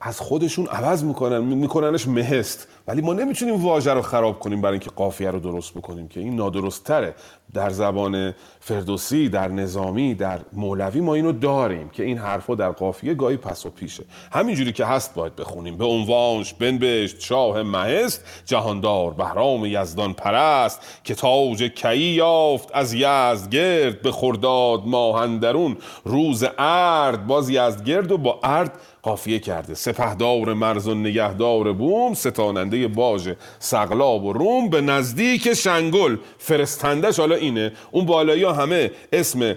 از 0.00 0.20
خودشون 0.20 0.66
عوض 0.66 1.04
می‌کنن 1.04 1.38
میکننش 1.38 2.08
مهست. 2.08 2.68
ولی 2.86 3.02
ما 3.02 3.12
نمی‌تونیم 3.12 3.64
واژه 3.64 3.92
رو 3.92 4.02
خراب 4.02 4.38
کنیم 4.38 4.60
برای 4.60 4.72
اینکه 4.72 4.90
قافیه 4.90 5.30
رو 5.30 5.40
درست 5.40 5.74
بکنیم 5.74 6.08
که 6.08 6.20
این 6.20 6.36
نادرست 6.36 6.84
تره 6.84 7.14
در 7.54 7.70
زبان 7.70 8.34
فردوسی 8.60 9.28
در 9.28 9.48
نظامی 9.48 10.14
در 10.14 10.40
مولوی 10.52 11.00
ما 11.00 11.14
اینو 11.14 11.32
داریم 11.32 11.88
که 11.88 12.02
این 12.02 12.18
حرفا 12.18 12.54
در 12.54 12.70
قافیه 12.70 13.14
گاهی 13.14 13.36
پس 13.36 13.66
و 13.66 13.70
پیشه. 13.70 14.04
همینجوری 14.32 14.72
که 14.72 14.84
هست 14.84 15.14
باید 15.14 15.36
بخونیم. 15.36 15.76
به 15.76 15.84
عنوانش 15.84 16.54
بنبشت 16.54 17.20
شاه 17.20 17.62
مهست 17.62 18.24
جهاندار 18.44 19.10
بهرام 19.10 19.66
یزدان 19.66 20.12
پرست 20.12 20.80
که 21.04 21.14
تاج 21.14 21.62
کی 21.62 21.96
یافت 21.96 22.68
از 22.74 22.94
یزدگرد 22.94 24.02
به 24.02 24.12
خرداد 24.12 24.82
ماهندرون 24.86 25.76
روز 26.04 26.44
ارد 26.58 27.26
باز 27.26 27.50
یزدگرد 27.50 28.12
و 28.12 28.18
با 28.18 28.40
ارد 28.42 28.72
قافیه 29.02 29.38
کرده. 29.38 29.74
سپهدار 29.74 30.54
مرز 30.54 30.88
و 30.88 30.94
نگهدار 30.94 31.72
بوم 31.72 32.14
ستاننده 32.14 32.88
باج 32.88 33.34
سقلاب 33.58 34.24
و 34.24 34.32
روم. 34.32 34.68
به 34.68 34.80
نزدیک 34.80 35.54
شنگل. 35.54 36.16
فرستندش 36.38 37.20
حالا 37.20 37.34
اینه. 37.34 37.72
اون 37.90 38.06
بالایی 38.06 38.44
همه 38.44 38.90
اسم 39.12 39.56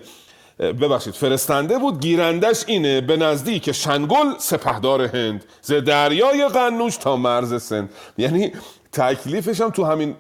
ببخشید 0.60 1.14
فرستنده 1.14 1.78
بود. 1.78 2.00
گیرندش 2.00 2.64
اینه. 2.68 3.02
به 3.02 3.18
نزدیک 3.18 3.72
شنگل 3.72 4.38
سپهدار 4.40 5.02
هند. 5.02 5.46
ز 5.62 5.74
دریای 5.74 6.48
قنوش 6.48 6.98
تا 6.98 7.16
مرز 7.16 7.64
سند. 7.64 7.90
یعنی 8.18 8.52
تکلیفش 8.94 9.62
هم 9.62 9.70
تو 9.70 9.84
همین 9.84 10.16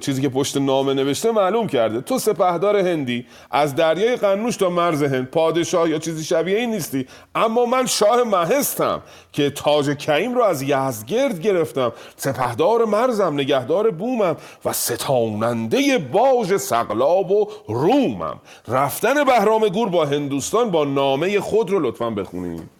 چیزی 0.00 0.22
که 0.22 0.28
پشت 0.28 0.56
نامه 0.56 0.94
نوشته 0.94 1.32
معلوم 1.32 1.66
کرده. 1.66 2.00
تو 2.00 2.18
سپهدار 2.18 2.76
هندی 2.76 3.26
از 3.50 3.74
دریای 3.74 4.16
قنوش 4.16 4.56
تا 4.56 4.70
مرز 4.70 5.02
هند 5.02 5.30
پادشاه 5.30 5.90
یا 5.90 5.98
چیزی 5.98 6.24
شبیه 6.24 6.58
این 6.58 6.70
نیستی. 6.70 7.06
اما 7.34 7.66
من 7.66 7.86
شاه 7.86 8.22
مهستم 8.22 9.02
که 9.32 9.50
تاج 9.50 9.90
کعیم 9.90 10.34
رو 10.34 10.42
از 10.42 10.62
یزدگرد 10.62 11.40
گرفتم. 11.40 11.92
سپهدار 12.16 12.84
مرزم 12.84 13.34
نگهدار 13.34 13.90
بومم 13.90 14.36
و 14.64 14.72
ستاننده 14.72 15.98
باج 15.98 16.56
سقلاب 16.56 17.30
و 17.30 17.48
رومم. 17.68 18.40
رفتن 18.68 19.24
بهرام 19.24 19.68
گور 19.68 19.88
با 19.88 20.04
هندوستان 20.06 20.70
با 20.70 20.84
نامه 20.84 21.40
خود 21.40 21.70
رو 21.70 21.80
لطفا 21.80 22.10
بخونید 22.10 22.70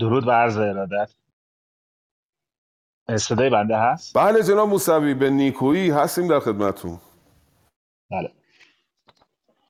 درود 0.00 0.28
و 0.28 0.30
عرض 0.30 0.56
ارادت. 0.56 1.10
صدای 3.08 3.50
بنده 3.50 3.76
هست؟ 3.76 4.18
بله 4.18 4.42
جناب 4.42 4.68
موسوی 4.68 5.14
به 5.14 5.30
نیکویی 5.30 5.90
هستیم 5.90 6.28
در 6.28 6.40
خدمتون 6.40 6.98
بله. 8.10 8.30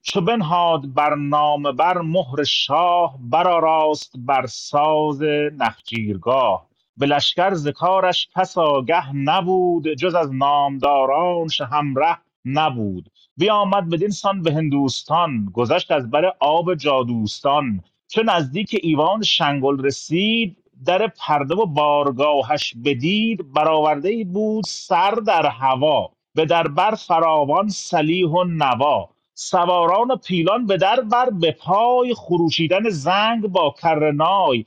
چو 0.02 0.20
بنهاد 0.20 0.94
بر 0.94 1.15
نام 1.15 1.62
بر 1.62 1.98
مهر 1.98 2.44
شاه 2.44 3.19
برآراست 3.20 4.12
بر 4.19 4.47
ساز 4.47 5.23
نخجیرگاه. 5.59 6.66
به 6.97 7.06
لشکر 7.06 7.55
ز 7.55 7.69
کارش 7.69 8.28
کس 8.36 8.59
آگه 8.59 9.16
نبود 9.16 9.89
جز 9.89 10.15
از 10.15 10.32
نامدارانش 10.32 11.61
همره 11.61 12.19
نبود. 12.44 13.11
بیامد 13.36 13.90
بدین 13.90 14.11
سان 14.11 14.43
به 14.43 14.52
هندوستان 14.52 15.51
گذشت 15.52 15.90
از 15.90 16.11
بر 16.11 16.32
آب 16.40 16.74
جادوستان. 16.74 17.81
چو 18.09 18.23
نزدیک 18.23 18.81
ایوان 18.82 19.23
شنگل 19.23 19.85
رسید 19.85 20.63
در 20.86 21.06
پرده 21.06 21.55
و 21.55 21.66
بارگاهش 21.66 22.74
بدید 22.85 23.52
برآورده 23.52 24.09
ای 24.09 24.24
بود 24.24 24.65
سر 24.66 25.11
در 25.11 25.47
هوا 25.47 26.11
به 26.35 26.47
در 26.47 26.69
بر 26.69 26.94
فراوان 26.94 27.69
سلیح 27.69 28.28
و 28.28 28.44
نوا. 28.44 29.09
سواران 29.35 30.11
و 30.11 30.16
پیلان 30.16 30.66
به 30.66 30.77
در 30.77 31.01
بر 31.01 31.31
به 31.31 31.52
پای 31.52 32.15
خروشیدن 32.15 32.89
زنگ 32.89 33.47
با 33.47 33.74
کرنای 33.82 34.65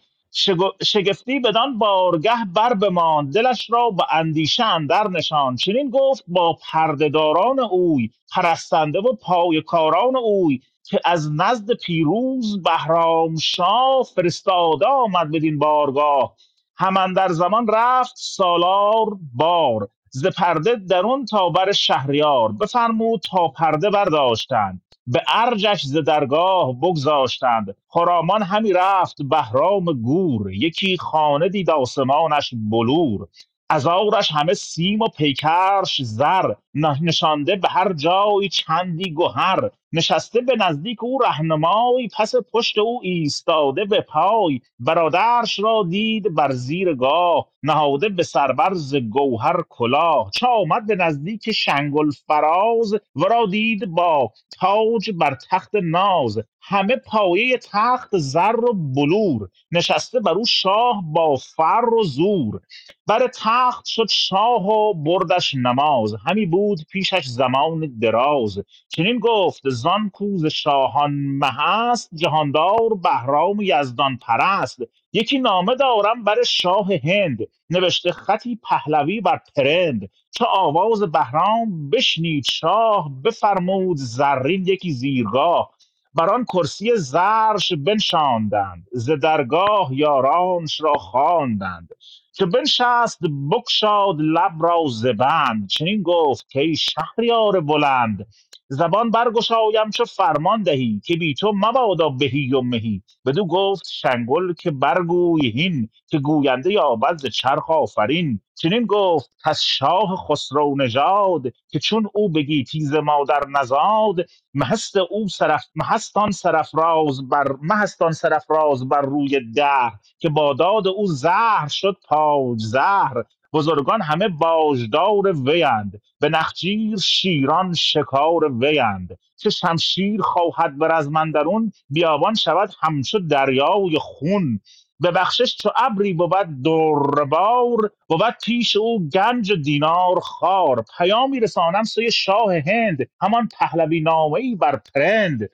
شگفتی 0.84 1.40
بدان 1.40 1.78
بارگه 1.78 2.46
بر 2.54 2.74
بماند 2.74 3.34
دلش 3.34 3.70
را 3.70 3.90
به 3.90 4.04
اندیشه 4.12 4.66
اندر 4.66 5.08
نشان 5.08 5.56
چنین 5.56 5.90
گفت 5.90 6.24
با 6.28 6.58
پردهداران 6.72 7.60
اوی 7.60 8.10
پرستنده 8.36 9.00
و 9.00 9.14
پای 9.14 9.62
کاران 9.62 10.16
اوی. 10.16 10.62
از 11.06 11.32
نزد 11.36 11.74
پیروز 11.74 12.62
بهرام 12.64 13.36
شاه 13.36 14.04
فرستاده 14.16 14.88
آمد 14.88 15.32
بدین 15.32 15.60
بارگاه. 15.60 16.36
همان 16.78 17.14
در 17.14 17.28
زمان 17.28 17.68
رفت 17.68 18.14
سالار 18.16 19.06
بار 19.34 19.90
ز 20.10 20.26
پرده 20.26 20.76
درون 20.76 21.26
تا 21.26 21.50
بر 21.50 21.72
شهریار. 21.72 22.52
بفرمود 22.52 23.22
تا 23.22 23.48
پرده 23.48 23.90
برداشتند 23.90 24.82
به 25.08 25.22
ارجش 25.28 25.84
ز 25.86 25.98
درگاه 25.98 26.74
بگذاشتند. 26.74 27.76
خرامان 27.88 28.44
همی 28.44 28.74
رفت 28.74 29.22
بهرام 29.22 29.86
گور 29.86 30.54
یکی 30.54 30.98
خانه 30.98 31.50
دید 31.50 31.70
آسمانش 31.70 32.54
بلور. 32.54 33.28
از 33.70 33.88
آرش 33.88 34.32
همه 34.32 34.54
سیم 34.54 35.02
و 35.02 35.08
پیکرش 35.08 36.02
زر 36.04 36.54
نشانده 37.02 37.56
به 37.56 37.68
هر 37.70 37.94
جای 37.94 38.50
چندی 38.50 39.16
گهر. 39.16 39.70
نشسته 39.94 40.42
به 40.42 40.56
نزدیک 40.56 41.04
او 41.04 41.20
رهنمای 41.20 42.10
پس 42.18 42.34
پشت 42.54 42.78
او 42.78 43.00
ایستاده 43.04 43.86
به 43.86 44.02
پای. 44.02 44.60
برادرش 44.80 45.60
را 45.60 45.84
دید 45.90 46.36
بر 46.36 46.52
زیر 46.52 46.94
گاه 46.94 47.48
نهاده 47.64 48.10
به 48.10 48.24
سربر 48.24 48.74
ز 48.74 48.96
گوهر 48.96 49.64
کلاه. 49.70 50.32
چو 50.40 50.48
آمد 50.48 50.88
به 50.88 50.96
نزدیک 50.96 51.52
شنگل 51.52 52.12
فراز 52.28 52.96
ورا 53.16 53.46
دید 53.46 53.86
با 53.86 54.32
تاج 54.60 55.12
بر 55.12 55.38
تخت 55.52 55.72
ناز. 55.76 56.40
همه 56.62 56.96
پایه 56.96 57.58
تخت 57.58 58.18
زر 58.18 58.56
و 58.56 58.74
بلور. 58.74 59.50
نشسته 59.72 60.20
بر 60.20 60.32
او 60.32 60.46
شاه 60.46 61.04
با 61.14 61.36
فر 61.36 61.94
و 62.00 62.04
زور. 62.04 62.62
بر 63.08 63.28
تخت 63.28 63.86
شد 63.86 64.08
شاه 64.10 64.68
و 64.68 64.94
بردش 64.94 65.56
نماز. 65.56 66.16
همی 66.28 66.46
بود 66.46 66.80
پیشش 66.92 67.26
زمان 67.26 68.00
دراز. 68.02 68.60
چنین 68.90 69.20
گفت 69.20 69.62
زان 69.82 70.10
کوز 70.10 70.46
شاهان 70.46 71.12
مه 71.14 71.70
است 71.70 72.10
جهاندار 72.16 72.90
بهرام 73.04 73.58
یزدان 73.62 74.18
پرست. 74.18 74.80
یکی 75.14 75.40
نامه 75.40 75.76
دارم 75.76 76.24
بر 76.24 76.44
شاه 76.44 76.88
هند 77.04 77.40
نوشته 77.70 78.12
خطی 78.12 78.60
پهلوی 78.64 79.22
بر 79.22 79.40
پرند. 79.56 80.10
چو 80.38 80.46
آواز 80.46 81.04
بهرام 81.04 81.90
بشنید 81.90 82.46
شاه 82.52 83.12
بفرمود 83.24 83.98
زرین 83.98 84.68
یکی 84.68 84.92
زیرگاه. 84.92 85.72
بر 86.16 86.30
آن 86.30 86.46
کرسی 86.46 86.96
زرش 86.96 87.74
بنشاندند 87.74 88.88
ز 88.94 89.12
درگاه 89.12 89.90
یارانش 89.92 90.82
را 90.82 90.94
خواندند. 90.94 91.90
که 92.38 92.46
بنشست 92.46 93.20
بگشاد 93.52 94.16
لب 94.20 94.54
را 94.62 94.84
ز 94.90 95.06
بند 95.06 95.68
چنین 95.70 96.04
گفت 96.04 96.50
که 96.50 96.60
ای 96.62 96.76
شهریار 96.76 97.60
بلند. 97.62 98.28
زبان 98.70 99.12
برگشایم 99.12 99.90
چو 99.90 100.06
فرمان 100.06 100.64
دهی 100.64 101.02
که 101.06 101.16
بی 101.16 101.34
تو 101.34 101.52
مبادا 101.56 102.10
بهی 102.10 102.54
و 102.54 102.62
مهی. 102.62 103.04
بدو 103.26 103.46
گفت 103.48 103.84
شنگل 103.90 104.54
که 104.54 104.72
برگوی 104.72 105.50
هین 105.50 105.90
که 106.08 106.20
گوینده 106.20 106.72
یابد 106.74 107.18
ز 107.18 107.26
چرخ 107.26 107.70
آفرین. 107.70 108.42
چنین 108.56 108.86
گفت 108.86 109.32
پس 109.46 109.62
شاه 109.62 110.16
خسرو 110.16 110.76
نژاد 110.78 111.44
که 111.70 111.80
چون 111.80 112.10
او 112.14 112.30
بگی 112.30 112.64
تیز 112.64 112.94
مادر 112.94 113.44
نزاد 113.50 114.16
مهست 114.54 114.98
او 114.98 115.28
سرف 115.28 115.66
مهستان 115.76 116.32
سرفراز 116.32 117.30
بر 117.30 117.56
مهستان 117.62 118.12
سرفراز 118.12 118.90
بر 118.90 119.02
روی 119.02 119.40
ده 119.56 119.92
که 120.20 120.30
با 120.30 120.54
داد 120.54 120.88
او 120.88 121.06
زهر 121.06 121.68
شد 121.68 121.98
تاج 122.10 122.60
زهر 122.60 123.24
بزرگان 123.54 124.02
همه 124.02 124.28
باژدار 124.28 125.32
ویند 125.32 126.02
به 126.20 126.30
نخجیر 126.30 126.98
شیران 126.98 127.74
شکار 127.74 128.52
ویند 128.52 129.18
چه 129.38 129.50
شمشیر 129.50 130.22
خواهد 130.22 130.78
بر 130.78 130.92
از 130.92 131.12
من 131.12 131.32
درون 131.32 131.72
بیابان 131.90 132.36
شود 132.36 132.74
همچو 132.82 133.20
دریای 133.20 133.98
خون. 134.00 134.60
به 135.00 135.12
بخشش 135.12 135.58
چو 135.58 135.70
ابری 135.78 136.14
بود 136.14 136.62
در 136.64 137.24
بار 137.24 137.92
بود 138.08 138.36
پیش 138.46 138.76
او 138.76 139.10
گنج 139.10 139.52
و 139.52 139.56
دینار 139.56 140.20
خوار. 140.20 140.86
پیامی 140.98 141.40
رسانم 141.40 141.84
سوی 141.84 142.12
شاه 142.12 142.54
هند 142.68 143.10
همان 143.22 143.50
پهلوی 143.60 144.00
نامه 144.00 144.40
ای 144.40 144.56
بر 144.56 144.82
پرند. 144.96 145.50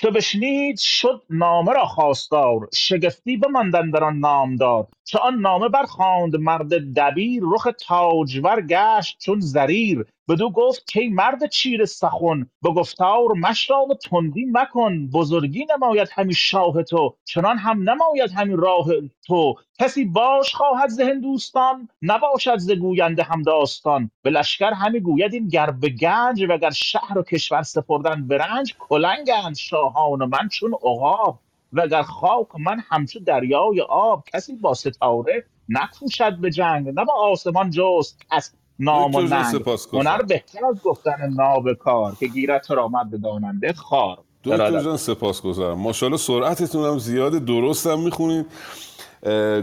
چو 0.00 0.10
بشنید 0.10 0.78
شد 0.78 1.22
نامه 1.30 1.72
را 1.72 1.86
خواستار. 1.86 2.68
شگفتی 2.74 3.36
بماندن 3.36 3.90
در 3.90 4.04
آن 4.04 4.18
نامدار. 4.18 4.86
چو 5.10 5.18
آن 5.18 5.34
نامه 5.40 5.68
برخواند 5.68 6.36
مرد 6.36 6.94
دبیر 6.94 7.42
رخ 7.52 7.68
تاجور 7.86 8.60
گشت 8.60 9.18
چون 9.18 9.40
زریر. 9.40 10.06
بدو 10.28 10.50
گفت 10.50 10.92
کای 10.92 11.08
مرد 11.08 11.50
چیره 11.50 11.84
سخن؟ 11.84 12.46
به 12.62 12.70
گفتار 12.70 13.32
مشتاب 13.36 13.94
تندی 13.94 14.46
مکن. 14.52 15.06
بزرگی 15.06 15.66
نماید 15.76 16.08
همی 16.12 16.34
شاه 16.34 16.82
تو 16.82 17.16
چنان 17.24 17.58
هم 17.58 17.90
نماید 17.90 18.32
همی 18.32 18.56
راه 18.56 18.86
تو. 19.26 19.54
کسی 19.80 20.04
باش 20.04 20.54
خواهد 20.54 20.88
ز 20.88 21.00
هندوستان 21.00 21.88
نباشد 22.02 22.56
ز 22.58 22.70
گوینده 22.70 23.22
هم 23.22 23.42
داستان. 23.42 24.10
به 24.22 24.30
لشکر 24.30 24.72
همی 24.72 25.00
گوید 25.00 25.34
این 25.34 25.48
گر 25.48 25.70
به 25.70 25.88
گنج 25.88 26.46
وگر 26.48 26.70
شهر 26.70 27.18
و 27.18 27.22
کشور 27.22 27.62
سپردن 27.62 28.28
به 28.28 28.38
رنج. 28.38 28.74
کلنگند 28.78 29.56
شاهان 29.56 30.24
من 30.24 30.48
چون 30.48 30.74
عقاب. 30.74 31.38
وگر 31.72 32.02
خاک 32.02 32.46
من 32.58 32.82
همچو 32.88 33.20
دریای 33.20 33.80
آب 33.88 34.24
کسی 34.32 34.56
با 34.56 34.74
ستاره 34.74 35.44
نکوشد 35.68 36.36
به 36.36 36.50
جنگ. 36.50 36.88
نه 36.88 37.04
با 37.04 37.12
آسمان 37.12 37.70
جست 37.70 38.18
کس 38.32 38.52
نام 38.78 39.14
و 39.14 39.20
ننگ. 39.20 39.62
هنر 39.92 40.22
بهتر 40.22 40.66
از 40.66 40.82
گفتن 40.82 41.34
نابکار 41.36 42.14
که 42.20 42.26
گیرد 42.26 42.62
تو 42.62 42.74
را 42.74 42.88
مد 42.88 43.22
داننده 43.22 43.72
خار. 43.72 44.18
دکتر 44.44 44.82
جان 44.82 44.96
سپاس 44.96 45.42
گذارم. 45.42 45.78
ماشاءالله 45.78 46.18
سرعتتون 46.18 46.84
هم 46.84 46.98
زیاده 46.98 47.38
درست 47.38 47.86
هم 47.86 48.00
می‌خونید. 48.00 48.46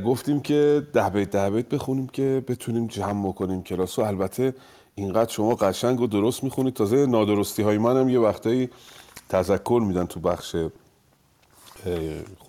گفتیم 0.05 0.39
که 0.39 0.87
ده 0.93 1.09
بیت 1.09 1.29
ده 1.29 1.49
بیت 1.49 1.69
بخونیم 1.69 2.07
که 2.07 2.43
بتونیم 2.47 2.87
جمع 2.87 3.29
بکنیم 3.29 3.63
کلاس 3.63 3.99
و 3.99 4.01
البته 4.01 4.53
اینقدر 4.95 5.31
شما 5.31 5.55
قشنگ 5.55 6.01
و 6.01 6.07
درست 6.07 6.43
می‌خونید. 6.43 6.73
تازه 6.73 7.05
نادرستی 7.05 7.63
های 7.63 7.77
من 7.77 7.97
هم 7.97 8.09
یه 8.09 8.19
وقتایی 8.19 8.69
تذکر 9.29 9.81
میدن 9.87 10.05
تو 10.05 10.19
بخش 10.19 10.55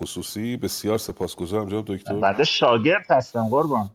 خصوصی. 0.01 0.57
بسیار 0.57 0.97
سپاسگزارم 0.97 1.69
جناب 1.69 1.85
دکتر. 1.87 2.13
بعد 2.13 2.43
شاگرد 2.43 3.05
هستم 3.09 3.47
قربان. 3.49 3.89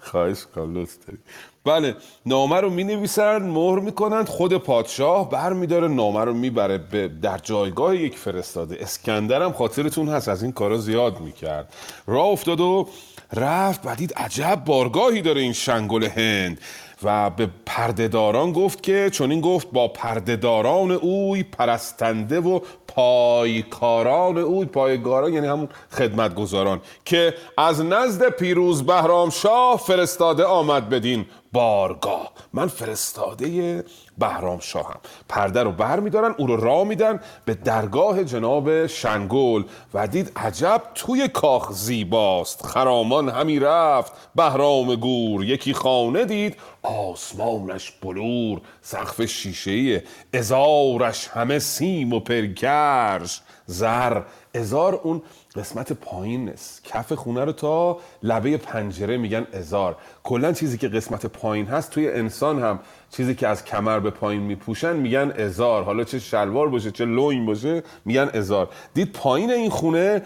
خواهش 0.00 0.46
کنم 0.54 0.74
لطف 0.74 0.96
داری 1.06 1.18
بله 1.64 1.94
نامه 2.26 2.60
رو 2.60 2.70
می 2.70 2.84
نویسن 2.84 3.42
مهر 3.42 3.78
می‌کنند 3.78 4.28
خود 4.28 4.56
پادشاه 4.56 5.30
بر 5.30 5.52
میداره 5.52 5.88
نامه 5.88 6.24
رو 6.24 6.34
می‌بره 6.34 6.78
به 6.78 7.08
در 7.08 7.38
جایگاه 7.38 7.96
یک 7.96 8.18
فرستاده. 8.18 8.76
اسکندر 8.80 9.42
هم 9.42 9.52
خاطرتون 9.52 10.08
هست 10.08 10.28
از 10.28 10.42
این 10.42 10.52
کارا 10.52 10.78
زیاد 10.78 11.20
می‌کرد. 11.20 11.74
راه 12.06 12.26
افتاد 12.26 12.60
و 12.60 12.88
رفت 13.32 13.82
بعدید 13.82 14.14
عجب 14.14 14.62
بارگاهی 14.66 15.22
داره 15.22 15.40
این 15.40 15.52
شنگل 15.52 16.04
هند. 16.04 16.60
و 17.02 17.30
به 17.30 17.48
پردهداران 17.66 18.52
گفت 18.52 18.82
که 18.82 19.10
چون 19.10 19.30
این 19.30 19.40
گفت 19.40 19.70
با 19.72 19.88
پردهداران 19.88 20.90
اوی 20.90 21.42
پرستنده 21.42 22.40
و 22.40 22.60
پایکاران 22.88 24.38
اوی 24.38 24.66
پایگاران 24.66 25.32
یعنی 25.32 25.46
همون 25.46 25.68
خدمتگزاران 25.90 26.80
که 27.04 27.34
از 27.58 27.80
نزد 27.84 28.28
پیروز 28.28 28.86
بهرام 28.86 29.30
شاه 29.30 29.78
فرستاده 29.78 30.44
آمد 30.44 30.88
بدین 30.88 31.26
بارگاه. 31.52 32.32
من 32.52 32.66
فرستاده 32.66 33.84
بهرام 34.18 34.60
شاهم. 34.60 35.00
پرده 35.28 35.62
رو 35.62 35.72
بر 35.72 36.00
میدارن 36.00 36.34
او 36.38 36.46
رو 36.46 36.56
را 36.56 36.84
میدن 36.84 37.20
به 37.44 37.54
درگاه 37.54 38.24
جناب 38.24 38.86
شنگل 38.86 39.62
و 39.94 40.06
دید 40.06 40.32
عجب 40.36 40.82
توی 40.94 41.28
کاخ 41.28 41.72
زیباست. 41.72 42.66
خرامان 42.66 43.28
همی 43.28 43.58
رفت. 43.58 44.12
بهرام 44.34 44.94
گور 44.94 45.44
یکی 45.44 45.72
خانه 45.74 46.24
دید. 46.24 46.56
آسمانش 46.82 47.90
بلور 47.90 48.60
سقف 48.82 49.24
شیشه 49.24 50.02
ازارش 50.34 51.28
همه 51.28 51.58
سیم 51.58 52.12
و 52.12 52.20
پرگرش 52.20 53.40
زر 53.70 54.22
ازار 54.54 54.94
اون 54.94 55.22
قسمت 55.56 55.92
پایین 55.92 56.48
است 56.48 56.84
کف 56.84 57.12
خونه 57.12 57.44
رو 57.44 57.52
تا 57.52 57.98
لبه 58.22 58.56
پنجره 58.56 59.16
میگن 59.16 59.46
ازار 59.52 59.96
کلا 60.22 60.52
چیزی 60.52 60.78
که 60.78 60.88
قسمت 60.88 61.26
پایین 61.26 61.66
هست 61.66 61.90
توی 61.90 62.08
انسان 62.08 62.62
هم 62.62 62.80
چیزی 63.10 63.34
که 63.34 63.48
از 63.48 63.64
کمر 63.64 64.00
به 64.00 64.10
پایین 64.10 64.42
میپوشن 64.42 64.96
میگن 64.96 65.32
ازار 65.38 65.84
حالا 65.84 66.04
چه 66.04 66.18
شلوار 66.18 66.68
باشه 66.68 66.90
چه 66.90 67.04
لوین 67.04 67.46
باشه 67.46 67.82
میگن 68.04 68.30
ازار 68.34 68.68
دید 68.94 69.12
پایین 69.12 69.50
این 69.50 69.70
خونه 69.70 70.22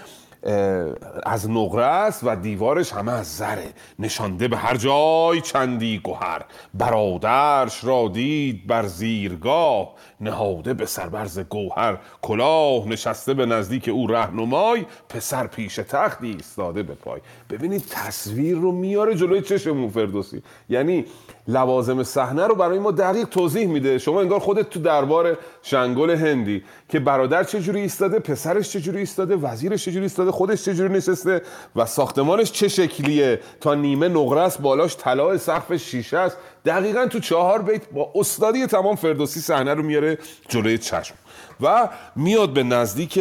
از 1.26 1.50
نقره 1.50 1.84
است 1.84 2.20
و 2.24 2.36
دیوارش 2.36 2.92
همه 2.92 3.12
از 3.12 3.36
زره. 3.36 3.72
نشانده 3.98 4.48
به 4.48 4.56
هر 4.56 4.76
جای 4.76 5.40
چندی 5.40 5.98
گوهر. 5.98 6.44
برادرش 6.74 7.84
را 7.84 8.08
دید 8.08 8.66
بر 8.66 8.86
زیرگاه. 8.86 9.94
نهاده 10.22 10.74
به 10.74 10.86
سربرز 10.86 11.38
گوهر 11.38 11.98
کلاه 12.22 12.88
نشسته 12.88 13.34
به 13.34 13.46
نزدیک 13.46 13.88
او 13.88 14.06
رهنمای 14.06 14.86
پسر 15.08 15.46
پیش 15.46 15.74
تختی 15.74 16.26
ایستاده 16.26 16.82
به 16.82 16.94
پای. 16.94 17.20
ببینید 17.50 17.84
تصویر 17.90 18.56
رو 18.56 18.72
میاره 18.72 19.14
جلوی 19.14 19.40
چشمون 19.40 19.90
فردوسی. 19.90 20.42
یعنی 20.68 21.04
لوازم 21.48 22.02
صحنه 22.02 22.46
رو 22.46 22.54
برای 22.54 22.78
ما 22.78 22.90
دقیق 22.90 23.24
توضیح 23.28 23.66
میده. 23.66 23.98
شما 23.98 24.20
انگار 24.20 24.38
خودت 24.38 24.70
تو 24.70 24.80
دربار 24.80 25.38
شنگل 25.62 26.10
هندی 26.10 26.64
که 26.88 27.00
برادر 27.00 27.44
چجوری 27.44 27.80
ایستاده 27.80 28.18
پسرش 28.18 28.70
چجوری 28.70 28.98
ایستاده 28.98 29.36
وزیرش 29.36 29.84
چجوری 29.84 30.02
ایستاده 30.02 30.30
خودش 30.30 30.64
چجوری 30.64 30.94
نشسته 30.94 31.42
و 31.76 31.86
ساختمانش 31.86 32.52
چه 32.52 32.68
شکلیه 32.68 33.40
تا 33.60 33.74
نیمه 33.74 34.08
نقره 34.08 34.40
است 34.40 34.60
بالاش 34.60 34.96
طلا 34.96 35.38
سقف 35.38 35.76
شیشه 35.76 36.18
است. 36.18 36.36
دقیقا 36.64 37.06
تو 37.06 37.20
چهار 37.20 37.62
بیت 37.62 37.88
با 37.88 38.12
استادی 38.14 38.66
تمام 38.66 38.96
فردوسی 38.96 39.40
صحنه 39.40 39.74
رو 39.74 39.82
میاره 39.82 40.18
جلوی 40.48 40.78
چشم 40.78 41.14
و 41.60 41.88
میاد 42.16 42.52
به 42.52 42.62
نزدیک 42.62 43.20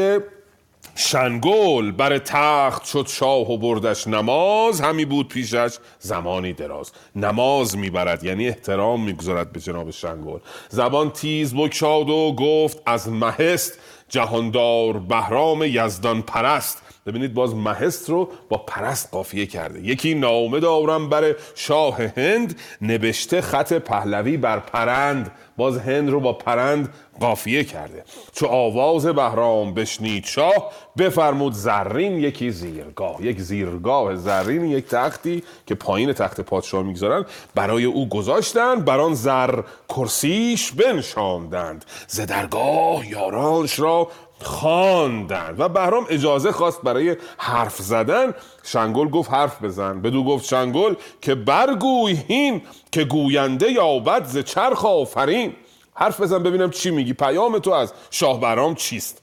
شنگل 0.95 1.91
بر 1.91 2.17
تخت 2.17 2.85
شد 2.85 3.07
شاه 3.07 3.51
و 3.51 3.57
بردش 3.57 4.07
نماز. 4.07 4.81
همی 4.81 5.05
بود 5.05 5.27
پیشش 5.27 5.77
زمانی 5.99 6.53
دراز. 6.53 6.91
نماز 7.15 7.77
می‌برد 7.77 8.23
یعنی 8.23 8.47
احترام 8.47 9.03
می‌گذارد 9.03 9.51
به 9.51 9.59
جناب 9.59 9.91
شنگل 9.91 10.39
زبان 10.69 11.09
تیز 11.09 11.55
بکشاد 11.55 12.09
و 12.09 12.35
گفت 12.39 12.81
از 12.85 13.09
مهست 13.09 13.79
جهاندار 14.09 14.99
بهرام 14.99 15.63
یزدان 15.63 16.21
پرست. 16.21 16.81
ببینید 17.05 17.33
باز 17.33 17.55
مهست 17.55 18.09
رو 18.09 18.29
با 18.49 18.57
پرست 18.57 19.09
قافیه 19.11 19.45
کرده. 19.45 19.79
یکی 19.79 20.13
نامه 20.13 20.59
دارم 20.59 21.09
بر 21.09 21.35
شاه 21.55 21.97
هند 22.17 22.59
نبشته 22.81 23.41
خط 23.41 23.73
پهلوی 23.73 24.37
بر 24.37 24.59
پرند. 24.59 25.31
باز 25.57 25.77
هند 25.77 26.09
رو 26.09 26.19
با 26.19 26.33
پرند 26.33 26.93
قافیه 27.19 27.63
کرده. 27.63 28.03
چو 28.33 28.45
آواز 28.47 29.05
بهرام 29.05 29.73
بشنید 29.73 30.25
شاه 30.25 30.71
بفرمود 30.97 31.53
زرین 31.53 32.17
یکی 32.17 32.51
زیرگاه. 32.51 33.25
یک 33.25 33.41
زیرگاه 33.41 34.15
زرین 34.15 34.65
یک 34.65 34.87
تختی 34.87 35.43
که 35.67 35.75
پایین 35.75 36.13
تخت 36.13 36.41
پادشاه 36.41 36.83
می‌گذارن. 36.83 37.25
برای 37.55 37.85
او 37.85 38.09
گذاشتن 38.09 38.75
بران 38.75 39.13
زر 39.13 39.61
کرسیش 39.89 40.71
بنشاندند. 40.71 41.85
ز 42.07 42.19
درگاه 42.19 43.09
یارانش 43.09 43.79
را 43.79 44.07
خواندند 44.43 45.59
و 45.59 45.69
بهرام 45.69 46.05
اجازه 46.09 46.51
خواست 46.51 46.81
برای 46.81 47.17
حرف 47.37 47.77
زدن. 47.77 48.33
شنگل 48.63 49.09
گفت 49.09 49.31
حرف 49.31 49.63
بزن. 49.63 50.01
بدو 50.01 50.23
گفت 50.23 50.45
شنگل 50.45 50.93
که 51.21 51.35
برگوی 51.35 52.13
هین 52.27 52.61
که 52.91 53.03
گوینده 53.03 53.71
یابد 53.71 54.25
ز 54.25 54.37
چرخ 54.37 54.85
آفرین. 54.85 55.53
حرف 55.93 56.21
بزن 56.21 56.43
ببینم 56.43 56.69
چی 56.69 56.91
میگی. 56.91 57.13
پیام 57.13 57.59
تو 57.59 57.71
از 57.71 57.93
شاه 58.11 58.39
بهرام 58.39 58.75
چیست؟ 58.75 59.21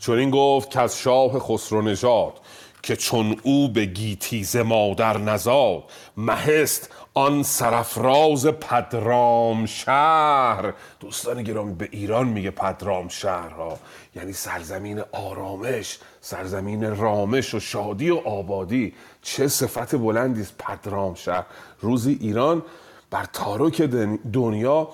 چون 0.00 0.18
این 0.18 0.30
گفت 0.30 0.70
که 0.70 0.80
از 0.80 0.98
شاه 0.98 1.38
خسرو 1.38 1.82
نژاد 1.82 2.40
که 2.82 2.96
چون 2.96 3.36
او 3.42 3.68
به 3.68 3.84
گیتیز 3.84 4.56
مادر 4.56 5.18
نزاد 5.18 5.82
مهست 6.16 6.90
آن 7.16 7.42
سرفراز 7.42 8.46
پدرام 8.46 9.66
شهر. 9.66 10.74
دوستان 11.00 11.42
گرامی 11.42 11.74
به 11.74 11.88
ایران 11.92 12.28
میگه 12.28 12.50
پدرام 12.50 13.08
شهرها. 13.08 13.78
یعنی 14.16 14.32
سرزمین 14.32 15.02
آرامش 15.12 15.98
سرزمین 16.20 16.96
رامش 16.96 17.54
و 17.54 17.60
شادی 17.60 18.10
و 18.10 18.16
آبادی. 18.16 18.94
چه 19.22 19.48
صفت 19.48 19.96
بلندی 19.96 20.40
است 20.40 20.54
پدرام 20.58 21.14
شهر. 21.14 21.44
روزی 21.80 22.18
ایران 22.20 22.62
بر 23.10 23.24
تارک 23.32 23.82
دنیا 24.32 24.88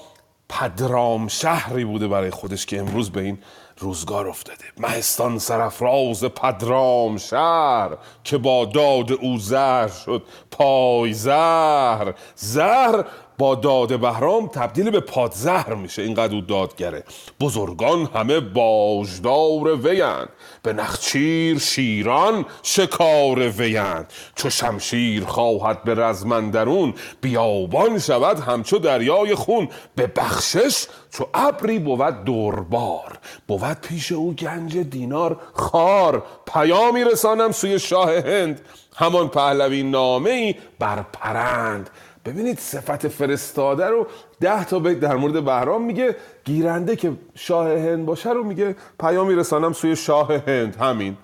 پدرام 0.48 1.28
شهری 1.28 1.84
بوده 1.84 2.08
برای 2.08 2.30
خودش 2.30 2.66
که 2.66 2.78
امروز 2.78 3.10
به 3.10 3.20
این 3.20 3.38
روزگار 3.80 4.28
افتاده. 4.28 4.64
مهستان 4.76 5.38
سرفراز 5.38 6.24
پدرام 6.24 7.16
شهر 7.18 7.96
که 8.24 8.38
با 8.38 8.64
داد 8.64 9.12
او 9.12 9.38
زهر 9.38 9.88
شد 9.88 10.22
پای 10.50 11.12
زهر. 11.12 12.14
زهر 12.34 13.04
با 13.40 13.54
داد 13.54 14.00
بهرام 14.00 14.48
تبدیل 14.48 14.90
به 14.90 15.00
پادزهر 15.00 15.74
میشه. 15.74 16.02
اینقدر 16.02 16.34
او 16.34 16.40
دادگره. 16.40 17.04
بزرگان 17.40 18.08
همه 18.14 18.40
باجدار 18.40 19.76
ویند 19.76 20.28
به 20.62 20.72
نخچیر 20.72 21.58
شیران 21.58 22.44
شکار 22.62 23.38
ویند 23.38 24.12
چو 24.34 24.50
شمشیر 24.50 25.24
خواهد 25.24 25.84
به 25.84 25.94
رزمندرون 25.94 26.94
بیابان 27.20 27.98
شود 27.98 28.40
همچو 28.40 28.78
دریای 28.78 29.34
خون. 29.34 29.68
به 29.96 30.06
بخشش 30.06 30.86
چو 31.10 31.26
ابری 31.34 31.78
بود 31.78 32.24
دوربار 32.24 33.18
بود 33.48 33.80
پیش 33.82 34.12
او 34.12 34.32
گنج 34.32 34.78
دینار 34.78 35.40
خار. 35.52 36.22
پیامی 36.54 37.04
رسانم 37.04 37.52
سوی 37.52 37.78
شاه 37.78 38.18
هند. 38.18 38.60
همان 38.96 39.28
پهلوی 39.28 39.82
نامه 39.82 40.54
بر 40.78 41.04
پرند. 41.12 41.90
ببینید 42.24 42.58
صفت 42.58 43.08
فرستاده 43.08 43.86
رو 43.86 44.06
ده 44.40 44.64
تا 44.64 44.78
بیت 44.78 45.00
در 45.00 45.16
مورد 45.16 45.44
بهرام 45.44 45.84
میگه 45.84 46.16
گیرنده 46.44 46.96
که 46.96 47.12
شاه 47.34 47.68
هند 47.68 48.06
باشه 48.06 48.30
رو 48.30 48.44
میگه 48.44 48.76
پیامی 49.00 49.34
رسانم 49.34 49.72
سوی 49.72 49.96
شاه 49.96 50.32
هند 50.34 50.76
همین. 50.76 51.16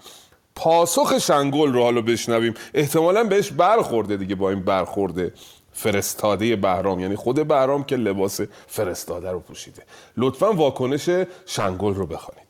پاسخ 0.54 1.18
شنگل 1.18 1.72
رو 1.72 1.82
حالا 1.82 2.00
بشنویم. 2.00 2.54
احتمالا 2.74 3.24
بهش 3.24 3.50
برخورده 3.52 4.16
دیگه 4.16 4.34
با 4.34 4.50
این 4.50 4.64
برخورده 4.64 5.32
فرستاده 5.72 6.56
بهرام. 6.56 7.00
یعنی 7.00 7.16
خود 7.16 7.48
بهرام 7.48 7.84
که 7.84 7.96
لباس 7.96 8.40
فرستاده 8.66 9.30
رو 9.30 9.40
پوشیده. 9.40 9.82
لطفا 10.16 10.52
واکنش 10.52 11.10
شنگل 11.46 11.94
رو 11.94 12.06
بخوانید. 12.06 12.46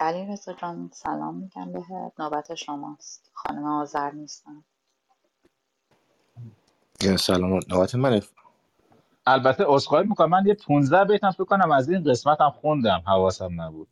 علی 0.00 0.32
رزا 0.32 0.52
جان 0.52 0.90
سلام 0.94 1.34
میگم 1.34 1.72
بهت. 1.72 2.20
نوبت 2.20 2.54
شماست. 2.54 3.30
خانم 3.34 3.64
آذر 3.64 4.10
نیستم. 4.10 4.64
سلام. 7.00 7.60
نوبت 7.68 7.94
منه. 7.94 8.22
البته 9.26 9.64
عذرخواهی 9.68 10.06
می‌کنم. 10.06 10.30
من 10.30 10.46
یه 10.46 10.54
15 10.54 11.04
بیتم 11.04 11.30
فکر 11.30 11.44
کنم 11.44 11.70
از 11.72 11.88
این 11.90 12.04
قسمت 12.04 12.40
هم 12.40 12.50
خوندم. 12.50 13.02
حواسم 13.06 13.60
نبود. 13.62 13.88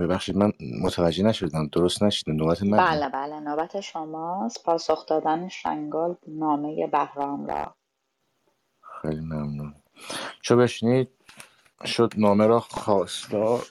ببخشید 0.00 0.36
من 0.36 0.52
متوجه 0.82 1.24
نشدم. 1.24 1.66
درست 1.68 2.02
نشیدم. 2.02 2.36
نوبت 2.36 2.62
من 2.62 2.78
بله 2.78 3.08
بله. 3.08 3.40
نوبت 3.40 3.80
شماست. 3.80 4.64
پاسخ 4.64 5.06
دادن 5.06 5.48
شنگال 5.48 6.16
نامه 6.26 6.86
بهرام 6.86 7.46
را. 7.46 7.74
خیلی 9.02 9.20
ممنون. 9.20 9.74
چو 10.42 10.56
بشنید 10.56 11.08
شد 11.86 12.14
نامه 12.16 12.46
را 12.46 12.60
خواستار 12.60 13.66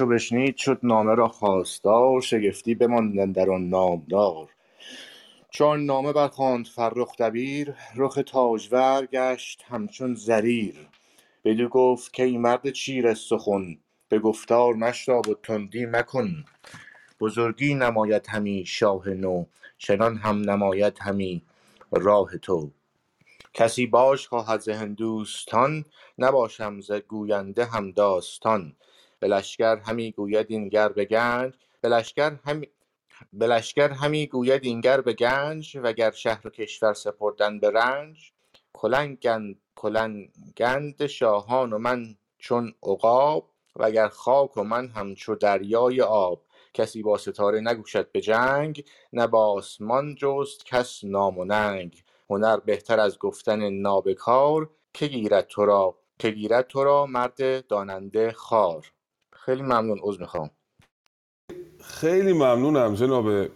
چو 0.00 0.06
بشنید 0.06 0.56
شد 0.56 0.80
نامه 0.82 1.14
را 1.14 1.28
خواستار 1.28 2.20
شگفتی 2.20 2.74
بماندن 2.74 3.32
در 3.32 3.50
آن 3.50 3.68
نامدار. 3.68 4.48
چون 5.50 5.86
نامه 5.86 6.12
برخواند 6.12 6.66
فرخ 6.66 7.16
دبیر 7.16 7.74
رخ 7.96 8.18
تاجور 8.26 9.06
گشت 9.06 9.64
همچون 9.68 10.14
زریر. 10.14 10.74
بدو 11.44 11.68
گفت 11.68 12.16
کای 12.16 12.38
مرد 12.38 12.70
چیره 12.70 13.14
سخن 13.14 13.78
به 14.08 14.18
گفتار 14.18 14.74
مشتاب 14.74 15.28
و 15.28 15.34
تندی 15.34 15.86
مکن. 15.86 16.44
بزرگی 17.20 17.74
نماید 17.74 18.26
همی 18.28 18.64
شاه 18.66 19.08
نو 19.08 19.44
چنان 19.78 20.16
هم 20.16 20.50
نماید 20.50 20.98
همی 21.00 21.42
راه 21.90 22.38
تو. 22.38 22.70
کسی 23.54 23.86
باش 23.86 24.28
خواهد 24.28 24.60
ز 24.60 24.68
هندوستان 24.68 25.84
نباشم 26.18 26.80
ز 26.80 26.92
گوینده 26.92 27.64
هم 27.64 27.90
داستان. 27.90 28.76
به 29.20 29.28
لشکر 29.28 29.76
همی 29.76 30.12
گوید 30.12 30.46
این 30.48 30.68
گر 30.68 30.88
به 30.88 31.04
گنج 31.04 31.54
به 31.80 31.88
لشکر 31.88 32.30
همی 32.44 32.68
همی 33.78 34.26
گوید 34.26 34.64
اینگر 34.64 35.00
به 35.00 35.12
گنج 35.12 35.78
وگر 35.82 36.10
شهر 36.10 36.46
و 36.46 36.50
کشور 36.50 36.94
سپردن 36.94 37.60
به 37.60 37.70
رنج. 37.70 38.32
کلنگند 38.72 39.56
کلنگند 39.74 41.06
شاهان 41.06 41.72
و 41.72 41.78
من 41.78 42.16
چون 42.38 42.74
عقاب 42.82 43.50
وگر 43.76 44.08
خاک 44.08 44.56
و 44.56 44.62
من 44.62 44.88
همچو 44.88 45.34
دریای 45.34 46.00
آب. 46.00 46.42
کسی 46.74 47.02
با 47.02 47.18
ستاره 47.18 47.60
نگوشد 47.60 48.12
به 48.12 48.20
جنگ 48.20 48.84
نه 49.12 49.26
با 49.26 49.52
آسمان 49.52 50.14
جست 50.14 50.66
کس 50.66 51.04
نام 51.04 51.38
و 51.38 51.44
ننگ. 51.44 52.04
هنر 52.30 52.56
بهتر 52.56 53.00
از 53.00 53.18
گفتن 53.18 53.70
نابکار 53.70 54.70
که 54.92 55.06
گیرد 55.06 55.46
تو 55.46 55.64
را 55.64 55.98
که 56.18 56.30
گیرد 56.30 56.66
تو 56.66 56.84
را 56.84 57.06
مرد 57.06 57.66
داننده 57.66 58.32
خار. 58.32 58.92
خیلی 59.50 59.62
ممنون 59.62 59.98
عذر 60.02 60.20
می‌خوام. 60.20 60.50
خیلی 61.80 62.32
ممنونم 62.32 62.94
جناب 62.94 63.48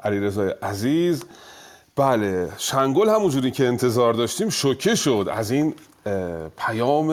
علیرضا 0.00 0.54
عزیز. 0.62 1.24
بله 1.96 2.52
شنگل 2.58 3.08
همونجوری 3.08 3.50
که 3.50 3.66
انتظار 3.66 4.14
داشتیم 4.14 4.48
شوکه 4.48 4.94
شد 4.94 5.28
از 5.32 5.50
این 5.50 5.74
پیام 6.56 7.10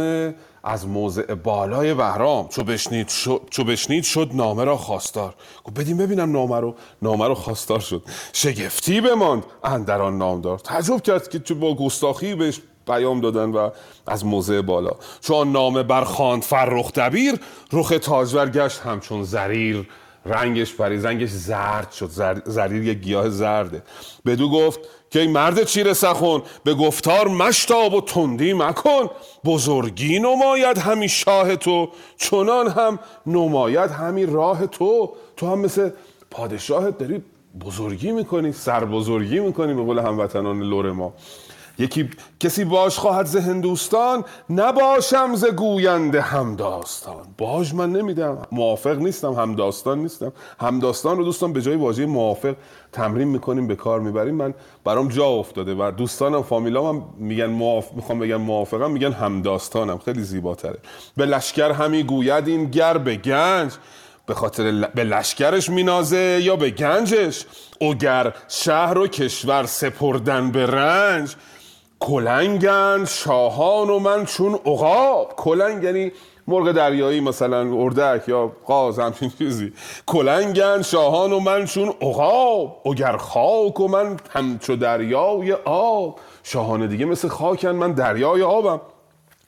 از 0.64 0.88
موضع 0.88 1.34
بالای 1.34 1.94
بهرام. 1.94 2.48
چو 2.48 2.64
بشنید 2.64 3.08
شد, 3.08 3.42
چو 3.50 3.64
بشنید 3.64 4.04
شد 4.04 4.30
نامه 4.34 4.64
را 4.64 4.78
خواستار. 4.78 5.36
گفت 5.64 5.80
بدیم 5.80 5.98
ببینم 5.98 6.32
نامه 6.32 6.60
رو. 6.60 6.76
نامه 7.02 7.28
رو 7.28 7.34
خواستار 7.36 7.80
شد. 7.80 8.04
شگفتی 8.34 9.02
بماند 9.02 9.44
اندر 9.64 10.02
آن 10.02 10.18
نامدار. 10.18 10.60
تعجب 10.60 11.02
کرد 11.02 11.44
که 11.44 11.54
با 11.54 11.76
گستاخی 11.76 12.36
بهش 12.36 12.62
پیام 12.88 13.22
دادن 13.22 13.50
و 13.50 13.70
از 14.08 14.26
موضع 14.26 14.62
بالا. 14.62 14.92
چون 15.22 15.52
نامه 15.52 15.84
برخواند 15.84 16.44
فرخ 16.44 16.92
دبیر 16.92 17.36
رخ 17.74 17.94
تاجور 18.02 18.50
گشت 18.50 18.80
همچون 18.80 19.24
زریر. 19.24 19.90
رنگش 20.26 20.74
پرید 20.76 21.08
رنگش 21.08 21.30
زرد 21.30 21.92
شد. 21.92 22.10
زر- 22.10 22.42
زریر 22.46 22.84
یک 22.84 22.98
گیاه 22.98 23.30
زرده. 23.30 23.84
بدو 24.26 24.50
گفت 24.50 24.80
که 25.10 25.20
ای 25.20 25.28
مرد 25.28 25.64
چیره 25.64 25.94
سخن؟ 25.94 26.42
به 26.64 26.74
گفتار 26.74 27.28
مشتاب 27.28 27.94
و 27.94 28.02
تندی 28.02 28.54
مکن. 28.54 29.10
بزرگی 29.46 30.20
نماید 30.20 30.78
همی 30.78 31.10
شاه 31.10 31.56
تو 31.56 31.90
چنان 32.18 32.68
هم 32.68 33.00
نماید 33.26 33.92
همی 33.92 34.26
راه 34.26 34.68
تو. 34.68 35.14
تو 35.38 35.48
هم 35.48 35.60
مثل 35.60 35.90
پادشاهت 36.32 36.98
داری 36.98 37.24
بزرگی 37.66 38.12
می‌کنی 38.12 38.52
سر 38.52 38.86
بزرگی 38.86 39.40
می‌کنی 39.40 39.74
به 39.74 39.84
قول 39.84 40.00
هموطنان 40.00 40.60
لور 40.60 40.92
ما. 40.92 41.14
یکی 41.78 42.10
کسی 42.40 42.66
باش 42.66 42.98
خواهد 42.98 43.26
ز 43.26 43.36
هندوستان 43.36 44.26
نباشم 44.50 45.36
ز 45.36 45.46
گوینده 45.46 46.22
همداستان. 46.22 47.24
باج 47.38 47.74
من 47.74 47.92
نمیدم. 47.92 48.38
موافق 48.52 48.98
نیستم 48.98 49.34
همداستان 49.34 50.00
نیستم. 50.00 50.34
همداستان 50.60 51.18
رو 51.18 51.24
دوستان 51.24 51.54
به 51.54 51.62
جای 51.62 51.76
واژه 51.76 52.06
موافق 52.06 52.56
تمرین 52.92 53.28
می‌کنیم 53.28 53.68
به 53.68 53.76
کار 53.76 54.00
می‌بریم. 54.00 54.36
من 54.36 54.54
برام 54.84 55.08
جا 55.08 55.26
افتاده 55.26 55.76
و 55.76 55.92
دوستانم 55.98 56.44
فامیلام 56.44 56.96
هم 56.96 57.06
میگن 57.18 57.46
موافق 57.46 57.94
می‌خوام 57.94 58.20
بگن 58.20 58.36
موافقم 58.36 58.92
میگن 58.92 59.12
همداستانم. 59.12 59.98
خیلی 59.98 60.24
زیباتره. 60.24 60.78
به 61.18 61.26
لشکر 61.26 61.72
همی 61.72 62.04
گوید 62.04 62.48
این 62.48 62.66
گر 62.66 62.98
به 62.98 63.16
گنج. 63.16 63.74
به 64.26 64.34
خاطر 64.34 64.64
ل... 64.64 64.86
به 64.86 65.04
لشکرش 65.04 65.70
مینازه 65.70 66.40
یا 66.44 66.56
به 66.56 66.70
گنجش. 66.70 67.46
اوگر 67.80 68.34
شهر 68.48 68.98
و 68.98 69.08
کشور 69.08 69.66
سپردن 69.66 70.52
به 70.52 70.66
رنج. 70.66 71.36
کلنگند 72.06 73.08
شاهان 73.08 73.90
و 73.90 74.00
من 74.00 74.26
چون 74.26 74.60
عقاب. 74.66 75.34
کلنگ 75.36 75.84
یعنی 75.84 76.12
مرغ 76.48 76.72
دریایی 76.72 77.20
مثلا 77.20 77.74
اردک 77.74 78.28
یا 78.28 78.52
قاز 78.66 79.00
همچین 79.00 79.32
چیزی. 79.38 79.74
کلنگند 80.06 80.82
شاهان 80.82 81.34
و 81.34 81.40
من 81.40 81.66
چون 81.66 81.94
عقاب. 82.02 82.88
اگر 82.88 83.18
خاک 83.18 83.80
و 83.80 83.88
من 83.88 84.18
همچو 84.30 84.76
دریای 84.76 85.52
آب. 85.66 86.20
شاهان 86.44 86.88
دیگه 86.88 87.06
مثل 87.06 87.28
خاکن 87.28 87.70
من 87.70 87.92
دریای 87.92 88.42
آبم. 88.42 88.82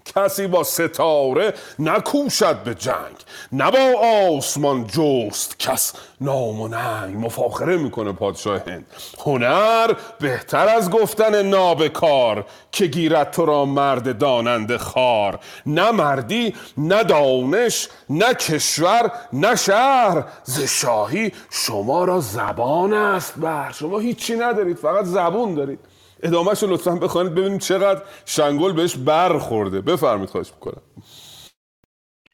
کسی 0.06 0.48
با 0.48 0.64
ستاره 0.64 1.54
نکوشد 1.80 2.64
به 2.64 2.76
جنگ. 2.76 3.16
نه 3.52 3.72
با 3.72 4.08
آسمان 4.38 4.88
جست 4.88 5.60
کس. 5.60 5.94
نام 6.22 6.62
و 6.62 6.68
ننگ 6.68 7.26
مفاخره 7.26 7.78
می‌کنه 7.78 8.12
پادشاه 8.12 8.62
هند. 8.68 8.86
هنر 9.26 9.94
بهتر 10.20 10.68
از 10.68 10.90
گفتن 10.90 11.42
نابکار 11.46 12.46
که 12.72 12.86
گیرد 12.86 13.32
تو 13.32 13.46
را 13.46 13.66
مرد 13.66 14.18
داننده 14.18 14.78
خار. 14.78 15.40
نه 15.66 15.92
مردی 15.92 16.56
نه 16.78 17.04
دانش 17.04 17.90
نه 18.10 18.34
کشور 18.34 19.12
نه 19.34 19.56
شهر. 19.56 20.24
ز 20.44 20.62
شاهی 20.62 21.32
شما 21.52 22.06
را 22.06 22.20
زبان 22.20 22.94
است 22.94 23.34
بر. 23.38 23.72
شما 23.72 24.00
هیچی 24.00 24.36
ندارید 24.36 24.78
فقط 24.78 25.06
زبون 25.06 25.56
دارید. 25.56 25.80
ادامهش 26.24 26.64
رو 26.64 26.70
لطفا 26.70 26.96
بخوانید 26.96 27.36
ببینیم 27.36 27.58
چقدر 27.58 28.04
شنگل 28.26 28.72
بهش 28.74 28.96
برخورده. 28.96 29.82
بفرمید 29.82 30.30
خواهش 30.30 30.54
می‌کنم. 30.54 30.82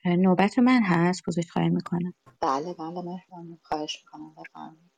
نوبت 0.05 0.59
من 0.59 0.81
هست 0.83 1.23
پوزش 1.25 1.51
خواهی 1.51 1.69
می‌کنم. 1.69 2.13
بله 2.41 2.73
بله 2.73 3.01
مهربانی 3.01 3.59
خواهش 3.63 3.97
می‌کنم 4.03 4.33
بفرمایید. 4.33 4.91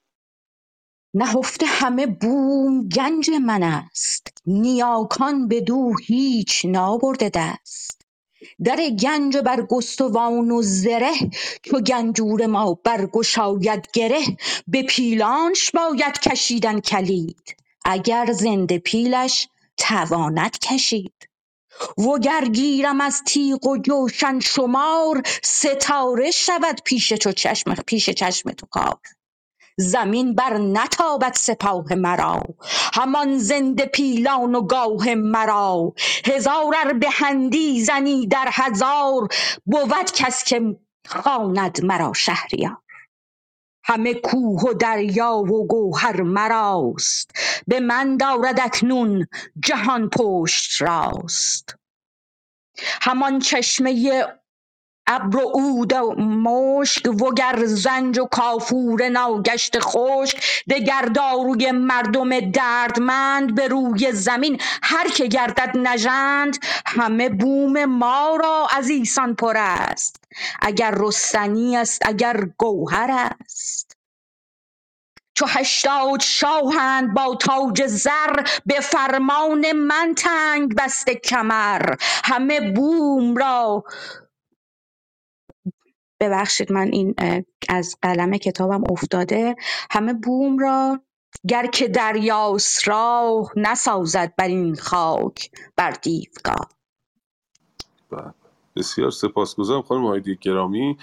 نهفته 1.15 1.65
همه 1.65 2.05
بوم 2.05 2.89
گنج 2.89 3.29
من 3.45 3.63
است. 3.63 4.27
نیاکان 4.45 5.47
بدو 5.47 5.93
هیچ 6.05 6.65
نابرده 6.65 7.31
دست. 7.33 8.01
در 8.63 8.89
گنج 8.89 9.37
برگستوان 9.37 10.51
و 10.51 10.61
زره 10.61 11.13
چو 11.63 11.79
گنجور 11.79 12.45
ما 12.45 12.73
برگشاید 12.73 13.87
گره 13.93 14.21
به 14.67 14.83
پیلانش 14.83 15.71
باید 15.71 16.19
کشیدن 16.19 16.79
کلید. 16.79 17.55
اگر 17.85 18.31
زنده 18.31 18.79
پیلش 18.79 19.47
تواند 19.77 20.59
کشید. 20.59 21.29
وگر 21.97 22.45
گیرم 22.45 23.01
از 23.01 23.21
تیغ 23.27 23.67
و 23.67 23.77
جوشن 23.77 24.39
شمار 24.39 25.21
ستاره 25.43 26.31
شود 26.31 26.81
پیش 26.85 27.09
تو 27.09 27.31
چشم 27.31 27.75
پیش 27.75 28.09
چشم 28.09 28.51
تو 28.51 28.65
کار. 28.65 28.99
زمین 29.77 30.35
بر 30.35 30.57
نتابد 30.57 31.33
سپاه 31.33 31.93
مرا 31.93 32.41
همان 32.93 33.37
زنده 33.37 33.85
پیلان 33.85 34.55
و 34.55 34.61
گاه 34.61 35.15
مرا. 35.15 35.93
هزار 36.25 36.75
ار 36.85 37.05
هندی 37.11 37.83
زنی 37.83 38.27
در 38.27 38.49
هزار 38.51 39.27
بود 39.65 40.11
کس 40.15 40.43
که 40.43 40.75
خواند 41.07 41.85
مرا 41.85 42.13
شهریار. 42.13 42.82
همه 43.83 44.13
کوه 44.13 44.61
و 44.61 44.73
دریا 44.73 45.35
و 45.37 45.67
گوهر 45.67 46.21
مراست. 46.21 47.31
به 47.67 47.79
من 47.79 48.17
دارد 48.17 48.59
اکنون 48.59 49.27
جهان 49.59 50.09
پشت 50.09 50.81
راست. 50.81 51.75
همان 53.01 53.39
چشمه 53.39 54.23
ابر 55.07 55.37
و 55.37 55.39
عود 55.39 55.93
و 55.93 56.15
مشک 56.21 57.07
وگر 57.21 57.65
زنج 57.65 58.19
و 58.19 58.25
کافور 58.25 59.09
ناگشته 59.09 59.79
خشک 59.79 60.63
دگر 60.69 61.01
داروی 61.01 61.71
مردم 61.71 62.39
دردمند 62.39 63.55
به 63.55 63.67
روی 63.67 64.11
زمین 64.11 64.61
هر 64.83 65.09
که 65.09 65.27
گردد 65.27 65.77
نژند 65.77 66.57
همه 66.85 67.29
بوم 67.29 67.85
ما 67.85 68.37
را 68.41 68.67
از 68.77 68.89
ایسان 68.89 69.35
پر 69.35 69.53
است 69.57 70.23
اگر 70.61 70.93
رستنی 70.97 71.77
است 71.77 72.01
اگر 72.05 72.45
گوهر 72.57 73.35
است. 73.41 73.97
چو 75.35 75.45
هشتاد 75.45 76.21
شاهند 76.21 77.13
با 77.13 77.35
تاج 77.35 77.87
زر 77.87 78.43
به 78.65 78.79
فرمان 78.79 79.71
من 79.71 80.13
تنگ 80.17 80.75
بسته 80.75 81.15
کمر 81.15 81.95
همه 82.23 82.71
بوم 82.71 83.35
را 83.35 83.83
ببخشید 86.23 86.71
من 86.71 86.87
این 86.87 87.15
از 87.69 87.95
قلم 88.01 88.37
کتابم 88.37 88.83
افتاده. 88.91 89.55
همه 89.91 90.13
بوم 90.13 90.59
را 90.59 90.99
گر 91.47 91.65
که 91.67 91.87
دریاست 91.87 92.87
راه 92.87 93.51
نسازد 93.55 94.33
بر 94.37 94.47
این 94.47 94.75
خاک 94.75 95.51
بر 95.75 95.91
دیوگاه. 95.91 96.69
بله. 98.11 98.33
بسیار 98.75 99.11
سپاسگزارم 99.11 99.81
خانم 99.81 100.05
هایدی 100.05 100.37
گرامی. 100.41 100.97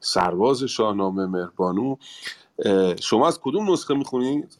سرباز 0.00 0.64
شاهنامه 0.64 1.26
مهربانو. 1.26 1.96
شما 3.00 3.28
از 3.28 3.40
کدوم 3.42 3.72
نسخه 3.72 3.94
می‌خونید؟ 3.94 4.58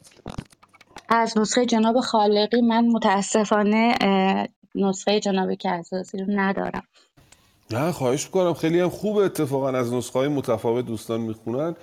از 1.09 1.37
نسخه 1.37 1.65
جناب 1.65 1.99
خالقی. 1.99 2.61
من 2.61 2.87
متاسفانه 2.87 3.97
نسخه 4.75 5.19
جناب 5.19 5.53
کزازی 5.59 6.17
رو 6.17 6.25
ندارم. 6.29 6.83
نه 7.71 7.91
خواهش 7.91 8.25
می‌کنم. 8.25 8.53
خیلی 8.53 8.79
هم 8.79 8.89
خوبه 8.89 9.23
اتفاقا 9.23 9.69
از 9.69 9.93
نسخه 9.93 10.19
های 10.19 10.27
متفاوت 10.27 10.85
دوستان 10.85 11.21
می‌خونن. 11.21 11.75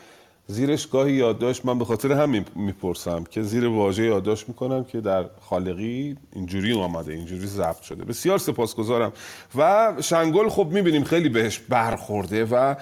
زیرش 0.47 0.87
گاهی 0.87 1.13
یادداشت 1.13 1.67
من 1.67 1.79
به 1.79 1.85
خاطر 1.85 2.13
همین 2.13 2.45
می‌پرسم 2.55 3.25
که 3.25 3.43
زیر 3.43 3.67
واژه 3.67 4.05
یادداشت 4.05 4.49
می‌کنم 4.49 4.85
که 4.85 5.01
در 5.01 5.25
خالقی 5.41 6.17
اینجوری 6.33 6.73
اومده 6.73 7.13
اینجوری 7.13 7.47
ضبط 7.47 7.83
شده. 7.83 8.05
بسیار 8.05 8.39
سپاسگزارم. 8.39 9.13
و 9.59 9.93
شنگل 10.01 10.49
خب 10.49 10.67
می‌بینیم 10.67 11.05
خیلی 11.05 11.29
بهش 11.29 11.59
برخورده 11.59 12.45
و 12.45 12.75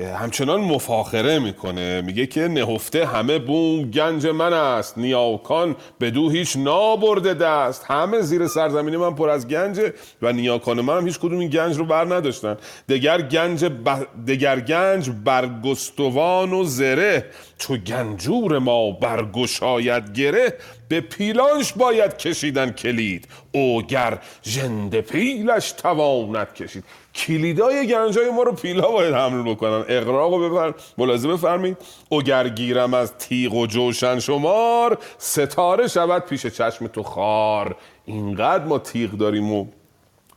همچنان 0.00 0.60
مفاخره 0.60 1.38
می‌کنه. 1.38 2.00
میگه 2.00 2.26
که 2.26 2.48
نهفته 2.48 3.06
همه 3.06 3.38
بوم 3.38 3.90
گنج 3.90 4.26
من 4.26 4.52
است. 4.52 4.98
نیاکان 4.98 5.76
بدو 6.00 6.30
هیچ 6.30 6.56
نابرده 6.56 7.34
دست. 7.34 7.84
همه 7.88 8.20
زیر 8.20 8.46
سرزمین 8.46 8.96
من 8.96 9.14
پر 9.14 9.28
از 9.28 9.48
گنجه 9.48 9.92
و 10.22 10.32
نیاکان 10.32 10.80
من 10.80 10.96
هم 10.96 11.06
هیچ 11.06 11.18
کدوم 11.18 11.38
این 11.38 11.48
گنج 11.48 11.76
رو 11.76 11.84
بر 11.84 12.04
نداشتن. 12.04 12.56
دگر 12.88 13.22
گنج 13.22 13.70
دگر 14.26 14.60
گنج 14.60 15.10
برگستوان 15.24 16.52
و 16.52 16.64
زره. 16.64 17.24
چو 17.58 17.76
گنجور 17.76 18.58
ما 18.58 18.90
برگشاید 18.90 20.12
گره 20.12 20.54
به 20.88 21.00
پیلانش 21.00 21.72
باید 21.72 22.16
کشیدن 22.16 22.70
کلید. 22.70 23.28
اوگر 23.52 24.18
ژنده 24.44 25.00
پیلش 25.00 25.72
تواند 25.72 26.54
کشید. 26.54 26.84
کلیدای 27.16 27.86
گنجای 27.86 28.30
ما 28.30 28.42
رو 28.42 28.52
پیلا 28.52 28.88
باید 28.88 29.14
حمل 29.14 29.54
بکنن. 29.54 29.84
اقراق 29.88 30.34
رو 30.34 30.50
بفر 30.50 30.74
ملاحظه 30.98 31.28
بفرمایید. 31.28 31.76
اگر 32.12 32.48
گیرم 32.48 32.94
از 32.94 33.18
تیغ 33.18 33.54
و 33.54 33.66
جوشن 33.66 34.18
شمار. 34.18 34.98
ستاره 35.18 35.88
شود 35.88 36.24
پیش 36.24 36.46
چشم 36.46 36.86
تو 36.86 37.02
خار. 37.02 37.76
اینقدر 38.04 38.64
ما 38.64 38.78
تیغ 38.78 39.10
داریم 39.10 39.52
و 39.52 39.66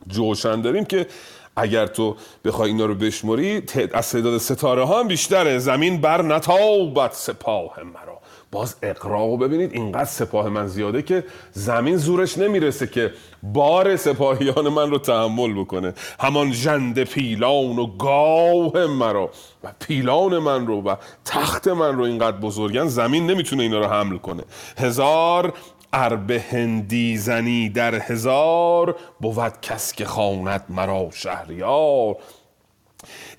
جوشن 0.07 0.61
داریم 0.61 0.85
که 0.85 1.07
اگر 1.56 1.88
تو 1.88 2.15
بخوای 2.45 2.72
اینا 2.72 2.85
رو 2.85 2.95
بشموری 2.95 3.64
از 3.93 4.11
تعداد 4.11 4.38
ستاره 4.38 4.85
ها 4.85 4.99
هم 4.99 5.07
بیشتره. 5.07 5.57
زمین 5.57 6.01
بر 6.01 6.22
نتابت 6.22 7.14
سپاه 7.14 7.80
مرا. 7.84 8.09
باز 8.51 8.76
اقراق 8.81 9.39
ببینید 9.39 9.73
اینقدر 9.73 10.05
سپاه 10.05 10.49
من 10.49 10.67
زیاده 10.67 11.01
که 11.01 11.23
زمین 11.51 11.97
زورش 11.97 12.38
نمی‌رسه 12.38 12.88
که 12.88 13.11
بار 13.43 13.95
سپاهیان 13.95 14.69
من 14.69 14.89
رو 14.89 14.97
تحمل 14.97 15.53
بکنه. 15.53 15.93
همان 16.19 16.51
جند 16.51 17.03
پیلان 17.03 17.80
و 17.80 17.88
گاه 17.97 18.85
مرا 18.85 19.30
و 19.63 19.73
پیلان 19.80 20.38
من 20.38 20.67
رو 20.67 20.81
و 20.81 20.95
تخت 21.26 21.67
من 21.67 21.95
رو 21.95 22.03
اینقدر 22.03 22.38
بزرگن 22.38 22.88
زمین 22.88 23.27
نمی‌تونه 23.27 23.63
اینا 23.63 23.80
رو 23.80 23.85
حمل 23.85 24.17
کنه. 24.17 24.43
هزار 24.77 25.53
ارب 25.93 26.31
هندی 26.31 27.17
زنی 27.17 27.69
در 27.69 27.95
هزار 27.95 28.95
بود 29.21 29.61
کس 29.61 29.93
که 29.93 30.05
خواند 30.05 30.63
مرا 30.69 31.09
شهریار. 31.13 32.15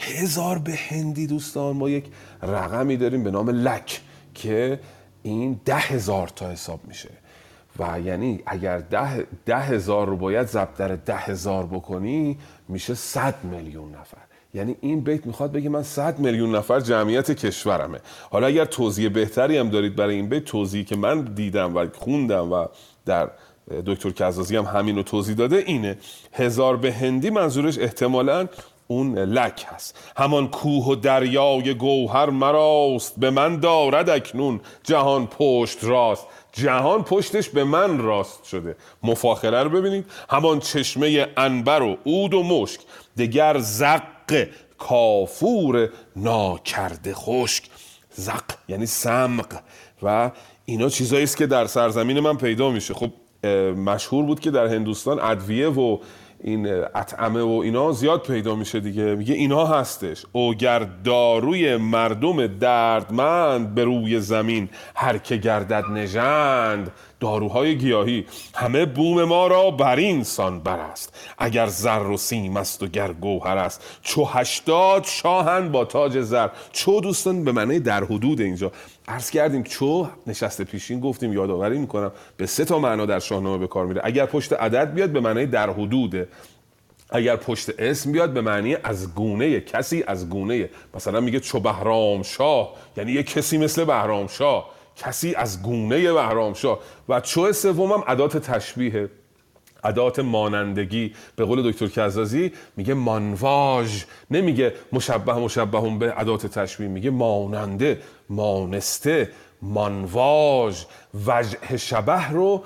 هزار 0.00 0.58
به 0.58 0.72
هندی 0.88 1.26
دوستان 1.26 1.76
ما 1.76 1.88
یک 1.88 2.04
رقمی 2.42 2.96
داریم 2.96 3.24
به 3.24 3.30
نام 3.30 3.50
لک 3.50 4.00
که 4.34 4.80
این 5.22 5.60
ده 5.64 5.76
هزار 5.76 6.28
تا 6.28 6.50
حساب 6.50 6.80
میشه. 6.88 7.10
و 7.78 8.00
یعنی 8.00 8.42
اگر 8.46 8.78
ده, 8.78 9.26
ده 9.46 9.58
هزار 9.58 10.08
رو 10.08 10.16
باید 10.16 10.46
ضرب 10.46 10.74
در 10.76 10.88
ده 10.88 11.16
هزار 11.16 11.66
بکنی 11.66 12.38
میشه 12.68 12.94
صد 12.94 13.34
میلیون 13.44 13.90
نفر. 13.90 14.18
یعنی 14.54 14.76
این 14.80 15.00
بیت 15.00 15.26
می‌خواد 15.26 15.52
بگه 15.52 15.68
من 15.68 15.82
صد 15.82 16.18
میلیون 16.18 16.54
نفر 16.54 16.80
جمعیت 16.80 17.30
کشورمه. 17.30 18.00
حالا 18.30 18.46
اگر 18.46 18.64
توضیح 18.64 19.08
بهتری 19.08 19.58
هم 19.58 19.70
دارید 19.70 19.96
برای 19.96 20.14
این 20.14 20.28
بیت 20.28 20.44
توضیحی 20.44 20.84
که 20.84 20.96
من 20.96 21.24
دیدم 21.24 21.76
و 21.76 21.86
خوندم 21.94 22.52
و 22.52 22.66
در 23.06 23.30
دکتر 23.86 24.10
کزازی 24.10 24.56
هم 24.56 24.64
همین 24.64 24.96
رو 24.96 25.02
توضیح 25.02 25.36
داده 25.36 25.56
اینه. 25.56 25.98
هزار 26.32 26.76
به 26.76 26.92
هندی 26.92 27.30
منظورش 27.30 27.78
احتمالا 27.78 28.48
اون 28.90 29.18
لک 29.18 29.66
هست. 29.68 29.98
همان 30.16 30.48
کوه 30.48 30.86
و 30.86 30.94
دریای 30.94 31.74
گوهر 31.74 32.30
مراست 32.30 33.20
به 33.20 33.30
من 33.30 33.56
دارد 33.56 34.10
اکنون 34.10 34.60
جهان 34.82 35.26
پشت 35.26 35.84
راست. 35.84 36.26
جهان 36.52 37.02
پشتش 37.02 37.48
به 37.48 37.64
من 37.64 37.98
راست 37.98 38.44
شده. 38.44 38.76
مفاخره 39.02 39.62
رو 39.62 39.70
ببینید. 39.70 40.06
همان 40.30 40.60
چشمه 40.60 41.28
انبر 41.36 41.82
و 41.82 41.96
عود 42.06 42.34
و 42.34 42.42
مشک. 42.42 42.80
دگر 43.18 43.58
زق 43.58 44.46
کافور 44.78 45.88
ناکرده 46.16 47.14
خشک. 47.14 47.64
زق 48.10 48.44
یعنی 48.68 48.86
سمق. 48.86 49.60
و 50.02 50.30
اینا 50.64 50.88
چیزایی 50.88 51.24
است 51.24 51.36
که 51.36 51.46
در 51.46 51.66
سرزمین 51.66 52.20
من 52.20 52.36
پیدا 52.36 52.70
میشه. 52.70 52.94
خب 52.94 53.10
مشهور 53.76 54.24
بود 54.24 54.40
که 54.40 54.50
در 54.50 54.66
هندوستان 54.66 55.20
ادویه 55.20 55.68
و 55.68 55.98
این 56.44 56.66
اطعمه 56.94 57.42
و 57.42 57.60
اینا 57.64 57.92
زیاد 57.92 58.22
پیدا 58.22 58.54
میشه 58.54 58.80
دیگه. 58.80 59.14
میگه 59.14 59.34
اینا 59.34 59.66
هستش. 59.66 60.26
اوگر 60.32 60.78
داروی 61.04 61.76
مردم 61.76 62.46
دردمند 62.46 63.74
به 63.74 63.84
روی 63.84 64.20
زمین 64.20 64.68
هر 64.94 65.18
که 65.18 65.36
گردد 65.36 65.84
نژند. 65.92 66.90
داروهای 67.20 67.78
گیاهی 67.78 68.26
همه 68.54 68.86
بوم 68.86 69.24
ما 69.24 69.46
را 69.46 69.70
بر 69.70 69.96
این 69.96 70.24
سان 70.24 70.60
برست. 70.60 71.16
اگر 71.38 71.66
زر 71.66 72.02
و 72.02 72.16
سیم 72.16 72.56
است 72.56 72.82
و 72.82 72.86
گر 72.86 73.12
گوهر 73.12 73.58
است 73.58 73.82
چو 74.02 74.24
هشتاد 74.24 75.04
شاهن 75.04 75.72
با 75.72 75.84
تاج 75.84 76.20
زر 76.20 76.48
چو 76.72 77.00
دوستان 77.00 77.44
به 77.44 77.52
معنی 77.52 77.80
در 77.80 78.04
حدود 78.04 78.40
اینجا. 78.40 78.72
عرض 79.08 79.30
کردیم 79.30 79.62
چو 79.62 80.08
نشسته 80.26 80.64
پیشین 80.64 81.00
گفتیم 81.00 81.32
یادآوری 81.32 81.78
می‌کنم 81.78 82.12
به 82.36 82.46
سه 82.46 82.64
تا 82.64 82.78
معنا 82.78 83.06
در 83.06 83.18
شاهنامه 83.18 83.58
به 83.58 83.66
کار 83.66 83.86
میره. 83.86 84.00
اگر 84.04 84.26
پشت 84.26 84.52
عدد 84.52 84.94
بیاد 84.94 85.10
به 85.10 85.20
معنی 85.20 85.46
در 85.46 85.70
حدوده 85.70 86.28
اگر 87.12 87.36
پشت 87.36 87.70
اسم 87.78 88.12
بیاد 88.12 88.32
به 88.32 88.40
معنی 88.40 88.76
از 88.84 89.14
گونه 89.14 89.60
کسی 89.60 90.04
از 90.06 90.28
گونه. 90.28 90.70
مثلا 90.94 91.20
میگه 91.20 91.40
چو 91.40 91.60
بهرام 91.60 92.22
شاه 92.22 92.72
یعنی 92.96 93.12
یه 93.12 93.22
کسی 93.22 93.58
مثل 93.58 93.84
بهرام 93.84 94.26
شاه. 94.26 94.79
کسی 94.96 95.34
از 95.34 95.62
گونه 95.62 96.12
بهرام 96.12 96.54
شاه. 96.54 96.78
و 97.08 97.20
چو 97.20 97.52
سوم 97.52 97.92
هم 97.92 98.04
عدات 98.06 98.36
تشبیه 98.36 99.10
عدات 99.84 100.18
مانندگی 100.18 101.14
به 101.36 101.44
قول 101.44 101.70
دکتر 101.70 101.86
کزازی 101.86 102.52
میگه 102.76 102.94
مانواژ. 102.94 104.04
نمیگه 104.30 104.74
مشبه 104.92 105.34
مشبه 105.34 105.98
به 105.98 106.12
عدات 106.12 106.46
تشبیه 106.46 106.88
میگه 106.88 107.10
ماننده 107.10 108.00
مانسته 108.30 109.30
مانواژ. 109.62 110.84
وجه 111.26 111.76
شبه 111.76 112.30
رو 112.30 112.62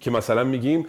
که 0.00 0.10
مثلا 0.10 0.44
میگیم 0.44 0.86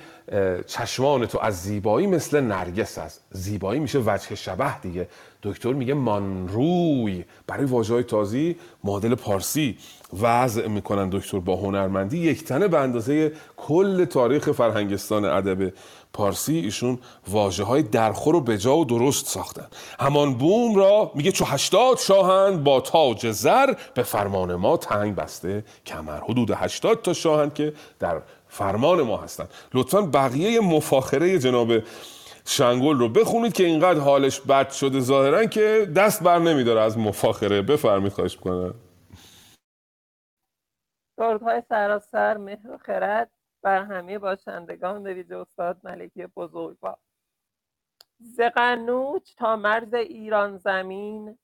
چشمان 0.68 1.26
تو 1.26 1.40
از 1.40 1.62
زیبایی 1.62 2.08
مثل 2.08 2.42
نرگس 2.42 2.98
است. 2.98 3.26
زیبایی 3.32 3.80
میشه 3.80 4.00
وجه 4.00 4.36
شبه 4.36 4.80
دیگه. 4.82 5.08
دکتر 5.44 5.74
میگه 5.74 5.94
مانروی. 5.94 7.26
برای 7.48 7.66
واجه 7.66 7.94
های 7.94 8.04
تازی 8.04 8.56
معادل 8.84 9.16
پارسی. 9.16 9.78
وضع 10.22 10.68
می‌کنن 10.68 11.10
دکتر 11.10 11.40
با 11.40 11.56
هنرمندی 11.56 12.18
یک 12.18 12.44
تنه 12.44 12.68
به 12.68 12.78
اندازه 12.78 13.32
کل 13.58 14.06
تاریخ 14.06 14.52
فرهنگستان 14.52 15.26
ادب 15.26 15.74
پارسی. 16.14 16.56
ایشون 16.56 17.00
واجه 17.28 17.64
های 17.64 17.82
درخور 17.82 18.36
و 18.36 18.42
بجا 18.42 18.78
و 18.78 18.86
درست 18.86 19.28
ساختن. 19.28 19.68
همان 20.00 20.34
بوم 20.34 20.76
را 20.76 21.12
میگه 21.16 21.32
چو 21.32 21.46
هشتاد 21.46 21.98
شاهند 21.98 22.64
با 22.64 22.82
تاج 22.82 23.32
زر 23.32 23.74
به 23.94 24.04
فرمان 24.04 24.56
ما 24.56 24.78
تنگ 24.78 25.16
بسته 25.16 25.64
کمر. 25.86 26.20
حدود 26.20 26.52
هشتاد 26.52 27.02
تا 27.02 27.14
شاهند 27.14 27.54
که 27.54 27.74
در 28.00 28.22
فرمان 28.48 29.02
ما 29.02 29.18
هستن 29.18 29.48
لطفا 29.74 30.02
بقیه 30.02 30.60
مفاخره 30.60 31.40
جناب 31.40 31.72
شنگل 32.46 32.98
رو 32.98 33.10
بخونید 33.10 33.54
که 33.54 33.66
اینقدر 33.66 34.00
حالش 34.00 34.40
بد 34.40 34.72
شده 34.72 35.00
ظاهرا 35.00 35.46
که 35.46 35.92
دست 35.96 36.24
بر 36.24 36.40
نمیداره 36.40 36.82
از 36.82 36.98
مفاخره. 36.98 37.62
بفرمید 37.62 38.12
خواهش 38.12 38.36
کنم 38.36 38.74
های 41.20 41.62
سراسر 41.62 42.38
مهر 42.38 42.72
و 42.72 42.78
خرد 42.78 43.32
بر 43.62 43.84
همه 43.84 44.20
باشندگان 44.20 45.04
به 45.04 45.14
ویژه 45.14 45.38
استاد 45.38 45.80
ملکی 45.84 46.26
بزرگوار. 46.26 46.98
ز 48.20 48.42
قنوج 48.42 49.36
تا 49.36 49.56
مرز 49.56 49.94
ایران 49.94 50.58
زمین 50.58 51.38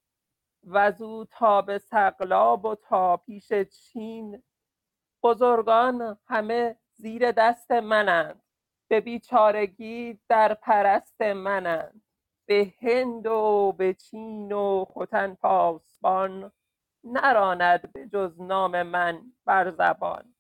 و 0.67 0.91
زو 0.91 1.25
تا 1.25 1.61
به 1.61 1.77
سقلاب 1.77 2.65
و 2.65 2.75
تا 2.75 3.17
پیش 3.17 3.53
چین. 3.53 4.43
بزرگان 5.23 6.17
همه 6.27 6.77
زیر 6.93 7.31
دست 7.31 7.71
منند 7.71 8.41
به 8.87 9.01
بیچارگی 9.01 10.19
در 10.29 10.53
پرست 10.53 11.21
منند. 11.21 12.01
به 12.45 12.73
هند 12.81 13.27
و 13.27 13.73
به 13.77 13.93
چین 13.93 14.51
و 14.51 14.85
ختن 14.85 15.33
پاسبان 15.33 16.51
نراند 17.05 17.93
به 17.93 18.07
جز 18.07 18.41
نام 18.41 18.83
من 18.83 19.21
بر 19.45 19.71
زبان. 19.71 20.35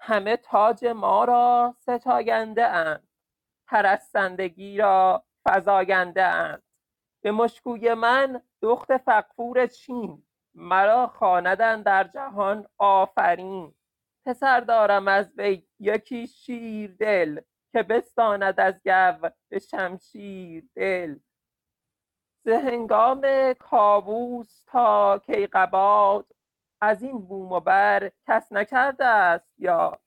همه 0.00 0.36
تاج 0.36 0.86
ما 0.86 1.24
را 1.24 1.76
ستاینده 1.78 2.66
اند. 2.66 3.08
پرستندگی 3.68 4.76
را 4.78 5.24
فزاینده 5.48 6.24
اند. 6.24 6.62
به 7.22 7.32
مشکوی 7.32 7.94
من 7.94 8.42
دخت 8.62 8.96
فقفور 8.96 9.66
چین. 9.66 10.26
مرا 10.54 11.06
خواندند 11.06 11.84
در 11.84 12.04
جهان 12.04 12.66
آفرین. 12.78 13.74
پسر 14.26 14.60
دارم 14.60 15.08
از 15.08 15.32
وی 15.38 15.66
یکی 15.80 16.26
شیر 16.26 16.96
دل 16.98 17.40
که 17.72 17.82
بستاند 17.82 18.60
از 18.60 18.74
گو 18.84 19.30
به 19.48 19.58
شمشیر 19.58 20.64
دل 20.74 21.18
ز 22.44 22.48
هنگام 22.48 23.52
کاووس 23.52 24.64
تا 24.66 25.18
کیقباد. 25.18 26.26
از 26.80 27.02
این 27.02 27.26
بوم 27.26 27.52
و 27.52 27.60
بر 27.60 28.10
کس 28.26 28.52
نکرده 28.52 29.04
است 29.04 29.54
یاد. 29.58 30.00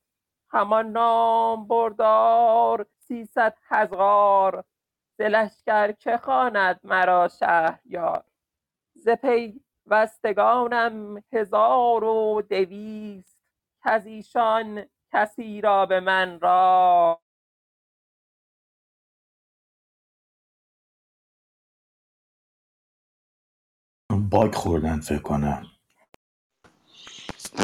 همان 0.50 0.92
نام 0.92 1.68
بردار 1.68 2.86
سیصد 3.00 3.58
هزار 3.64 4.64
ز 5.18 5.22
لشکر 5.22 5.92
که 5.92 6.18
خواند 6.18 6.80
مرا 6.84 7.28
شهریار 7.28 8.24
ز 8.96 9.10
پیوستگانم 9.10 11.24
هزار 11.34 12.04
و 12.04 12.42
دویست. 12.50 13.38
کز 13.86 14.06
ایشان 14.06 14.86
کسی 15.14 15.62
را 15.62 15.86
به 15.86 16.00
من 16.00 16.40
راه 16.40 17.22
باگ 24.18 24.56
خوردن 24.56 25.00
فکر 25.00 25.22
کنم. 25.22 25.68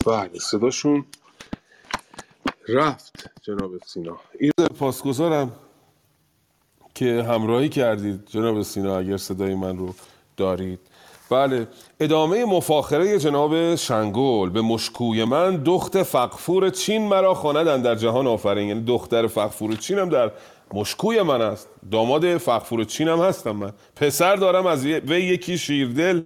بله 0.06 0.40
صداشون 0.40 1.06
رفت 2.70 3.30
جناب 3.42 3.72
سینا. 3.86 4.18
این 4.40 4.52
پاسگزارم 4.80 5.52
که 6.96 7.24
همراهی 7.24 7.70
کردید 7.70 8.26
جناب 8.26 8.62
سینا 8.62 8.98
اگر 8.98 9.18
صدای 9.18 9.56
من 9.56 9.78
رو 9.78 9.96
دارید. 10.38 10.80
بله 11.30 11.68
ادامه 12.00 12.46
مفاخره 12.46 13.20
جناب 13.20 13.76
شنگول. 13.76 14.50
به 14.50 14.62
مشکوی 14.62 15.24
من 15.24 15.64
دخت 15.66 16.04
فقفور 16.04 16.70
چین 16.70 17.08
مرا 17.08 17.34
خواندن 17.34 17.82
در 17.82 17.96
جهان 17.96 18.28
آفرین. 18.28 18.68
یعنی 18.68 18.84
دختر 18.84 19.28
فقفور 19.28 19.76
چین 19.76 20.00
هم 20.00 20.10
در 20.10 20.32
مشکوی 20.74 21.22
من 21.22 21.42
است. 21.42 21.70
داماد 21.92 22.38
فقفور 22.38 22.84
چین 22.84 23.08
هم 23.08 23.20
هستم 23.20 23.52
من. 23.52 23.74
پسر 23.96 24.36
دارم 24.36 24.66
از 24.66 24.86
وی 24.86 25.22
یکی 25.22 25.58
شیردل 25.58 26.24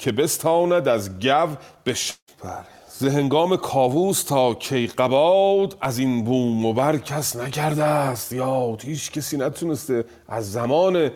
که 0.00 0.12
بستاند 0.12 0.88
از 0.88 1.18
گو 1.18 1.46
بش 1.86 2.12
بله. 2.44 2.52
ز 2.88 3.04
هنگام 3.04 3.56
کاووس 3.56 4.22
تا 4.22 4.54
کیقباد 4.54 5.76
از 5.80 5.98
این 5.98 6.24
بوم 6.24 6.66
و 6.66 6.72
بر 6.72 6.98
کس 6.98 7.36
نکرده 7.36 7.84
است. 7.84 8.32
یاد 8.32 8.84
هیچ 8.84 9.12
کسی 9.12 9.36
نتونسته 9.36 10.04
از 10.28 10.52
زمان 10.52 11.10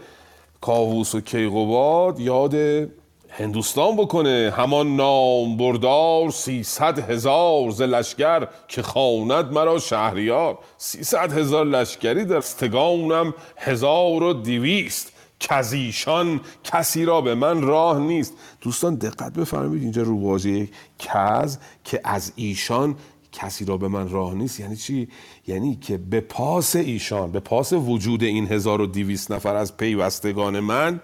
کاووس 0.61 1.15
و 1.15 1.21
کیقباد 1.21 2.21
یاد 2.21 2.55
هندوستان 3.29 3.97
بکنه. 3.97 4.53
همان 4.57 4.97
نام 4.97 5.57
بردار 5.57 6.31
سیصد 6.31 7.11
هزار 7.11 7.71
ز 7.71 7.83
لشکر 7.83 8.49
که 8.69 8.83
خواند 8.83 9.53
مرا 9.53 9.79
شهریار. 9.79 10.59
سیصد 10.79 11.39
هزار 11.39 11.67
لشکری 11.67 12.25
در 12.25 12.37
استگانم 12.37 13.35
هزار 13.57 14.23
و 14.23 14.33
دویست. 14.33 15.14
کزیشان 15.49 16.41
کسی 16.65 17.05
را 17.05 17.21
به 17.21 17.35
من 17.35 17.63
راه 17.63 17.99
نیست. 17.99 18.35
دوستان 18.61 18.95
دقت 18.95 19.33
بفرمایید 19.33 19.83
اینجا 19.83 20.03
رو 20.03 20.21
واژه 20.21 20.69
کز 20.99 21.59
که 21.85 22.01
از 22.05 22.33
ایشان 22.37 22.97
کسی 23.33 23.65
را 23.65 23.77
به 23.77 23.89
من 23.89 24.09
راه 24.09 24.35
نیست. 24.35 24.61
یعنی 24.61 24.77
چی؟ 24.77 25.09
یعنی 25.47 25.77
که 25.77 25.97
به 25.97 26.21
پاس 26.21 26.77
ایشان 26.77 27.33
به 27.33 27.41
پاس 27.41 27.73
وجود 27.73 28.23
این 28.23 28.47
1200 28.47 29.33
نفر 29.33 29.57
از 29.57 29.77
پیوستگان 29.77 30.61
من 30.61 31.01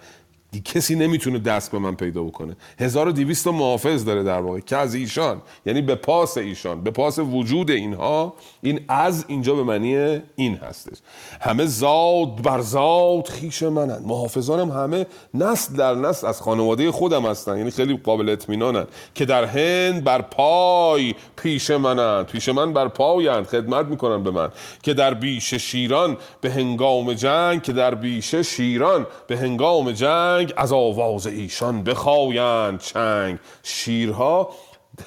دی 0.53 0.61
کسی 0.61 0.95
نمی‌تونه 0.95 1.39
دست 1.39 1.73
به 1.73 1.79
من 1.79 1.95
پیدا 1.95 2.23
بکنه. 2.23 2.57
1200 2.79 3.45
تا 3.45 3.53
محافظ 3.53 4.05
داره 4.05 4.23
در 4.23 4.41
واقع 4.41 4.61
که 4.61 4.77
از 4.77 4.95
ایشان 4.95 5.43
یعنی 5.67 5.83
به 5.83 5.95
پاس 5.95 6.39
ایشان 6.39 6.83
به 6.83 6.91
پاس 6.91 7.19
وجود 7.19 7.71
اینها 7.71 8.35
این 8.63 8.81
از 8.89 9.25
اینجا 9.29 9.55
به 9.55 9.63
معنی 9.63 10.21
این 10.37 10.55
هستش. 10.55 10.99
همه 11.41 11.67
زاد 11.67 12.43
بر 12.43 12.61
زاد 12.61 13.29
خیش 13.29 13.63
منن. 13.63 14.03
محافظانم 14.07 14.71
همه 14.71 15.07
نسل 15.35 15.77
در 15.77 15.95
نسل 15.95 16.27
از 16.27 16.41
خانواده 16.41 16.91
خودم 16.91 17.27
هستن 17.27 17.59
یعنی 17.59 17.71
خیلی 17.71 17.97
قابل 17.97 18.29
اطمینانن 18.29 18.87
که 19.15 19.25
در 19.25 19.45
هند 19.45 20.05
بر 20.05 20.23
پای 20.23 21.15
پیش 21.37 21.71
منن. 21.71 22.23
پیش 22.23 22.49
من 22.49 22.73
بر 22.73 22.89
پایند 22.89 23.47
خدمت 23.47 23.87
می‌کنن 23.87 24.23
به 24.23 24.31
من. 24.31 24.49
که 24.83 24.95
در 24.95 25.15
بیش 25.15 25.55
شیران 25.55 26.17
به 26.41 26.51
هنگام 26.51 27.13
جنگ 27.13 27.63
که 27.63 27.73
در 27.73 27.95
بیش 27.95 28.35
شیران 28.35 29.07
به 29.27 29.39
هنگام 29.39 29.93
جنگ 29.93 30.40
از 30.57 30.73
آواز 30.73 31.27
ایشان 31.27 31.85
بخوایند 31.85 32.81
چنگ. 32.81 33.39
شیرها 33.63 34.51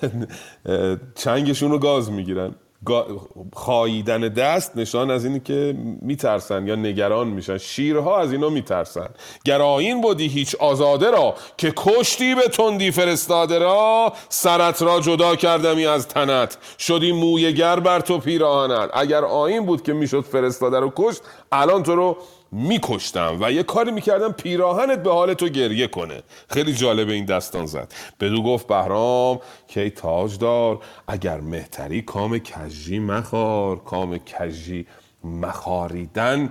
چنگشون 1.15 1.71
رو 1.71 1.79
گاز 1.79 2.11
می‌گیرن. 2.11 2.55
خاییدن 3.53 4.21
دست 4.21 4.77
نشان 4.77 5.11
از 5.11 5.25
اینی 5.25 5.39
که 5.39 5.75
میترسن 6.01 6.67
یا 6.67 6.75
نگران 6.75 7.27
میشن. 7.27 7.57
شیرها 7.57 8.19
از 8.19 8.31
اینا 8.31 8.49
میترسن. 8.49 9.09
گراین 9.45 10.01
بودی 10.01 10.27
هیچ 10.27 10.55
آزاده 10.55 11.11
را 11.11 11.35
که 11.57 11.73
کشتی 11.77 12.35
به 12.35 12.41
تندی 12.41 12.91
فرستاده 12.91 13.59
را 13.59 14.13
سرت 14.29 14.81
را 14.81 14.99
جدا 14.99 15.35
کردمی 15.35 15.85
از 15.85 16.07
تنت. 16.07 16.57
شدی 16.79 17.11
موی 17.11 17.53
گر 17.53 17.79
بر 17.79 17.99
تو 17.99 18.17
پیراهنت. 18.17 18.89
اگر 18.93 19.25
آین 19.25 19.65
بود 19.65 19.83
که 19.83 19.93
می‌شد 19.93 20.21
فرستاده 20.21 20.79
رو 20.79 20.93
کشت 20.95 21.21
الان 21.51 21.83
تو 21.83 21.95
رو 21.95 22.17
میکشتم 22.53 23.37
و 23.41 23.51
یه 23.51 23.63
کاری 23.63 23.91
می‌کردم 23.91 24.31
پیراهنت 24.31 25.03
به 25.03 25.11
حال 25.11 25.33
تو 25.33 25.47
گریه 25.47 25.87
کنه. 25.87 26.23
خیلی 26.49 26.73
جالب 26.73 27.09
این 27.09 27.25
دستان 27.25 27.65
زد. 27.65 27.93
بدو 28.19 28.43
گفت 28.43 28.67
بهرام 28.67 29.39
که 29.67 29.89
تاج 29.89 30.37
دار 30.37 30.79
اگر 31.07 31.41
مهتری 31.41 32.01
کام 32.01 32.39
کجی 32.39 32.99
مخار 32.99 33.79
کام 33.79 34.17
کجی 34.17 34.85
مخاریدن 35.23 36.49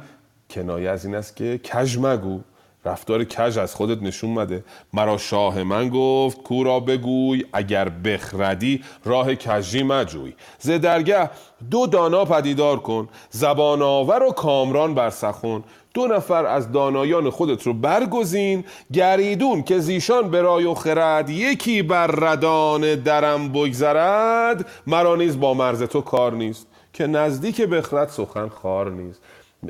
کنایه 0.50 0.90
از 0.90 1.04
این 1.04 1.14
است 1.14 1.36
که 1.36 1.58
کج 1.58 1.98
مگو. 1.98 2.40
رفتار 2.84 3.24
کج 3.24 3.58
از 3.58 3.74
خودت 3.74 4.02
نشون 4.02 4.30
مده. 4.30 4.64
مرا 4.92 5.18
شاه 5.18 5.62
من 5.62 5.88
گفت 5.88 6.42
کورا 6.42 6.80
بگوی 6.80 7.44
اگر 7.52 7.88
بخردی 7.88 8.84
راه 9.04 9.34
کجی 9.34 9.82
مجوی. 9.82 10.34
ز 10.58 10.70
درگه 10.70 11.30
دو 11.70 11.86
دانا 11.86 12.24
پدیدار 12.24 12.80
کن 12.80 13.08
زبان 13.30 13.82
آور 13.82 14.22
و 14.22 14.32
کامران 14.32 14.94
بر 14.94 15.10
سخن. 15.10 15.64
دو 15.94 16.06
نفر 16.06 16.46
از 16.46 16.72
دانایان 16.72 17.30
خودت 17.30 17.62
رو 17.62 17.72
برگزین 17.72 18.64
گر 18.92 19.15
ایدون 19.15 19.62
که 19.62 19.78
زیشان 19.78 20.30
به 20.30 20.42
رای 20.42 20.64
و 20.64 20.74
خرد 20.74 21.30
یکی 21.30 21.82
بر 21.82 22.06
ردان 22.06 22.94
درم 22.94 23.48
بگذرد. 23.48 24.66
مرا 24.86 25.16
نیز 25.16 25.40
با 25.40 25.54
مرز 25.54 25.82
تو 25.82 26.00
کار 26.00 26.32
نیست 26.32 26.66
که 26.92 27.06
نزدیک 27.06 27.62
بخرد 27.62 28.08
سخن 28.08 28.48
خوار 28.48 28.90
نیست. 28.90 29.20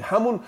همون 0.02 0.40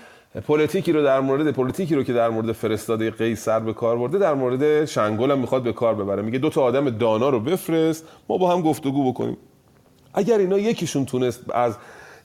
پلیتیکی 0.49 0.93
رو 0.93 1.03
در 1.03 1.21
مورد 1.21 1.51
پلیتیکی 1.51 1.95
رو 1.95 2.03
که 2.03 2.13
در 2.13 2.29
مورد 2.29 2.53
فرستاده 2.53 3.11
قیصر 3.11 3.61
به 3.61 3.73
کار 3.73 3.99
برده 3.99 4.19
در 4.19 4.35
مورد 4.35 4.85
شنگول 4.85 5.31
هم 5.31 5.39
می‌خواد 5.39 5.63
به 5.63 5.73
کار 5.73 5.95
ببره. 5.95 6.23
میگه 6.23 6.39
دو 6.39 6.51
تا 6.51 6.63
آدم 6.63 6.91
دانا 6.91 7.29
رو 7.29 7.41
بفرست 7.41 8.05
ما 8.29 8.39
با 8.39 8.53
هم 8.53 8.63
گفتگو 8.63 9.13
بکنیم. 9.13 9.37
اگر 10.15 10.39
اینا 10.39 10.59
یکیشون 10.59 11.05
تونست 11.05 11.51
از 11.55 11.77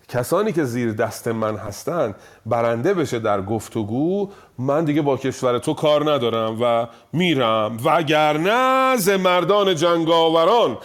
کسانی 0.09 0.51
که 0.51 0.63
زیر 0.63 0.93
دست 0.93 1.27
من 1.27 1.57
هستند 1.57 2.15
برنده 2.45 2.93
بشه 2.93 3.19
در 3.19 3.41
گفتگو 3.41 4.29
من 4.57 4.85
دیگه 4.85 5.01
با 5.01 5.17
کشور 5.17 5.59
تو 5.59 5.73
کار 5.73 6.11
ندارم 6.11 6.57
و 6.61 6.87
میرم. 7.13 7.77
وگرنه 7.85 8.97
ز 8.97 9.09
مردان 9.09 9.75
جنگاوران 9.75 10.77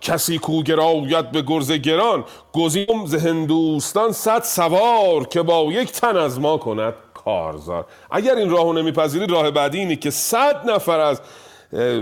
کسی 0.00 0.38
کو 0.38 0.62
گراید 0.62 1.30
به 1.30 1.42
گرز 1.42 1.72
گران. 1.72 2.24
گزیم 2.52 3.06
ز 3.06 3.14
هندوستان 3.14 4.12
صد 4.12 4.42
سوار 4.42 5.26
که 5.26 5.42
با 5.42 5.62
یک 5.72 5.92
تن 5.92 6.16
از 6.16 6.40
ما 6.40 6.56
کند 6.56 6.94
کارزار. 7.14 7.86
اگر 8.10 8.34
این 8.34 8.50
راهو 8.50 8.72
نمیپذیری 8.72 9.26
راه 9.26 9.50
بعدی 9.50 9.78
اینه 9.78 9.96
که 9.96 10.10
صد 10.10 10.70
نفر 10.70 11.00
از 11.00 11.20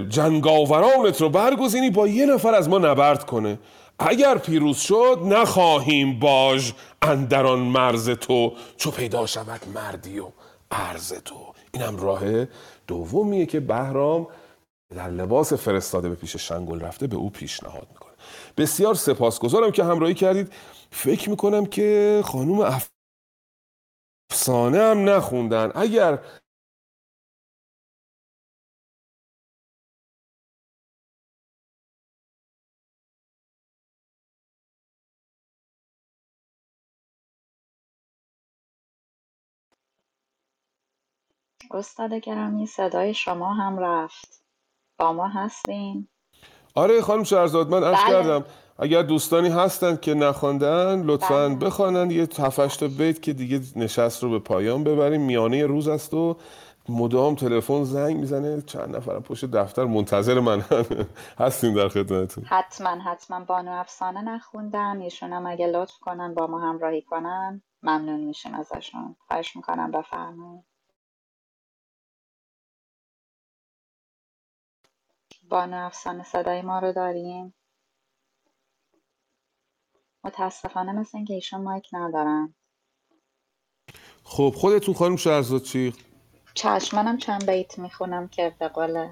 جنگاورانت 0.08 1.20
رو 1.20 1.28
برگزینی 1.28 1.90
با 1.90 2.06
یه 2.06 2.26
نفر 2.26 2.54
از 2.54 2.68
ما 2.68 2.78
نبرد 2.78 3.26
کنه. 3.26 3.58
اگر 4.02 4.38
پیروز 4.38 4.76
شد 4.76 5.20
نخواهیم 5.24 6.18
باج 6.18 6.72
اندران 7.02 7.58
مرز 7.58 8.10
تو 8.10 8.52
چو 8.76 8.90
پیدا 8.90 9.26
شود 9.26 9.60
مردی 9.74 10.18
و 10.18 10.26
عرض 10.70 11.12
تو. 11.12 11.54
اینم 11.72 11.96
راه 11.96 12.46
دومیه 12.86 13.46
که 13.46 13.60
بهرام 13.60 14.26
در 14.96 15.10
لباس 15.10 15.52
فرستاده 15.52 16.08
به 16.08 16.14
پیش 16.14 16.36
شنگل 16.36 16.80
رفته 16.80 17.06
به 17.06 17.16
او 17.16 17.30
پیشنهاد 17.30 17.86
می‌کنه. 17.92 18.12
بسیار 18.56 18.94
سپاسگزارم 18.94 19.70
که 19.70 19.84
همراهی 19.84 20.14
کردید. 20.14 20.52
فکر 20.90 21.30
می‌کنم 21.30 21.66
که 21.66 22.20
خانوم 22.24 22.80
افسانه 24.32 24.78
هم 24.78 25.08
نخوندن. 25.08 25.72
اگر 25.74 26.18
استاد 41.70 42.14
گرامی 42.14 42.66
صدای 42.66 43.14
شما 43.14 43.54
هم 43.54 43.78
رفت. 43.78 44.42
با 44.98 45.12
ما 45.12 45.28
هستین. 45.28 46.08
آره 46.74 47.02
خانم 47.02 47.24
شهرزاد 47.24 47.70
من 47.70 47.84
عرض 47.84 47.98
بله. 47.98 48.10
کردم 48.10 48.44
اگر 48.78 49.02
دوستانی 49.02 49.48
هستن 49.48 49.96
که 49.96 50.14
نخواندن 50.14 51.02
لطفا 51.02 51.48
بله. 51.48 51.56
بخوانن. 51.58 52.10
یه 52.10 52.28
هفتش 52.38 52.76
تا 52.76 52.88
بیت 52.88 53.22
که 53.22 53.32
دیگه 53.32 53.60
نشست 53.76 54.22
رو 54.22 54.30
به 54.30 54.38
پایان 54.38 54.84
ببریم. 54.84 55.20
میانه 55.20 55.66
روز 55.66 55.88
است 55.88 56.14
و 56.14 56.36
مدام 56.88 57.34
تلفن 57.34 57.84
زنگ 57.84 58.16
می‌زنه. 58.16 58.62
چند 58.62 58.96
نفرم 58.96 59.22
پشت 59.22 59.44
دفتر 59.44 59.84
منتظر 59.84 60.40
من 60.40 60.64
هستیم 61.38 61.74
در 61.74 61.88
خدمتتون. 61.88 62.44
حتما 62.44 62.90
حتما. 62.90 63.40
بانو 63.40 63.72
افسانه 63.72 64.22
نخوندن. 64.22 65.00
ایشون 65.00 65.32
هم 65.32 65.46
اگه 65.46 65.66
لطف 65.66 65.98
کنن 66.00 66.34
با 66.34 66.46
ما 66.46 66.60
همراهی 66.60 67.02
کنن 67.02 67.62
ممنون 67.82 68.20
میشیم 68.20 68.54
ازشون. 68.54 69.16
خواهش 69.28 69.56
می‌کنم 69.56 69.90
بفرمایید. 69.90 70.64
بانو 75.50 75.86
افسانه 75.86 76.24
صدای 76.24 76.62
ما 76.62 76.78
رو 76.78 76.92
داریم؟ 76.92 77.54
متاسفانه 80.24 80.92
مثل 80.92 81.16
اینکه 81.16 81.34
ایشون 81.34 81.62
مایک 81.62 81.88
ندارن. 81.92 82.54
خب 84.24 84.54
خودتون 84.56 84.94
خانم 84.94 85.16
شهرزاد 85.16 85.62
چی؟ 85.62 85.92
چشم 86.54 86.96
منم 86.96 87.18
چند 87.18 87.50
بیت 87.50 87.78
می‌خونم 87.78 88.28
که 88.28 88.54
به 88.58 88.68
قول 88.68 89.08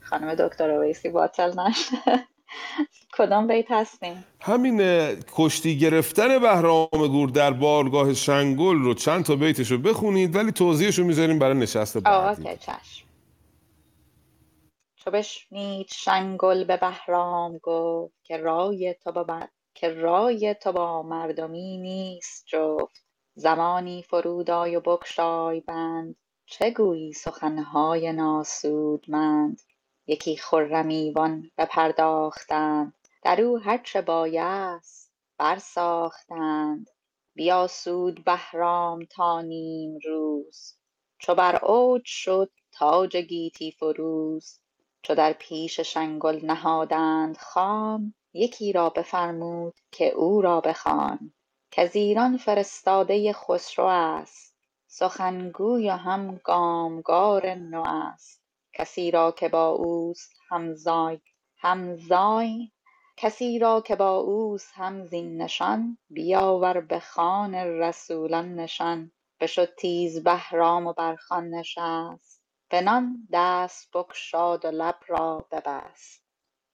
خانم 0.00 0.34
دکتر 0.34 0.70
اویسی 0.70 1.08
باطل 1.08 1.60
نشه. 1.60 1.96
کدام 3.18 3.46
بیت 3.46 3.70
هستیم؟ 3.70 4.24
همین 4.40 4.78
کشتی 5.32 5.78
گرفتن 5.78 6.38
بهرام 6.38 6.88
گور 6.92 7.28
در 7.28 7.52
بارگاه 7.52 8.14
شنگل 8.14 8.78
رو 8.78 8.94
چند 8.94 9.24
تا 9.24 9.36
بیتش 9.36 9.70
رو 9.70 9.78
بخونید 9.78 10.36
ولی 10.36 10.52
توضیحش 10.52 10.98
رو 10.98 11.04
می‌ذاریم 11.04 11.38
برای 11.38 11.58
نشست 11.58 11.98
بعدی. 11.98 12.42
که 12.42 12.56
چشم. 12.56 13.09
چو 15.04 15.10
بشنید 15.10 15.88
شنگل 15.92 16.64
به 16.64 16.76
بهرام 16.76 17.58
گفت 17.58 18.14
که 18.22 18.36
رای 18.36 18.94
تو 18.94 19.12
با 19.12 19.40
که 19.74 19.88
رای 19.94 20.54
تو 20.54 20.72
با 20.72 21.02
مردمی 21.02 21.78
نیست 21.78 22.46
جفت. 22.46 23.04
زمانی 23.34 24.02
فرود 24.02 24.50
آی 24.50 24.76
و 24.76 24.80
بگشای 24.80 25.60
بند. 25.60 26.16
چه 26.46 26.70
گویی 26.70 27.12
سخنهای 27.12 28.12
ناسودمند؟ 28.12 29.60
یکی 30.06 30.36
خرم 30.36 30.88
ایوان 30.88 31.50
بپرداختند. 31.58 32.94
در 33.22 33.40
او 33.40 33.58
هر 33.58 33.78
چه 33.78 34.02
بایست 34.02 35.12
برساختند. 35.38 36.90
بیاسود 37.34 38.24
بهرام 38.24 39.04
تا 39.04 39.40
نیم 39.40 39.98
روز. 40.04 40.76
چو 41.18 41.34
بر 41.34 41.64
اوج 41.64 42.04
شد 42.04 42.50
تاج 42.72 43.16
گیتی 43.16 43.72
فروز. 43.72 44.60
چو 45.02 45.14
در 45.14 45.32
پیش 45.32 45.80
شنگل 45.80 46.40
نهادند 46.44 47.36
خوان 47.36 48.14
یکی 48.32 48.72
را 48.72 48.90
بفرمود 48.90 49.74
که 49.90 50.08
او 50.08 50.40
را 50.40 50.60
بخوان 50.60 51.32
کز 51.70 51.96
ایران 51.96 52.36
فرستاده 52.36 53.32
خسرو 53.32 53.84
است. 53.86 54.56
سخنگوی 54.86 55.90
و 55.90 55.92
هم 55.92 56.40
گامگار 56.44 57.54
نو 57.54 57.82
است. 57.86 58.42
کسی 58.72 59.10
را 59.10 59.32
که 59.32 59.48
با 59.48 59.68
اوست 59.68 60.32
همزای 60.48 61.20
همزای 61.58 62.70
کسی 63.16 63.58
را 63.58 63.80
که 63.80 63.96
با 63.96 64.16
اوست 64.16 64.72
هم 64.74 65.04
زین 65.04 65.42
نشان 65.42 65.98
بیاور 66.10 66.80
به 66.80 67.00
خوان 67.00 67.54
رسولان 67.54 68.54
نشان. 68.54 69.12
بشد 69.40 69.74
تیز 69.74 70.22
بهرام 70.22 70.86
و 70.86 70.92
بر 70.92 71.16
خوان 71.16 71.50
نشست. 71.50 72.29
بنان 72.70 73.28
دست 73.32 73.90
بگشاد 73.94 74.64
و 74.64 74.68
لب 74.68 74.96
را 75.08 75.46
ببست. 75.52 76.24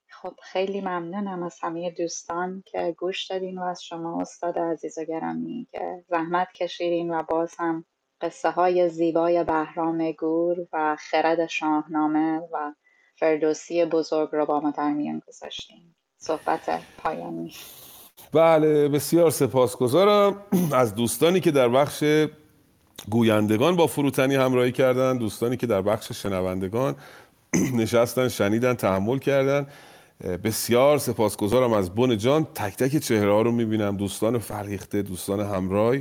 خب 0.09 0.33
خیلی 0.43 0.81
ممنونم 0.81 1.43
از 1.43 1.57
همه 1.61 1.91
دوستان 1.91 2.63
که 2.65 2.95
گوش 2.97 3.27
دادین 3.27 3.57
و 3.57 3.63
از 3.63 3.83
شما 3.83 4.21
استاد 4.21 4.59
عزیز 4.59 4.97
و 4.97 5.03
گرامی 5.03 5.67
که 5.71 6.03
زحمت 6.09 6.47
کشیدین 6.55 7.13
و 7.13 7.23
باز 7.23 7.55
هم 7.59 7.85
قصه 8.21 8.49
های 8.51 8.89
زیبای 8.89 9.43
بهرام 9.43 10.11
گور 10.11 10.57
و 10.73 10.95
خرد 10.99 11.47
شاهنامه 11.47 12.39
و 12.51 12.73
فردوسی 13.15 13.85
بزرگ 13.85 14.29
رو 14.31 14.45
با 14.45 14.59
ما 14.59 14.71
در 14.71 14.93
میان 14.93 15.21
گذاشتین. 15.27 15.95
صحبت 16.17 16.81
پایانی. 16.97 17.53
بله 18.33 18.87
بسیار 18.87 19.29
سپاسگزارم. 19.29 20.45
از 20.73 20.95
دوستانی 20.95 21.39
که 21.39 21.51
در 21.51 21.69
بخش 21.69 22.03
گویندگان 23.09 23.75
با 23.75 23.87
فروتنی 23.87 24.35
همراهی 24.35 24.71
کردن 24.71 25.17
دوستانی 25.17 25.57
که 25.57 25.67
در 25.67 25.81
بخش 25.81 26.11
شنوندگان 26.11 26.95
نشستن 27.81 28.27
شنیدن 28.27 28.73
تحمل 28.73 29.17
کردن. 29.17 29.67
بسیار 30.43 30.97
سپاسگزارم 30.97 31.73
از 31.73 31.95
بن 31.95 32.17
جان. 32.17 32.47
تک 32.55 32.75
تک 32.75 32.97
چهره 32.97 33.31
ها 33.31 33.41
رو 33.41 33.51
می‌بینم. 33.51 33.97
دوستان 33.97 34.37
فرهیخته 34.37 35.01
دوستان 35.01 35.39
همراه 35.39 35.95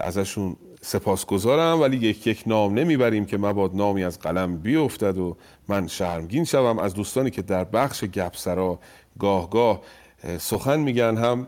ازشون 0.00 0.56
سپاسگزارم. 0.80 1.80
ولی 1.80 1.96
یک 1.96 2.26
یک 2.26 2.42
نام 2.46 2.74
نمی‌بریم 2.74 3.24
که 3.24 3.38
مباد 3.38 3.70
نامی 3.74 4.04
از 4.04 4.18
قلم 4.18 4.56
بیفتد 4.56 5.18
و 5.18 5.36
من 5.68 5.86
شرمگین 5.86 6.44
شوم. 6.44 6.78
از 6.78 6.94
دوستانی 6.94 7.30
که 7.30 7.42
در 7.42 7.64
بخش 7.64 8.04
گپسرا 8.04 8.78
گاه 9.18 9.50
گاه 9.50 9.80
سخن 10.38 10.80
میگن 10.80 11.16
هم 11.16 11.46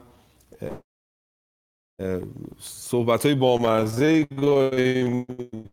صحبت 2.60 3.26
های 3.26 3.34
بامزه 3.34 4.26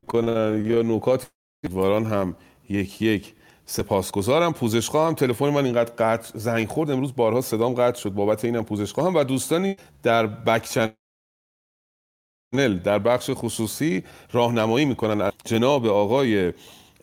کنن 0.08 0.66
یا 0.66 0.82
نکات 0.82 1.32
واران 1.70 2.06
هم 2.06 2.36
یک 2.70 3.02
یک. 3.02 3.34
سپاسگزارم. 3.66 4.54
پوزش 4.54 4.90
هم 4.96 5.14
تلفن 5.14 5.50
من 5.50 5.66
اینقدر 5.66 5.94
قطع 5.98 6.38
زنگ 6.38 6.68
خورد. 6.68 6.92
امروز 6.92 7.16
بارها 7.16 7.42
صدام 7.42 7.74
قطع 7.74 8.00
شد. 8.00 8.10
بابت 8.10 8.46
اینم 8.46 8.64
پوزش 8.64 9.00
هم 9.00 9.16
و 9.16 9.24
دوستانی 9.24 9.76
در 10.04 10.28
بک 10.28 10.70
چنل 10.70 10.94
در 12.84 13.00
بخش 13.00 13.30
خصوصی 13.34 14.04
راهنمایی 14.32 14.86
می‌کنن. 14.86 15.32
جناب 15.46 15.86
آقای 15.86 16.54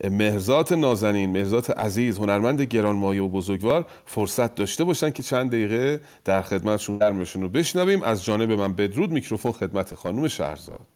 مهرزات 0.04 0.72
نازنین 0.72 1.30
مهرزات 1.30 1.70
عزیز 1.70 2.18
هنرمند 2.18 2.60
گرانمایه 2.60 3.22
و 3.22 3.28
بزرگوار 3.28 3.86
فرصت 4.04 4.54
داشته 4.54 4.84
باشن 4.84 5.10
که 5.10 5.22
چند 5.22 5.50
دقیقه 5.50 6.00
در 6.24 6.42
خدمتشون 6.42 6.98
درمشون 6.98 7.42
رو 7.42 7.48
بشنویم. 7.48 8.02
از 8.02 8.24
جانب 8.24 8.52
من 8.52 8.72
بدرود 8.72 9.10
میکروفون 9.10 9.52
خدمت 9.52 9.94
خانم 9.94 10.28
شهرزاد. 10.28 10.86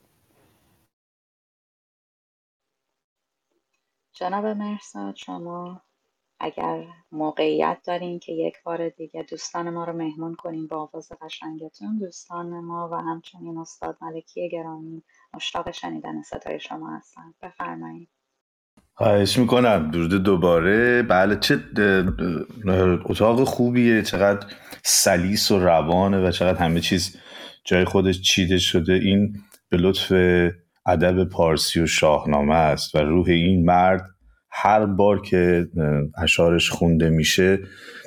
جناب 4.12 4.46
مرساد 4.46 5.16
شما 5.16 5.82
اگر 6.40 6.86
موقعیت 7.12 7.78
دارین 7.84 8.18
که 8.18 8.32
یک 8.32 8.54
بار 8.64 8.88
دیگه 8.88 9.22
دوستان 9.22 9.70
ما 9.70 9.84
رو 9.84 9.92
مهمون 9.92 10.34
کنین 10.34 10.66
با 10.66 10.82
آواز 10.82 11.12
قشنگتون 11.20 11.98
دوستان 11.98 12.60
ما 12.60 12.88
و 12.92 12.94
همچنین 12.94 13.58
استاد 13.58 13.98
ملکی 14.00 14.48
گرامی 14.48 15.02
مشتاق 15.34 15.70
شنیدن 15.70 16.22
صدای 16.22 16.60
شما 16.60 16.96
هستن. 16.96 17.34
بفرمایید. 17.42 18.08
خواهش 18.94 19.38
می‌کنم. 19.38 19.90
درود 19.90 20.22
دوباره. 20.22 21.02
بله 21.02 21.36
چه 21.36 21.60
اتاق 23.04 23.44
خوبیه. 23.44 24.02
چقدر 24.02 24.46
سلیس 24.84 25.50
و 25.50 25.58
روانه 25.58 26.28
و 26.28 26.30
چقدر 26.30 26.58
همه 26.58 26.80
چیز 26.80 27.16
جای 27.64 27.84
خودش 27.84 28.20
چیده 28.20 28.58
شده. 28.58 28.92
این 28.92 29.36
به 29.68 29.76
لطف 29.76 30.12
ادب 30.86 31.24
پارسی 31.24 31.80
و 31.80 31.86
شاهنامه 31.86 32.54
است 32.54 32.94
و 32.94 32.98
روح 32.98 33.28
این 33.28 33.64
مرد 33.64 34.04
هر 34.50 34.86
بار 34.86 35.22
که 35.22 35.68
اشارش 36.18 36.70
خونده 36.70 37.10
میشه 37.10 37.58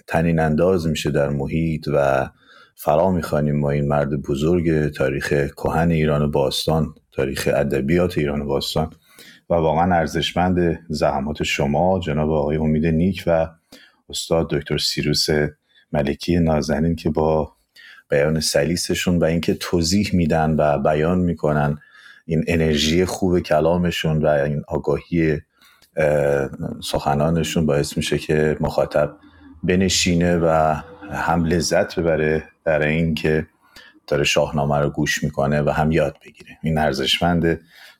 تنین 0.07 0.40
انداز 0.40 0.88
میشه 0.88 1.12
در 1.12 1.30
محیط 1.30 1.88
و 1.94 2.30
فرا 2.76 3.12
می‌خوانیم 3.12 3.60
ما 3.60 3.70
این 3.70 3.88
مرد 3.88 4.10
بزرگ 4.22 4.90
تاریخ 4.90 5.34
کهن 5.52 5.91
ایران 5.91 6.32
باستان 6.32 6.94
تاریخ 7.12 7.49
ادبیات 7.53 8.18
ایران 8.18 8.45
باستان. 8.45 8.90
و 9.49 9.53
واقعا 9.53 9.95
ارزشمند 9.95 10.80
زحمات 10.89 11.43
شما 11.43 11.99
جناب 11.99 12.31
آقای 12.31 12.57
امید 12.57 12.85
نیک 12.85 13.23
و 13.27 13.47
استاد 14.09 14.49
دکتر 14.49 14.77
سیروس 14.77 15.27
ملکی 15.91 16.39
نازنین 16.39 16.95
که 16.95 17.09
با 17.09 17.55
بیان 18.09 18.39
سلیسشون 18.39 19.19
و 19.19 19.23
اینکه 19.23 19.53
توضیح 19.53 20.09
میدن 20.13 20.55
و 20.57 20.80
بیان 20.80 21.19
می‌کنن 21.19 21.77
این 22.26 22.43
انرژی 22.47 23.05
خوب 23.05 23.39
کلامشون 23.39 24.22
و 24.22 24.27
این 24.27 24.63
آگاهی 24.67 25.41
سخنانشون 26.84 27.65
باعث 27.65 27.97
میشه 27.97 28.17
که 28.17 28.57
مخاطب 28.59 29.15
بنشینه 29.63 30.38
و 30.38 30.76
هم 31.11 31.45
لذت 31.45 31.99
ببره 31.99 32.43
در 32.65 32.81
این 32.81 33.15
که 33.15 33.47
داره 34.07 34.23
شاهنامه 34.23 34.80
رو 34.80 34.89
گوش 34.89 35.23
می‌کنه 35.23 35.61
و 35.61 35.69
هم 35.69 35.91
یاد 35.91 36.17
بگیره. 36.26 36.57
این 36.63 36.77
ارزشمنده 36.77 37.59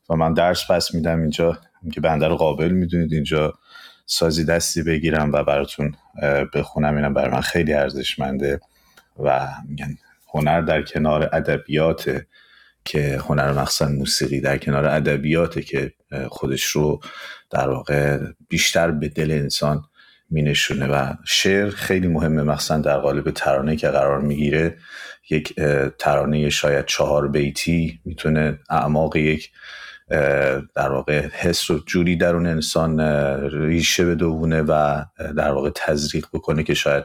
و 0.10 0.16
من 0.16 0.34
درس 0.34 0.72
پس 0.72 0.94
میدم 0.94 1.22
اینجا. 1.22 1.58
که 1.94 2.02
بنده 2.02 2.28
رو 2.28 2.36
قابل 2.36 2.70
می‌دونید 2.70 3.14
اینجا. 3.14 3.54
سازی 4.06 4.46
دستی 4.46 4.84
بگیرم 4.84 5.32
و 5.32 5.44
براتون 5.44 5.96
بخونم. 6.54 6.96
اینم 6.96 7.14
برای 7.14 7.32
من 7.32 7.42
خیلی 7.42 7.74
ارزشمنده 7.74 8.60
و 9.24 9.48
میگن 9.70 9.96
هنر 10.34 10.62
در 10.62 10.82
کنار 10.82 11.30
ادبیات 11.34 12.22
که 12.86 13.22
هنر 13.28 13.52
مخصوصا 13.52 13.92
موسیقی 13.92 14.42
در 14.42 14.58
کنار 14.58 14.86
ادبیاته 14.86 15.62
که 15.62 15.94
خودش 16.28 16.64
رو 16.64 17.00
در 17.50 17.70
واقع 17.70 18.20
بیشتر 18.50 18.92
به 18.92 19.10
دل 19.10 19.32
انسان 19.32 19.84
مینشونه. 20.30 20.88
و 20.88 21.14
شعر 21.26 21.70
خیلی 21.70 22.08
مهمه 22.08 22.44
مخصوصا 22.44 22.78
در 22.78 22.98
قالب 22.98 23.32
ترانه 23.32 23.76
که 23.76 23.88
قرار 23.88 24.22
می‌گیره. 24.22 24.78
یک 25.30 25.56
ترانه 26.00 26.50
شاید 26.50 26.86
چهار 26.86 27.28
بیتی 27.28 28.00
می‌تونه 28.06 28.60
اعماق 28.70 29.16
یک 29.16 29.52
در 30.76 30.92
واقع 30.92 31.28
حس 31.28 31.72
رو 31.72 31.80
جوری 31.80 32.16
درون 32.16 32.48
انسان 32.48 33.00
ریشه 33.40 34.06
بدونه 34.06 34.62
و 34.62 35.04
در 35.18 35.52
واقع 35.52 35.70
تزریق 35.76 36.26
بکنه 36.34 36.64
که 36.64 36.74
شاید 36.74 37.04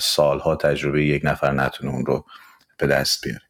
سالها 0.00 0.56
تجربه 0.56 1.04
یک 1.04 1.22
نفر 1.24 1.52
نتونه 1.52 1.92
اون 1.92 2.06
رو 2.06 2.24
به 2.78 2.86
دست 2.86 3.24
بیاره. 3.24 3.40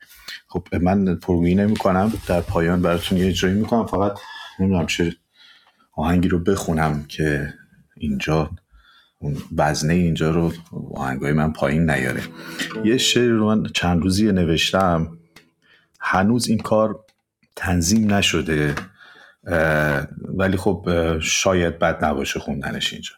خب 0.49 0.69
من 0.83 1.17
پرگویی 1.17 1.55
نمی 1.55 1.77
کنم 1.77 2.13
در 2.27 2.41
پایان 2.41 2.83
براتون 2.83 3.19
یه 3.19 3.29
اجرایی 3.29 3.57
می‌کنم. 3.57 3.87
فقط 3.87 4.19
نمی‌دونم 4.61 4.87
چه 4.87 5.17
آهنگی 5.97 6.29
رو 6.29 6.39
بخونم 6.39 7.05
که 7.09 7.55
اینجا 7.97 8.51
اون 9.19 9.37
وزنه 9.57 9.95
اینجا 9.95 10.31
رو 10.31 10.53
آهنگای 10.95 11.33
من 11.33 11.53
پایین 11.53 11.91
نیاره. 11.91 12.23
یه 12.85 12.99
شعر 12.99 13.31
رو 13.31 13.47
من 13.47 13.63
چند 13.75 14.03
روزی 14.03 14.33
نوشتم. 14.33 15.19
هنوز 16.01 16.49
این 16.49 16.59
کار 16.59 17.04
تنظیم 17.57 18.15
نشده 18.15 18.75
ولی 20.39 20.57
خب 20.57 20.89
شاید 21.23 21.79
بد 21.79 22.05
نباشه 22.05 22.41
خوندنش 22.41 22.93
اینجا. 22.93 23.15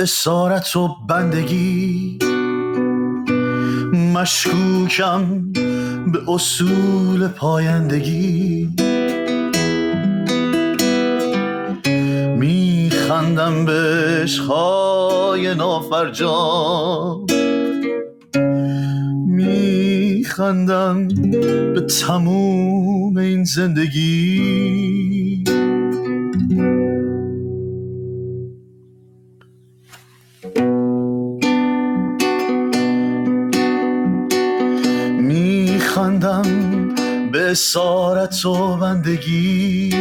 اسارت 0.00 0.76
و 0.76 0.88
بندگی. 1.08 2.18
مشکوکم 4.14 5.52
به 6.12 6.18
اصول 6.28 7.28
پایندگی. 7.28 8.68
میخندم 12.38 13.64
به 13.64 13.72
عشقهای 14.22 15.54
نافرجام 15.54 17.26
میخندم 19.26 21.08
به 21.74 21.80
تموم 21.80 23.16
این 23.16 23.44
زندگی. 23.44 24.79
اسارت 37.50 38.46
و 38.46 38.76
بندگی. 38.76 39.94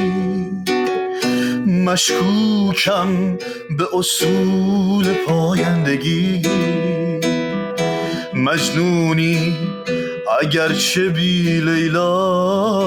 مشکوکم 1.65 3.37
به 3.77 3.87
اصول 3.93 5.05
پایندگی. 5.27 6.41
مجنونی 8.33 9.57
اگرچه 10.41 11.09
بی 11.09 11.61
لیلایم. 11.61 12.85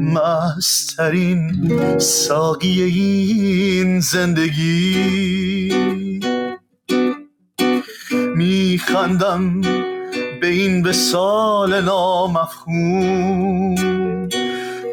مسترین 0.00 1.72
ساقی 1.98 2.82
این 2.82 4.00
زندگی. 4.00 5.74
میخندم 8.36 9.60
به 10.44 10.50
این 10.50 10.92
سال 10.92 11.80
نامفهوم. 11.80 13.74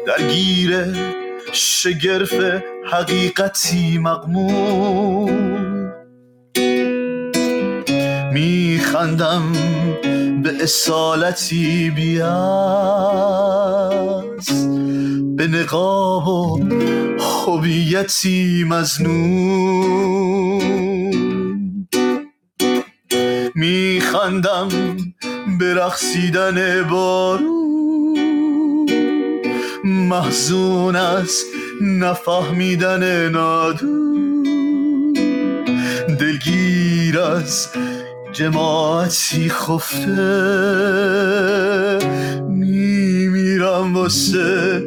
درگیر 0.06 0.76
شگرف 1.52 2.34
حقیقتی 2.92 3.98
مقموم 3.98 5.30
میخندم 8.32 9.52
به 10.42 10.62
اصالتی 10.62 11.90
بیاز. 11.90 12.28
به 15.36 15.46
نقاب 15.46 16.28
و 16.28 16.60
خوبیتی 17.18 18.64
مزنون. 18.68 20.22
میخندم 23.54 24.68
به 25.58 25.74
رقصیدن 25.74 26.88
بارون. 26.90 27.62
محزون 29.84 30.96
از 30.96 31.42
نفهمیدن 31.80 33.28
نادون. 33.28 35.12
دلگیر 36.20 37.20
از 37.20 37.68
جماعتی 38.32 39.48
خفته 39.48 40.12
میمیرم 42.48 43.94
واسه 43.94 44.82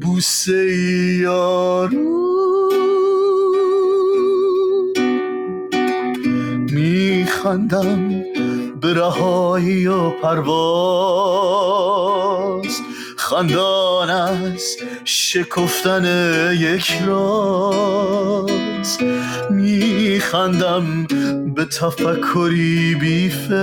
بوسه 0.00 0.76
یارو. 1.20 2.57
میخندم 7.48 8.24
به 8.80 8.94
رهایی 8.94 9.86
و 9.86 10.10
پرواز. 10.10 10.66
خندان 13.16 14.10
از 14.10 14.76
شکفتن 15.04 16.04
یک 16.58 16.92
راز. 17.06 18.98
میخندم 19.50 21.06
به 21.54 21.64
تفکری 21.64 22.94
بی 22.94 23.28
فکر. 23.28 23.58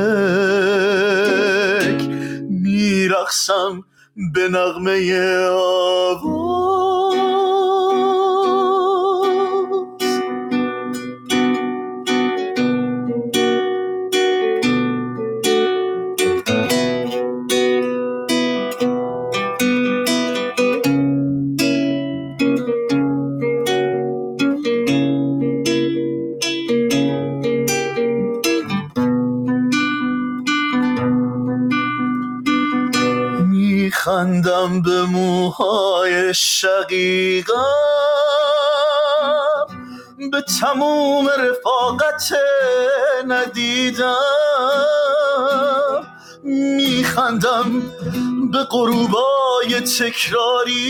به 4.34 4.50
نغمه 4.50 5.14
آواز. 5.52 6.95
شقیقم 36.34 37.66
به 40.32 40.42
تموم 40.62 41.30
رفاقت 41.30 42.34
ندیدم. 43.28 44.16
میخندم 46.44 47.82
به 48.52 48.64
غروبای 48.64 49.82
تکراری. 50.00 50.86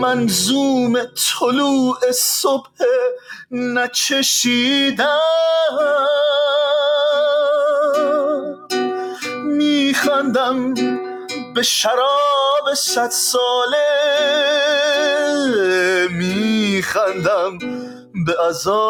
منظوم 0.00 1.02
طلوع 1.04 2.12
صبح 2.12 2.68
نچشیدم. 3.50 5.18
میخندم 9.44 10.74
به 11.58 11.64
شراب 11.64 12.74
صد 12.74 13.10
ساله 13.10 13.78
میخندم 16.10 17.58
به 18.26 18.46
ازان 18.48 18.84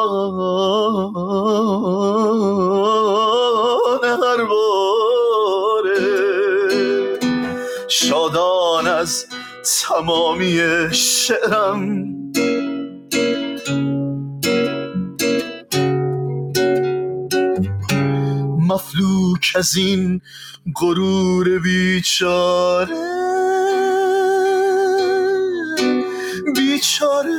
هر 4.05 4.45
باره. 4.45 4.78
از 8.99 9.27
تمامی 9.82 10.61
شعرم. 10.93 12.09
مفلوک 18.69 19.53
از 19.55 19.77
این 19.77 20.20
غرور 20.77 21.59
بیچاره. 21.59 22.95
بیچاره. 26.57 27.31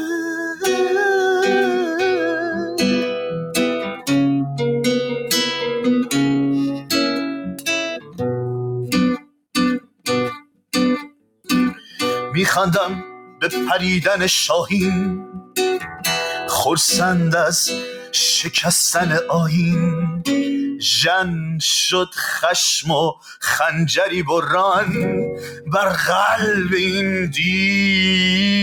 میخندم 12.33 13.03
به 13.41 13.47
پریدن 13.69 14.27
شاهین. 14.27 15.25
خرسند 16.49 17.35
از 17.35 17.71
شکستن 18.11 19.17
آین 19.29 20.23
ژن 20.79 21.59
شد 21.61 22.09
خشم 22.15 22.91
و 22.91 23.11
خنجری 23.39 24.23
بران 24.23 24.93
بر 25.73 25.89
قلب 25.89 26.73
این 26.73 27.25
دین 27.25 28.59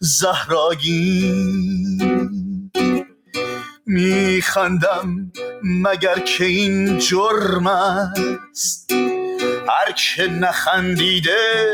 زهراگین. 0.00 1.60
میخندم 3.86 5.32
مگر 5.64 6.18
که 6.18 6.44
این 6.44 6.98
جرم 6.98 7.66
است؟ 7.66 8.92
هر 9.68 9.92
که 9.92 10.26
نخندیده 10.26 11.66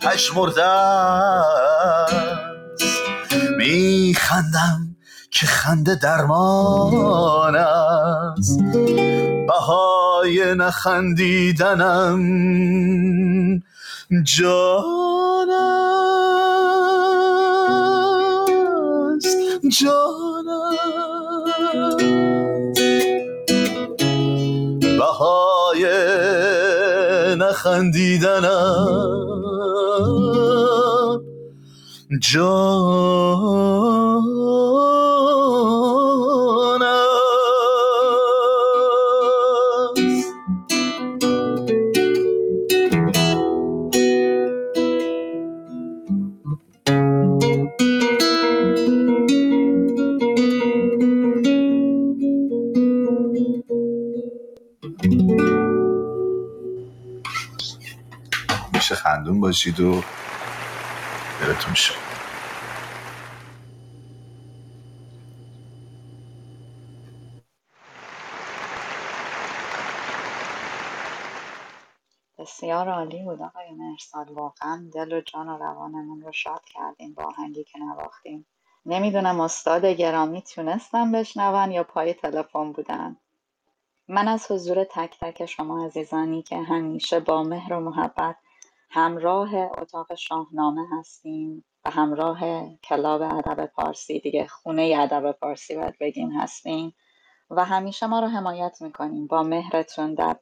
پژمرده 0.00 0.64
است. 0.64 2.14
میخندم 3.58 4.85
که 5.36 5.46
خنده 5.46 5.94
درمان 5.94 7.56
است. 7.56 8.60
بهای 9.48 10.54
نخندیدنم 10.54 12.20
جان 14.24 15.50
است 19.16 19.36
جان 19.80 20.46
بهای 24.98 25.86
نخندیدنم 27.36 28.86
جان 32.22 32.42
است 36.82 37.54
میشه 58.74 58.94
خندون 58.94 59.40
باشید 59.40 59.80
و 59.80 60.02
دلتون 61.46 61.74
شد 61.74 61.94
بسیار 72.38 72.88
عالی 72.88 73.22
بود 73.22 73.42
آقای 73.42 73.70
مرساد 73.70 74.30
واقعا 74.30 74.90
دل 74.94 75.12
و 75.12 75.20
جان 75.20 75.48
و 75.48 75.58
روانمون 75.58 76.22
رو 76.22 76.32
شاد 76.32 76.64
کردیم 76.64 77.14
با 77.14 77.24
آهنگی 77.24 77.64
که 77.64 77.78
نواختیم 77.78 78.46
نمی‌دونم 78.86 79.40
استاد 79.40 79.84
گرامی 79.86 80.42
تونستن 80.42 81.12
بشنون 81.12 81.72
یا 81.72 81.84
پای 81.84 82.14
تلفن 82.14 82.72
بودن. 82.72 83.16
من 84.08 84.28
از 84.28 84.50
حضور 84.50 84.84
تک 84.84 85.18
تک 85.20 85.46
شما 85.46 85.86
عزیزانی 85.86 86.42
که 86.42 86.56
همیشه 86.56 87.20
با 87.20 87.42
مهر 87.42 87.72
و 87.72 87.80
محبت 87.80 88.36
همراه 88.90 89.54
اتاق 89.54 90.14
شاهنامه 90.14 90.86
هستیم 90.98 91.64
و 91.84 91.90
همراه 91.90 92.40
کلاب 92.76 93.22
ادب 93.22 93.66
پارسی 93.66 94.20
دیگه 94.20 94.46
خونه 94.46 94.96
ادب 94.98 95.32
پارسی 95.32 95.76
باید 95.76 95.94
بگیم 96.00 96.30
هستیم 96.30 96.94
و 97.50 97.64
همیشه 97.64 98.06
ما 98.06 98.20
رو 98.20 98.26
حمایت 98.26 98.82
می‌کنین 98.82 99.26
با 99.26 99.42
مهرتون 99.42 100.14
در 100.14 100.36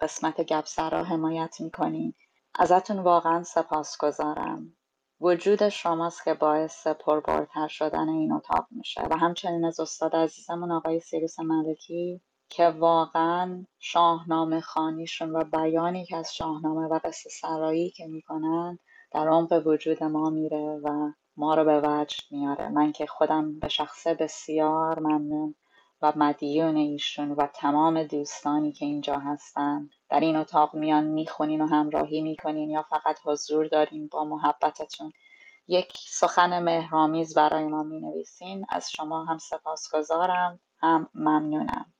قسمت 0.00 0.40
گپسرا 0.40 1.04
حمایت 1.04 1.60
می‌کنین 1.60 2.14
ازتون 2.58 2.98
واقعا 2.98 3.42
سپاسگزارم. 3.42 4.76
وجود 5.20 5.68
شماست 5.68 6.24
که 6.24 6.34
باعث 6.34 6.86
پربارتر 6.86 7.68
شدن 7.68 8.08
این 8.08 8.32
اتاق 8.32 8.66
میشه. 8.70 9.02
و 9.10 9.16
همچنین 9.16 9.64
از 9.64 9.80
استاد 9.80 10.16
عزیزمون 10.16 10.72
آقای 10.72 11.00
سیروس 11.00 11.40
ملکی 11.40 12.20
که 12.56 12.68
واقعا 12.68 13.64
شاهنامه 13.78 14.60
خانیشون 14.60 15.36
و 15.36 15.44
بیانی 15.44 16.06
که 16.06 16.16
از 16.16 16.34
شاهنامه 16.34 16.86
و 16.86 16.98
قصه 17.04 17.30
سرایی 17.30 17.90
که 17.90 18.06
می‌کنن 18.06 18.78
در 19.10 19.28
عمق 19.28 19.62
وجود 19.66 20.04
ما 20.04 20.30
میره 20.30 20.80
و 20.84 21.12
ما 21.36 21.54
رو 21.54 21.64
به 21.64 21.80
وجد 21.84 22.20
میاره. 22.30 22.68
من 22.68 22.92
که 22.92 23.06
خودم 23.06 23.58
به 23.58 23.68
شخصه 23.68 24.14
بسیار 24.14 25.00
ممنون 25.00 25.54
و 26.02 26.12
مدیون 26.16 26.76
ایشون 26.76 27.30
و 27.32 27.46
تمام 27.46 28.02
دوستانی 28.02 28.72
که 28.72 28.84
اینجا 28.84 29.14
هستن. 29.14 29.90
در 30.08 30.20
این 30.20 30.36
اتاق 30.36 30.74
میان 30.74 31.04
می‌خونین 31.04 31.60
و 31.60 31.66
همراهی 31.66 32.20
می‌کنین 32.22 32.70
یا 32.70 32.82
فقط 32.82 33.18
حضور 33.24 33.66
دارین 33.66 34.08
با 34.08 34.24
محبتتون. 34.24 35.12
یک 35.68 35.92
سخن 35.96 36.62
مهرامیز 36.62 37.34
برای 37.34 37.64
ما 37.64 37.82
می‌نویسین. 37.82 38.66
از 38.68 38.90
شما 38.90 39.24
هم 39.24 39.38
سپاسگزارم 39.38 40.60
هم 40.78 41.08
ممنونم. 41.14 41.93